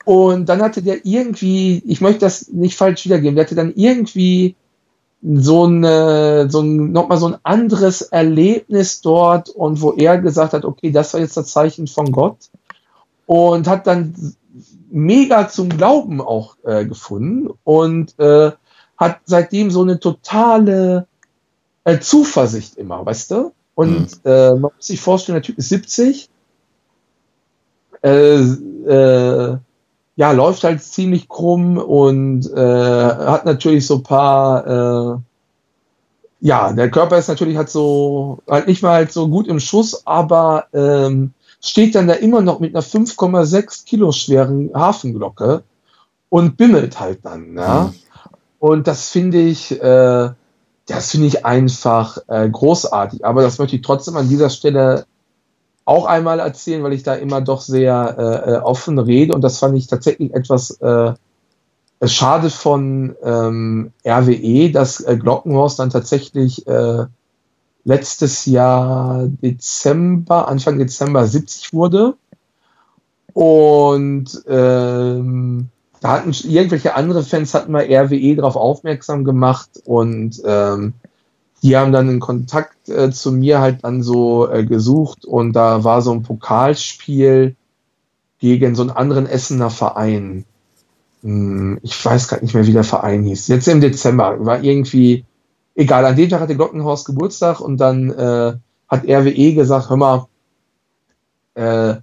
Und 0.06 0.50
dann 0.50 0.62
hatte 0.62 0.82
der 0.82 1.06
irgendwie, 1.06 1.82
ich 1.86 2.02
möchte 2.02 2.20
das 2.20 2.50
nicht 2.50 2.76
falsch 2.76 3.06
wiedergeben, 3.06 3.36
der 3.36 3.46
hatte 3.46 3.56
dann 3.56 3.74
irgendwie 3.74 4.56
so, 5.22 5.64
eine, 5.64 6.50
so 6.50 6.60
ein, 6.60 6.91
nochmal 6.91 7.18
so 7.18 7.28
ein 7.28 7.38
anderes 7.44 8.02
Erlebnis 8.02 9.00
dort 9.00 9.48
und 9.50 9.82
wo 9.82 9.94
er 9.94 10.18
gesagt 10.18 10.52
hat, 10.52 10.66
okay, 10.66 10.91
das 10.91 11.14
war 11.14 11.22
jetzt 11.22 11.38
das 11.38 11.54
Zeichen 11.54 11.88
von 11.88 12.12
Gott 12.12 12.50
und 13.26 13.68
hat 13.68 13.88
dann 13.88 14.14
mega 14.91 15.49
zum 15.49 15.70
Glauben 15.70 16.22
auch 16.22 16.58
äh, 16.64 16.86
gefunden 16.86 17.49
und 17.64 18.18
äh, 18.20 18.51
hat 18.97 19.20
seitdem 19.26 19.72
so 19.72 19.82
eine 19.82 19.99
totale 19.99 21.08
äh, 21.84 21.99
Zuversicht 21.99 22.76
immer, 22.78 23.06
weißt 23.06 23.32
du? 23.32 23.51
Und 23.76 24.24
mhm. 24.24 24.32
äh, 24.32 24.51
man 24.51 24.72
muss 24.76 24.88
sich 24.88 25.01
vorstellen, 25.01 25.36
der 25.36 25.43
Typ 25.43 25.58
ist 25.58 25.70
70, 25.70 26.30
äh, 28.04 28.36
äh, 28.36 29.58
ja, 30.16 30.32
läuft 30.32 30.64
halt 30.64 30.84
ziemlich 30.84 31.28
krumm 31.28 31.78
und 31.80 32.45
hat 32.54 33.45
natürlich 33.45 33.88
so 33.88 33.95
ein 33.95 34.04
paar, 34.04 35.24
ja, 36.39 36.72
der 36.72 36.91
Körper 36.91 37.18
ist 37.18 37.30
natürlich 37.30 37.58
halt 37.58 37.70
so, 37.70 38.38
halt 38.47 38.68
nicht 38.68 38.84
mal 38.84 38.91
halt 38.91 39.12
so 39.12 39.28
gut 39.28 39.47
im 39.47 39.60
Schuss, 39.60 40.06
aber 40.06 40.68
ähm, 40.72 41.34
steht 41.64 41.95
dann 41.95 42.07
da 42.07 42.14
immer 42.14 42.41
noch 42.41 42.59
mit 42.59 42.76
einer 42.76 42.84
5,6 42.84 43.86
Kilo 43.86 44.11
schweren 44.11 44.72
Hafenglocke 44.74 45.64
und 46.30 46.57
bimmelt 46.57 46.99
halt 46.99 47.24
dann, 47.24 47.55
ja. 47.55 47.86
Mhm. 47.86 47.93
Und 48.59 48.88
das 48.88 49.09
finde 49.09 49.41
ich, 49.41 49.72
äh, 49.82 50.30
das 50.88 51.11
finde 51.11 51.28
ich 51.28 51.45
einfach 51.45 52.18
äh, 52.28 52.49
großartig. 52.49 53.26
Aber 53.26 53.41
das 53.41 53.59
möchte 53.59 53.78
ich 53.78 53.82
trotzdem 53.82 54.16
an 54.18 54.30
dieser 54.30 54.49
Stelle 54.49 55.05
auch 55.86 56.05
einmal 56.05 56.39
erzählen, 56.39 56.84
weil 56.84 56.93
ich 56.93 57.03
da 57.03 57.14
immer 57.14 57.41
doch 57.41 57.61
sehr 57.61 58.16
äh, 58.18 58.51
äh 58.51 58.57
offen 58.59 58.99
rede 58.99 59.34
und 59.34 59.41
das 59.41 59.59
fand 59.59 59.76
ich 59.78 59.88
tatsächlich 59.88 60.34
etwas 60.34 60.80
äh, 60.82 61.14
schade 62.05 62.49
von 62.49 63.16
ähm, 63.22 63.91
RWE, 64.05 64.72
dass 64.72 65.01
äh, 65.01 65.18
Glockenhorst 65.18 65.80
dann 65.80 65.89
tatsächlich 65.89 66.66
letztes 67.86 68.45
Jahr 68.45 69.27
Dezember, 69.27 70.47
Anfang 70.47 70.77
Dezember 70.77 71.25
70 71.27 71.73
wurde 71.73 72.15
und 73.34 74.43
ähm, 74.47 75.69
da 76.01 76.11
hatten 76.11 76.31
irgendwelche 76.43 76.95
andere 76.95 77.23
Fans 77.23 77.53
hatten 77.53 77.71
mal 77.71 77.86
RWE 77.86 78.36
darauf 78.36 78.55
aufmerksam 78.55 79.23
gemacht 79.23 79.69
und 79.86 80.41
ähm, 80.45 80.93
die 81.63 81.77
haben 81.77 81.93
dann 81.93 82.09
einen 82.09 82.19
Kontakt 82.19 82.89
äh, 82.89 83.09
zu 83.09 83.31
mir 83.31 83.61
halt 83.61 83.84
dann 83.84 84.03
so 84.03 84.49
äh, 84.49 84.65
gesucht 84.65 85.25
und 85.25 85.53
da 85.53 85.84
war 85.84 86.01
so 86.01 86.11
ein 86.11 86.23
Pokalspiel 86.23 87.55
gegen 88.39 88.75
so 88.75 88.81
einen 88.81 88.91
anderen 88.91 89.25
Essener 89.25 89.69
Verein. 89.69 90.43
Hm, 91.21 91.79
ich 91.81 92.03
weiß 92.03 92.27
gerade 92.27 92.43
nicht 92.43 92.53
mehr, 92.53 92.67
wie 92.67 92.73
der 92.73 92.84
Verein 92.84 93.23
hieß. 93.23 93.47
Jetzt 93.47 93.69
im 93.69 93.79
Dezember 93.79 94.45
war 94.45 94.61
irgendwie 94.61 95.23
egal, 95.76 96.05
an 96.05 96.15
dem 96.15 96.30
Tag 96.30 96.41
hatte 96.41 96.55
Glockenhorst 96.55 97.05
Geburtstag 97.05 97.59
und 97.59 97.78
dann 97.78 98.11
äh, 98.11 98.53
hat 98.88 99.05
RWE 99.05 99.53
gesagt, 99.53 99.89
hör 99.89 99.97
mal, 99.97 100.28
äh, 101.55 101.95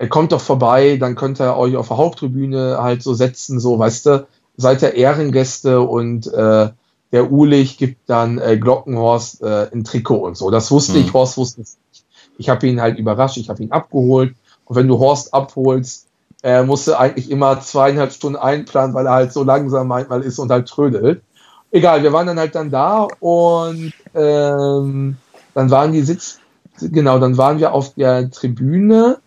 er 0.00 0.08
kommt 0.08 0.32
doch 0.32 0.40
vorbei, 0.40 0.96
dann 0.96 1.16
könnt 1.16 1.40
ihr 1.40 1.56
euch 1.56 1.76
auf 1.76 1.88
der 1.88 1.96
Haupttribüne 1.96 2.78
halt 2.80 3.02
so 3.02 3.14
setzen, 3.14 3.58
so, 3.58 3.78
weißt 3.78 4.06
du, 4.06 4.26
seid 4.56 4.82
ihr 4.82 4.94
Ehrengäste 4.94 5.80
und 5.80 6.26
äh, 6.32 6.70
der 7.12 7.32
Ulich 7.32 7.78
gibt 7.78 8.08
dann 8.08 8.38
äh, 8.38 8.58
Glockenhorst 8.58 9.42
äh, 9.42 9.68
ein 9.72 9.84
Trikot 9.84 10.18
und 10.18 10.36
so. 10.36 10.50
Das 10.50 10.70
wusste 10.70 10.98
mhm. 10.98 11.04
ich, 11.04 11.12
Horst 11.14 11.36
wusste 11.36 11.62
es 11.62 11.78
nicht. 11.90 12.04
Ich 12.36 12.48
habe 12.48 12.66
ihn 12.66 12.80
halt 12.80 12.98
überrascht, 12.98 13.38
ich 13.38 13.48
habe 13.48 13.62
ihn 13.62 13.72
abgeholt. 13.72 14.34
Und 14.64 14.76
wenn 14.76 14.86
du 14.86 14.98
Horst 14.98 15.32
abholst, 15.32 16.06
äh, 16.42 16.62
musst 16.62 16.86
du 16.86 16.98
eigentlich 16.98 17.30
immer 17.30 17.60
zweieinhalb 17.60 18.12
Stunden 18.12 18.36
einplanen, 18.36 18.94
weil 18.94 19.06
er 19.06 19.12
halt 19.12 19.32
so 19.32 19.42
langsam 19.42 19.88
manchmal 19.88 20.22
ist 20.22 20.38
und 20.38 20.50
halt 20.50 20.68
trödelt. 20.68 21.22
Egal, 21.70 22.02
wir 22.02 22.12
waren 22.12 22.26
dann 22.26 22.38
halt 22.38 22.54
dann 22.54 22.70
da 22.70 23.08
und 23.20 23.92
ähm, 24.14 25.16
dann 25.54 25.70
waren 25.70 25.92
die 25.92 26.02
Sitz, 26.02 26.38
genau, 26.80 27.18
dann 27.18 27.36
waren 27.36 27.58
wir 27.58 27.72
auf 27.72 27.94
der 27.94 28.30
Tribüne 28.30 29.18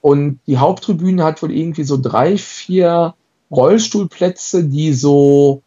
und 0.00 0.40
die 0.46 0.58
Haupttribüne 0.58 1.24
hat 1.24 1.42
wohl 1.42 1.52
irgendwie 1.52 1.84
so 1.84 1.96
drei, 2.00 2.36
vier 2.36 3.14
Rollstuhlplätze, 3.50 4.64
die 4.64 4.92
so 4.92 5.62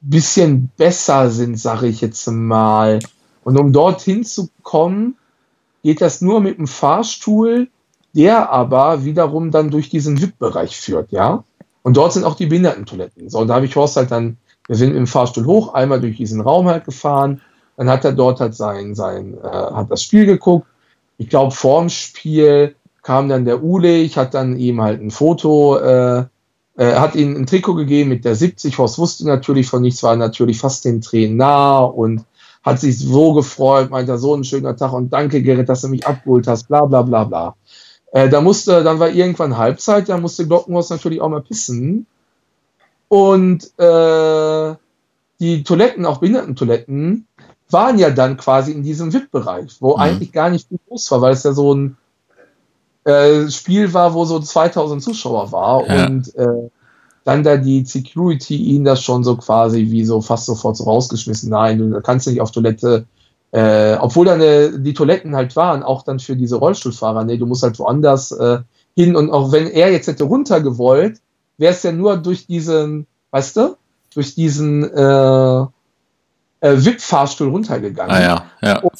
bisschen 0.00 0.70
besser 0.76 1.30
sind, 1.30 1.58
sage 1.58 1.86
ich 1.86 2.00
jetzt 2.00 2.26
mal. 2.28 2.98
Und 3.44 3.58
um 3.58 3.72
dorthin 3.72 4.24
zu 4.24 4.48
kommen, 4.62 5.16
geht 5.82 6.00
das 6.00 6.20
nur 6.20 6.40
mit 6.40 6.58
dem 6.58 6.66
Fahrstuhl, 6.66 7.68
der 8.14 8.50
aber 8.50 9.04
wiederum 9.04 9.50
dann 9.50 9.70
durch 9.70 9.90
diesen 9.90 10.20
VIP-Bereich 10.20 10.78
führt, 10.78 11.12
ja. 11.12 11.44
Und 11.82 11.96
dort 11.96 12.12
sind 12.12 12.24
auch 12.24 12.34
die 12.34 12.46
Behindertentoiletten. 12.46 13.30
So, 13.30 13.38
und 13.38 13.48
da 13.48 13.54
habe 13.54 13.66
ich 13.66 13.76
Horst 13.76 13.96
halt 13.96 14.10
dann, 14.10 14.36
wir 14.68 14.76
sind 14.76 14.94
im 14.94 15.06
Fahrstuhl 15.06 15.46
hoch, 15.46 15.74
einmal 15.74 16.00
durch 16.00 16.16
diesen 16.16 16.40
Raum 16.40 16.68
halt 16.68 16.84
gefahren. 16.84 17.40
Dann 17.76 17.88
hat 17.88 18.04
er 18.04 18.12
dort 18.12 18.40
halt 18.40 18.54
sein, 18.54 18.94
sein, 18.94 19.36
äh, 19.42 19.48
hat 19.48 19.90
das 19.90 20.02
Spiel 20.02 20.26
geguckt. 20.26 20.66
Ich 21.16 21.28
glaube, 21.28 21.52
vorm 21.52 21.88
Spiel 21.88 22.76
kam 23.02 23.28
dann 23.28 23.44
der 23.44 23.64
Ule, 23.64 23.96
ich 23.96 24.16
hat 24.16 24.34
dann 24.34 24.56
ihm 24.56 24.80
halt 24.80 25.00
ein 25.00 25.10
Foto 25.10 25.78
äh, 25.78 26.24
äh, 26.78 26.94
hat 26.94 27.16
ihnen 27.16 27.36
ein 27.36 27.46
Trikot 27.46 27.74
gegeben 27.74 28.08
mit 28.08 28.24
der 28.24 28.36
70. 28.36 28.78
Horst 28.78 28.98
wusste 28.98 29.26
natürlich 29.26 29.66
von 29.66 29.82
nichts, 29.82 30.02
war 30.04 30.14
natürlich 30.14 30.60
fast 30.60 30.84
den 30.84 31.00
Tränen 31.00 31.36
nah 31.36 31.80
und 31.80 32.24
hat 32.62 32.80
sich 32.80 32.98
so 32.98 33.32
gefreut, 33.32 33.90
meinte 33.90 34.16
so 34.16 34.34
ein 34.34 34.44
schöner 34.44 34.76
Tag 34.76 34.92
und 34.92 35.12
danke 35.12 35.42
Gerrit, 35.42 35.68
dass 35.68 35.80
du 35.80 35.88
mich 35.88 36.06
abgeholt 36.06 36.46
hast, 36.46 36.68
bla 36.68 36.84
bla 36.84 37.02
bla 37.02 37.24
bla. 37.24 37.56
Äh, 38.12 38.28
da 38.28 38.40
musste, 38.40 38.84
dann 38.84 39.00
war 39.00 39.10
irgendwann 39.10 39.58
Halbzeit, 39.58 40.08
da 40.08 40.18
musste 40.18 40.46
Glockenhaus 40.46 40.90
natürlich 40.90 41.20
auch 41.20 41.28
mal 41.28 41.42
pissen. 41.42 42.06
Und 43.08 43.64
äh, 43.78 44.74
die 45.40 45.62
Toiletten, 45.64 46.04
auch 46.04 46.18
Behindertentoiletten, 46.18 47.26
waren 47.70 47.98
ja 47.98 48.10
dann 48.10 48.36
quasi 48.36 48.72
in 48.72 48.82
diesem 48.82 49.12
VIP-Bereich, 49.12 49.76
wo 49.80 49.94
mhm. 49.94 50.02
eigentlich 50.02 50.32
gar 50.32 50.50
nicht 50.50 50.68
viel 50.68 50.78
los 50.90 51.10
war, 51.10 51.20
weil 51.20 51.32
es 51.32 51.42
ja 51.42 51.52
so 51.52 51.74
ein 51.74 51.96
äh, 53.04 53.48
Spiel 53.50 53.92
war, 53.94 54.14
wo 54.14 54.24
so 54.24 54.38
2000 54.40 55.02
Zuschauer 55.02 55.52
war 55.52 55.86
ja. 55.86 56.06
und 56.06 56.34
äh, 56.36 56.70
dann 57.24 57.42
da 57.42 57.56
die 57.56 57.84
Security 57.84 58.56
ihn 58.56 58.84
das 58.84 59.02
schon 59.02 59.22
so 59.22 59.36
quasi 59.36 59.90
wie 59.90 60.04
so 60.04 60.22
fast 60.22 60.46
sofort 60.46 60.76
so 60.76 60.84
rausgeschmissen. 60.84 61.50
Nein, 61.50 61.78
du 61.78 62.00
kannst 62.00 62.26
nicht 62.26 62.40
auf 62.40 62.52
Toilette, 62.52 63.04
äh, 63.50 63.96
obwohl 63.96 64.26
dann 64.26 64.40
äh, 64.40 64.70
die 64.78 64.94
Toiletten 64.94 65.36
halt 65.36 65.54
waren, 65.56 65.82
auch 65.82 66.02
dann 66.02 66.20
für 66.20 66.36
diese 66.36 66.56
Rollstuhlfahrer, 66.56 67.24
nee, 67.24 67.36
du 67.36 67.46
musst 67.46 67.62
halt 67.62 67.78
woanders 67.78 68.32
äh, 68.32 68.60
hin 68.94 69.14
und 69.14 69.30
auch 69.30 69.52
wenn 69.52 69.68
er 69.68 69.92
jetzt 69.92 70.06
hätte 70.06 70.24
runtergewollt, 70.24 71.20
wäre 71.58 71.72
es 71.72 71.82
ja 71.82 71.92
nur 71.92 72.16
durch 72.16 72.46
diesen, 72.46 73.06
weißt 73.30 73.56
du, 73.56 73.76
durch 74.14 74.34
diesen 74.34 74.84
äh, 74.84 75.60
äh, 75.60 75.66
VIP-Fahrstuhl 76.60 77.48
runtergegangen. 77.48 78.14
Ah 78.14 78.20
ja, 78.20 78.44
ja. 78.62 78.78
Und 78.78 78.92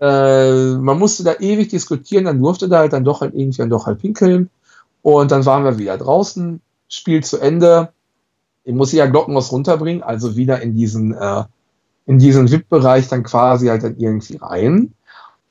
äh, 0.00 0.78
man 0.78 0.98
musste 0.98 1.24
da 1.24 1.34
ewig 1.38 1.68
diskutieren, 1.68 2.24
dann 2.24 2.40
durfte 2.40 2.68
da 2.68 2.78
halt 2.78 2.92
dann 2.92 3.04
doch 3.04 3.20
halt 3.20 3.34
irgendwann 3.34 3.70
doch 3.70 3.86
halt 3.86 4.00
pinkeln. 4.00 4.50
Und 5.02 5.30
dann 5.30 5.46
waren 5.46 5.64
wir 5.64 5.78
wieder 5.78 5.96
draußen, 5.96 6.60
Spiel 6.88 7.22
zu 7.22 7.38
Ende. 7.38 7.92
Ich 8.64 8.74
muss 8.74 8.92
ja 8.92 9.06
Glockenhaus 9.06 9.52
runterbringen, 9.52 10.02
also 10.02 10.36
wieder 10.36 10.60
in 10.60 10.74
diesen, 10.74 11.14
äh, 11.14 11.44
in 12.06 12.18
diesen 12.18 12.50
VIP-Bereich 12.50 13.08
dann 13.08 13.22
quasi 13.22 13.68
halt 13.68 13.82
dann 13.82 13.96
irgendwie 13.96 14.36
rein. 14.36 14.92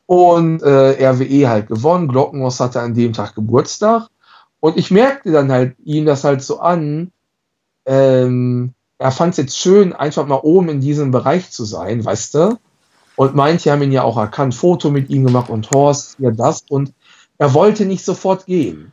Und 0.06 0.64
äh, 0.64 1.08
RWE 1.08 1.50
halt 1.50 1.68
gewonnen. 1.68 2.08
Glockenhaus 2.08 2.60
hatte 2.60 2.82
an 2.82 2.95
dem 2.95 3.14
Tag 3.14 3.36
Geburtstag. 3.36 4.10
Und 4.60 4.78
ich 4.78 4.91
merkte 4.91 5.32
dann 5.32 5.51
halt 5.51 5.76
ihm 5.84 6.05
das 6.05 6.24
halt 6.24 6.41
so 6.41 6.60
an. 6.60 7.12
Ähm, 7.86 8.74
er 8.97 9.12
fand 9.12 9.32
es 9.32 9.38
jetzt 9.38 9.57
schön, 9.57 9.93
einfach 9.93 10.28
mal 10.28 10.41
oben 10.43 10.70
in 10.70 10.82
diesem 10.82 11.12
Bereich 11.12 11.51
zu 11.51 11.64
sein, 11.64 12.03
weißt 12.03 12.36
du? 12.36 12.57
Und 13.16 13.36
manche 13.36 13.72
haben 13.72 13.82
ihn 13.82 13.91
ja 13.91 14.03
auch 14.03 14.18
erkannt, 14.18 14.55
Foto 14.55 14.89
mit 14.89 15.10
ihm 15.10 15.26
gemacht 15.26 15.49
und 15.49 15.72
Horst, 15.72 16.18
ja 16.20 16.32
das. 16.32 16.64
Und 16.70 16.93
er 17.38 17.53
wollte 17.53 17.86
nicht 17.86 18.03
sofort 18.03 18.45
gehen. 18.45 18.91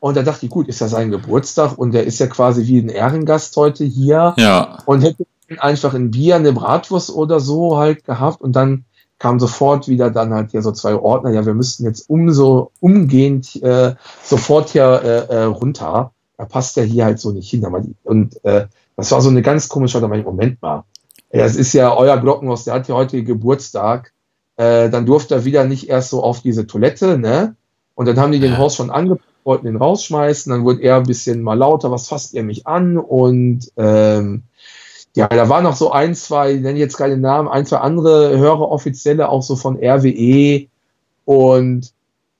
Und 0.00 0.16
da 0.16 0.22
dachte 0.22 0.46
ich, 0.46 0.52
gut, 0.52 0.68
ist 0.68 0.80
ja 0.80 0.88
sein 0.88 1.10
Geburtstag 1.10 1.78
und 1.78 1.94
er 1.94 2.04
ist 2.04 2.18
ja 2.18 2.26
quasi 2.26 2.66
wie 2.66 2.80
ein 2.80 2.88
Ehrengast 2.88 3.56
heute 3.56 3.84
hier. 3.84 4.34
Ja. 4.36 4.78
Und 4.84 5.02
hätte 5.02 5.26
einfach 5.58 5.94
ein 5.94 6.10
Bier, 6.10 6.36
eine 6.36 6.52
Bratwurst 6.52 7.10
oder 7.10 7.38
so 7.38 7.78
halt 7.78 8.04
gehabt. 8.04 8.40
Und 8.40 8.56
dann 8.56 8.84
kam 9.22 9.38
sofort 9.38 9.86
wieder 9.86 10.10
dann 10.10 10.34
halt 10.34 10.50
hier 10.50 10.62
so 10.62 10.72
zwei 10.72 10.96
Ordner, 10.96 11.30
ja, 11.30 11.46
wir 11.46 11.54
müssten 11.54 11.84
jetzt 11.84 12.10
umso 12.10 12.72
umgehend 12.80 13.62
äh, 13.62 13.94
sofort 14.22 14.70
hier 14.70 15.00
äh, 15.30 15.34
äh, 15.34 15.42
runter. 15.44 16.10
Da 16.36 16.44
passt 16.44 16.76
ja 16.76 16.82
hier 16.82 17.04
halt 17.04 17.20
so 17.20 17.30
nicht 17.30 17.48
hin. 17.48 17.64
Und 18.02 18.44
äh, 18.44 18.66
das 18.96 19.12
war 19.12 19.20
so 19.20 19.30
eine 19.30 19.42
ganz 19.42 19.68
komische, 19.68 20.00
da 20.00 20.08
Moment 20.08 20.60
mal 20.60 20.82
ja, 21.32 21.46
es 21.46 21.56
ist 21.56 21.72
ja 21.72 21.96
euer 21.96 22.18
Glockenhaus, 22.18 22.64
der 22.64 22.74
hat 22.74 22.88
ja 22.88 22.94
heute 22.94 23.24
Geburtstag. 23.24 24.12
Äh, 24.56 24.90
dann 24.90 25.06
durfte 25.06 25.34
er 25.34 25.44
wieder 25.46 25.64
nicht 25.64 25.88
erst 25.88 26.10
so 26.10 26.22
auf 26.22 26.42
diese 26.42 26.66
Toilette, 26.66 27.16
ne? 27.16 27.56
Und 27.94 28.06
dann 28.06 28.18
haben 28.18 28.32
die 28.32 28.40
den 28.40 28.58
Horst 28.58 28.76
schon 28.76 28.90
angepasst, 28.90 29.28
wollten 29.44 29.66
ihn 29.66 29.76
rausschmeißen. 29.76 30.52
Dann 30.52 30.64
wurde 30.64 30.82
er 30.82 30.96
ein 30.96 31.04
bisschen 31.04 31.42
mal 31.42 31.54
lauter, 31.54 31.90
was 31.90 32.08
fasst 32.08 32.34
ihr 32.34 32.42
mich 32.42 32.66
an? 32.66 32.98
Und 32.98 33.72
ähm, 33.76 34.42
ja, 35.14 35.28
da 35.28 35.48
waren 35.48 35.64
noch 35.64 35.76
so 35.76 35.90
ein, 35.92 36.14
zwei, 36.14 36.52
ich 36.54 36.60
nenne 36.60 36.78
jetzt 36.78 36.96
keine 36.96 37.18
Namen, 37.18 37.48
ein, 37.48 37.66
zwei 37.66 37.78
andere 37.78 38.38
Hörer 38.38 38.70
Offizielle, 38.70 39.28
auch 39.28 39.42
so 39.42 39.56
von 39.56 39.76
RWE. 39.76 40.68
Und 41.24 41.92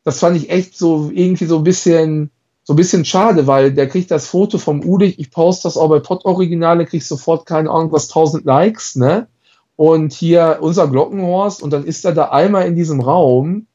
das 0.04 0.18
fand 0.18 0.36
ich 0.36 0.50
echt 0.50 0.76
so 0.76 1.10
irgendwie 1.12 1.44
so 1.46 1.58
ein 1.58 1.64
bisschen 1.64 2.30
so 2.64 2.74
ein 2.74 2.76
bisschen 2.76 3.04
schade, 3.04 3.46
weil 3.46 3.72
der 3.72 3.88
kriegt 3.88 4.10
das 4.10 4.28
Foto 4.28 4.58
vom 4.58 4.84
Udig, 4.84 5.18
ich 5.18 5.30
poste 5.30 5.64
das 5.64 5.76
auch 5.76 5.88
bei 5.88 5.98
Pod-Originale, 5.98 6.86
kriegt 6.86 7.04
sofort 7.04 7.44
keine 7.44 7.70
Ahnung 7.70 7.90
was 7.90 8.08
1000 8.08 8.44
Likes, 8.44 8.96
ne? 8.96 9.26
Und 9.74 10.12
hier 10.12 10.58
unser 10.60 10.86
Glockenhorst 10.86 11.62
und 11.62 11.72
dann 11.72 11.84
ist 11.84 12.04
er 12.04 12.12
da 12.12 12.26
einmal 12.26 12.66
in 12.66 12.76
diesem 12.76 13.00
Raum 13.00 13.66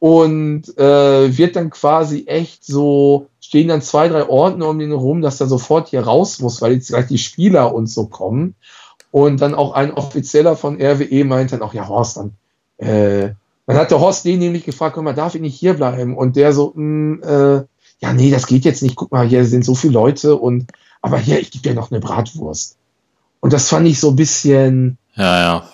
und 0.00 0.76
äh, 0.78 1.36
wird 1.38 1.56
dann 1.56 1.70
quasi 1.70 2.24
echt 2.26 2.64
so, 2.64 3.26
stehen 3.40 3.68
dann 3.68 3.82
zwei, 3.82 4.08
drei 4.08 4.28
Ordner 4.28 4.70
um 4.70 4.80
ihn 4.80 4.88
herum, 4.88 5.20
dass 5.20 5.40
er 5.40 5.46
sofort 5.46 5.88
hier 5.90 6.00
raus 6.00 6.40
muss, 6.40 6.60
weil 6.62 6.72
jetzt 6.72 6.88
gleich 6.88 7.06
die 7.06 7.18
Spieler 7.18 7.74
und 7.74 7.86
so 7.86 8.06
kommen. 8.06 8.56
Und 9.12 9.42
dann 9.42 9.54
auch 9.54 9.72
ein 9.72 9.92
Offizieller 9.92 10.56
von 10.56 10.80
RWE 10.80 11.24
meint 11.24 11.52
dann 11.52 11.60
auch, 11.60 11.74
ja 11.74 11.86
Horst, 11.86 12.16
dann, 12.16 12.32
äh, 12.78 13.34
dann 13.66 13.76
hat 13.76 13.90
der 13.90 14.00
Horst 14.00 14.24
den 14.24 14.38
nämlich 14.38 14.64
gefragt, 14.64 14.94
komm 14.94 15.04
mal, 15.04 15.14
darf 15.14 15.34
ich 15.34 15.42
nicht 15.42 15.58
hier 15.58 15.74
bleiben? 15.74 16.16
Und 16.16 16.36
der 16.36 16.54
so, 16.54 16.72
mh, 16.74 16.74
hm, 16.74 17.22
äh, 17.22 17.64
ja, 18.02 18.14
nee, 18.14 18.30
das 18.30 18.46
geht 18.46 18.64
jetzt 18.64 18.82
nicht, 18.82 18.96
guck 18.96 19.12
mal, 19.12 19.28
hier 19.28 19.44
sind 19.44 19.66
so 19.66 19.74
viele 19.74 19.92
Leute 19.92 20.36
und, 20.36 20.70
aber 21.02 21.18
hier, 21.18 21.38
ich 21.40 21.50
gebe 21.50 21.68
dir 21.68 21.74
noch 21.74 21.90
eine 21.90 22.00
Bratwurst. 22.00 22.76
Und 23.40 23.52
das 23.52 23.68
fand 23.68 23.86
ich 23.86 24.00
so 24.00 24.10
ein 24.10 24.16
bisschen. 24.16 24.96
Ja, 25.14 25.40
ja. 25.40 25.68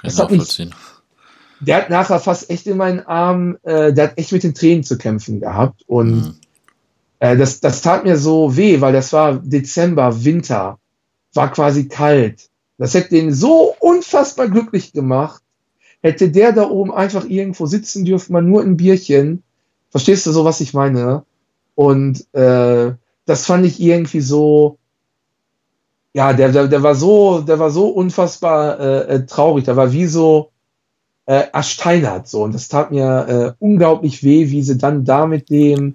Kann 0.00 0.10
ich 0.10 0.16
nachvollziehen. 0.16 0.68
Mich, 0.68 0.85
der 1.60 1.76
hat 1.76 1.90
nachher 1.90 2.20
fast 2.20 2.50
echt 2.50 2.66
in 2.66 2.76
meinen 2.76 3.00
Arm, 3.00 3.58
äh, 3.62 3.92
der 3.92 4.08
hat 4.08 4.18
echt 4.18 4.32
mit 4.32 4.42
den 4.42 4.54
Tränen 4.54 4.84
zu 4.84 4.98
kämpfen 4.98 5.40
gehabt. 5.40 5.82
Und 5.86 6.14
mhm. 6.14 6.34
äh, 7.18 7.36
das, 7.36 7.60
das 7.60 7.82
tat 7.82 8.04
mir 8.04 8.16
so 8.16 8.56
weh, 8.56 8.80
weil 8.80 8.92
das 8.92 9.12
war 9.12 9.34
Dezember, 9.36 10.24
Winter, 10.24 10.78
war 11.34 11.52
quasi 11.52 11.88
kalt. 11.88 12.48
Das 12.78 12.94
hätte 12.94 13.10
den 13.10 13.32
so 13.32 13.74
unfassbar 13.80 14.48
glücklich 14.48 14.92
gemacht. 14.92 15.42
Hätte 16.02 16.30
der 16.30 16.52
da 16.52 16.68
oben 16.68 16.92
einfach 16.92 17.24
irgendwo 17.24 17.66
sitzen 17.66 18.04
dürfen, 18.04 18.32
mal 18.32 18.42
nur 18.42 18.62
ein 18.62 18.76
Bierchen. 18.76 19.42
Verstehst 19.90 20.26
du 20.26 20.32
so, 20.32 20.44
was 20.44 20.60
ich 20.60 20.74
meine? 20.74 21.24
Und 21.74 22.26
äh, 22.34 22.92
das 23.24 23.46
fand 23.46 23.66
ich 23.66 23.80
irgendwie 23.80 24.20
so, 24.20 24.78
ja, 26.12 26.32
der, 26.32 26.52
der, 26.52 26.68
der 26.68 26.82
war 26.82 26.94
so, 26.94 27.40
der 27.40 27.58
war 27.58 27.70
so 27.70 27.88
unfassbar 27.88 28.78
äh, 28.78 29.14
äh, 29.14 29.26
traurig, 29.26 29.64
der 29.64 29.76
war 29.76 29.92
wie 29.92 30.06
so 30.06 30.50
äh, 31.26 31.44
ersteinert 31.52 32.28
so. 32.28 32.42
Und 32.42 32.54
das 32.54 32.68
tat 32.68 32.90
mir 32.90 33.56
äh, 33.58 33.64
unglaublich 33.64 34.22
weh, 34.22 34.50
wie 34.50 34.62
sie 34.62 34.78
dann 34.78 35.04
da 35.04 35.26
mit 35.26 35.50
dem 35.50 35.94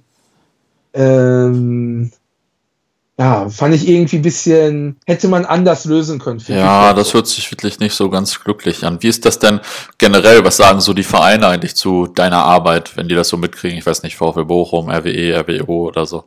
ähm, 0.94 2.12
ja, 3.22 3.50
fand 3.50 3.76
ich 3.76 3.88
irgendwie 3.88 4.16
ein 4.16 4.24
bisschen, 4.24 4.98
hätte 5.06 5.28
man 5.28 5.46
anders 5.46 5.86
lösen 5.86 6.18
können. 6.18 6.42
Ja, 6.48 6.92
das 6.94 7.14
hört 7.14 7.28
sich 7.28 7.52
wirklich 7.52 7.80
nicht 7.80 7.94
so 7.94 8.10
ganz 8.10 8.40
glücklich 8.44 8.84
an. 8.84 8.98
Wie 9.04 9.10
ist 9.10 9.26
das 9.26 9.38
denn 9.38 9.60
generell? 10.00 10.44
Was 10.44 10.58
sagen 10.58 10.82
so 10.82 10.94
die 10.94 11.04
Vereine 11.04 11.48
eigentlich 11.48 11.76
zu 11.76 12.08
deiner 12.08 12.44
Arbeit, 12.44 12.98
wenn 12.98 13.08
die 13.08 13.14
das 13.14 13.28
so 13.28 13.38
mitkriegen? 13.38 13.78
Ich 13.78 13.86
weiß 13.86 14.02
nicht, 14.02 14.16
VfL 14.16 14.46
Bochum, 14.46 14.90
RWE, 14.90 15.40
RWO 15.40 15.88
oder 15.88 16.08
so. 16.08 16.24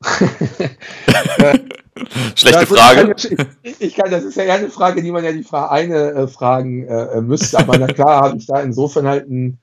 Schlechte 2.36 2.66
Frage. 2.66 3.14
Ich, 3.62 3.80
ich, 3.80 3.94
kann, 3.94 4.10
das 4.10 4.24
ist 4.24 4.36
ja 4.36 4.54
eine 4.54 4.70
Frage, 4.70 5.02
die 5.02 5.10
man 5.10 5.24
ja 5.24 5.32
die 5.32 5.42
Frage 5.42 5.70
eine 5.70 6.12
äh, 6.12 6.28
fragen 6.28 6.86
äh, 6.86 7.20
müsste. 7.20 7.58
Aber 7.58 7.76
na 7.78 7.88
klar 7.88 8.22
habe 8.22 8.38
ich 8.38 8.46
da 8.46 8.60
insofern 8.60 9.08
halt 9.08 9.28
ein, 9.28 9.58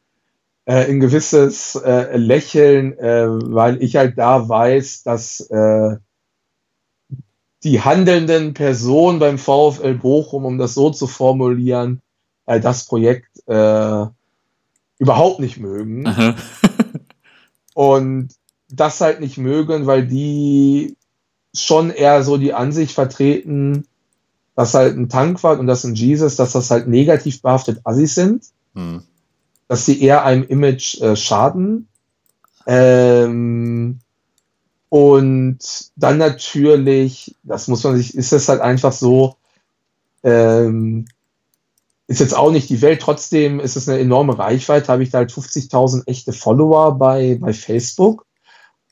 äh, 0.65 0.89
ein 0.89 0.99
gewisses 0.99 1.75
äh, 1.75 2.17
Lächeln, 2.17 2.97
äh, 2.97 3.27
weil 3.27 3.81
ich 3.81 3.95
halt 3.95 4.17
da 4.17 4.49
weiß, 4.49 5.03
dass 5.03 5.39
äh, 5.49 5.95
die 7.63 7.81
handelnden 7.81 8.53
Personen 8.53 9.19
beim 9.19 9.37
VfL 9.37 9.95
Bochum, 9.95 10.43
um 10.45 10.57
das 10.57 10.73
so 10.73 10.89
zu 10.91 11.07
formulieren, 11.07 12.01
das 12.45 12.85
Projekt 12.85 13.39
überhaupt 14.99 15.39
nicht 15.39 15.57
mögen. 15.57 16.05
Und 17.73 18.35
das 18.69 19.01
halt 19.01 19.19
nicht 19.19 19.37
mögen, 19.37 19.85
weil 19.85 20.07
die 20.07 20.97
schon 21.53 21.89
eher 21.89 22.23
so 22.23 22.37
die 22.37 22.53
Ansicht 22.53 22.93
vertreten, 22.93 23.85
dass 24.55 24.73
halt 24.73 24.97
ein 24.97 25.09
Tankwart 25.09 25.59
und 25.59 25.67
das 25.67 25.83
ein 25.83 25.95
Jesus, 25.95 26.35
dass 26.35 26.53
das 26.53 26.71
halt 26.71 26.87
negativ 26.87 27.41
behaftet 27.41 27.81
Assis 27.83 28.15
sind, 28.15 28.45
hm. 28.73 29.03
dass 29.67 29.85
sie 29.85 30.01
eher 30.01 30.23
einem 30.23 30.43
Image 30.43 31.01
äh, 31.01 31.15
schaden. 31.15 31.87
Ähm, 32.65 33.99
und 34.89 35.59
dann 35.95 36.17
natürlich, 36.17 37.35
das 37.43 37.67
muss 37.67 37.83
man 37.83 37.97
sich, 37.97 38.15
ist 38.15 38.31
es 38.31 38.47
halt 38.47 38.61
einfach 38.61 38.93
so, 38.93 39.35
ähm, 40.23 41.05
ist 42.07 42.19
jetzt 42.19 42.35
auch 42.35 42.51
nicht 42.51 42.69
die 42.69 42.81
Welt, 42.81 43.01
trotzdem 43.01 43.59
ist 43.59 43.75
es 43.75 43.89
eine 43.89 43.99
enorme 43.99 44.37
Reichweite, 44.37 44.91
habe 44.91 45.03
ich 45.03 45.09
da 45.09 45.19
halt 45.19 45.31
50.000 45.31 46.07
echte 46.07 46.33
Follower 46.33 46.97
bei, 46.97 47.37
bei 47.39 47.51
Facebook. 47.51 48.25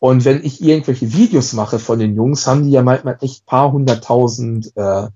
Und 0.03 0.25
wenn 0.25 0.43
ich 0.43 0.61
irgendwelche 0.61 1.13
Videos 1.13 1.53
mache 1.53 1.79
von 1.79 1.97
den 1.97 2.13
Jungs, 2.13 2.45
haben 2.45 2.65
die 2.65 2.71
ja 2.71 2.81
manchmal 2.81 3.17
echt 3.21 3.45
paar 3.45 3.71
hunderttausend 3.71 4.75
äh, 4.75 5.07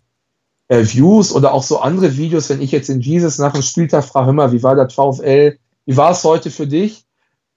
äh, 0.69 0.85
Views 0.85 1.33
oder 1.33 1.51
auch 1.51 1.63
so 1.63 1.79
andere 1.79 2.15
Videos, 2.15 2.47
wenn 2.49 2.61
ich 2.61 2.71
jetzt 2.71 2.89
in 2.89 3.01
Jesus 3.01 3.37
nach 3.37 3.51
dem 3.51 3.63
Spieltag 3.63 4.05
frage, 4.05 4.27
hör 4.27 4.33
mal, 4.33 4.53
wie 4.53 4.63
war 4.63 4.77
das 4.77 4.93
VfL, 4.93 5.57
wie 5.85 5.97
war 5.97 6.11
es 6.11 6.23
heute 6.23 6.51
für 6.51 6.67
dich? 6.67 7.03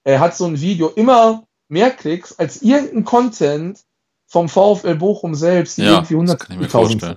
Er 0.03 0.19
hat 0.19 0.35
so 0.35 0.43
ein 0.43 0.59
Video 0.59 0.89
immer 0.89 1.43
mehr 1.69 1.91
Klicks 1.91 2.37
als 2.37 2.63
irgendein 2.63 3.05
Content 3.05 3.79
vom 4.27 4.49
VfL 4.49 4.95
Bochum 4.95 5.33
selbst, 5.33 5.77
die 5.77 5.83
ja, 5.83 6.03
irgendwie 6.03 6.15
100.000 6.15 7.15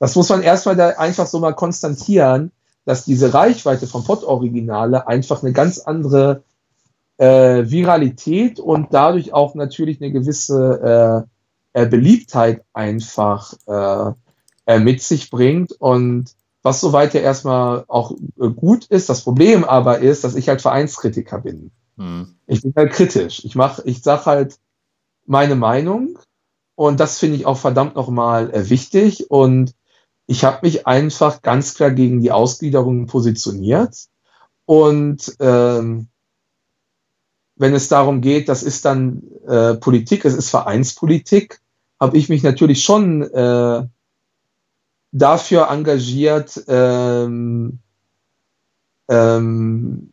Das 0.00 0.16
muss 0.16 0.28
man 0.28 0.42
erstmal 0.42 0.74
da 0.74 0.88
einfach 0.88 1.28
so 1.28 1.38
mal 1.38 1.54
konstatieren, 1.54 2.50
dass 2.84 3.04
diese 3.04 3.32
Reichweite 3.32 3.86
vom 3.86 4.02
Pod-Originale 4.02 5.06
einfach 5.06 5.44
eine 5.44 5.52
ganz 5.52 5.78
andere 5.78 6.42
äh, 7.18 7.70
Viralität 7.70 8.58
und 8.58 8.88
dadurch 8.92 9.32
auch 9.32 9.54
natürlich 9.54 10.00
eine 10.00 10.12
gewisse 10.12 11.26
äh, 11.74 11.82
äh, 11.82 11.86
Beliebtheit 11.86 12.62
einfach 12.72 13.52
äh, 13.66 14.12
äh, 14.66 14.78
mit 14.78 15.02
sich 15.02 15.30
bringt. 15.30 15.72
Und 15.72 16.30
was 16.62 16.80
soweit 16.80 17.14
ja 17.14 17.20
erstmal 17.20 17.84
auch 17.88 18.12
gut 18.56 18.86
ist, 18.86 19.08
das 19.08 19.22
Problem 19.22 19.64
aber 19.64 19.98
ist, 19.98 20.24
dass 20.24 20.34
ich 20.34 20.48
halt 20.48 20.62
Vereinskritiker 20.62 21.40
bin. 21.40 21.70
Hm. 21.98 22.36
Ich 22.46 22.62
bin 22.62 22.72
halt 22.76 22.92
kritisch. 22.92 23.44
Ich 23.44 23.54
mache, 23.54 23.82
ich 23.84 24.02
sag 24.02 24.26
halt 24.26 24.58
meine 25.26 25.56
Meinung 25.56 26.18
und 26.74 27.00
das 27.00 27.18
finde 27.18 27.36
ich 27.36 27.46
auch 27.46 27.58
verdammt 27.58 27.94
nochmal 27.94 28.52
äh, 28.52 28.70
wichtig. 28.70 29.30
Und 29.30 29.74
ich 30.26 30.44
habe 30.44 30.60
mich 30.62 30.86
einfach 30.86 31.42
ganz 31.42 31.74
klar 31.74 31.90
gegen 31.90 32.20
die 32.20 32.32
Ausgliederung 32.32 33.06
positioniert. 33.06 33.94
Und 34.66 35.36
ähm, 35.40 36.08
wenn 37.56 37.74
es 37.74 37.88
darum 37.88 38.20
geht, 38.20 38.48
das 38.48 38.62
ist 38.62 38.84
dann 38.84 39.22
äh, 39.46 39.74
Politik, 39.74 40.24
es 40.24 40.34
ist 40.34 40.50
Vereinspolitik, 40.50 41.60
habe 42.00 42.16
ich 42.16 42.28
mich 42.28 42.42
natürlich 42.42 42.82
schon 42.82 43.22
äh, 43.22 43.86
dafür 45.12 45.68
engagiert, 45.70 46.62
ähm, 46.66 47.78
ähm, 49.08 50.12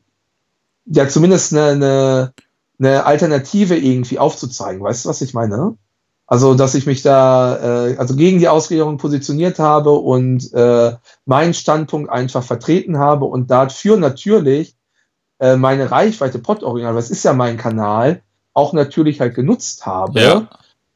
ja 0.85 1.07
zumindest 1.07 1.53
eine, 1.53 1.69
eine, 1.69 2.33
eine 2.79 3.05
Alternative 3.05 3.75
irgendwie 3.75 4.19
aufzuzeigen. 4.19 4.83
Weißt 4.83 5.05
du, 5.05 5.09
was 5.09 5.21
ich 5.21 5.33
meine? 5.33 5.77
Also, 6.27 6.53
dass 6.53 6.75
ich 6.75 6.85
mich 6.85 7.01
da 7.01 7.89
äh, 7.89 7.97
also 7.97 8.15
gegen 8.15 8.39
die 8.39 8.47
Ausgliederung 8.47 8.97
positioniert 8.97 9.59
habe 9.59 9.91
und 9.91 10.53
äh, 10.53 10.95
meinen 11.25 11.53
Standpunkt 11.53 12.09
einfach 12.09 12.43
vertreten 12.43 12.99
habe 12.99 13.25
und 13.25 13.51
dafür 13.51 13.97
natürlich 13.97 14.75
äh, 15.41 15.57
meine 15.57 15.89
Reichweite 15.89 16.39
Pod-Original, 16.39 16.95
was 16.95 17.09
ist 17.09 17.25
ja 17.25 17.33
mein 17.33 17.57
Kanal, 17.57 18.21
auch 18.53 18.73
natürlich 18.73 19.19
halt 19.19 19.33
genutzt 19.33 19.85
habe 19.87 20.21
ja. 20.21 20.49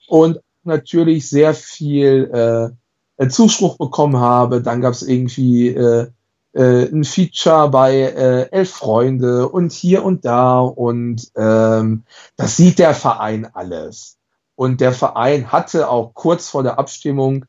und 0.08 0.40
natürlich 0.64 1.28
sehr 1.28 1.56
viel 1.56 2.30
äh, 2.32 3.24
äh 3.24 3.28
Zuspruch 3.28 3.78
bekommen 3.78 4.18
habe. 4.18 4.62
Dann 4.62 4.82
gab 4.82 4.94
es 4.94 5.02
irgendwie 5.02 5.70
äh, 5.70 6.08
äh, 6.54 6.86
ein 6.86 7.04
Feature 7.04 7.70
bei 7.70 7.96
äh, 8.02 8.50
Elf 8.52 8.70
Freunde 8.70 9.50
und 9.50 9.72
hier 9.72 10.06
und 10.06 10.26
da 10.26 10.60
und 10.60 11.32
ähm, 11.36 12.04
das 12.38 12.56
sieht 12.56 12.78
der 12.78 12.94
Verein 12.94 13.48
alles. 13.52 14.18
Und 14.56 14.80
der 14.80 14.94
Verein 14.94 15.52
hatte 15.52 15.90
auch 15.90 16.14
kurz 16.14 16.50
vor 16.50 16.62
der 16.62 16.78
Abstimmung, 16.78 17.46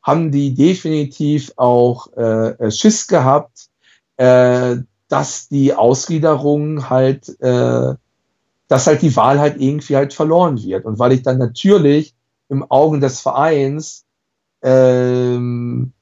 haben 0.00 0.30
die 0.30 0.54
definitiv 0.54 1.52
auch 1.56 2.16
äh, 2.16 2.70
Schiss 2.70 3.08
gehabt, 3.08 3.66
äh, 4.16 4.76
dass 5.08 5.48
die 5.48 5.74
Ausgliederung 5.74 6.90
halt, 6.90 7.40
äh, 7.40 7.94
dass 8.68 8.86
halt 8.86 9.02
die 9.02 9.14
Wahl 9.16 9.38
halt 9.38 9.60
irgendwie 9.60 9.96
halt 9.96 10.12
verloren 10.12 10.62
wird. 10.62 10.84
Und 10.84 10.98
weil 10.98 11.12
ich 11.12 11.22
dann 11.22 11.38
natürlich 11.38 12.14
im 12.48 12.68
Augen 12.70 13.00
des 13.00 13.20
Vereins 13.20 14.04
ähm, 14.62 15.92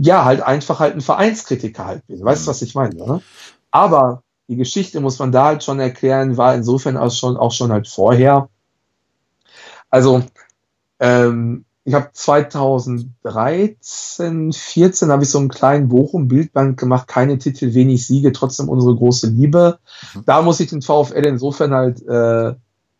ja 0.00 0.24
halt 0.24 0.42
einfach 0.42 0.80
halt 0.80 0.94
ein 0.94 1.00
Vereinskritiker 1.00 1.84
halt 1.84 2.06
bin. 2.06 2.24
Weißt 2.24 2.46
du, 2.46 2.50
was 2.50 2.62
ich 2.62 2.74
meine? 2.74 2.94
Ne? 2.94 3.22
Aber 3.70 4.22
die 4.48 4.56
Geschichte 4.56 5.00
muss 5.00 5.18
man 5.18 5.32
da 5.32 5.46
halt 5.46 5.64
schon 5.64 5.80
erklären, 5.80 6.36
war 6.36 6.54
insofern 6.54 6.96
auch 6.96 7.10
schon, 7.10 7.36
auch 7.36 7.52
schon 7.52 7.72
halt 7.72 7.88
vorher. 7.88 8.48
Also 9.90 10.22
ähm, 10.98 11.64
ich 11.84 11.92
habe 11.92 12.08
2013, 12.12 14.52
14 14.52 15.10
habe 15.10 15.22
ich 15.22 15.30
so 15.30 15.38
einen 15.38 15.48
kleinen 15.48 15.88
Bochum-Bildband 15.88 16.78
gemacht, 16.78 17.08
keine 17.08 17.38
Titel, 17.38 17.74
wenig 17.74 18.06
Siege, 18.06 18.32
trotzdem 18.32 18.70
unsere 18.70 18.96
große 18.96 19.28
Liebe. 19.28 19.78
Mhm. 20.14 20.22
Da 20.24 20.40
muss 20.40 20.60
ich 20.60 20.70
den 20.70 20.80
VfL 20.80 21.26
insofern 21.26 21.74
halt 21.74 22.00
äh, 22.06 22.54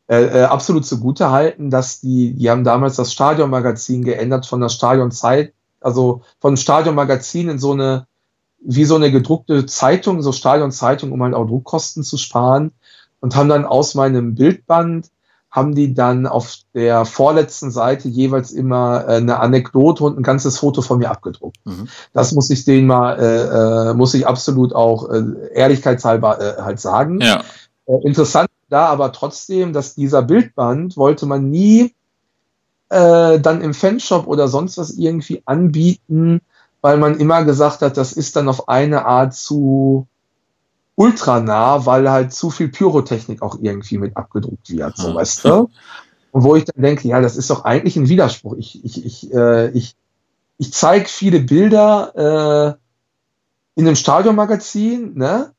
äh, 0.07 0.41
äh, 0.41 0.43
absolut 0.43 0.85
zugute 0.85 1.31
halten, 1.31 1.71
dass 1.71 2.01
die, 2.01 2.35
die 2.35 2.51
haben 2.51 2.63
damals 2.63 2.97
das 2.97 3.11
Stadionmagazin 3.11 4.05
geändert 4.05 4.45
von 4.45 4.61
der 4.61 4.69
Stadionzeit, 4.69 5.55
also 5.81 6.21
von 6.41 6.59
Stadionmagazin 6.59 7.49
in 7.49 7.59
so 7.59 7.73
eine, 7.73 8.07
wie 8.61 8.85
so 8.85 8.97
eine 8.97 9.11
gedruckte 9.11 9.65
Zeitung, 9.65 10.21
so 10.21 10.33
Stadionzeitung, 10.33 11.11
um 11.11 11.23
halt 11.23 11.33
auch 11.33 11.47
Druckkosten 11.47 12.03
zu 12.03 12.19
sparen 12.19 12.73
und 13.21 13.35
haben 13.35 13.49
dann 13.49 13.65
aus 13.65 13.95
meinem 13.95 14.35
Bildband 14.35 15.09
haben 15.55 15.77
die 15.77 15.95
dann 15.95 16.27
auf 16.27 16.57
der 16.75 17.05
vorletzten 17.05 17.71
Seite 17.71 18.09
jeweils 18.09 18.51
immer 18.51 19.05
äh, 19.07 19.17
eine 19.19 19.39
Anekdote 19.39 20.03
und 20.03 20.19
ein 20.19 20.25
ganzes 20.25 20.59
Foto 20.59 20.83
von 20.83 20.99
mir 20.99 21.13
abgedruckt. 21.13 21.59
Mhm. 21.65 21.87
Das 22.13 22.33
muss 22.33 22.51
ich 22.51 22.65
denen 22.65 22.89
mal, 22.89 23.21
äh, 23.21 23.91
äh, 23.91 23.95
muss 23.95 24.15
ich 24.15 24.27
absolut 24.27 24.75
auch 24.75 25.09
äh, 25.09 25.23
ehrlichkeitshalber 25.55 26.41
äh, 26.41 26.63
halt 26.63 26.81
sagen. 26.81 27.21
Ja. 27.21 27.45
Äh, 27.87 28.05
interessant 28.05 28.51
da 28.69 28.87
aber 28.87 29.13
trotzdem, 29.13 29.73
dass 29.73 29.95
dieser 29.95 30.23
Bildband 30.23 30.97
wollte 30.97 31.25
man 31.27 31.49
nie 31.49 31.95
äh, 32.89 33.39
dann 33.39 33.61
im 33.61 33.75
Fanshop 33.75 34.27
oder 34.27 34.49
sonst 34.49 34.77
was 34.77 34.91
irgendwie 34.91 35.43
anbieten, 35.45 36.41
weil 36.81 36.97
man 36.97 37.21
immer 37.21 37.45
gesagt 37.45 37.81
hat, 37.83 37.97
das 37.97 38.13
ist 38.13 38.35
dann 38.35 38.49
auf 38.49 38.69
eine 38.69 39.07
Art 39.07 39.35
zu 39.35 40.09
ultra 40.97 41.41
nah, 41.41 41.87
weil 41.87 42.11
halt 42.11 42.33
zu 42.33 42.51
viel 42.51 42.69
Pyrotechnik 42.69 43.43
auch 43.43 43.59
irgendwie 43.61 43.99
mit 43.99 44.17
abgedruckt 44.17 44.71
wird, 44.71 44.97
so 44.97 45.15
weißt 45.15 45.45
du? 45.45 45.71
Und 46.31 46.43
wo 46.43 46.57
ich 46.57 46.65
dann 46.65 46.83
denke, 46.83 47.07
ja, 47.07 47.21
das 47.21 47.37
ist 47.37 47.51
doch 47.51 47.65
eigentlich 47.65 47.97
ein 47.97 48.09
Widerspruch. 48.09 48.57
Ich, 48.59 48.85
ich, 48.85 49.05
ich, 49.05 49.33
äh, 49.33 49.71
ich, 49.71 49.97
ich 50.59 50.73
zeige 50.73 51.07
viele 51.09 51.41
Bilder 51.41 52.77
äh, 53.77 53.81
in 53.81 53.87
einem 53.87 53.97
Stadionmagazin, 53.97 55.15
ne? 55.15 55.53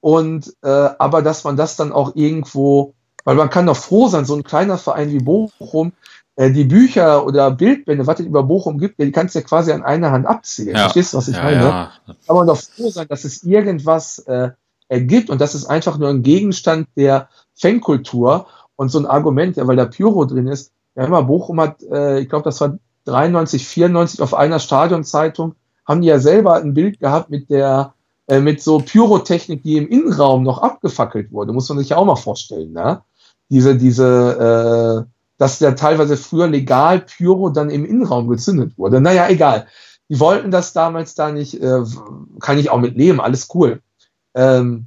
Und 0.00 0.54
äh, 0.62 0.68
aber 0.68 1.22
dass 1.22 1.44
man 1.44 1.56
das 1.56 1.76
dann 1.76 1.92
auch 1.92 2.14
irgendwo, 2.14 2.94
weil 3.24 3.36
man 3.36 3.50
kann 3.50 3.66
doch 3.66 3.76
froh 3.76 4.08
sein, 4.08 4.24
so 4.24 4.34
ein 4.34 4.44
kleiner 4.44 4.78
Verein 4.78 5.10
wie 5.10 5.18
Bochum, 5.18 5.92
äh, 6.36 6.50
die 6.50 6.64
Bücher 6.64 7.26
oder 7.26 7.50
Bildbände, 7.50 8.06
was 8.06 8.20
es 8.20 8.26
über 8.26 8.42
Bochum 8.42 8.78
gibt, 8.78 8.98
die 8.98 9.12
kannst 9.12 9.34
du 9.34 9.40
ja 9.40 9.44
quasi 9.44 9.72
an 9.72 9.82
einer 9.82 10.10
Hand 10.10 10.26
abzählen. 10.26 10.74
Ja. 10.74 10.82
Verstehst 10.84 11.12
du, 11.12 11.18
was 11.18 11.28
ich 11.28 11.36
ja, 11.36 11.42
meine? 11.42 11.62
Ja. 11.64 11.92
Kann 12.26 12.36
man 12.36 12.46
doch 12.46 12.56
froh 12.56 12.88
sein, 12.88 13.08
dass 13.08 13.24
es 13.24 13.42
irgendwas 13.42 14.20
äh, 14.20 14.50
ergibt. 14.90 15.30
Und 15.30 15.40
das 15.40 15.54
ist 15.54 15.66
einfach 15.66 15.96
nur 15.98 16.08
ein 16.08 16.22
Gegenstand 16.22 16.88
der 16.96 17.28
Fankultur 17.54 18.46
und 18.76 18.90
so 18.90 18.98
ein 18.98 19.06
Argument, 19.06 19.56
ja, 19.56 19.66
weil 19.66 19.76
da 19.76 19.86
Pyro 19.86 20.24
drin 20.24 20.48
ist. 20.48 20.72
Ja, 20.96 21.04
immer 21.04 21.22
Bochum 21.22 21.60
hat, 21.60 21.82
äh, 21.84 22.20
ich 22.20 22.28
glaube, 22.28 22.44
das 22.44 22.60
war 22.60 22.78
93, 23.04 23.66
94 23.66 24.20
auf 24.20 24.34
einer 24.34 24.58
Stadionzeitung, 24.58 25.54
haben 25.86 26.02
die 26.02 26.08
ja 26.08 26.18
selber 26.18 26.56
ein 26.56 26.74
Bild 26.74 27.00
gehabt 27.00 27.30
mit 27.30 27.48
der, 27.50 27.94
äh, 28.26 28.40
mit 28.40 28.62
so 28.62 28.78
Pyrotechnik, 28.78 29.62
die 29.62 29.76
im 29.76 29.88
Innenraum 29.88 30.42
noch 30.42 30.58
abgefackelt 30.58 31.32
wurde. 31.32 31.52
Muss 31.52 31.68
man 31.68 31.78
sich 31.78 31.90
ja 31.90 31.96
auch 31.96 32.04
mal 32.04 32.16
vorstellen, 32.16 32.72
ne? 32.72 33.02
diese, 33.50 33.76
diese, 33.76 35.06
äh, 35.06 35.10
dass 35.38 35.58
der 35.58 35.76
teilweise 35.76 36.16
früher 36.16 36.48
legal 36.48 37.00
Pyro 37.00 37.50
dann 37.50 37.70
im 37.70 37.84
Innenraum 37.84 38.28
gezündet 38.28 38.76
wurde. 38.76 39.00
Naja, 39.00 39.28
egal. 39.28 39.66
Die 40.08 40.18
wollten 40.20 40.50
das 40.50 40.72
damals 40.72 41.14
da 41.14 41.30
nicht, 41.30 41.60
äh, 41.60 41.82
kann 42.40 42.58
ich 42.58 42.70
auch 42.70 42.80
mit 42.80 42.96
leben, 42.96 43.20
alles 43.20 43.48
cool. 43.54 43.80
Ähm, 44.34 44.86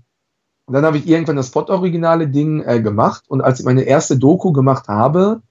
und 0.66 0.74
dann 0.74 0.86
habe 0.86 0.98
ich 0.98 1.08
irgendwann 1.08 1.36
das 1.36 1.48
Spot-originale 1.48 2.28
Ding 2.28 2.64
äh, 2.64 2.82
gemacht. 2.82 3.26
Und 3.28 3.42
als 3.42 3.60
ich 3.60 3.66
meine 3.66 3.84
erste 3.84 4.18
Doku 4.18 4.54
gemacht 4.54 4.88
habe, 4.88 5.42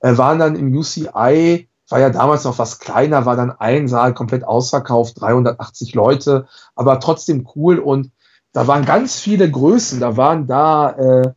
äh, 0.00 0.16
waren 0.16 0.38
dann 0.38 0.56
im 0.56 0.74
UCI, 0.74 1.68
war 1.88 2.00
ja 2.00 2.10
damals 2.10 2.44
noch 2.44 2.58
was 2.58 2.78
kleiner, 2.78 3.26
war 3.26 3.36
dann 3.36 3.50
ein 3.50 3.88
Saal 3.88 4.14
komplett 4.14 4.44
ausverkauft, 4.44 5.20
380 5.20 5.94
Leute, 5.94 6.46
aber 6.76 7.00
trotzdem 7.00 7.48
cool. 7.56 7.78
Und 7.78 8.10
da 8.52 8.66
waren 8.66 8.84
ganz 8.84 9.18
viele 9.18 9.50
Größen, 9.50 10.00
da 10.00 10.16
waren 10.16 10.46
da 10.46 10.90
äh, 10.90 11.32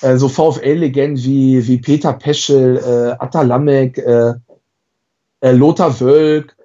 äh, 0.00 0.16
so 0.16 0.28
VfL-Legenden 0.28 1.22
wie, 1.22 1.66
wie 1.66 1.78
Peter 1.78 2.12
Peschel, 2.12 2.76
äh, 2.78 3.22
Atta 3.22 3.42
Lamek, 3.42 3.98
äh, 3.98 4.34
äh, 5.40 5.52
Lothar 5.52 6.00
Wölk, 6.00 6.56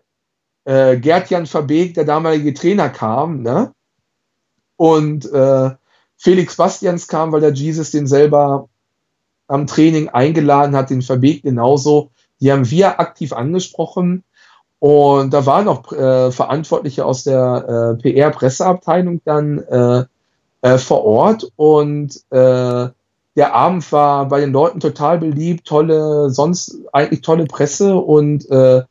äh, 0.65 0.97
Gerd-Jan 0.97 1.45
Verbeek, 1.45 1.93
der 1.93 2.05
damalige 2.05 2.53
Trainer 2.53 2.89
kam, 2.89 3.41
ne? 3.41 3.73
Und 4.77 5.31
äh, 5.31 5.71
Felix 6.17 6.55
Bastians 6.55 7.07
kam, 7.07 7.31
weil 7.31 7.41
der 7.41 7.53
Jesus 7.53 7.91
den 7.91 8.07
selber 8.07 8.69
am 9.47 9.67
Training 9.67 10.09
eingeladen 10.09 10.75
hat, 10.75 10.89
den 10.89 11.01
Verbeek 11.01 11.43
genauso. 11.43 12.11
Die 12.39 12.51
haben 12.51 12.69
wir 12.69 12.99
aktiv 12.99 13.33
angesprochen. 13.33 14.23
Und 14.79 15.31
da 15.33 15.45
waren 15.45 15.67
auch 15.67 15.91
äh, 15.91 16.31
Verantwortliche 16.31 17.05
aus 17.05 17.23
der 17.23 17.97
äh, 17.99 18.01
PR-Presseabteilung 18.01 19.21
dann 19.25 19.59
äh, 19.59 20.05
äh, 20.61 20.77
vor 20.77 21.03
Ort. 21.03 21.51
Und 21.55 22.15
äh, 22.31 22.89
der 23.35 23.53
Abend 23.53 23.91
war 23.91 24.27
bei 24.27 24.39
den 24.39 24.51
Leuten 24.51 24.79
total 24.79 25.19
beliebt, 25.19 25.67
tolle, 25.67 26.29
sonst 26.29 26.79
eigentlich 26.93 27.21
tolle 27.21 27.45
Presse. 27.45 27.95
Und 27.95 28.49
äh, 28.49 28.83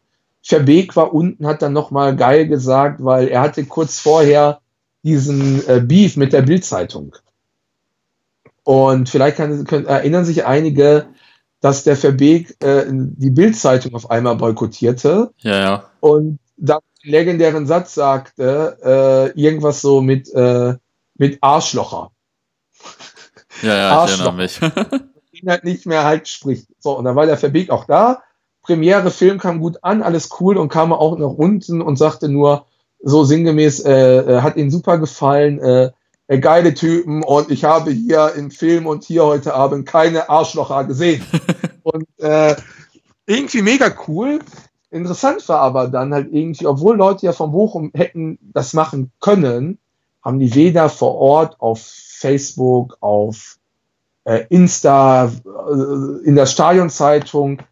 Verbeek 0.42 0.96
war 0.96 1.12
unten, 1.12 1.46
hat 1.46 1.62
dann 1.62 1.72
nochmal 1.72 2.16
geil 2.16 2.46
gesagt, 2.46 3.04
weil 3.04 3.28
er 3.28 3.40
hatte 3.40 3.64
kurz 3.64 3.98
vorher 3.98 4.60
diesen 5.02 5.66
äh, 5.68 5.80
Beef 5.80 6.16
mit 6.16 6.32
der 6.32 6.42
Bildzeitung. 6.42 7.16
Und 8.64 9.08
vielleicht 9.08 9.36
kann, 9.36 9.64
können, 9.64 9.86
erinnern 9.86 10.24
sich 10.24 10.44
einige, 10.44 11.06
dass 11.60 11.84
der 11.84 11.96
Verbeek 11.96 12.56
äh, 12.62 12.84
die 12.88 13.30
Bildzeitung 13.30 13.94
auf 13.94 14.10
einmal 14.10 14.36
boykottierte. 14.36 15.32
Ja, 15.38 15.60
ja. 15.60 15.90
Und 16.00 16.38
dann 16.56 16.80
den 17.02 17.10
legendären 17.10 17.66
Satz 17.66 17.94
sagte, 17.94 19.32
äh, 19.34 19.40
irgendwas 19.40 19.80
so 19.80 20.02
mit, 20.02 20.32
äh, 20.34 20.74
mit 21.14 21.38
Arschlocher. 21.40 22.12
Ja, 23.62 23.74
ja, 23.74 23.90
Arschlocher. 24.00 24.38
ich 24.44 24.62
erinnere 24.62 24.90
mich. 24.92 25.10
ihn 25.42 25.50
halt 25.50 25.64
nicht 25.64 25.86
mehr 25.86 26.04
halt 26.04 26.28
spricht. 26.28 26.68
So, 26.78 26.96
und 26.96 27.04
dann 27.04 27.16
war 27.16 27.26
der 27.26 27.38
Verbeek 27.38 27.70
auch 27.70 27.84
da. 27.84 28.22
Premiere 28.62 29.10
Film 29.10 29.38
kam 29.38 29.60
gut 29.60 29.78
an, 29.82 30.02
alles 30.02 30.28
cool 30.40 30.56
und 30.56 30.68
kam 30.68 30.92
auch 30.92 31.16
nach 31.18 31.28
unten 31.28 31.80
und 31.80 31.96
sagte 31.96 32.28
nur, 32.28 32.66
so 33.02 33.24
sinngemäß, 33.24 33.80
äh, 33.80 34.18
äh, 34.18 34.40
hat 34.42 34.56
ihnen 34.56 34.70
super 34.70 34.98
gefallen, 34.98 35.58
äh, 35.58 35.90
äh, 36.26 36.38
geile 36.38 36.74
Typen 36.74 37.22
und 37.22 37.50
ich 37.50 37.64
habe 37.64 37.90
hier 37.90 38.34
im 38.36 38.50
Film 38.50 38.86
und 38.86 39.04
hier 39.04 39.24
heute 39.24 39.54
Abend 39.54 39.86
keine 39.86 40.28
Arschlocher 40.28 40.84
gesehen. 40.84 41.24
und 41.82 42.06
äh, 42.18 42.54
irgendwie 43.26 43.62
mega 43.62 43.92
cool. 44.06 44.40
Interessant 44.90 45.48
war 45.48 45.60
aber 45.60 45.88
dann 45.88 46.12
halt 46.12 46.32
irgendwie, 46.32 46.66
obwohl 46.66 46.96
Leute 46.96 47.26
ja 47.26 47.32
von 47.32 47.52
Bochum 47.52 47.90
hätten 47.94 48.38
das 48.42 48.74
machen 48.74 49.12
können, 49.20 49.78
haben 50.22 50.38
die 50.38 50.54
weder 50.54 50.88
vor 50.88 51.14
Ort 51.14 51.60
auf 51.60 51.80
Facebook, 51.80 52.96
auf 53.00 53.56
äh, 54.24 54.44
Insta, 54.50 55.26
äh, 55.26 56.26
in 56.26 56.34
der 56.34 56.46
Stadionzeitung 56.46 57.62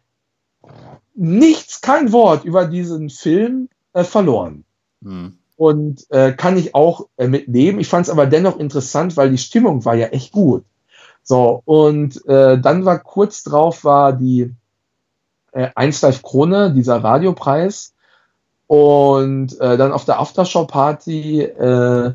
nichts, 1.13 1.81
kein 1.81 2.11
Wort 2.11 2.45
über 2.45 2.65
diesen 2.65 3.09
Film 3.09 3.69
äh, 3.93 4.03
verloren. 4.03 4.63
Hm. 5.03 5.37
Und 5.55 6.05
äh, 6.09 6.31
kann 6.31 6.57
ich 6.57 6.73
auch 6.73 7.07
äh, 7.17 7.27
mitnehmen. 7.27 7.79
Ich 7.79 7.89
fand 7.89 8.05
es 8.05 8.09
aber 8.09 8.25
dennoch 8.25 8.57
interessant, 8.59 9.17
weil 9.17 9.29
die 9.29 9.37
Stimmung 9.37 9.83
war 9.83 9.95
ja 9.95 10.07
echt 10.07 10.31
gut. 10.31 10.63
So, 11.23 11.61
und 11.65 12.25
äh, 12.27 12.59
dann 12.59 12.85
war 12.85 12.99
kurz 12.99 13.43
drauf 13.43 13.83
war 13.83 14.13
die 14.13 14.55
äh, 15.51 15.69
1 15.75 16.01
Live 16.01 16.21
Krone, 16.23 16.73
dieser 16.73 17.03
Radiopreis. 17.03 17.93
Und 18.67 19.59
äh, 19.59 19.77
dann 19.77 19.91
auf 19.91 20.05
der 20.05 20.19
Aftershow-Party 20.19 21.41
äh, 21.41 22.13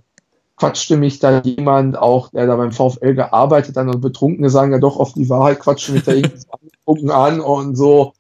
quatschte 0.56 0.96
mich 0.96 1.18
da 1.18 1.40
jemand 1.42 1.98
auch, 1.98 2.30
der 2.30 2.46
da 2.46 2.56
beim 2.56 2.72
VfL 2.72 3.14
gearbeitet 3.14 3.76
hat 3.76 3.86
und 3.86 4.00
Betrunkene 4.00 4.50
sagen 4.50 4.72
ja 4.72 4.78
doch 4.78 4.96
oft 4.96 5.16
die 5.16 5.28
Wahrheit, 5.28 5.60
quatschte 5.60 5.92
mich 5.92 6.04
da 6.04 6.12
irgendwie 6.12 6.38
an 7.10 7.40
und 7.40 7.76
so, 7.76 8.12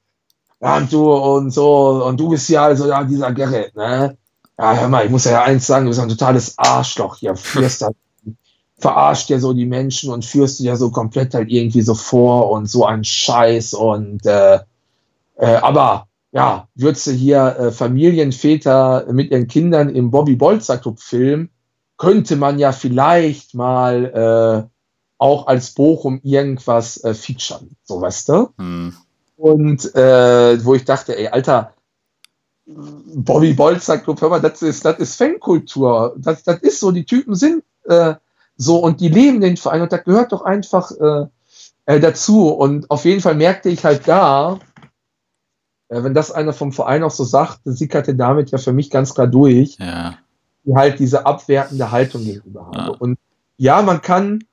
ja, 0.60 0.76
und 0.78 0.92
du 0.92 1.12
und 1.12 1.50
so, 1.50 2.04
und 2.04 2.18
du 2.18 2.30
bist 2.30 2.48
ja 2.48 2.64
also 2.64 2.88
ja 2.88 3.04
dieser 3.04 3.32
Gerrit, 3.32 3.74
ne? 3.76 4.16
Ja, 4.58 4.76
hör 4.76 4.88
mal, 4.88 5.04
ich 5.04 5.10
muss 5.10 5.24
ja 5.24 5.42
eins 5.42 5.66
sagen, 5.66 5.84
du 5.84 5.90
bist 5.90 6.00
ein 6.00 6.08
totales 6.08 6.54
Arschloch 6.58 7.16
hier, 7.16 7.36
führst 7.36 7.82
halt, 7.82 7.96
verarscht 8.78 9.30
ja 9.30 9.38
so 9.38 9.52
die 9.52 9.66
Menschen 9.66 10.10
und 10.10 10.24
führst 10.24 10.58
die 10.58 10.64
ja 10.64 10.76
so 10.76 10.90
komplett 10.90 11.34
halt 11.34 11.50
irgendwie 11.50 11.82
so 11.82 11.94
vor 11.94 12.50
und 12.50 12.66
so 12.66 12.84
ein 12.84 13.04
Scheiß 13.04 13.74
und 13.74 14.26
äh, 14.26 14.60
äh, 15.36 15.56
aber 15.56 16.06
ja, 16.32 16.68
würdest 16.74 17.06
du 17.06 17.12
hier 17.12 17.56
äh, 17.58 17.72
Familienväter 17.72 19.06
mit 19.12 19.30
ihren 19.30 19.46
Kindern 19.46 19.88
im 19.88 20.10
Bobby 20.10 20.36
Bolzer 20.36 20.78
Club 20.78 21.00
filmen, 21.00 21.50
könnte 21.96 22.36
man 22.36 22.58
ja 22.58 22.72
vielleicht 22.72 23.54
mal 23.54 24.66
äh, 24.66 24.74
auch 25.18 25.46
als 25.46 25.70
Bochum 25.70 26.20
irgendwas 26.22 27.02
äh, 27.04 27.14
featuren, 27.14 27.76
so 27.84 28.00
weißt 28.00 28.28
du? 28.28 28.48
Hm. 28.58 28.94
Und 29.36 29.94
äh, 29.94 30.64
wo 30.64 30.74
ich 30.74 30.84
dachte, 30.84 31.16
ey, 31.16 31.28
Alter, 31.28 31.73
Bobby 32.66 33.52
Bolz 33.52 33.86
sagt, 33.86 34.06
hör 34.06 34.28
mal, 34.28 34.40
das 34.40 34.62
ist, 34.62 34.84
das 34.84 34.98
ist 34.98 35.16
Fankultur. 35.16 36.14
Das, 36.18 36.42
das 36.44 36.60
ist 36.60 36.80
so, 36.80 36.90
die 36.92 37.04
Typen 37.04 37.34
sind 37.34 37.62
äh, 37.84 38.14
so 38.56 38.78
und 38.78 39.00
die 39.00 39.08
leben 39.08 39.40
den 39.40 39.56
Verein 39.56 39.82
und 39.82 39.92
das 39.92 40.04
gehört 40.04 40.32
doch 40.32 40.42
einfach 40.42 40.90
äh, 40.92 41.26
äh, 41.86 42.00
dazu. 42.00 42.48
Und 42.48 42.90
auf 42.90 43.04
jeden 43.04 43.20
Fall 43.20 43.34
merkte 43.34 43.68
ich 43.68 43.84
halt 43.84 44.08
da, 44.08 44.58
äh, 45.88 46.02
wenn 46.02 46.14
das 46.14 46.32
einer 46.32 46.52
vom 46.52 46.72
Verein 46.72 47.02
auch 47.02 47.10
so 47.10 47.24
sagt, 47.24 47.60
sickerte 47.64 48.14
damit 48.14 48.50
ja 48.50 48.58
für 48.58 48.72
mich 48.72 48.90
ganz 48.90 49.14
klar 49.14 49.26
durch, 49.26 49.76
ja. 49.78 50.14
die 50.64 50.74
halt 50.74 50.98
diese 50.98 51.26
abwertende 51.26 51.90
Haltung 51.90 52.24
gegenüber 52.24 52.66
haben. 52.66 52.76
Ja. 52.76 52.88
Und 52.98 53.18
ja, 53.56 53.82
man 53.82 54.00
kann 54.00 54.44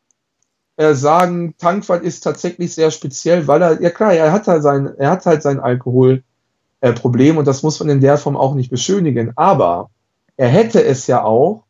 äh, 0.76 0.94
sagen, 0.94 1.56
Tankwart 1.58 2.04
ist 2.04 2.22
tatsächlich 2.22 2.74
sehr 2.74 2.92
speziell, 2.92 3.48
weil 3.48 3.62
er, 3.62 3.82
ja 3.82 3.90
klar, 3.90 4.14
er 4.14 4.34
hat 4.34 4.48
halt 4.48 4.64
sein, 4.64 4.94
er 4.98 5.12
hat 5.12 5.26
halt 5.26 5.42
sein 5.42 5.60
Alkohol 5.60 6.24
äh, 6.82 6.94
Problem 6.94 7.38
und 7.38 7.48
das 7.48 7.64
muss 7.64 7.80
man 7.80 7.90
in 7.90 8.02
der 8.02 8.18
Form 8.18 8.36
auch 8.36 8.54
nicht 8.54 8.70
beschönigen. 8.70 9.32
Aber 9.36 9.90
er 10.38 10.50
hätte 10.50 10.84
es 10.84 11.08
ja 11.08 11.24
auch 11.24 11.64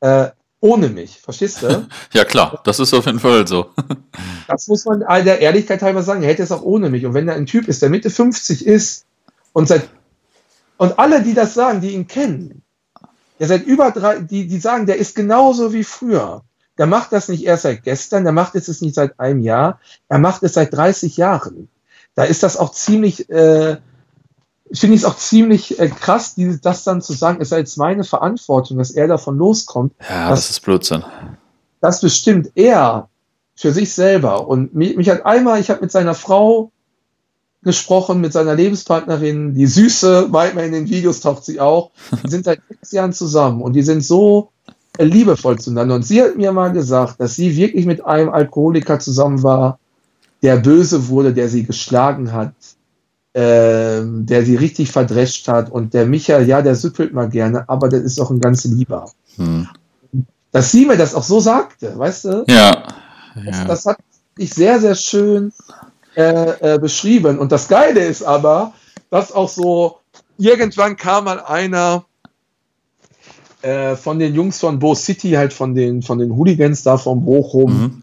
äh, 0.00 0.28
ohne 0.60 0.88
mich, 0.88 1.20
verstehst 1.20 1.62
du? 1.62 1.86
ja 2.12 2.24
klar, 2.24 2.60
das 2.64 2.80
ist 2.80 2.92
auf 2.92 3.06
jeden 3.06 3.20
Fall 3.20 3.46
so. 3.46 3.66
das 4.48 4.68
muss 4.68 4.84
man 4.84 5.00
der 5.00 5.40
Ehrlichkeit 5.40 5.80
halber 5.82 6.02
sagen. 6.02 6.22
Er 6.22 6.28
hätte 6.28 6.42
es 6.42 6.52
auch 6.52 6.62
ohne 6.62 6.90
mich. 6.90 7.06
Und 7.06 7.14
wenn 7.14 7.28
er 7.28 7.34
ein 7.34 7.46
Typ 7.46 7.68
ist, 7.68 7.80
der 7.80 7.90
Mitte 7.90 8.10
50 8.10 8.66
ist 8.66 9.06
und 9.52 9.68
seit 9.68 9.88
und 10.76 10.98
alle, 10.98 11.22
die 11.22 11.34
das 11.34 11.52
sagen, 11.52 11.82
die 11.82 11.90
ihn 11.90 12.06
kennen, 12.06 12.62
der 13.38 13.48
seit 13.48 13.66
über 13.66 13.90
drei, 13.90 14.20
die, 14.20 14.46
die 14.46 14.58
sagen, 14.58 14.86
der 14.86 14.96
ist 14.96 15.14
genauso 15.14 15.74
wie 15.74 15.84
früher. 15.84 16.42
Der 16.78 16.86
macht 16.86 17.12
das 17.12 17.28
nicht 17.28 17.44
erst 17.44 17.64
seit 17.64 17.82
gestern, 17.82 18.24
der 18.24 18.32
macht 18.32 18.54
es 18.54 18.80
nicht 18.80 18.94
seit 18.94 19.20
einem 19.20 19.40
Jahr, 19.40 19.78
er 20.08 20.18
macht 20.18 20.42
es 20.42 20.54
seit 20.54 20.72
30 20.72 21.18
Jahren. 21.18 21.68
Da 22.14 22.24
ist 22.24 22.42
das 22.42 22.56
auch 22.56 22.72
ziemlich, 22.72 23.28
äh, 23.28 23.76
finde 24.72 24.94
ich 24.94 25.02
es 25.02 25.04
auch 25.04 25.16
ziemlich 25.16 25.78
äh, 25.78 25.88
krass, 25.88 26.34
die, 26.34 26.58
das 26.60 26.84
dann 26.84 27.02
zu 27.02 27.12
sagen, 27.12 27.40
es 27.40 27.48
sei 27.48 27.58
jetzt 27.58 27.76
meine 27.76 28.04
Verantwortung, 28.04 28.78
dass 28.78 28.90
er 28.90 29.08
davon 29.08 29.36
loskommt. 29.36 29.94
Ja, 30.08 30.30
das 30.30 30.50
ist 30.50 30.60
Blödsinn. 30.60 31.04
Das 31.80 32.00
bestimmt 32.00 32.50
er 32.54 33.08
für 33.56 33.72
sich 33.72 33.92
selber. 33.92 34.46
Und 34.46 34.74
mich, 34.74 34.96
mich 34.96 35.08
hat 35.10 35.26
einmal, 35.26 35.60
ich 35.60 35.70
habe 35.70 35.80
mit 35.80 35.90
seiner 35.90 36.14
Frau 36.14 36.70
gesprochen, 37.62 38.20
mit 38.20 38.32
seiner 38.32 38.54
Lebenspartnerin, 38.54 39.54
die 39.54 39.66
Süße, 39.66 40.28
manchmal 40.30 40.66
in 40.66 40.72
den 40.72 40.88
Videos 40.88 41.20
taucht 41.20 41.44
sie 41.44 41.60
auch, 41.60 41.90
die 42.24 42.30
sind 42.30 42.44
seit 42.44 42.60
sechs 42.68 42.92
Jahren 42.92 43.12
zusammen 43.12 43.60
und 43.60 43.74
die 43.74 43.82
sind 43.82 44.02
so 44.02 44.50
äh, 44.98 45.04
liebevoll 45.04 45.58
zueinander. 45.58 45.96
Und 45.96 46.06
sie 46.06 46.22
hat 46.22 46.36
mir 46.36 46.52
mal 46.52 46.72
gesagt, 46.72 47.20
dass 47.20 47.34
sie 47.34 47.56
wirklich 47.56 47.86
mit 47.86 48.04
einem 48.04 48.30
Alkoholiker 48.30 48.98
zusammen 48.98 49.42
war, 49.42 49.78
der 50.42 50.56
böse 50.56 51.08
wurde, 51.08 51.34
der 51.34 51.48
sie 51.48 51.64
geschlagen 51.64 52.32
hat, 52.32 52.54
ähm, 53.34 54.26
der 54.26 54.44
sie 54.44 54.56
richtig 54.56 54.90
verdrescht 54.90 55.46
hat. 55.48 55.70
Und 55.70 55.94
der 55.94 56.06
Michael, 56.06 56.48
ja, 56.48 56.62
der 56.62 56.74
süppelt 56.74 57.12
mal 57.12 57.28
gerne, 57.28 57.68
aber 57.68 57.88
der 57.88 58.02
ist 58.02 58.20
auch 58.20 58.30
ein 58.30 58.40
ganz 58.40 58.64
Lieber. 58.64 59.10
Hm. 59.36 59.68
Dass 60.52 60.72
sie 60.72 60.84
mir 60.84 60.96
das 60.96 61.14
auch 61.14 61.22
so 61.22 61.38
sagte, 61.38 61.96
weißt 61.96 62.24
du? 62.24 62.44
Ja. 62.48 62.82
ja. 63.36 63.42
Das, 63.44 63.66
das, 63.66 63.86
hat 63.86 63.98
ich 64.36 64.52
sehr, 64.52 64.80
sehr 64.80 64.94
schön 64.94 65.52
äh, 66.16 66.74
äh, 66.74 66.78
beschrieben. 66.78 67.38
Und 67.38 67.52
das 67.52 67.68
Geile 67.68 68.00
ist 68.00 68.22
aber, 68.22 68.72
dass 69.10 69.32
auch 69.32 69.48
so, 69.48 69.98
irgendwann 70.38 70.96
kam 70.96 71.24
mal 71.24 71.40
einer 71.40 72.04
äh, 73.62 73.94
von 73.94 74.18
den 74.18 74.34
Jungs 74.34 74.58
von 74.58 74.78
Bo 74.78 74.94
City, 74.94 75.32
halt 75.32 75.52
von 75.52 75.74
den, 75.74 76.02
von 76.02 76.18
den 76.18 76.34
Hooligans 76.34 76.82
da 76.82 76.96
vom 76.96 77.24
Bochum. 77.24 77.80
Mhm. 77.80 78.02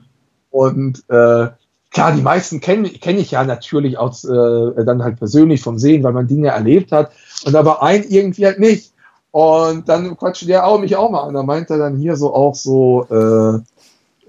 Und 0.52 1.04
äh, 1.10 1.48
klar, 1.92 2.12
die 2.14 2.22
meisten 2.22 2.60
kenne 2.60 2.90
kenn 2.90 3.18
ich 3.18 3.32
ja 3.32 3.44
natürlich 3.44 3.98
auch 3.98 4.14
äh, 4.24 4.86
dann 4.86 5.04
halt 5.04 5.18
persönlich 5.18 5.62
vom 5.62 5.80
Sehen, 5.80 6.04
weil 6.04 6.14
man 6.14 6.28
Dinge 6.28 6.50
erlebt 6.50 6.92
hat. 6.92 7.12
Und 7.46 7.56
aber 7.56 7.84
ein 7.84 8.04
irgendwie 8.04 8.46
halt 8.46 8.60
nicht. 8.60 8.94
Und 9.32 9.88
dann 9.90 10.18
quatscht 10.18 10.48
der 10.48 10.66
auch 10.66 10.80
mich 10.80 10.96
auch 10.96 11.12
mal 11.12 11.22
an. 11.22 11.34
Da 11.34 11.44
meint 11.44 11.70
er 11.70 11.78
dann 11.78 11.98
hier 11.98 12.16
so 12.16 12.34
auch 12.34 12.56
so, 12.56 13.06
äh, 13.10 13.60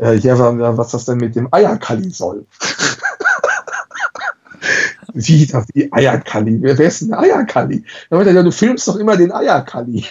äh, 0.04 0.16
ja, 0.18 0.76
was 0.76 0.90
das 0.90 1.04
denn 1.04 1.18
mit 1.18 1.36
dem 1.36 1.48
Eierkalli 1.50 2.10
soll. 2.10 2.46
Wie, 5.14 5.46
das, 5.46 5.66
die 5.74 5.92
Eierkalli? 5.92 6.58
Wer, 6.60 6.76
wer 6.78 6.88
ist 6.88 7.00
denn 7.00 7.08
der 7.08 7.20
Eierkalli? 7.20 7.84
Dann 8.10 8.18
meinte 8.18 8.30
er, 8.30 8.36
ja, 8.36 8.42
du 8.42 8.52
filmst 8.52 8.86
doch 8.86 8.96
immer 8.96 9.16
den 9.16 9.32
Eierkalli. 9.32 10.04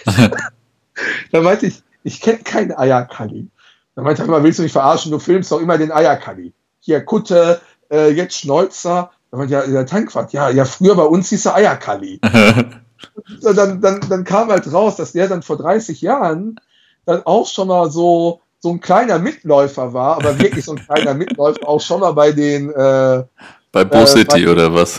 da 1.32 1.40
meinte 1.40 1.66
ich, 1.66 1.82
ich 2.02 2.20
kenne 2.20 2.38
keinen 2.38 2.72
Eierkalli. 2.72 3.48
Dann 3.94 4.04
meinte 4.04 4.22
er 4.22 4.28
immer, 4.28 4.42
willst 4.42 4.58
du 4.58 4.64
mich 4.64 4.72
verarschen? 4.72 5.12
Du 5.12 5.18
filmst 5.18 5.52
doch 5.52 5.60
immer 5.60 5.78
den 5.78 5.92
Eierkalli. 5.92 6.52
Hier, 6.88 7.04
Kutte, 7.04 7.60
äh, 7.90 8.08
jetzt 8.12 8.38
Schnäuzer. 8.38 9.10
Ja, 9.46 9.66
der 9.66 9.84
Tankwart, 9.84 10.32
ja, 10.32 10.48
ja, 10.48 10.64
früher 10.64 10.94
bei 10.94 11.02
uns 11.02 11.28
hieß 11.28 11.44
er 11.44 11.56
Eierkalli. 11.56 12.18
dann, 13.42 13.82
dann, 13.82 14.00
dann 14.08 14.24
kam 14.24 14.48
halt 14.48 14.72
raus, 14.72 14.96
dass 14.96 15.12
der 15.12 15.28
dann 15.28 15.42
vor 15.42 15.58
30 15.58 16.00
Jahren 16.00 16.58
dann 17.04 17.26
auch 17.26 17.46
schon 17.46 17.68
mal 17.68 17.90
so, 17.90 18.40
so 18.60 18.70
ein 18.70 18.80
kleiner 18.80 19.18
Mitläufer 19.18 19.92
war, 19.92 20.16
aber 20.16 20.38
wirklich 20.38 20.64
so 20.64 20.72
ein 20.72 20.78
kleiner 20.78 21.12
Mitläufer, 21.12 21.68
auch 21.68 21.82
schon 21.82 22.00
mal 22.00 22.12
bei 22.12 22.32
den 22.32 22.70
äh, 22.70 23.22
bei 23.70 23.84
Bo 23.84 23.98
äh, 23.98 24.06
City 24.06 24.46
bei, 24.46 24.50
oder 24.50 24.72
was? 24.72 24.98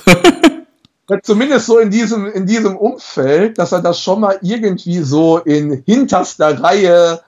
zumindest 1.23 1.65
so 1.65 1.79
in 1.79 1.89
diesem, 1.89 2.27
in 2.27 2.45
diesem 2.45 2.77
Umfeld, 2.77 3.57
dass 3.57 3.71
er 3.71 3.81
das 3.81 3.99
schon 3.99 4.19
mal 4.19 4.37
irgendwie 4.43 4.99
so 4.99 5.39
in 5.39 5.81
hinterster 5.87 6.61
Reihe 6.61 7.19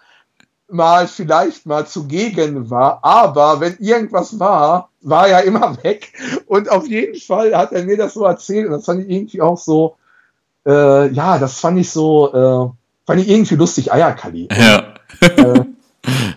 mal 0.72 1.08
vielleicht 1.08 1.66
mal 1.66 1.86
zugegen 1.86 2.70
war. 2.70 3.04
Aber 3.04 3.60
wenn 3.60 3.78
irgendwas 3.80 4.40
war, 4.40 4.90
war 5.02 5.28
er 5.28 5.44
immer 5.44 5.78
weg. 5.84 6.14
Und 6.48 6.70
auf 6.70 6.88
jeden 6.88 7.20
Fall 7.20 7.56
hat 7.56 7.72
er 7.72 7.84
mir 7.84 7.98
das 7.98 8.14
so 8.14 8.26
erzählt. 8.26 8.68
Und 8.68 8.74
das 8.74 8.86
fand 8.86 9.02
ich 9.02 9.10
irgendwie 9.10 9.42
auch 9.42 9.58
so, 9.58 9.96
äh, 10.66 11.08
ja, 11.10 11.38
das 11.40 11.60
fand 11.60 11.80
ich 11.80 11.90
so, 11.90 12.34
äh, 12.34 13.06
fand 13.06 13.22
ich 13.22 13.30
irgendwie 13.30 13.56
lustig, 13.56 13.92
Eierkalli. 13.92 14.48
Ja. 14.58 14.94
Äh, 15.20 15.66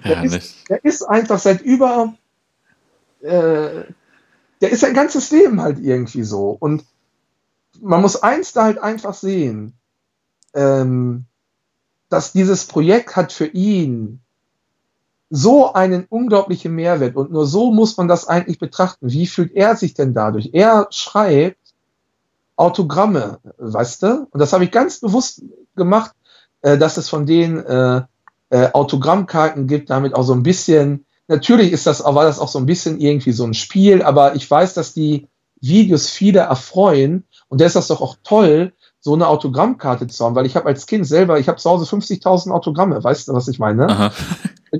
der, 0.04 0.24
ist, 0.24 0.68
der, 0.68 0.84
ist, 0.84 1.02
einfach 1.02 1.38
seit 1.38 1.62
über, 1.62 2.12
äh, 3.22 3.84
der 4.60 4.70
ist 4.70 4.80
sein 4.80 4.94
ganzes 4.94 5.30
Leben 5.30 5.62
halt 5.62 5.78
irgendwie 5.78 6.22
so. 6.22 6.56
Und 6.58 6.84
man 7.80 8.02
muss 8.02 8.22
eins 8.22 8.52
da 8.52 8.64
halt 8.64 8.78
einfach 8.78 9.14
sehen, 9.14 9.74
ähm, 10.54 11.24
dass 12.08 12.32
dieses 12.32 12.66
Projekt 12.66 13.16
hat 13.16 13.32
für 13.32 13.46
ihn 13.46 14.23
so 15.36 15.72
einen 15.72 16.06
unglaublichen 16.08 16.72
Mehrwert 16.76 17.16
und 17.16 17.32
nur 17.32 17.44
so 17.44 17.72
muss 17.72 17.96
man 17.96 18.06
das 18.06 18.28
eigentlich 18.28 18.60
betrachten. 18.60 19.10
Wie 19.10 19.26
fühlt 19.26 19.52
er 19.52 19.74
sich 19.74 19.92
denn 19.92 20.14
dadurch? 20.14 20.50
Er 20.52 20.86
schreibt 20.90 21.58
Autogramme, 22.54 23.38
weißt 23.58 24.04
du? 24.04 24.28
Und 24.30 24.38
das 24.38 24.52
habe 24.52 24.62
ich 24.62 24.70
ganz 24.70 25.00
bewusst 25.00 25.42
gemacht, 25.74 26.12
äh, 26.62 26.78
dass 26.78 26.98
es 26.98 27.08
von 27.08 27.26
denen 27.26 27.58
äh, 27.66 28.02
äh, 28.50 28.70
Autogrammkarten 28.72 29.66
gibt, 29.66 29.90
damit 29.90 30.14
auch 30.14 30.22
so 30.22 30.34
ein 30.34 30.44
bisschen 30.44 31.04
natürlich 31.26 31.72
ist 31.72 31.88
das, 31.88 32.04
war 32.04 32.24
das 32.24 32.38
auch 32.38 32.48
so 32.48 32.60
ein 32.60 32.66
bisschen 32.66 33.00
irgendwie 33.00 33.32
so 33.32 33.44
ein 33.44 33.54
Spiel, 33.54 34.02
aber 34.02 34.36
ich 34.36 34.48
weiß, 34.48 34.74
dass 34.74 34.94
die 34.94 35.26
Videos 35.60 36.10
viele 36.10 36.40
erfreuen 36.40 37.24
und 37.48 37.60
da 37.60 37.66
ist 37.66 37.74
das 37.74 37.88
doch 37.88 38.00
auch 38.00 38.16
toll, 38.22 38.72
so 39.00 39.14
eine 39.14 39.26
Autogrammkarte 39.26 40.06
zu 40.06 40.24
haben, 40.24 40.36
weil 40.36 40.46
ich 40.46 40.54
habe 40.54 40.66
als 40.66 40.86
Kind 40.86 41.08
selber, 41.08 41.40
ich 41.40 41.48
habe 41.48 41.58
zu 41.58 41.68
Hause 41.68 41.84
50.000 41.84 42.52
Autogramme, 42.52 43.02
weißt 43.02 43.26
du, 43.26 43.32
was 43.34 43.48
ich 43.48 43.58
meine? 43.58 43.88
Aha. 43.88 44.12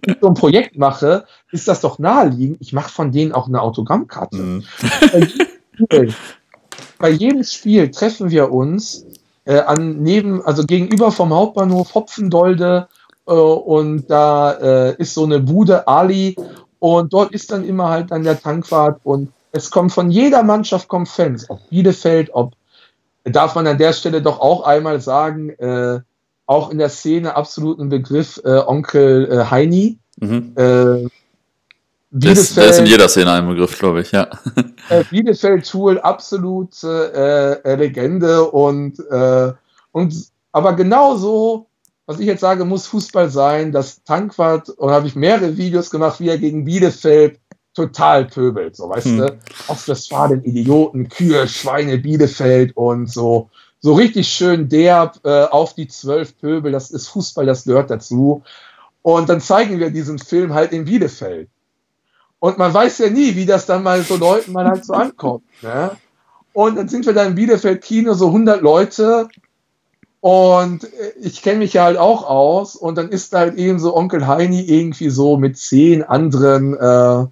Wenn 0.02 0.14
ich 0.14 0.20
so 0.20 0.28
ein 0.28 0.34
Projekt 0.34 0.76
mache, 0.76 1.24
ist 1.52 1.68
das 1.68 1.80
doch 1.80 1.98
naheliegend, 1.98 2.58
ich 2.60 2.72
mache 2.72 2.90
von 2.90 3.12
denen 3.12 3.32
auch 3.32 3.46
eine 3.46 3.60
Autogrammkarte. 3.62 4.36
Mhm. 4.36 4.64
Bei, 6.98 7.10
jedem 7.10 7.44
Spiel, 7.44 7.90
treffen 7.90 8.30
wir 8.30 8.50
uns 8.50 9.06
äh, 9.44 9.58
an 9.60 10.02
neben, 10.02 10.42
also 10.44 10.64
gegenüber 10.64 11.10
vom 11.10 11.32
Hauptbahnhof 11.32 11.94
Hopfendolde 11.94 12.88
äh, 13.26 13.32
und 13.32 14.06
da 14.08 14.52
äh, 14.52 14.96
ist 14.96 15.14
so 15.14 15.24
eine 15.24 15.40
Bude, 15.40 15.86
Ali, 15.86 16.36
und 16.78 17.12
dort 17.12 17.32
ist 17.32 17.50
dann 17.50 17.64
immer 17.64 17.88
halt 17.88 18.10
dann 18.10 18.24
der 18.24 18.40
Tankwart 18.40 19.00
und 19.04 19.32
es 19.52 19.70
kommt 19.70 19.92
von 19.92 20.10
jeder 20.10 20.42
Mannschaft 20.42 20.88
kommen 20.88 21.06
Fans, 21.06 21.48
ob 21.48 21.68
Bielefeld, 21.70 22.30
ob 22.32 22.52
darf 23.24 23.54
man 23.54 23.66
an 23.66 23.78
der 23.78 23.92
Stelle 23.92 24.20
doch 24.20 24.40
auch 24.40 24.64
einmal 24.64 25.00
sagen, 25.00 25.50
äh, 25.50 26.00
auch 26.46 26.70
in 26.70 26.78
der 26.78 26.88
Szene 26.88 27.36
absoluten 27.36 27.88
Begriff 27.88 28.40
äh, 28.44 28.58
Onkel 28.58 29.30
äh, 29.30 29.50
Heini. 29.50 29.98
Mhm. 30.20 30.52
Äh, 30.56 31.08
Bielefeld, 32.10 32.56
der 32.56 32.70
ist 32.70 32.78
in 32.78 32.86
jeder 32.86 33.08
Szene 33.08 33.32
ein 33.32 33.48
Begriff, 33.48 33.78
glaube 33.78 34.02
ich, 34.02 34.12
ja. 34.12 34.28
äh, 34.88 35.02
Bielefeld 35.10 35.68
Tool, 35.68 35.98
absolute 35.98 37.60
äh, 37.64 37.74
Legende 37.74 38.44
und, 38.44 39.00
äh, 39.10 39.52
und 39.90 40.14
aber 40.52 40.74
genauso 40.74 41.66
was 42.06 42.20
ich 42.20 42.26
jetzt 42.26 42.40
sage, 42.40 42.64
muss 42.64 42.86
Fußball 42.86 43.30
sein. 43.30 43.72
Das 43.72 44.02
Tankwart, 44.04 44.68
und 44.68 44.90
habe 44.90 45.06
ich 45.06 45.16
mehrere 45.16 45.56
Videos 45.56 45.90
gemacht, 45.90 46.20
wie 46.20 46.28
er 46.28 46.38
gegen 46.38 46.64
Bielefeld 46.64 47.40
total 47.74 48.26
pöbelt, 48.26 48.76
so 48.76 48.88
weißt 48.88 49.06
hm. 49.06 49.16
du. 49.18 49.38
Ostwestfalen, 49.68 50.44
Idioten, 50.44 51.08
Kühe, 51.08 51.48
Schweine, 51.48 51.98
Bielefeld 51.98 52.76
und 52.76 53.10
so. 53.10 53.50
So 53.84 53.92
richtig 53.92 54.28
schön 54.28 54.70
derb 54.70 55.20
äh, 55.24 55.44
auf 55.44 55.74
die 55.74 55.86
zwölf 55.88 56.38
Pöbel, 56.38 56.72
das 56.72 56.90
ist 56.90 57.08
Fußball, 57.08 57.44
das 57.44 57.64
gehört 57.64 57.90
dazu. 57.90 58.42
Und 59.02 59.28
dann 59.28 59.42
zeigen 59.42 59.78
wir 59.78 59.90
diesen 59.90 60.18
Film 60.18 60.54
halt 60.54 60.72
in 60.72 60.86
Bielefeld. 60.86 61.50
Und 62.38 62.56
man 62.56 62.72
weiß 62.72 62.96
ja 63.00 63.10
nie, 63.10 63.36
wie 63.36 63.44
das 63.44 63.66
dann 63.66 63.82
mal 63.82 64.00
so 64.00 64.16
Leuten 64.16 64.52
mal 64.52 64.64
halt 64.64 64.86
so 64.86 64.92
ankommt. 64.94 65.44
Ne? 65.60 65.90
Und 66.54 66.76
dann 66.76 66.88
sind 66.88 67.04
wir 67.04 67.12
da 67.12 67.24
im 67.24 67.34
Bielefeld 67.34 67.82
Kino, 67.82 68.14
so 68.14 68.28
100 68.28 68.62
Leute, 68.62 69.28
und 70.20 70.88
ich 71.20 71.42
kenne 71.42 71.58
mich 71.58 71.74
ja 71.74 71.84
halt 71.84 71.98
auch 71.98 72.26
aus 72.26 72.76
und 72.76 72.96
dann 72.96 73.10
ist 73.10 73.34
halt 73.34 73.56
eben 73.56 73.78
so 73.78 73.94
Onkel 73.94 74.26
Heini 74.26 74.62
irgendwie 74.62 75.10
so 75.10 75.36
mit 75.36 75.58
zehn 75.58 76.02
anderen, 76.02 76.72
äh, 76.72 77.26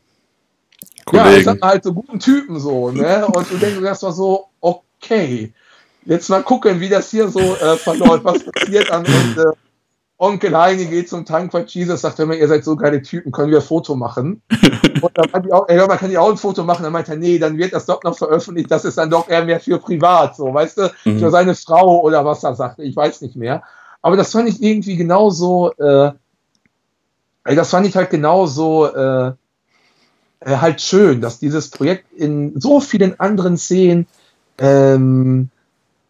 ja, 1.16 1.32
ich 1.34 1.44
sag 1.46 1.60
mal 1.62 1.70
halt 1.70 1.84
so 1.84 1.94
guten 1.94 2.18
Typen 2.18 2.60
so, 2.60 2.90
ne? 2.90 3.26
Und 3.26 3.50
du 3.50 3.56
denkst 3.56 3.80
erstmal 3.82 4.12
so, 4.12 4.48
okay, 4.60 5.54
jetzt 6.04 6.28
mal 6.28 6.42
gucken, 6.42 6.80
wie 6.80 6.88
das 6.88 7.10
hier 7.10 7.28
so 7.28 7.40
äh, 7.40 7.76
verläuft, 7.76 8.24
was 8.24 8.44
passiert 8.44 8.90
am 8.90 9.04
Ende. 9.04 9.54
Onkel 10.18 10.56
Heini 10.56 10.86
geht 10.86 11.08
zum 11.08 11.24
Tankwart 11.24 11.68
Jesus, 11.70 12.02
sagt 12.02 12.20
immer, 12.20 12.34
ihr 12.34 12.46
seid 12.46 12.64
so 12.64 12.76
geile 12.76 13.02
Typen, 13.02 13.32
können 13.32 13.50
wir 13.50 13.58
ein 13.58 13.64
Foto 13.64 13.96
machen? 13.96 14.40
Und 15.02 15.18
dann 15.18 15.28
meinte 15.32 15.48
ich 15.48 15.54
auch, 15.54 15.68
ey, 15.68 15.84
man 15.84 15.98
kann 15.98 16.12
ja 16.12 16.20
auch 16.20 16.30
ein 16.30 16.36
Foto 16.36 16.62
machen. 16.62 16.84
Dann 16.84 16.92
meinte 16.92 17.10
er, 17.10 17.18
nee, 17.18 17.40
dann 17.40 17.58
wird 17.58 17.72
das 17.72 17.86
doch 17.86 18.04
noch 18.04 18.16
veröffentlicht, 18.16 18.70
das 18.70 18.84
ist 18.84 18.98
dann 18.98 19.10
doch 19.10 19.28
eher 19.28 19.44
mehr 19.44 19.58
für 19.58 19.78
privat, 19.78 20.36
so, 20.36 20.54
weißt 20.54 20.78
du, 20.78 20.92
mhm. 21.04 21.18
für 21.18 21.30
seine 21.30 21.56
Frau 21.56 22.02
oder 22.02 22.24
was 22.24 22.44
er 22.44 22.54
sagte, 22.54 22.84
ich 22.84 22.94
weiß 22.94 23.20
nicht 23.22 23.34
mehr. 23.34 23.64
Aber 24.00 24.16
das 24.16 24.30
fand 24.30 24.48
ich 24.48 24.62
irgendwie 24.62 24.96
genauso, 24.96 25.72
äh, 25.72 26.12
das 27.44 27.70
fand 27.70 27.86
ich 27.88 27.96
halt 27.96 28.10
genauso, 28.10 28.86
äh, 28.94 29.32
äh, 30.44 30.56
halt 30.56 30.80
schön, 30.80 31.20
dass 31.20 31.38
dieses 31.38 31.70
Projekt 31.70 32.12
in 32.12 32.60
so 32.60 32.80
vielen 32.80 33.18
anderen 33.18 33.56
Szenen 33.56 34.06
ähm, 34.58 35.50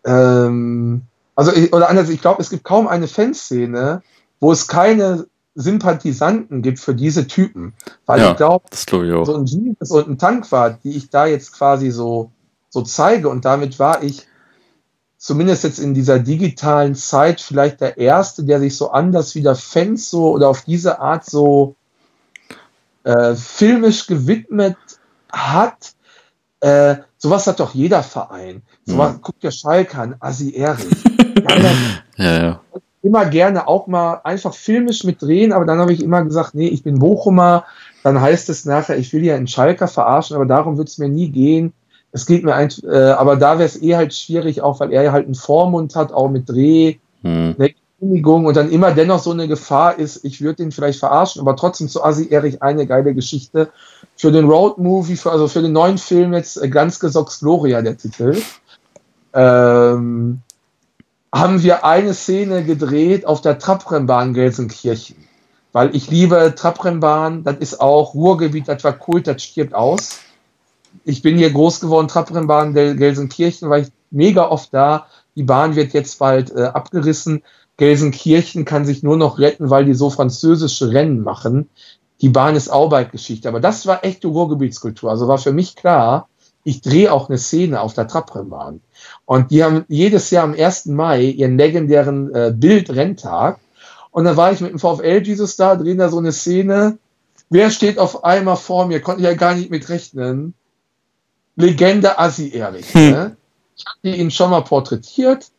ähm, 0.05 1.03
also, 1.35 1.53
oder 1.73 1.89
anders, 1.89 2.09
ich 2.09 2.21
glaube, 2.21 2.43
es 2.43 2.51
gibt 2.51 2.65
kaum 2.65 2.89
eine 2.89 3.09
Fanszene, 3.09 4.03
wo 4.41 4.53
es 4.53 4.69
keine 4.69 5.27
Sympathisanten 5.55 6.63
gibt 6.63 6.81
für 6.81 6.95
diese 6.95 7.27
Typen. 7.27 7.75
Weil 8.07 8.21
ja, 8.21 8.31
ich 8.31 8.37
glaube, 8.37 8.65
glaub 8.87 9.27
so 9.27 9.37
ein 9.37 9.47
Jesus 9.47 9.91
und 9.91 10.09
ein 10.09 10.19
Tankwart, 10.19 10.83
die 10.85 10.97
ich 10.97 11.11
da 11.11 11.27
jetzt 11.27 11.53
quasi 11.53 11.91
so, 11.91 12.31
so 12.71 12.83
zeige, 12.83 13.29
und 13.29 13.45
damit 13.45 13.79
war 13.79 14.03
ich 14.03 14.27
zumindest 15.23 15.63
jetzt 15.63 15.79
in 15.79 15.95
dieser 15.95 16.19
digitalen 16.19 16.97
Zeit 16.97 17.41
vielleicht 17.41 17.81
der 17.81 17.97
Erste, 17.97 18.45
der 18.45 18.59
sich 18.59 18.77
so 18.77 18.91
anders 18.91 19.35
wie 19.35 19.43
der 19.43 19.55
Fans 19.55 20.11
so 20.11 20.33
oder 20.33 20.49
auf 20.49 20.63
diese 20.63 21.01
Art 21.01 21.25
so 21.25 21.77
äh, 23.05 23.35
filmisch 23.37 24.07
gewidmet 24.07 24.77
hat. 25.31 25.95
Äh, 26.63 26.99
sowas 27.19 27.45
hat 27.49 27.59
doch 27.59 27.75
jeder 27.75 28.05
Verein. 28.05 28.63
Sowas 28.85 29.15
mhm. 29.15 29.23
guckt 29.23 29.43
der 29.43 29.51
Schalke 29.51 29.99
an, 29.99 30.15
Assi 30.21 30.55
Erich. 30.55 31.05
ja, 32.17 32.43
ja. 32.43 32.61
Immer 33.03 33.27
gerne 33.27 33.67
auch 33.67 33.89
mal 33.89 34.21
einfach 34.23 34.55
filmisch 34.55 35.03
mit 35.03 35.21
drehen, 35.21 35.53
aber 35.53 35.65
dann 35.65 35.81
habe 35.81 35.93
ich 35.93 36.01
immer 36.01 36.23
gesagt, 36.23 36.55
nee, 36.55 36.69
ich 36.69 36.85
bin 36.85 37.01
Bochumer. 37.01 37.65
Dann 38.05 38.21
heißt 38.21 38.49
es 38.49 38.65
nachher, 38.65 38.97
ich 38.97 39.13
will 39.13 39.25
ja 39.25 39.35
einen 39.35 39.49
Schalker 39.49 39.89
verarschen, 39.89 40.37
aber 40.37 40.47
darum 40.47 40.79
wird 40.79 40.89
es 40.89 40.99
mir 40.99 41.09
nie 41.09 41.31
gehen. 41.31 41.73
Es 42.13 42.27
geht 42.27 42.45
mir 42.45 42.55
ein, 42.55 42.69
äh, 42.85 43.11
aber 43.11 43.35
da 43.35 43.59
wäre 43.59 43.67
es 43.67 43.83
eh 43.83 43.97
halt 43.97 44.15
schwierig, 44.15 44.63
auch 44.63 44.79
weil 44.79 44.93
er 44.93 45.11
halt 45.11 45.25
einen 45.25 45.35
Vormund 45.35 45.97
hat, 45.97 46.13
auch 46.13 46.31
mit 46.31 46.49
Dreh, 46.49 46.99
hm. 47.23 47.57
eine 47.59 47.75
Genehmigung 47.99 48.47
und 48.47 48.57
dann 48.57 48.71
immer 48.71 48.93
dennoch 48.93 49.19
so 49.19 49.33
eine 49.33 49.49
Gefahr 49.49 49.99
ist, 49.99 50.25
ich 50.25 50.41
würde 50.41 50.63
ihn 50.63 50.71
vielleicht 50.71 51.01
verarschen, 51.01 51.41
aber 51.41 51.57
trotzdem 51.57 51.89
zu 51.89 52.05
Assi 52.05 52.29
Erich 52.31 52.63
eine 52.63 52.87
geile 52.87 53.15
Geschichte. 53.15 53.71
Für 54.23 54.31
den 54.31 54.49
Road 54.49 54.79
Movie, 54.79 55.17
für, 55.17 55.33
also 55.33 55.49
für 55.49 55.63
den 55.63 55.73
neuen 55.73 55.99
Film 55.99 56.33
jetzt 56.33 56.57
äh, 56.63 56.69
ganz 56.69 57.01
gesocks 57.01 57.41
Gloria, 57.41 57.83
der 57.83 57.97
Titel. 57.97 58.41
Ähm, 59.35 60.43
haben 61.35 61.63
wir 61.65 61.85
eine 61.85 62.15
Szene 62.15 62.63
gedreht 62.63 63.27
auf 63.27 63.41
der 63.41 63.59
Trabrennbahn 63.59 64.33
Gelsenkirchen. 64.33 65.17
Weil 65.73 65.97
ich 65.97 66.09
liebe 66.09 66.55
Trabrennbahn, 66.55 67.43
das 67.43 67.57
ist 67.57 67.81
auch 67.81 68.15
Ruhrgebiet, 68.15 68.69
das 68.69 68.85
war 68.85 68.93
Kult, 68.93 69.27
das 69.27 69.43
stirbt 69.43 69.75
aus. 69.75 70.21
ich 71.05 71.23
bin 71.23 71.37
hier 71.37 71.51
groß 71.51 71.81
geworden, 71.81 72.07
Trapperenbahn 72.07 72.75
Gelsenkirchen, 72.75 73.71
war 73.71 73.79
ich 73.79 73.89
mega 74.13 74.49
oft 74.49 74.73
da. 74.73 75.09
Die 75.35 75.43
Bahn 75.43 75.75
wird 75.75 75.95
jetzt 75.95 76.21
bald 76.21 76.55
äh, 76.55 76.63
abgerissen. 76.63 77.43
Gelsenkirchen 77.77 78.65
kann 78.65 78.85
sich 78.85 79.03
nur 79.03 79.17
noch 79.17 79.41
retten, 79.41 79.69
weil 79.69 79.85
die 79.85 79.95
so 79.95 80.11
französische 80.11 80.93
Rennen 80.93 81.23
machen. 81.23 81.69
Die 82.23 82.29
Bahn 82.29 82.55
ist 82.55 82.71
auch 82.71 82.89
bald 82.89 83.11
Geschichte. 83.11 83.49
Aber 83.49 83.61
das 83.61 83.87
war 83.87 84.05
echte 84.05 84.29
Ruhrgebietskultur. 84.29 85.11
Also 85.11 85.29
war 85.29 85.39
für 85.39 85.53
mich 85.53 85.75
klar, 85.75 86.29
ich 86.65 86.81
drehe 86.81 87.13
auch 87.13 87.29
eine 87.29 87.39
Szene 87.39 87.81
auf 87.81 87.95
der 87.95 88.07
Trabrennbahn. 88.07 88.81
Und 89.27 89.51
die 89.51 89.65
haben 89.65 89.85
jedes 89.89 90.31
Jahr 90.31 90.45
am 90.45 90.55
1. 90.55 90.87
Mai 90.87 91.23
ihren 91.23 91.59
legendären 91.59 92.33
äh, 92.33 92.55
Bild-Renntag. 92.57 93.59
Und 94.13 94.25
dann 94.25 94.37
war 94.37 94.53
ich 94.53 94.61
mit 94.61 94.71
dem 94.71 94.79
VfL 94.79 95.23
Jesus 95.25 95.57
da, 95.57 95.75
drehen 95.75 95.99
da 95.99 96.09
so 96.09 96.19
eine 96.19 96.33
Szene. 96.33 96.99
Wer 97.51 97.71
steht 97.71 97.99
auf 97.99 98.25
einmal 98.25 98.57
vor 98.57 98.87
mir? 98.87 99.01
Konnte 99.01 99.23
ich 99.23 99.27
ja 99.27 99.35
gar 99.35 99.55
nicht 99.55 99.71
mit 99.71 99.89
rechnen. 99.89 100.55
Legende 101.57 102.19
Assi 102.19 102.51
Erich. 102.51 102.95
Hm. 102.95 103.11
Ne? 103.11 103.37
Ich 103.77 103.85
hatte 103.85 104.17
ihn 104.17 104.31
schon 104.31 104.51
mal 104.51 104.63
porträtiert 104.63 105.51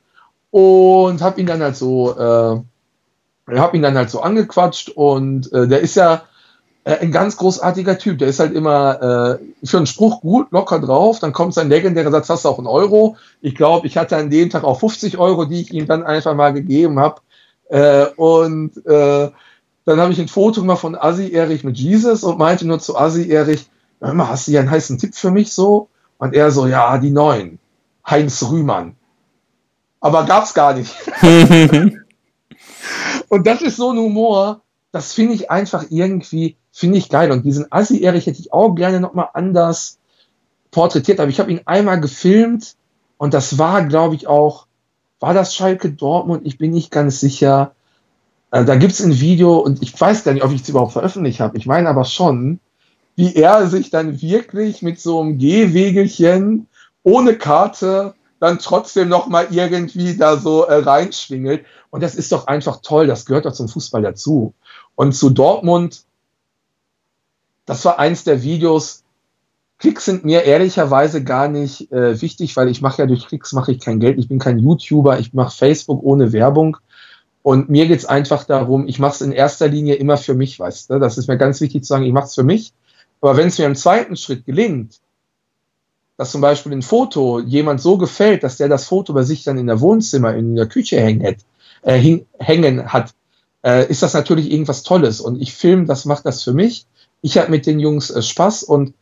und 0.49 1.21
habe 1.21 1.41
ihn 1.41 1.47
dann 1.47 1.61
halt 1.61 1.75
so, 1.75 2.17
äh, 2.17 3.57
habe 3.57 3.75
ihn 3.75 3.83
dann 3.83 3.97
halt 3.97 4.09
so 4.09 4.21
angequatscht 4.21 4.89
und 4.89 5.51
äh, 5.51 5.67
der 5.67 5.81
ist 5.81 5.95
ja 5.95 6.23
äh, 6.83 6.97
ein 6.97 7.11
ganz 7.11 7.37
großartiger 7.37 7.97
Typ. 7.97 8.19
Der 8.19 8.27
ist 8.27 8.39
halt 8.39 8.53
immer 8.53 9.39
äh, 9.41 9.65
für 9.65 9.77
einen 9.77 9.85
Spruch 9.85 10.21
gut 10.21 10.51
locker 10.51 10.79
drauf. 10.79 11.19
Dann 11.19 11.33
kommt 11.33 11.53
sein 11.53 11.69
legendärer 11.69 12.11
Satz, 12.11 12.29
hast 12.29 12.45
du 12.45 12.49
auch 12.49 12.57
einen 12.57 12.67
Euro. 12.67 13.15
Ich 13.41 13.55
glaube, 13.55 13.87
ich 13.87 13.97
hatte 13.97 14.17
an 14.17 14.29
dem 14.29 14.49
Tag 14.49 14.63
auch 14.63 14.79
50 14.79 15.17
Euro, 15.17 15.45
die 15.45 15.61
ich 15.61 15.73
ihm 15.73 15.85
dann 15.85 16.03
einfach 16.03 16.35
mal 16.35 16.53
gegeben 16.53 16.99
habe. 16.99 17.21
Äh, 17.69 18.07
und 18.17 18.85
äh, 18.85 19.31
dann 19.85 19.99
habe 19.99 20.13
ich 20.13 20.19
ein 20.19 20.27
Foto 20.27 20.61
gemacht 20.61 20.81
von 20.81 20.95
Assi 20.95 21.31
Erich 21.31 21.63
mit 21.63 21.77
Jesus 21.77 22.23
und 22.23 22.37
meinte 22.37 22.67
nur 22.67 22.79
zu 22.79 22.97
Assi 22.97 23.29
Erich, 23.29 23.69
hör 23.99 24.13
mal, 24.13 24.29
hast 24.29 24.47
du 24.47 24.51
hier 24.51 24.59
einen 24.59 24.71
heißen 24.71 24.97
Tipp 24.97 25.15
für 25.15 25.31
mich 25.31 25.53
so? 25.53 25.89
Und 26.17 26.33
er 26.33 26.51
so, 26.51 26.67
ja, 26.67 26.97
die 26.97 27.11
neuen. 27.11 27.59
Heinz 28.05 28.43
Rühmann. 28.43 28.95
Aber 29.99 30.25
gab's 30.25 30.53
gar 30.53 30.73
nicht. 30.73 30.93
und 33.29 33.47
das 33.47 33.61
ist 33.61 33.77
so 33.77 33.91
ein 33.91 33.97
Humor, 33.97 34.61
das 34.91 35.13
finde 35.13 35.33
ich 35.33 35.49
einfach 35.49 35.85
irgendwie, 35.89 36.57
finde 36.73 36.97
ich 36.97 37.07
geil. 37.07 37.31
Und 37.31 37.45
diesen 37.45 37.71
Assi-Erich 37.71 38.25
hätte 38.25 38.41
ich 38.41 38.51
auch 38.51 38.73
gerne 38.73 38.99
nochmal 38.99 39.29
anders 39.33 39.99
porträtiert. 40.71 41.19
Aber 41.19 41.29
ich 41.29 41.39
habe 41.39 41.51
ihn 41.51 41.61
einmal 41.65 42.01
gefilmt 42.01 42.75
und 43.17 43.33
das 43.33 43.57
war, 43.57 43.85
glaube 43.85 44.15
ich, 44.15 44.27
auch, 44.27 44.65
war 45.19 45.33
das 45.33 45.55
Schalke 45.55 45.91
Dortmund? 45.91 46.41
Ich 46.45 46.57
bin 46.57 46.71
nicht 46.71 46.91
ganz 46.91 47.21
sicher. 47.21 47.73
Äh, 48.51 48.65
da 48.65 48.75
gibt 48.75 48.93
es 48.93 49.01
ein 49.01 49.21
Video 49.21 49.59
und 49.59 49.81
ich 49.81 49.99
weiß 49.99 50.25
gar 50.25 50.33
nicht, 50.33 50.43
ob 50.43 50.51
ich 50.51 50.63
es 50.63 50.69
überhaupt 50.69 50.93
veröffentlicht 50.93 51.39
habe. 51.39 51.57
Ich 51.57 51.67
meine 51.67 51.87
aber 51.87 52.03
schon, 52.03 52.59
wie 53.15 53.35
er 53.35 53.67
sich 53.67 53.91
dann 53.91 54.21
wirklich 54.21 54.81
mit 54.81 54.99
so 54.99 55.21
einem 55.21 55.37
Gehwegelchen 55.37 56.67
ohne 57.03 57.37
Karte 57.37 58.15
dann 58.39 58.59
trotzdem 58.59 59.07
noch 59.07 59.27
mal 59.27 59.47
irgendwie 59.51 60.17
da 60.17 60.37
so 60.37 60.63
äh, 60.63 60.75
reinschwingelt. 60.75 61.65
Und 61.91 62.01
das 62.01 62.15
ist 62.15 62.31
doch 62.31 62.47
einfach 62.47 62.81
toll. 62.81 63.05
Das 63.05 63.25
gehört 63.25 63.45
doch 63.45 63.53
zum 63.53 63.69
Fußball 63.69 64.01
dazu. 64.01 64.53
Und 64.95 65.13
zu 65.13 65.29
Dortmund, 65.29 66.03
das 67.65 67.83
war 67.85 67.99
eins 67.99 68.23
der 68.23 68.43
Videos. 68.43 69.03
Klicks 69.79 70.05
sind 70.05 70.23
mir 70.23 70.43
ehrlicherweise 70.43 71.23
gar 71.23 71.47
nicht 71.47 71.91
äh, 71.91 72.21
wichtig, 72.21 72.55
weil 72.55 72.69
ich 72.69 72.81
mache 72.81 73.01
ja 73.01 73.05
durch 73.05 73.27
Klicks 73.27 73.53
mache 73.53 73.71
ich 73.71 73.79
kein 73.79 73.99
Geld. 73.99 74.17
Ich 74.17 74.27
bin 74.27 74.39
kein 74.39 74.59
YouTuber. 74.59 75.19
Ich 75.19 75.33
mache 75.33 75.55
Facebook 75.55 76.01
ohne 76.03 76.31
Werbung. 76.31 76.77
Und 77.41 77.69
mir 77.69 77.87
geht's 77.87 78.05
einfach 78.05 78.45
darum, 78.45 78.87
ich 78.87 78.99
mache 78.99 79.15
es 79.15 79.21
in 79.21 79.33
erster 79.33 79.67
Linie 79.67 79.95
immer 79.95 80.15
für 80.15 80.33
mich, 80.33 80.57
weißt 80.57 80.89
du? 80.89 80.99
Das 80.99 81.17
ist 81.17 81.27
mir 81.27 81.37
ganz 81.37 81.59
wichtig 81.59 81.83
zu 81.83 81.89
sagen, 81.89 82.05
ich 82.05 82.13
mache 82.13 82.27
es 82.27 82.35
für 82.35 82.43
mich. 82.43 82.73
Aber 83.19 83.35
wenn 83.35 83.49
es 83.49 83.57
mir 83.57 83.65
im 83.65 83.75
zweiten 83.75 84.15
Schritt 84.15 84.45
gelingt, 84.45 85.01
dass 86.17 86.31
zum 86.31 86.41
Beispiel 86.41 86.71
ein 86.71 86.81
Foto 86.81 87.39
jemand 87.39 87.81
so 87.81 87.97
gefällt, 87.97 88.43
dass 88.43 88.57
der 88.57 88.69
das 88.69 88.85
Foto 88.85 89.13
bei 89.13 89.23
sich 89.23 89.43
dann 89.43 89.57
in 89.57 89.67
der 89.67 89.81
Wohnzimmer, 89.81 90.33
in 90.35 90.55
der 90.55 90.67
Küche 90.67 91.01
hängen 91.01 91.25
hat, 91.25 91.37
äh, 91.81 92.21
hängen 92.39 92.93
hat, 92.93 93.13
äh, 93.65 93.89
ist 93.89 94.03
das 94.03 94.13
natürlich 94.13 94.51
irgendwas 94.51 94.83
Tolles. 94.83 95.19
Und 95.19 95.41
ich 95.41 95.53
film, 95.53 95.85
das 95.85 96.05
macht 96.05 96.25
das 96.25 96.43
für 96.43 96.53
mich. 96.53 96.85
Ich 97.23 97.39
habe 97.39 97.49
mit 97.49 97.65
den 97.65 97.79
Jungs 97.79 98.11
äh, 98.11 98.21
Spaß 98.21 98.61
und 98.61 98.93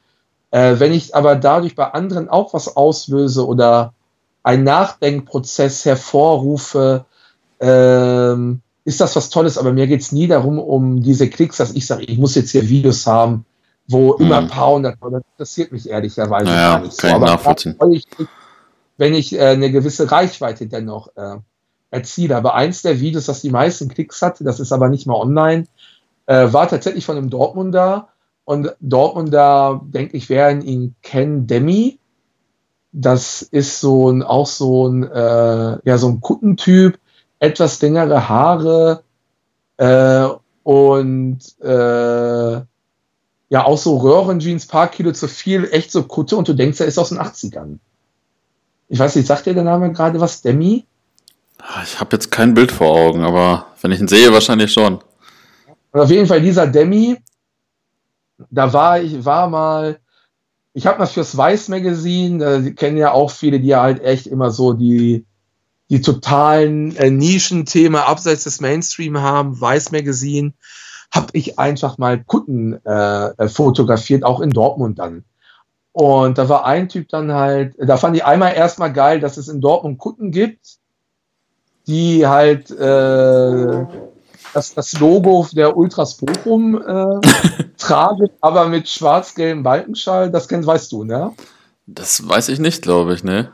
äh, 0.51 0.79
wenn 0.79 0.93
ich 0.93 1.13
aber 1.15 1.35
dadurch 1.35 1.75
bei 1.75 1.91
anderen 1.91 2.29
auch 2.29 2.53
was 2.53 2.77
auslöse 2.77 3.45
oder 3.45 3.93
einen 4.43 4.63
Nachdenkprozess 4.63 5.83
hervorrufe, 5.83 7.05
ähm, 7.59 8.61
ist 8.85 9.01
das 9.01 9.15
was 9.15 9.29
Tolles. 9.29 9.57
Aber 9.57 9.73
mir 9.73 9.87
geht's 9.87 10.11
nie 10.11 10.27
darum, 10.27 10.59
um 10.59 11.03
diese 11.03 11.29
Klicks, 11.29 11.57
dass 11.57 11.73
ich 11.73 11.85
sage, 11.85 12.03
ich 12.03 12.17
muss 12.17 12.35
jetzt 12.35 12.51
hier 12.51 12.69
Videos 12.69 13.05
haben, 13.05 13.45
wo 13.87 14.17
hm. 14.17 14.25
immer 14.25 14.37
ein 14.37 14.47
paar 14.47 14.71
hundert, 14.71 14.97
das 15.01 15.23
interessiert 15.33 15.71
mich 15.71 15.89
ehrlicherweise 15.89 16.45
naja, 16.45 16.75
gar 16.75 16.81
nicht 16.81 16.99
so. 16.99 17.07
Aber 17.07 17.25
nachvollziehen. 17.25 17.75
Ich, 17.91 18.05
wenn 18.97 19.13
ich 19.13 19.33
äh, 19.33 19.47
eine 19.47 19.71
gewisse 19.71 20.11
Reichweite 20.11 20.67
dennoch 20.67 21.09
äh, 21.15 21.37
erziele. 21.91 22.35
Aber 22.35 22.55
eins 22.55 22.81
der 22.81 22.99
Videos, 22.99 23.25
das 23.25 23.41
die 23.41 23.51
meisten 23.51 23.89
Klicks 23.89 24.21
hatte, 24.21 24.43
das 24.43 24.59
ist 24.59 24.71
aber 24.71 24.89
nicht 24.89 25.05
mal 25.05 25.15
online, 25.15 25.65
äh, 26.25 26.51
war 26.51 26.67
tatsächlich 26.67 27.05
von 27.05 27.17
einem 27.17 27.29
Dortmunder. 27.29 28.07
Und 28.43 28.75
Dortmunder, 28.79 29.81
denke 29.83 30.17
ich, 30.17 30.29
werden 30.29 30.61
ihn 30.61 30.95
kennen, 31.01 31.47
Demi. 31.47 31.99
Das 32.91 33.41
ist 33.41 33.79
so 33.79 34.09
ein, 34.09 34.23
auch 34.23 34.47
so 34.47 34.87
ein, 34.87 35.03
äh, 35.03 35.77
ja, 35.83 35.97
so 35.97 36.09
ein 36.09 36.21
Kuttentyp, 36.21 36.99
etwas 37.39 37.81
längere 37.81 38.27
Haare 38.27 39.03
äh, 39.77 40.27
und 40.63 41.39
äh, 41.61 42.61
ja 43.51 43.65
auch 43.65 43.77
so 43.77 43.97
Röhrenjeans, 43.97 44.65
paar 44.65 44.89
Kilo 44.89 45.11
zu 45.11 45.27
viel, 45.27 45.69
echt 45.71 45.91
so 45.91 46.03
Kutte 46.03 46.37
und 46.37 46.47
du 46.47 46.53
denkst, 46.53 46.79
er 46.79 46.87
ist 46.87 46.97
aus 46.97 47.09
den 47.09 47.19
80ern. 47.19 47.79
Ich 48.89 48.99
weiß 48.99 49.15
nicht, 49.15 49.27
sagt 49.27 49.45
dir 49.45 49.53
der 49.53 49.63
Name 49.63 49.91
gerade 49.91 50.19
was? 50.19 50.41
Demi? 50.41 50.85
Ah, 51.57 51.81
ich 51.83 51.99
habe 51.99 52.15
jetzt 52.15 52.31
kein 52.31 52.53
Bild 52.53 52.71
vor 52.71 52.89
Augen, 52.89 53.23
aber 53.23 53.67
wenn 53.81 53.91
ich 53.91 53.99
ihn 53.99 54.07
sehe, 54.07 54.33
wahrscheinlich 54.33 54.73
schon. 54.73 54.99
Und 55.91 55.99
auf 55.99 56.09
jeden 56.09 56.27
Fall 56.27 56.41
dieser 56.41 56.67
Demi, 56.67 57.17
da 58.49 58.73
war 58.73 59.01
ich, 59.01 59.25
war 59.25 59.49
mal, 59.49 59.99
ich 60.73 60.87
habe 60.87 60.99
mal 60.99 61.07
fürs 61.07 61.35
Weiß 61.35 61.67
Magazine, 61.69 62.39
da 62.39 62.69
kennen 62.71 62.97
ja 62.97 63.11
auch 63.11 63.31
viele, 63.31 63.59
die 63.59 63.75
halt 63.75 64.01
echt 64.01 64.27
immer 64.27 64.51
so 64.51 64.73
die, 64.73 65.25
die 65.89 66.01
totalen 66.01 66.95
äh, 66.95 67.11
Nischenthemen 67.11 68.01
abseits 68.01 68.45
des 68.45 68.61
Mainstream 68.61 69.21
haben, 69.21 69.59
Weiß 69.59 69.91
Magazine 69.91 70.53
habe 71.13 71.27
ich 71.33 71.59
einfach 71.59 71.97
mal 71.97 72.23
Kunden 72.23 72.73
äh, 72.85 73.49
fotografiert, 73.49 74.23
auch 74.23 74.39
in 74.39 74.51
Dortmund 74.51 74.99
dann. 74.99 75.25
Und 75.91 76.37
da 76.37 76.47
war 76.47 76.65
ein 76.65 76.87
Typ 76.87 77.09
dann 77.09 77.33
halt, 77.33 77.75
da 77.77 77.97
fand 77.97 78.15
ich 78.15 78.23
einmal 78.23 78.53
erstmal 78.53 78.93
geil, 78.93 79.19
dass 79.19 79.35
es 79.35 79.49
in 79.49 79.59
Dortmund 79.59 79.97
Kunden 79.97 80.31
gibt, 80.31 80.77
die 81.87 82.25
halt 82.25 82.71
äh, 82.71 83.85
das, 84.53 84.73
das 84.73 84.99
Logo 84.99 85.47
der 85.51 85.75
Ultras 85.75 86.15
Bochum 86.15 86.81
äh, 86.81 87.19
tragen, 87.91 88.29
aber 88.41 88.67
mit 88.67 88.87
schwarz-gelbem 88.87 89.63
Balkenschall. 89.63 90.31
Das 90.31 90.47
kennst, 90.47 90.67
weißt 90.67 90.91
du, 90.91 91.03
ne? 91.03 91.33
Das 91.87 92.27
weiß 92.27 92.49
ich 92.49 92.59
nicht, 92.59 92.81
glaube 92.81 93.13
ich, 93.13 93.23
ne? 93.23 93.51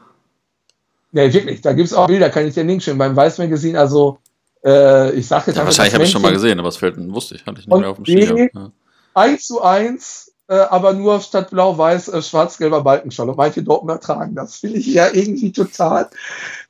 Ne, 1.11 1.33
wirklich. 1.33 1.61
Da 1.61 1.73
gibt 1.73 1.87
es 1.87 1.93
auch 1.93 2.07
Bilder, 2.07 2.29
kann 2.29 2.47
ich 2.47 2.53
dir 2.53 2.63
Link 2.63 2.83
schicken. 2.83 2.97
Beim 2.97 3.15
Weiß 3.15 3.37
Magazine, 3.37 3.79
also 3.79 4.19
äh, 4.63 5.11
ich 5.13 5.27
sage 5.27 5.45
jetzt 5.47 5.57
ja, 5.57 5.65
Wahrscheinlich 5.65 5.93
habe 5.93 6.03
ich 6.03 6.11
schon 6.11 6.21
mal 6.21 6.33
gesehen, 6.33 6.59
aber 6.59 6.69
es 6.69 6.77
fällt, 6.77 6.95
wusste 7.11 7.35
ich, 7.35 7.45
hatte 7.45 7.59
ich 7.59 7.67
nicht 7.67 7.79
mehr 7.79 7.89
auf 7.89 7.97
dem 7.97 8.05
Schirm. 8.05 8.49
Ja. 8.53 8.71
1 9.13 9.47
zu 9.47 9.61
1, 9.61 10.33
äh, 10.49 10.55
aber 10.55 10.93
nur 10.93 11.19
statt 11.21 11.49
blau-weiß 11.49 12.09
äh, 12.09 12.21
schwarz-gelber 12.21 12.81
Balkenschall. 12.81 13.29
Und 13.29 13.37
manche 13.37 13.63
Dortmunder 13.63 13.99
tragen 13.99 14.35
das. 14.35 14.57
Finde 14.57 14.79
ich 14.79 14.87
ja 14.87 15.07
irgendwie 15.11 15.51
total. 15.51 16.09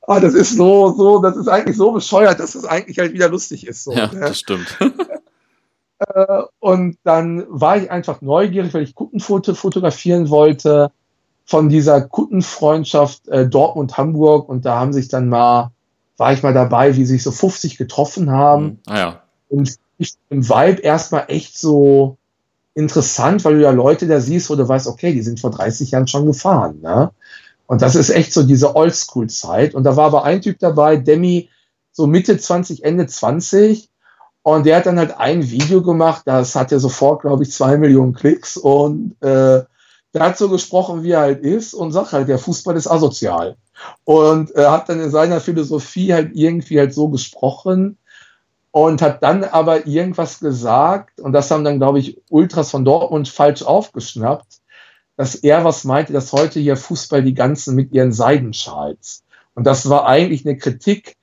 Ah, 0.02 0.22
das 0.22 0.34
ist 0.34 0.56
so, 0.56 0.94
so, 0.94 1.22
das 1.22 1.36
ist 1.36 1.50
eigentlich 1.50 1.76
so 1.76 1.92
bescheuert, 1.92 2.40
dass 2.40 2.56
es 2.56 2.62
das 2.62 2.72
eigentlich 2.72 2.98
halt 3.00 3.12
wieder 3.14 3.28
lustig 3.28 3.68
ist. 3.68 3.84
So, 3.84 3.92
ja, 3.92 4.08
ne? 4.14 4.22
das 4.22 4.40
stimmt. 4.40 4.78
Äh, 6.00 6.44
und 6.60 6.98
dann 7.04 7.46
war 7.50 7.78
ich 7.78 7.90
einfach 7.92 8.22
neugierig, 8.22 8.74
weil 8.74 8.84
ich 8.84 8.96
Kuttenfoto 8.96 9.54
fotografieren 9.54 10.30
wollte 10.30 10.92
von 11.46 11.70
dieser 11.70 12.02
Kuttenfreundschaft 12.02 13.28
äh, 13.28 13.48
Dortmund-Hamburg. 13.48 14.50
Und 14.50 14.66
da 14.66 14.80
haben 14.80 14.94
sich 14.94 15.08
dann 15.08 15.30
mal 15.30 15.72
war 16.18 16.34
ich 16.34 16.44
mal 16.44 16.54
dabei, 16.54 16.96
wie 16.96 17.06
sich 17.06 17.24
so 17.24 17.32
50 17.32 17.78
getroffen 17.78 18.32
haben. 18.32 18.66
Mhm. 18.66 18.80
Ah, 18.88 18.98
ja. 18.98 19.24
Und 19.50 19.76
ich 20.00 20.16
im 20.30 20.48
Vibe 20.48 20.82
erstmal 20.82 21.26
echt 21.28 21.58
so 21.58 22.18
interessant, 22.74 23.46
weil 23.46 23.56
du 23.56 23.62
ja 23.62 23.72
Leute 23.72 24.08
da 24.08 24.20
siehst, 24.20 24.50
wo 24.50 24.56
du 24.56 24.68
weißt, 24.68 24.88
okay, 24.88 25.14
die 25.14 25.22
sind 25.22 25.40
vor 25.40 25.52
30 25.52 25.92
Jahren 25.92 26.08
schon 26.08 26.26
gefahren. 26.26 26.80
Ne? 26.82 27.12
Und 27.66 27.82
das 27.82 27.96
ist 27.96 28.10
echt 28.10 28.34
so 28.34 28.44
diese 28.44 28.76
Oldschool-Zeit. 28.76 29.74
Und 29.74 29.84
da 29.84 29.96
war 29.96 30.06
aber 30.06 30.24
ein 30.24 30.42
Typ 30.42 30.60
dabei, 30.60 30.98
Demi, 30.98 31.50
so 31.92 32.06
Mitte 32.06 32.38
20, 32.38 32.84
Ende 32.84 33.08
20. 33.08 33.87
Und 34.48 34.66
der 34.66 34.78
hat 34.78 34.86
dann 34.86 34.98
halt 34.98 35.18
ein 35.18 35.52
Video 35.52 35.82
gemacht, 35.82 36.22
das 36.24 36.56
hat 36.56 36.72
ja 36.72 36.80
sofort, 36.80 37.24
glaube 37.24 37.44
ich, 37.44 37.52
zwei 37.52 37.76
Millionen 37.76 38.14
Klicks. 38.14 38.56
Und 38.56 39.22
äh, 39.22 39.64
so 40.36 40.48
gesprochen, 40.48 41.04
wie 41.04 41.12
er 41.12 41.20
halt 41.20 41.42
ist 41.42 41.74
und 41.74 41.92
sagt 41.92 42.14
halt, 42.14 42.30
der 42.30 42.40
Fußball 42.40 42.78
ist 42.78 42.88
asozial. 42.88 43.58
Und 44.06 44.56
äh, 44.56 44.66
hat 44.66 44.88
dann 44.88 45.02
in 45.02 45.10
seiner 45.10 45.42
Philosophie 45.42 46.14
halt 46.14 46.32
irgendwie 46.34 46.80
halt 46.80 46.94
so 46.94 47.10
gesprochen 47.10 47.98
und 48.72 49.02
hat 49.02 49.22
dann 49.22 49.44
aber 49.44 49.86
irgendwas 49.86 50.40
gesagt 50.40 51.20
und 51.20 51.34
das 51.34 51.52
haben 51.52 51.66
dann, 51.66 51.80
glaube 51.80 52.00
ich, 52.00 52.22
Ultras 52.30 52.72
von 52.72 52.86
Dortmund 52.86 53.28
falsch 53.28 53.64
aufgeschnappt, 53.64 54.62
dass 55.18 55.36
er 55.36 55.66
was 55.66 55.84
meinte, 55.84 56.14
dass 56.14 56.32
heute 56.32 56.62
hier 56.62 56.78
Fußball 56.78 57.22
die 57.22 57.34
ganzen 57.34 57.76
mit 57.76 57.92
ihren 57.92 58.14
Seidenschals. 58.14 59.26
Und 59.56 59.68
das 59.68 59.90
war 59.90 60.06
eigentlich 60.06 60.46
eine 60.46 60.58
Kritik 60.58 61.17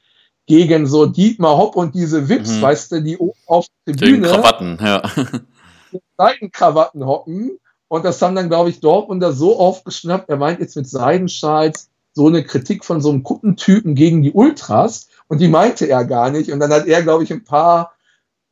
gegen 0.47 0.87
so 0.87 1.07
Dietmar 1.07 1.57
Hopp 1.57 1.77
und 1.77 1.95
diese 1.95 2.29
Wips, 2.29 2.51
mhm. 2.51 2.63
weißt 2.63 2.93
du, 2.93 3.03
die 3.03 3.17
oben 3.17 3.39
auf 3.47 3.67
der 3.87 3.95
Bühne 3.95 4.29
Krawatten, 4.29 4.79
ja. 4.81 5.03
Seidenkrawatten 6.19 7.07
hocken. 7.07 7.59
Und 7.89 8.05
das 8.05 8.21
haben 8.23 8.35
dann, 8.35 8.49
glaube 8.49 8.71
ich, 8.71 8.81
Dortmunder 8.81 9.33
so 9.33 9.59
aufgeschnappt. 9.59 10.29
Er 10.29 10.37
meint 10.37 10.61
jetzt 10.61 10.77
mit 10.77 10.89
Seidenschals 10.89 11.91
so 12.13 12.27
eine 12.27 12.45
Kritik 12.45 12.85
von 12.85 13.01
so 13.01 13.11
einem 13.11 13.23
Kuttentypen 13.23 13.95
gegen 13.95 14.23
die 14.23 14.33
Ultras. 14.33 15.09
Und 15.29 15.41
die 15.41 15.49
meinte 15.49 15.87
er 15.87 16.05
gar 16.05 16.31
nicht. 16.31 16.51
Und 16.51 16.61
dann 16.61 16.73
hat 16.73 16.87
er, 16.87 17.03
glaube 17.03 17.25
ich, 17.25 17.33
ein 17.33 17.45
paar 17.45 17.95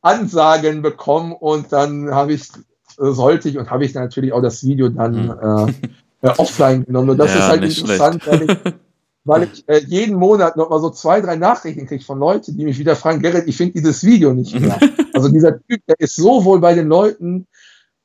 Ansagen 0.01 0.81
bekommen. 0.81 1.33
Und 1.33 1.73
dann 1.73 2.13
habe 2.13 2.33
ich, 2.33 2.49
sollte 2.97 3.49
ich 3.49 3.57
und 3.57 3.69
habe 3.69 3.85
ich 3.85 3.93
natürlich 3.93 4.33
auch 4.33 4.41
das 4.41 4.63
Video 4.63 4.89
dann 4.89 5.25
mhm. 5.25 5.75
äh, 6.21 6.29
offline 6.37 6.85
genommen. 6.85 7.11
Und 7.11 7.17
das 7.17 7.33
ja, 7.33 7.39
ist 7.39 7.47
halt 7.47 7.63
interessant, 7.63 8.27
weil 8.27 8.43
ich, 8.43 8.57
weil 9.25 9.43
ich 9.43 9.67
äh, 9.67 9.79
jeden 9.85 10.15
Monat 10.15 10.57
noch 10.57 10.69
mal 10.69 10.81
so 10.81 10.89
zwei, 10.89 11.21
drei 11.21 11.35
Nachrichten 11.35 11.87
kriege 11.87 12.03
von 12.03 12.19
Leuten, 12.19 12.57
die 12.57 12.65
mich 12.65 12.77
wieder 12.77 12.95
fragen, 12.95 13.21
Gerrit, 13.21 13.47
ich 13.47 13.57
finde 13.57 13.73
dieses 13.73 14.03
Video 14.03 14.33
nicht 14.33 14.53
mehr. 14.59 14.79
also 15.13 15.29
dieser 15.29 15.59
Typ, 15.67 15.81
der 15.87 15.99
ist 15.99 16.15
so 16.15 16.43
wohl 16.43 16.59
bei 16.59 16.73
den 16.73 16.87
Leuten 16.87 17.47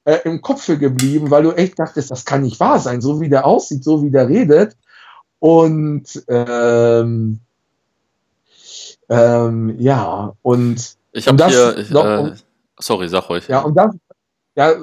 äh, 0.05 0.19
im 0.25 0.41
Kopf 0.41 0.67
geblieben, 0.67 1.31
weil 1.31 1.43
du 1.43 1.53
echt 1.53 1.79
dachtest, 1.79 2.11
das 2.11 2.25
kann 2.25 2.43
nicht 2.43 2.61
wahr 2.61 2.79
sein, 2.79 3.01
so 3.01 3.21
wie 3.21 3.29
der 3.29 3.47
aussieht, 3.47 3.85
so 3.85 4.03
wie 4.03 4.11
der 4.11 4.29
redet. 4.29 4.77
Und 5.41 6.23
ähm, 6.29 7.41
ähm, 9.09 9.77
ja, 9.79 10.33
und 10.43 10.97
ich 11.13 11.27
habe 11.27 11.47
hier, 11.47 11.79
ich, 11.79 11.91
äh, 11.91 12.35
sorry, 12.79 13.09
sag 13.09 13.31
euch. 13.31 13.49
Ja, 13.49 13.61
und 13.61 13.75
das, 13.75 13.95
ja, 14.59 14.75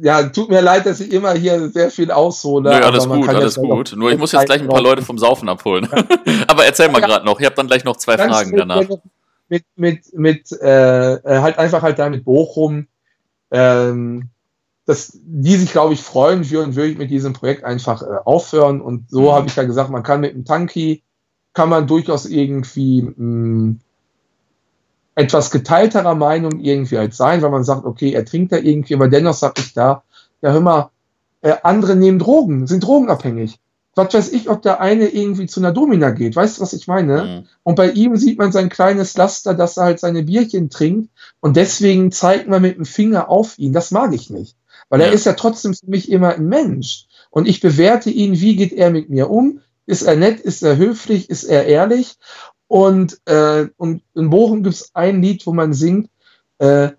ja, 0.00 0.22
tut 0.30 0.48
mir 0.48 0.62
leid, 0.62 0.86
dass 0.86 0.98
ich 1.00 1.12
immer 1.12 1.32
hier 1.32 1.68
sehr 1.68 1.90
viel 1.90 2.10
aushole. 2.10 2.70
Nö, 2.70 2.76
alles 2.86 3.06
gut, 3.06 3.28
alles 3.28 3.54
gut. 3.56 3.92
Nur 3.94 4.10
ich 4.10 4.18
muss 4.18 4.32
jetzt 4.32 4.46
gleich 4.46 4.62
ein 4.62 4.68
paar 4.68 4.80
Leute 4.80 5.02
vom 5.02 5.18
Saufen 5.18 5.46
abholen. 5.50 5.86
Ja. 5.92 6.04
aber 6.48 6.64
erzähl 6.64 6.88
mal 6.88 7.02
ja. 7.02 7.06
gerade 7.06 7.26
noch. 7.26 7.38
Ich 7.38 7.44
habe 7.44 7.54
dann 7.54 7.66
gleich 7.66 7.84
noch 7.84 7.98
zwei 7.98 8.16
Fragen 8.16 8.56
danach. 8.56 8.82
Mit, 9.50 9.64
mit, 9.76 10.14
mit 10.14 10.52
äh, 10.62 11.16
äh, 11.16 11.40
halt 11.42 11.58
einfach 11.58 11.82
halt 11.82 11.98
da 11.98 12.08
mit 12.08 12.24
Bochum, 12.24 12.86
ähm, 13.50 14.30
dass 14.86 15.18
die 15.22 15.56
sich, 15.56 15.70
glaube 15.70 15.92
ich, 15.92 16.00
freuen 16.00 16.48
würden, 16.50 16.74
würde 16.74 16.88
ich 16.88 16.96
mit 16.96 17.10
diesem 17.10 17.34
Projekt 17.34 17.62
einfach 17.62 18.00
äh, 18.00 18.06
aufhören. 18.24 18.80
Und 18.80 19.10
so 19.10 19.22
mhm. 19.22 19.32
habe 19.32 19.48
ich 19.48 19.56
ja 19.56 19.64
gesagt, 19.64 19.90
man 19.90 20.02
kann 20.02 20.22
mit 20.22 20.32
dem 20.32 20.46
Tanki, 20.46 21.02
kann 21.52 21.68
man 21.68 21.86
durchaus 21.86 22.24
irgendwie 22.24 23.02
mh, 23.02 23.12
mm, 23.18 23.80
etwas 25.14 25.50
geteilterer 25.50 26.14
Meinung 26.14 26.60
irgendwie 26.60 26.98
halt 26.98 27.14
sein, 27.14 27.42
weil 27.42 27.50
man 27.50 27.64
sagt, 27.64 27.84
okay, 27.84 28.12
er 28.12 28.24
trinkt 28.24 28.52
da 28.52 28.56
irgendwie, 28.56 28.94
aber 28.94 29.08
dennoch 29.08 29.34
sage 29.34 29.60
ich 29.60 29.74
da, 29.74 30.02
ja 30.42 30.52
hör 30.52 30.60
mal, 30.60 30.90
äh, 31.42 31.56
andere 31.62 31.96
nehmen 31.96 32.18
Drogen, 32.18 32.66
sind 32.66 32.84
drogenabhängig. 32.84 33.58
Was 33.94 34.14
weiß 34.14 34.32
ich, 34.32 34.48
ob 34.48 34.62
der 34.62 34.80
eine 34.80 35.08
irgendwie 35.08 35.46
zu 35.46 35.60
einer 35.60 35.72
Domina 35.72 36.10
geht. 36.10 36.36
Weißt 36.36 36.58
du, 36.58 36.62
was 36.62 36.72
ich 36.72 36.86
meine? 36.86 37.24
Mhm. 37.24 37.48
Und 37.64 37.74
bei 37.74 37.90
ihm 37.90 38.16
sieht 38.16 38.38
man 38.38 38.52
sein 38.52 38.68
kleines 38.68 39.16
Laster, 39.16 39.52
dass 39.52 39.76
er 39.76 39.84
halt 39.84 40.00
seine 40.00 40.22
Bierchen 40.22 40.70
trinkt 40.70 41.10
und 41.40 41.56
deswegen 41.56 42.12
zeigt 42.12 42.48
man 42.48 42.62
mit 42.62 42.76
dem 42.76 42.84
Finger 42.84 43.28
auf 43.28 43.58
ihn. 43.58 43.72
Das 43.72 43.90
mag 43.90 44.14
ich 44.14 44.30
nicht. 44.30 44.56
Weil 44.88 45.00
ja. 45.00 45.06
er 45.06 45.12
ist 45.12 45.26
ja 45.26 45.32
trotzdem 45.32 45.74
für 45.74 45.86
mich 45.86 46.10
immer 46.10 46.34
ein 46.34 46.46
Mensch. 46.46 47.06
Und 47.30 47.46
ich 47.46 47.60
bewerte 47.60 48.10
ihn, 48.10 48.40
wie 48.40 48.56
geht 48.56 48.72
er 48.72 48.90
mit 48.90 49.10
mir 49.10 49.28
um? 49.28 49.60
Ist 49.86 50.02
er 50.02 50.16
nett? 50.16 50.40
Ist 50.40 50.62
er 50.62 50.76
höflich? 50.76 51.28
Ist 51.28 51.44
er 51.44 51.66
ehrlich? 51.66 52.16
Und, 52.70 53.20
äh, 53.24 53.66
und 53.78 54.00
in 54.14 54.30
Bochum 54.30 54.62
gibt 54.62 54.76
es 54.76 54.94
ein 54.94 55.20
Lied, 55.20 55.44
wo 55.44 55.52
man 55.52 55.72
singt, 55.72 56.08
äh, 56.58 56.90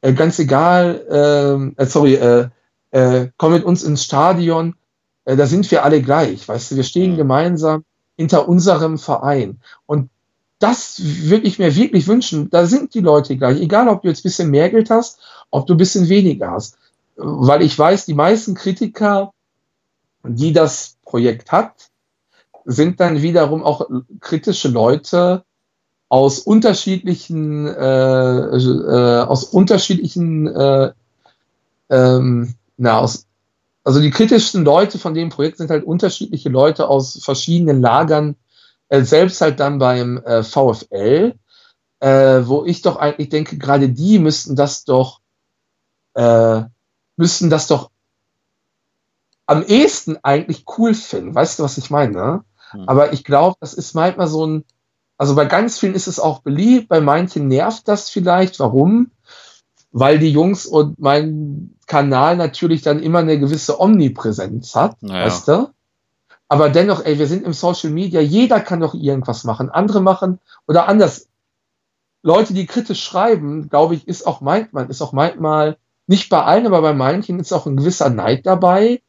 äh, 0.00 0.12
ganz 0.12 0.40
egal, 0.40 1.06
ähm, 1.08 1.74
äh, 1.76 1.86
sorry, 1.86 2.14
äh, 2.16 2.48
äh, 2.90 3.28
komm 3.36 3.52
mit 3.52 3.62
uns 3.62 3.84
ins 3.84 4.02
Stadion, 4.02 4.74
äh, 5.24 5.36
da 5.36 5.46
sind 5.46 5.70
wir 5.70 5.84
alle 5.84 6.02
gleich, 6.02 6.48
weißt 6.48 6.72
du, 6.72 6.76
wir 6.76 6.82
stehen 6.82 7.12
mhm. 7.12 7.16
gemeinsam 7.18 7.84
hinter 8.16 8.48
unserem 8.48 8.98
Verein. 8.98 9.60
Und 9.86 10.10
das 10.58 11.00
würde 11.00 11.46
ich 11.46 11.60
mir 11.60 11.76
wirklich 11.76 12.08
wünschen, 12.08 12.50
da 12.50 12.66
sind 12.66 12.92
die 12.94 13.00
Leute 13.00 13.36
gleich, 13.36 13.60
egal 13.60 13.86
ob 13.86 14.02
du 14.02 14.08
jetzt 14.08 14.18
ein 14.18 14.24
bisschen 14.24 14.50
mehr 14.50 14.68
Geld 14.68 14.90
hast, 14.90 15.20
ob 15.52 15.68
du 15.68 15.74
ein 15.74 15.78
bisschen 15.78 16.08
weniger 16.08 16.50
hast. 16.50 16.76
Weil 17.14 17.62
ich 17.62 17.78
weiß, 17.78 18.04
die 18.06 18.14
meisten 18.14 18.54
Kritiker, 18.54 19.32
die 20.24 20.52
das 20.52 20.96
Projekt 21.04 21.52
hat, 21.52 21.92
sind 22.64 23.00
dann 23.00 23.22
wiederum 23.22 23.62
auch 23.62 23.88
kritische 24.20 24.68
Leute 24.68 25.44
aus 26.08 26.38
unterschiedlichen, 26.38 27.66
äh, 27.66 28.56
äh, 28.56 29.22
aus 29.22 29.44
unterschiedlichen, 29.44 30.46
äh, 30.46 30.92
ähm, 31.90 32.54
na, 32.76 33.00
aus, 33.00 33.26
also 33.82 34.00
die 34.00 34.10
kritischsten 34.10 34.64
Leute 34.64 34.98
von 34.98 35.14
dem 35.14 35.28
Projekt 35.28 35.58
sind 35.58 35.70
halt 35.70 35.84
unterschiedliche 35.84 36.48
Leute 36.48 36.88
aus 36.88 37.20
verschiedenen 37.22 37.80
Lagern, 37.80 38.36
äh, 38.88 39.02
selbst 39.02 39.40
halt 39.40 39.60
dann 39.60 39.78
beim 39.78 40.18
äh, 40.18 40.42
VfL, 40.42 41.34
äh, 42.00 42.42
wo 42.44 42.64
ich 42.64 42.82
doch 42.82 42.96
eigentlich 42.96 43.30
denke, 43.30 43.58
gerade 43.58 43.88
die 43.88 44.18
müssten 44.18 44.56
das 44.56 44.84
doch, 44.84 45.20
müssten 47.16 47.50
das 47.50 47.66
doch 47.66 47.90
am 49.46 49.64
ehesten 49.64 50.16
eigentlich 50.22 50.64
cool 50.78 50.94
finden. 50.94 51.34
Weißt 51.34 51.58
du, 51.58 51.64
was 51.64 51.76
ich 51.76 51.90
meine? 51.90 52.44
Hm. 52.74 52.88
Aber 52.88 53.12
ich 53.12 53.24
glaube, 53.24 53.56
das 53.60 53.74
ist 53.74 53.94
manchmal 53.94 54.26
so 54.26 54.46
ein, 54.46 54.64
also 55.16 55.34
bei 55.34 55.44
ganz 55.44 55.78
vielen 55.78 55.94
ist 55.94 56.08
es 56.08 56.20
auch 56.20 56.40
beliebt, 56.40 56.88
bei 56.88 57.00
manchen 57.00 57.48
nervt 57.48 57.88
das 57.88 58.10
vielleicht. 58.10 58.60
Warum? 58.60 59.10
Weil 59.92 60.18
die 60.18 60.30
Jungs 60.30 60.66
und 60.66 60.98
mein 60.98 61.76
Kanal 61.86 62.36
natürlich 62.36 62.82
dann 62.82 63.00
immer 63.00 63.20
eine 63.20 63.38
gewisse 63.38 63.80
Omnipräsenz 63.80 64.74
hat, 64.74 65.00
naja. 65.02 65.26
weißt 65.26 65.48
du? 65.48 65.70
Aber 66.48 66.68
dennoch, 66.68 67.04
ey, 67.04 67.18
wir 67.18 67.26
sind 67.26 67.44
im 67.44 67.52
Social 67.52 67.90
Media, 67.90 68.20
jeder 68.20 68.60
kann 68.60 68.80
doch 68.80 68.94
irgendwas 68.94 69.44
machen. 69.44 69.70
Andere 69.70 70.00
machen 70.00 70.40
oder 70.66 70.88
anders. 70.88 71.28
Leute, 72.22 72.54
die 72.54 72.66
kritisch 72.66 73.02
schreiben, 73.02 73.68
glaube 73.68 73.94
ich, 73.94 74.08
ist 74.08 74.26
auch 74.26 74.40
manchmal, 74.40 74.90
ist 74.90 75.02
auch 75.02 75.12
manchmal, 75.12 75.76
nicht 76.06 76.28
bei 76.28 76.42
allen, 76.42 76.66
aber 76.66 76.82
bei 76.82 76.92
manchen 76.92 77.38
ist 77.40 77.52
auch 77.52 77.66
ein 77.66 77.76
gewisser 77.76 78.10
Neid 78.10 78.44
dabei, 78.46 79.00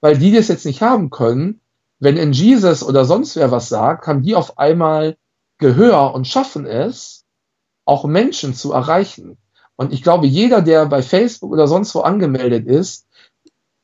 weil 0.00 0.18
die 0.18 0.32
das 0.32 0.48
jetzt 0.48 0.66
nicht 0.66 0.82
haben 0.82 1.10
können 1.10 1.60
wenn 2.04 2.16
in 2.16 2.32
Jesus 2.32 2.82
oder 2.82 3.04
sonst 3.04 3.34
wer 3.34 3.50
was 3.50 3.68
sagt, 3.68 4.06
haben 4.06 4.22
die 4.22 4.36
auf 4.36 4.58
einmal 4.58 5.16
Gehör 5.58 6.14
und 6.14 6.26
schaffen 6.26 6.66
es, 6.66 7.24
auch 7.84 8.04
Menschen 8.04 8.54
zu 8.54 8.72
erreichen. 8.72 9.38
Und 9.76 9.92
ich 9.92 10.02
glaube, 10.02 10.26
jeder, 10.26 10.62
der 10.62 10.86
bei 10.86 11.02
Facebook 11.02 11.50
oder 11.50 11.66
sonst 11.66 11.94
wo 11.94 12.00
angemeldet 12.00 12.66
ist 12.66 13.06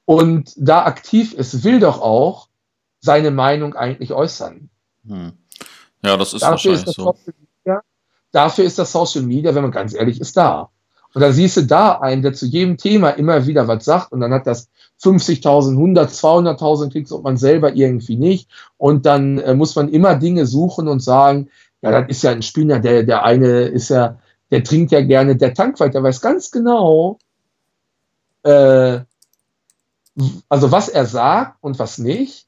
und 0.05 0.53
da 0.57 0.85
aktiv 0.85 1.33
ist, 1.33 1.65
will 1.65 1.81
doch 1.81 2.01
auch 2.01 2.49
seine 3.01 3.31
Meinung 3.31 3.75
eigentlich 3.75 4.13
äußern. 4.13 4.71
Hm. 5.07 5.33
Ja, 6.03 6.17
das 6.17 6.33
ist 6.33 6.43
dafür 6.43 6.73
wahrscheinlich 6.73 6.87
ist 6.87 6.95
so. 6.95 7.17
Media, 7.65 7.83
dafür 8.33 8.65
ist 8.65 8.79
das 8.79 8.93
Social 8.93 9.23
Media, 9.23 9.55
wenn 9.55 9.63
man 9.63 9.73
ganz 9.73 9.95
ehrlich 9.95 10.21
ist, 10.21 10.37
da. 10.37 10.71
Und 11.13 11.23
da 11.23 11.33
siehst 11.33 11.57
du 11.57 11.63
da 11.63 11.93
einen, 11.99 12.23
der 12.23 12.33
zu 12.33 12.47
jedem 12.47 12.77
Thema 12.77 13.11
immer 13.11 13.47
wieder 13.47 13.67
was 13.67 13.85
sagt 13.85 14.13
und 14.13 14.21
dann 14.21 14.33
hat 14.33 14.47
das 14.47 14.69
50.000, 15.03 15.71
100, 15.71 16.11
200.000 16.11 16.91
Klicks 16.91 17.11
und 17.11 17.25
man 17.25 17.37
selber 17.37 17.75
irgendwie 17.75 18.17
nicht. 18.17 18.49
Und 18.77 19.07
dann 19.07 19.39
äh, 19.39 19.55
muss 19.55 19.75
man 19.75 19.89
immer 19.89 20.15
Dinge 20.17 20.47
suchen 20.47 20.89
und 20.89 21.01
sagen, 21.01 21.49
ja, 21.83 21.91
das 21.91 22.11
ist 22.11 22.23
ja 22.23 22.31
ein 22.31 22.43
Spinner, 22.43 22.79
der, 22.79 23.03
der 23.03 23.25
eine 23.25 23.63
ist 23.63 23.89
ja, 23.89 24.19
der 24.51 24.63
trinkt 24.63 24.93
ja 24.93 25.01
gerne, 25.01 25.37
der 25.37 25.55
Tankwart, 25.55 25.95
der 25.95 26.03
weiß 26.03 26.21
ganz 26.21 26.51
genau, 26.51 27.19
äh, 28.43 29.01
also 30.49 30.71
was 30.71 30.89
er 30.89 31.07
sagt 31.07 31.57
und 31.63 31.79
was 31.79 31.99
nicht. 31.99 32.47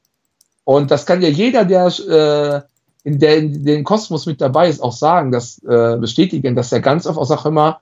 Und 0.63 0.91
das 0.91 1.05
kann 1.05 1.21
ja 1.21 1.29
jeder, 1.29 1.65
der 1.65 1.87
äh, 1.87 2.61
in, 3.03 3.19
der, 3.19 3.37
in 3.37 3.65
den 3.65 3.83
Kosmos 3.83 4.25
mit 4.25 4.39
dabei 4.39 4.69
ist, 4.69 4.81
auch 4.81 4.93
sagen, 4.93 5.31
das 5.31 5.61
äh, 5.63 5.97
bestätigen, 5.97 6.55
dass 6.55 6.71
er 6.71 6.79
ganz 6.79 7.05
oft 7.05 7.17
auch 7.17 7.25
sagt 7.25 7.45
immer, 7.45 7.81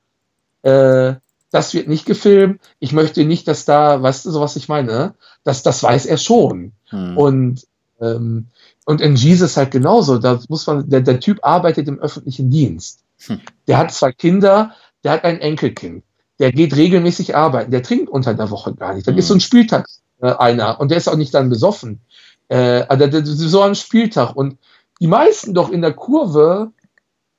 äh, 0.64 1.16
das 1.52 1.74
wird 1.74 1.88
nicht 1.88 2.06
gefilmt. 2.06 2.62
Ich 2.80 2.94
möchte 2.94 3.26
nicht, 3.26 3.48
dass 3.48 3.66
da, 3.66 4.02
weißt 4.02 4.26
du, 4.26 4.32
so 4.32 4.40
was 4.40 4.56
ich 4.56 4.70
meine? 4.70 5.16
Das, 5.44 5.64
das 5.64 5.84
weiß 5.84 6.06
er 6.06 6.18
schon. 6.18 6.72
Hm. 6.90 7.18
Und, 7.18 7.68
ähm, 8.00 8.48
und 8.86 9.02
in 9.02 9.16
Jesus 9.16 9.58
halt 9.58 9.72
genauso. 9.72 10.18
Da 10.18 10.40
muss 10.48 10.66
man, 10.66 10.90
der, 10.90 11.02
der 11.02 11.20
Typ 11.20 11.40
arbeitet 11.44 11.88
im 11.88 12.00
öffentlichen 12.00 12.50
Dienst. 12.50 13.04
Hm. 13.28 13.42
Der 13.68 13.78
hat 13.78 13.92
zwei 13.94 14.14
Kinder, 14.14 14.72
der 15.04 15.12
hat 15.12 15.24
ein 15.26 15.42
Enkelkind. 15.42 16.04
Der 16.40 16.52
geht 16.54 16.76
regelmäßig 16.76 17.36
arbeiten. 17.36 17.72
Der 17.72 17.84
trinkt 17.84 18.10
unter 18.10 18.34
der 18.34 18.50
Woche 18.50 18.74
gar 18.74 18.94
nicht. 18.94 19.06
Dann 19.06 19.16
hm. 19.16 19.20
ist 19.20 19.28
so 19.28 19.34
ein 19.34 19.42
Spieltag 19.42 19.88
äh, 20.22 20.32
einer 20.32 20.80
und 20.80 20.90
der 20.90 20.98
ist 20.98 21.10
auch 21.10 21.18
nicht 21.18 21.34
dann 21.34 21.50
besoffen. 21.50 22.00
Äh, 22.48 22.86
also 22.88 23.22
so 23.24 23.62
ein 23.62 23.76
Spieltag. 23.76 24.38
Und 24.38 24.58
die 25.02 25.08
meisten 25.08 25.54
doch 25.54 25.70
in 25.70 25.82
der 25.82 25.94
Kurve, 25.94 26.72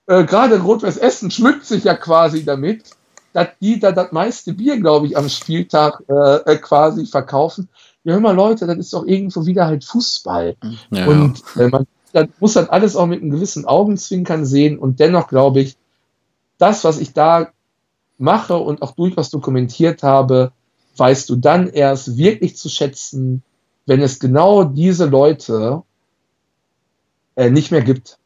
äh, 0.06 0.24
gerade 0.24 0.60
Rot-Weiß 0.60 0.98
Essen, 0.98 1.30
schmückt 1.30 1.64
sich 1.64 1.84
ja 1.84 1.94
quasi 1.94 2.44
damit 2.44 2.84
dass 3.32 3.48
die 3.60 3.78
da 3.78 3.92
das 3.92 4.12
meiste 4.12 4.52
Bier, 4.52 4.78
glaube 4.78 5.06
ich, 5.06 5.16
am 5.16 5.28
Spieltag 5.28 6.02
äh, 6.09 6.52
äh, 6.52 6.56
quasi 6.56 7.06
verkaufen. 7.06 7.68
Ja, 8.04 8.14
hör 8.14 8.20
mal, 8.20 8.34
Leute, 8.34 8.66
das 8.66 8.78
ist 8.78 8.92
doch 8.92 9.06
irgendwo 9.06 9.46
wieder 9.46 9.66
halt 9.66 9.84
Fußball. 9.84 10.56
Ja. 10.90 11.06
Und 11.06 11.42
äh, 11.56 11.68
man 11.68 11.86
das 12.12 12.28
muss 12.40 12.52
dann 12.54 12.68
alles 12.68 12.96
auch 12.96 13.06
mit 13.06 13.22
einem 13.22 13.30
gewissen 13.30 13.64
Augenzwinkern 13.64 14.44
sehen. 14.44 14.78
Und 14.78 15.00
dennoch 15.00 15.28
glaube 15.28 15.60
ich, 15.60 15.76
das, 16.59 16.84
was 16.84 16.98
ich 16.98 17.12
da 17.12 17.50
mache 18.18 18.56
und 18.56 18.82
auch 18.82 18.92
durchaus 18.92 19.30
dokumentiert 19.30 20.02
habe, 20.02 20.52
weißt 20.96 21.28
du 21.28 21.36
dann 21.36 21.68
erst 21.68 22.16
wirklich 22.16 22.56
zu 22.56 22.68
schätzen, 22.68 23.42
wenn 23.86 24.00
es 24.00 24.20
genau 24.20 24.64
diese 24.64 25.06
Leute 25.06 25.82
äh, 27.34 27.50
nicht 27.50 27.70
mehr 27.70 27.82
gibt. 27.82 28.18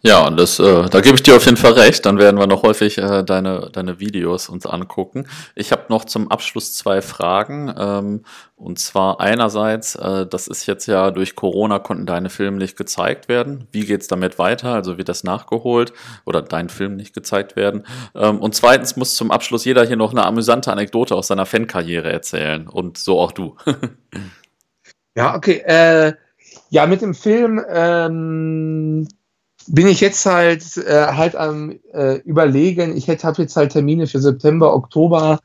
Ja, 0.00 0.24
und 0.28 0.36
das, 0.38 0.60
äh, 0.60 0.88
da 0.88 1.00
gebe 1.00 1.16
ich 1.16 1.24
dir 1.24 1.34
auf 1.34 1.44
jeden 1.44 1.56
Fall 1.56 1.72
recht. 1.72 2.06
Dann 2.06 2.18
werden 2.18 2.38
wir 2.38 2.46
noch 2.46 2.62
häufig 2.62 2.98
äh, 2.98 3.24
deine, 3.24 3.68
deine 3.72 3.98
Videos 3.98 4.48
uns 4.48 4.64
angucken. 4.64 5.26
Ich 5.56 5.72
habe 5.72 5.86
noch 5.88 6.04
zum 6.04 6.30
Abschluss 6.30 6.74
zwei 6.74 7.02
Fragen. 7.02 7.74
Ähm, 7.76 8.24
und 8.54 8.78
zwar 8.78 9.20
einerseits, 9.20 9.96
äh, 9.96 10.24
das 10.24 10.46
ist 10.46 10.66
jetzt 10.66 10.86
ja 10.86 11.10
durch 11.10 11.34
Corona 11.34 11.80
konnten 11.80 12.06
deine 12.06 12.30
Filme 12.30 12.58
nicht 12.58 12.76
gezeigt 12.76 13.28
werden. 13.28 13.66
Wie 13.72 13.86
geht's 13.86 14.06
damit 14.06 14.38
weiter? 14.38 14.72
Also 14.72 14.98
wird 14.98 15.08
das 15.08 15.24
nachgeholt 15.24 15.92
oder 16.24 16.42
dein 16.42 16.68
Film 16.68 16.94
nicht 16.94 17.12
gezeigt 17.12 17.56
werden? 17.56 17.84
Ähm, 18.14 18.38
und 18.38 18.54
zweitens 18.54 18.96
muss 18.96 19.16
zum 19.16 19.32
Abschluss 19.32 19.64
jeder 19.64 19.84
hier 19.84 19.96
noch 19.96 20.12
eine 20.12 20.24
amüsante 20.24 20.70
Anekdote 20.70 21.16
aus 21.16 21.26
seiner 21.26 21.44
Fankarriere 21.44 22.12
erzählen. 22.12 22.68
Und 22.68 22.98
so 22.98 23.18
auch 23.18 23.32
du. 23.32 23.56
ja, 25.16 25.34
okay. 25.34 25.58
Äh, 25.66 26.12
ja, 26.70 26.86
mit 26.86 27.02
dem 27.02 27.14
Film. 27.14 27.60
Ähm 27.68 29.08
bin 29.68 29.86
ich 29.86 30.00
jetzt 30.00 30.24
halt 30.26 30.76
äh, 30.76 31.06
halt 31.08 31.36
am 31.36 31.78
äh, 31.92 32.16
überlegen. 32.20 32.96
Ich 32.96 33.08
hätte 33.08 33.26
habe 33.26 33.42
jetzt 33.42 33.56
halt 33.56 33.72
Termine 33.72 34.06
für 34.06 34.20
September, 34.20 34.74
Oktober 34.74 35.40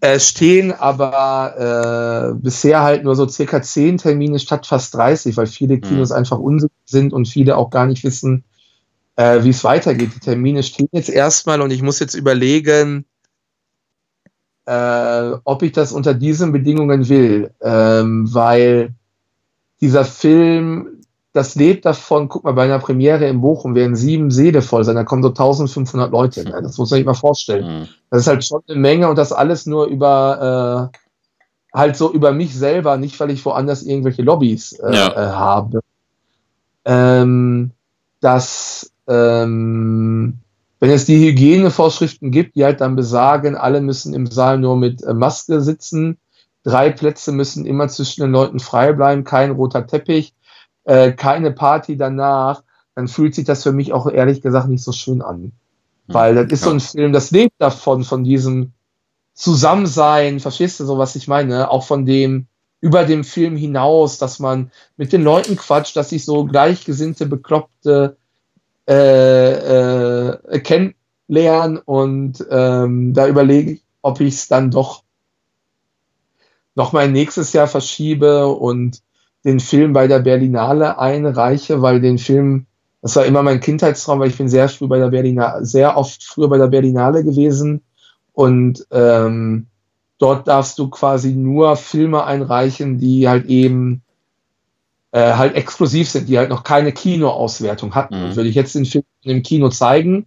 äh, 0.00 0.20
stehen, 0.20 0.72
aber 0.72 2.32
äh, 2.34 2.40
bisher 2.40 2.82
halt 2.82 3.04
nur 3.04 3.16
so 3.16 3.28
circa 3.28 3.62
zehn 3.62 3.98
Termine 3.98 4.38
statt 4.38 4.66
fast 4.66 4.94
30, 4.94 5.36
weil 5.36 5.46
viele 5.46 5.76
mhm. 5.76 5.80
Kinos 5.82 6.10
mhm. 6.10 6.16
einfach 6.16 6.38
unsicher 6.38 6.72
sind 6.84 7.12
und 7.12 7.26
viele 7.26 7.56
auch 7.56 7.70
gar 7.70 7.86
nicht 7.86 8.04
wissen, 8.04 8.44
äh, 9.16 9.42
wie 9.42 9.50
es 9.50 9.64
weitergeht. 9.64 10.10
Die 10.14 10.20
Termine 10.20 10.62
stehen 10.62 10.88
jetzt 10.92 11.10
erstmal 11.10 11.60
und 11.60 11.72
ich 11.72 11.82
muss 11.82 11.98
jetzt 11.98 12.14
überlegen, 12.14 13.06
äh, 14.66 15.32
ob 15.44 15.62
ich 15.62 15.72
das 15.72 15.92
unter 15.92 16.14
diesen 16.14 16.52
Bedingungen 16.52 17.08
will, 17.08 17.50
ähm, 17.60 18.32
weil 18.32 18.94
dieser 19.80 20.04
Film 20.04 20.97
das 21.32 21.54
lebt 21.54 21.84
davon, 21.84 22.28
guck 22.28 22.44
mal, 22.44 22.52
bei 22.52 22.64
einer 22.64 22.78
Premiere 22.78 23.28
in 23.28 23.40
Bochum 23.40 23.74
werden 23.74 23.96
sieben 23.96 24.30
Seele 24.30 24.62
voll 24.62 24.84
sein, 24.84 24.96
da 24.96 25.04
kommen 25.04 25.22
so 25.22 25.28
1500 25.28 26.10
Leute. 26.10 26.44
Ne? 26.44 26.60
Das 26.62 26.78
muss 26.78 26.90
man 26.90 26.98
sich 26.98 27.06
mal 27.06 27.14
vorstellen. 27.14 27.80
Mhm. 27.80 27.88
Das 28.10 28.22
ist 28.22 28.26
halt 28.26 28.44
schon 28.44 28.62
eine 28.66 28.78
Menge 28.78 29.08
und 29.08 29.16
das 29.16 29.32
alles 29.32 29.66
nur 29.66 29.86
über, 29.86 30.90
äh, 30.92 30.98
halt 31.76 31.96
so 31.96 32.12
über 32.12 32.32
mich 32.32 32.56
selber, 32.56 32.96
nicht 32.96 33.18
weil 33.20 33.30
ich 33.30 33.44
woanders 33.44 33.82
irgendwelche 33.82 34.22
Lobbys 34.22 34.72
äh, 34.72 34.94
ja. 34.94 35.08
äh, 35.12 35.32
habe. 35.32 35.80
Ähm, 36.84 37.72
dass, 38.20 38.90
ähm, 39.06 40.38
wenn 40.80 40.90
es 40.90 41.04
die 41.04 41.18
Hygienevorschriften 41.18 42.30
gibt, 42.30 42.56
die 42.56 42.64
halt 42.64 42.80
dann 42.80 42.96
besagen, 42.96 43.54
alle 43.54 43.80
müssen 43.80 44.14
im 44.14 44.26
Saal 44.26 44.58
nur 44.58 44.76
mit 44.76 45.02
äh, 45.02 45.12
Maske 45.12 45.60
sitzen, 45.60 46.18
drei 46.64 46.90
Plätze 46.90 47.32
müssen 47.32 47.66
immer 47.66 47.88
zwischen 47.88 48.22
den 48.22 48.32
Leuten 48.32 48.60
frei 48.60 48.92
bleiben, 48.92 49.24
kein 49.24 49.50
roter 49.50 49.86
Teppich, 49.86 50.34
äh, 50.88 51.12
keine 51.12 51.52
Party 51.52 51.98
danach, 51.98 52.62
dann 52.94 53.08
fühlt 53.08 53.34
sich 53.34 53.44
das 53.44 53.62
für 53.62 53.72
mich 53.72 53.92
auch 53.92 54.10
ehrlich 54.10 54.40
gesagt 54.40 54.68
nicht 54.68 54.82
so 54.82 54.92
schön 54.92 55.20
an. 55.20 55.42
Mhm. 55.42 55.52
Weil 56.06 56.34
das 56.34 56.46
ist 56.46 56.60
ja. 56.62 56.68
so 56.68 56.74
ein 56.74 56.80
Film, 56.80 57.12
das 57.12 57.30
lebt 57.30 57.54
davon, 57.58 58.04
von 58.04 58.24
diesem 58.24 58.72
Zusammensein, 59.34 60.40
verstehst 60.40 60.80
du 60.80 60.86
so, 60.86 60.96
was 60.96 61.14
ich 61.14 61.28
meine? 61.28 61.70
Auch 61.70 61.84
von 61.84 62.06
dem, 62.06 62.46
über 62.80 63.04
dem 63.04 63.22
Film 63.22 63.56
hinaus, 63.56 64.16
dass 64.16 64.38
man 64.38 64.70
mit 64.96 65.12
den 65.12 65.22
Leuten 65.22 65.56
quatscht, 65.56 65.94
dass 65.94 66.08
sich 66.08 66.24
so 66.24 66.46
gleichgesinnte, 66.46 67.26
bekloppte 67.26 68.16
äh, 68.88 70.32
äh, 70.32 70.60
kennenlernen 70.60 71.76
und 71.84 72.44
ähm, 72.50 73.12
da 73.12 73.28
überlege 73.28 73.72
ich, 73.72 73.82
ob 74.00 74.20
ich 74.20 74.34
es 74.34 74.48
dann 74.48 74.70
doch 74.70 75.02
noch 76.74 76.94
mal 76.94 77.10
nächstes 77.10 77.52
Jahr 77.52 77.66
verschiebe 77.66 78.48
und 78.48 79.02
den 79.48 79.60
Film 79.60 79.94
bei 79.94 80.06
der 80.06 80.18
Berlinale 80.18 80.98
einreiche, 80.98 81.80
weil 81.80 82.00
den 82.02 82.18
Film, 82.18 82.66
das 83.00 83.16
war 83.16 83.24
immer 83.24 83.42
mein 83.42 83.60
Kindheitstraum, 83.60 84.20
weil 84.20 84.28
ich 84.28 84.36
bin 84.36 84.48
sehr 84.48 84.68
früh 84.68 84.86
bei 84.86 84.98
der 84.98 85.08
Berlinale, 85.08 85.64
sehr 85.64 85.96
oft 85.96 86.22
früher 86.22 86.48
bei 86.48 86.58
der 86.58 86.66
Berlinale 86.66 87.24
gewesen 87.24 87.80
und 88.34 88.86
ähm, 88.90 89.66
dort 90.18 90.46
darfst 90.48 90.78
du 90.78 90.90
quasi 90.90 91.32
nur 91.32 91.76
Filme 91.76 92.24
einreichen, 92.24 92.98
die 92.98 93.26
halt 93.26 93.46
eben 93.46 94.02
äh, 95.12 95.32
halt 95.32 95.54
exklusiv 95.54 96.10
sind, 96.10 96.28
die 96.28 96.36
halt 96.36 96.50
noch 96.50 96.62
keine 96.62 96.92
Kinoauswertung 96.92 97.94
hatten. 97.94 98.28
Mhm. 98.28 98.36
Würde 98.36 98.50
ich 98.50 98.54
jetzt 98.54 98.74
den 98.74 98.84
Film 98.84 99.04
im 99.22 99.42
Kino 99.42 99.70
zeigen, 99.70 100.26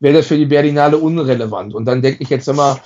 wäre 0.00 0.14
der 0.14 0.24
für 0.24 0.36
die 0.36 0.46
Berlinale 0.46 0.98
unrelevant. 0.98 1.72
Und 1.72 1.84
dann 1.84 2.02
denke 2.02 2.24
ich 2.24 2.30
jetzt 2.30 2.48
immer, 2.48 2.80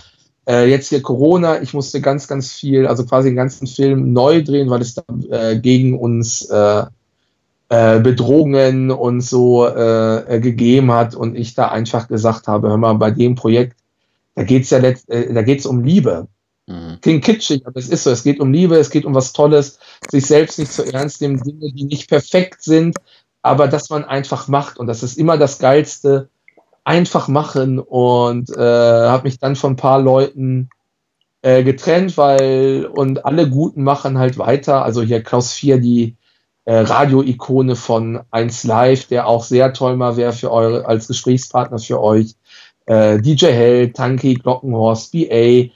äh, 0.50 0.66
jetzt 0.66 0.88
hier 0.88 1.00
Corona, 1.00 1.62
ich 1.62 1.74
musste 1.74 2.00
ganz, 2.00 2.26
ganz 2.26 2.52
viel, 2.52 2.86
also 2.86 3.04
quasi 3.04 3.28
den 3.28 3.36
ganzen 3.36 3.68
Film 3.68 4.12
neu 4.12 4.42
drehen, 4.42 4.68
weil 4.68 4.80
es 4.80 4.94
da 4.94 5.04
äh, 5.30 5.58
gegen 5.58 5.96
uns 5.96 6.42
äh, 6.50 6.84
äh 7.68 8.00
Bedrohungen 8.00 8.90
und 8.90 9.20
so 9.20 9.66
äh, 9.66 10.40
gegeben 10.40 10.90
hat 10.90 11.14
und 11.14 11.36
ich 11.36 11.54
da 11.54 11.68
einfach 11.68 12.08
gesagt 12.08 12.48
habe, 12.48 12.68
hör 12.68 12.76
mal, 12.76 12.94
bei 12.94 13.12
dem 13.12 13.36
Projekt, 13.36 13.76
da 14.34 14.42
geht 14.42 14.64
es 14.64 14.70
ja 14.70 14.78
letzt, 14.78 15.08
äh, 15.08 15.32
da 15.32 15.42
geht's 15.42 15.66
um 15.66 15.84
Liebe. 15.84 16.26
Mhm. 16.66 16.98
Klingt 17.00 17.24
kitschig, 17.24 17.66
aber 17.66 17.78
es 17.78 17.88
ist 17.88 18.04
so. 18.04 18.10
Es 18.10 18.24
geht 18.24 18.40
um 18.40 18.52
Liebe, 18.52 18.76
es 18.76 18.90
geht 18.90 19.04
um 19.04 19.14
was 19.14 19.32
Tolles, 19.32 19.78
sich 20.10 20.26
selbst 20.26 20.58
nicht 20.58 20.72
zu 20.72 20.84
ernst 20.84 21.20
nehmen, 21.20 21.40
Dinge, 21.42 21.72
die 21.72 21.84
nicht 21.84 22.08
perfekt 22.08 22.62
sind, 22.62 22.96
aber 23.42 23.68
dass 23.68 23.88
man 23.88 24.04
einfach 24.04 24.48
macht. 24.48 24.78
Und 24.78 24.88
das 24.88 25.02
ist 25.04 25.16
immer 25.16 25.38
das 25.38 25.58
Geilste, 25.58 26.28
einfach 26.84 27.28
machen 27.28 27.78
und 27.78 28.50
äh, 28.50 28.60
habe 28.60 29.24
mich 29.24 29.38
dann 29.38 29.56
von 29.56 29.72
ein 29.72 29.76
paar 29.76 30.00
Leuten 30.00 30.70
äh, 31.42 31.62
getrennt, 31.62 32.16
weil 32.16 32.86
und 32.86 33.24
alle 33.24 33.48
Guten 33.48 33.82
machen 33.82 34.18
halt 34.18 34.38
weiter. 34.38 34.84
Also 34.84 35.02
hier 35.02 35.22
Klaus 35.22 35.52
Vier, 35.52 35.78
die 35.78 36.16
äh, 36.64 36.80
Radio-Ikone 36.80 37.76
von 37.76 38.20
1 38.30 38.64
Live, 38.64 39.06
der 39.06 39.26
auch 39.26 39.44
sehr 39.44 39.72
toll 39.72 39.96
mal 39.96 40.16
wäre 40.16 40.32
für 40.32 40.50
eure 40.52 40.86
als 40.86 41.08
Gesprächspartner 41.08 41.78
für 41.78 42.00
euch. 42.00 42.34
Äh, 42.86 43.20
DJ 43.20 43.46
Hell, 43.46 43.92
Tanky, 43.92 44.34
Glockenhorst, 44.34 45.12
BA, 45.12 45.70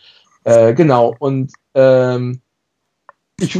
äh, 0.44 0.74
genau. 0.74 1.14
Und 1.18 1.52
ähm, 1.74 2.40
ich 3.40 3.58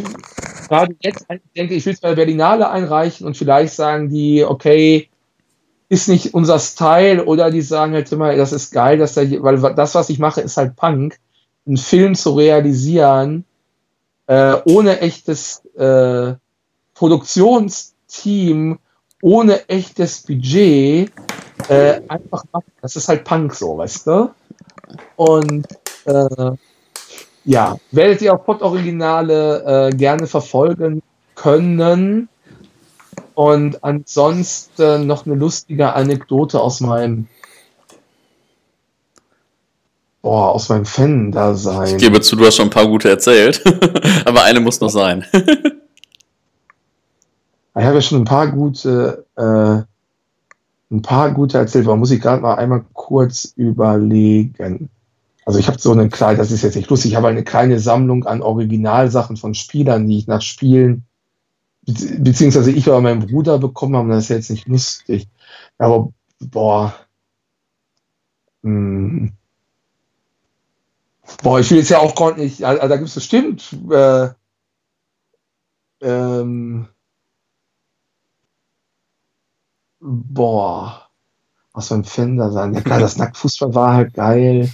gerade 0.68 0.94
jetzt 1.02 1.26
denke, 1.56 1.74
ich 1.74 1.84
will 1.86 1.92
es 1.92 2.00
bei 2.00 2.14
Berlinale 2.14 2.70
einreichen 2.70 3.26
und 3.26 3.36
vielleicht 3.36 3.74
sagen 3.74 4.08
die, 4.08 4.44
okay, 4.44 5.08
ist 5.88 6.08
nicht 6.08 6.34
unser 6.34 6.58
Style 6.58 7.24
oder 7.24 7.50
die 7.50 7.62
sagen 7.62 7.94
halt 7.94 8.10
immer, 8.12 8.34
das 8.34 8.52
ist 8.52 8.72
geil, 8.72 8.98
dass 8.98 9.14
der, 9.14 9.42
weil 9.42 9.58
das, 9.74 9.94
was 9.94 10.10
ich 10.10 10.18
mache, 10.18 10.40
ist 10.40 10.56
halt 10.56 10.76
Punk, 10.76 11.18
einen 11.66 11.76
Film 11.76 12.14
zu 12.14 12.32
realisieren, 12.32 13.44
äh, 14.26 14.56
ohne 14.64 15.00
echtes 15.00 15.64
äh, 15.76 16.34
Produktionsteam, 16.94 18.78
ohne 19.22 19.68
echtes 19.68 20.22
Budget, 20.22 21.12
äh, 21.68 22.00
einfach 22.08 22.44
machen. 22.52 22.72
Das 22.82 22.96
ist 22.96 23.08
halt 23.08 23.24
Punk 23.24 23.54
so, 23.54 23.78
weißt 23.78 24.06
du? 24.06 24.30
Und 25.16 25.66
äh, 26.04 26.50
ja, 27.44 27.76
werdet 27.90 28.22
ihr 28.22 28.34
auch 28.34 28.44
Pod-Originale 28.44 29.88
äh, 29.88 29.96
gerne 29.96 30.26
verfolgen 30.26 31.02
können. 31.34 32.28
Und 33.34 33.82
ansonsten 33.82 35.06
noch 35.06 35.26
eine 35.26 35.34
lustige 35.34 35.92
Anekdote 35.92 36.60
aus 36.60 36.80
meinem 36.80 37.26
Boah, 40.22 40.52
aus 40.52 40.70
meinem 40.70 40.86
Fan-Dasein. 40.86 41.96
Ich 41.96 42.02
gebe 42.02 42.18
zu, 42.22 42.34
du 42.34 42.46
hast 42.46 42.56
schon 42.56 42.68
ein 42.68 42.70
paar 42.70 42.86
gute 42.86 43.10
erzählt. 43.10 43.62
Aber 44.24 44.44
eine 44.44 44.58
muss 44.60 44.80
noch 44.80 44.88
sein. 44.88 45.22
ich 45.34 45.44
habe 47.74 47.96
ja 47.96 48.00
schon 48.00 48.22
ein 48.22 48.24
paar 48.24 48.50
gute, 48.50 49.26
äh, 49.36 49.82
ein 50.90 51.02
paar 51.02 51.30
gute 51.32 51.58
erzählt. 51.58 51.84
Aber 51.84 51.96
muss 51.96 52.10
ich 52.10 52.22
gerade 52.22 52.40
mal 52.40 52.54
einmal 52.54 52.86
kurz 52.94 53.52
überlegen. 53.56 54.88
Also 55.44 55.58
ich 55.58 55.68
habe 55.68 55.78
so 55.78 55.92
eine 55.92 56.08
kleine, 56.08 56.38
das 56.38 56.50
ist 56.50 56.62
jetzt 56.62 56.76
nicht 56.76 56.88
lustig, 56.88 57.10
ich 57.10 57.16
habe 57.18 57.28
eine 57.28 57.44
kleine 57.44 57.78
Sammlung 57.78 58.24
an 58.24 58.40
Originalsachen 58.40 59.36
von 59.36 59.54
Spielern, 59.54 60.08
die 60.08 60.16
ich 60.16 60.26
nach 60.26 60.40
Spielen 60.40 61.04
beziehungsweise 61.86 62.70
ich 62.72 62.88
oder 62.88 63.00
mein 63.00 63.20
Bruder 63.20 63.58
bekommen 63.58 63.96
haben, 63.96 64.08
das 64.08 64.24
ist 64.24 64.28
jetzt 64.30 64.50
nicht 64.50 64.68
lustig. 64.68 65.28
Aber, 65.78 66.12
boah. 66.40 66.94
Mh. 68.62 68.70
Hm. 68.70 69.32
Boah, 71.42 71.60
ich 71.60 71.70
will 71.70 71.78
jetzt 71.78 71.90
ja 71.90 71.98
auch 71.98 72.14
gar 72.14 72.36
nicht, 72.36 72.64
also, 72.64 72.86
da 72.86 72.96
gibt 72.96 73.08
es 73.08 73.14
bestimmt, 73.14 73.76
äh, 73.90 74.28
ähm, 76.00 76.88
boah, 80.00 81.08
was 81.72 81.88
für 81.88 81.94
ein 81.94 82.04
Fender 82.04 82.52
sein. 82.52 82.74
Ja 82.74 82.80
klar, 82.80 83.00
das 83.00 83.16
Nacktfußball 83.18 83.74
war 83.74 83.94
halt 83.94 84.14
geil. 84.14 84.70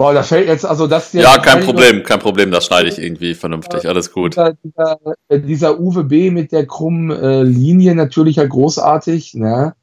Boah, 0.00 0.14
da 0.14 0.22
fällt 0.22 0.48
jetzt, 0.48 0.64
also 0.64 0.86
das 0.86 1.12
Ja, 1.12 1.36
kein 1.36 1.62
Problem, 1.62 2.02
kein 2.02 2.20
Problem, 2.20 2.50
das 2.50 2.64
schneide 2.64 2.88
ich 2.88 2.98
irgendwie 2.98 3.34
vernünftig, 3.34 3.86
alles 3.86 4.10
gut. 4.10 4.32
Dieser, 4.32 4.54
dieser, 4.64 4.98
äh, 5.28 5.40
dieser 5.40 5.78
Uwe 5.78 6.04
B. 6.04 6.30
mit 6.30 6.52
der 6.52 6.64
krummen 6.64 7.10
äh, 7.10 7.42
Linie 7.42 7.94
natürlich 7.94 8.38
halt 8.38 8.48
großartig, 8.48 9.34
ne? 9.34 9.74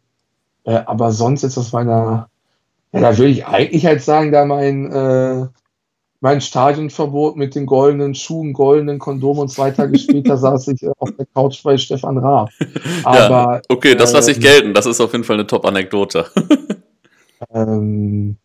Äh, 0.64 0.82
aber 0.88 1.12
sonst 1.12 1.44
ist 1.44 1.56
das 1.56 1.72
meiner, 1.72 2.32
ja, 2.94 3.00
da 3.00 3.16
würde 3.16 3.30
ich 3.30 3.46
eigentlich 3.46 3.86
halt 3.86 4.02
sagen, 4.02 4.32
da 4.32 4.46
mein, 4.46 4.92
äh, 4.92 5.46
mein 6.20 6.42
Stadionverbot 6.42 7.36
mit 7.36 7.54
den 7.54 7.68
goldenen 7.68 8.16
Schuhen, 8.16 8.54
goldenen 8.54 8.98
Kondomen 8.98 9.42
und 9.44 9.50
zwei 9.50 9.70
Tage 9.70 10.00
später 10.00 10.36
saß 10.38 10.70
ich 10.70 10.82
äh, 10.82 10.94
auf 10.98 11.12
der 11.12 11.28
Couch 11.28 11.62
bei 11.62 11.78
Stefan 11.78 12.18
Raab. 12.18 12.50
Aber, 13.04 13.20
ja, 13.20 13.62
okay, 13.70 13.94
das 13.94 14.14
lasse 14.14 14.32
ich 14.32 14.38
ähm, 14.38 14.44
gelten. 14.44 14.74
Das 14.74 14.88
ist 14.88 15.00
auf 15.00 15.12
jeden 15.12 15.26
Fall 15.26 15.36
eine 15.36 15.46
Top-Anekdote. 15.46 16.26
ähm, 17.54 18.38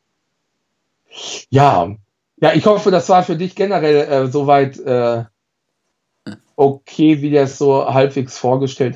ja, 1.51 1.95
ja, 2.41 2.53
ich 2.55 2.67
hoffe, 2.67 2.91
das 2.91 3.09
war 3.09 3.23
für 3.23 3.37
dich 3.37 3.55
generell 3.55 4.09
äh, 4.09 4.27
soweit 4.27 4.79
äh, 4.81 5.25
okay, 6.57 7.23
wie 7.23 7.31
der 7.31 7.45
es 7.45 7.59
so 7.59 7.87
halbwegs 7.93 8.37
vorgestellt 8.39 8.91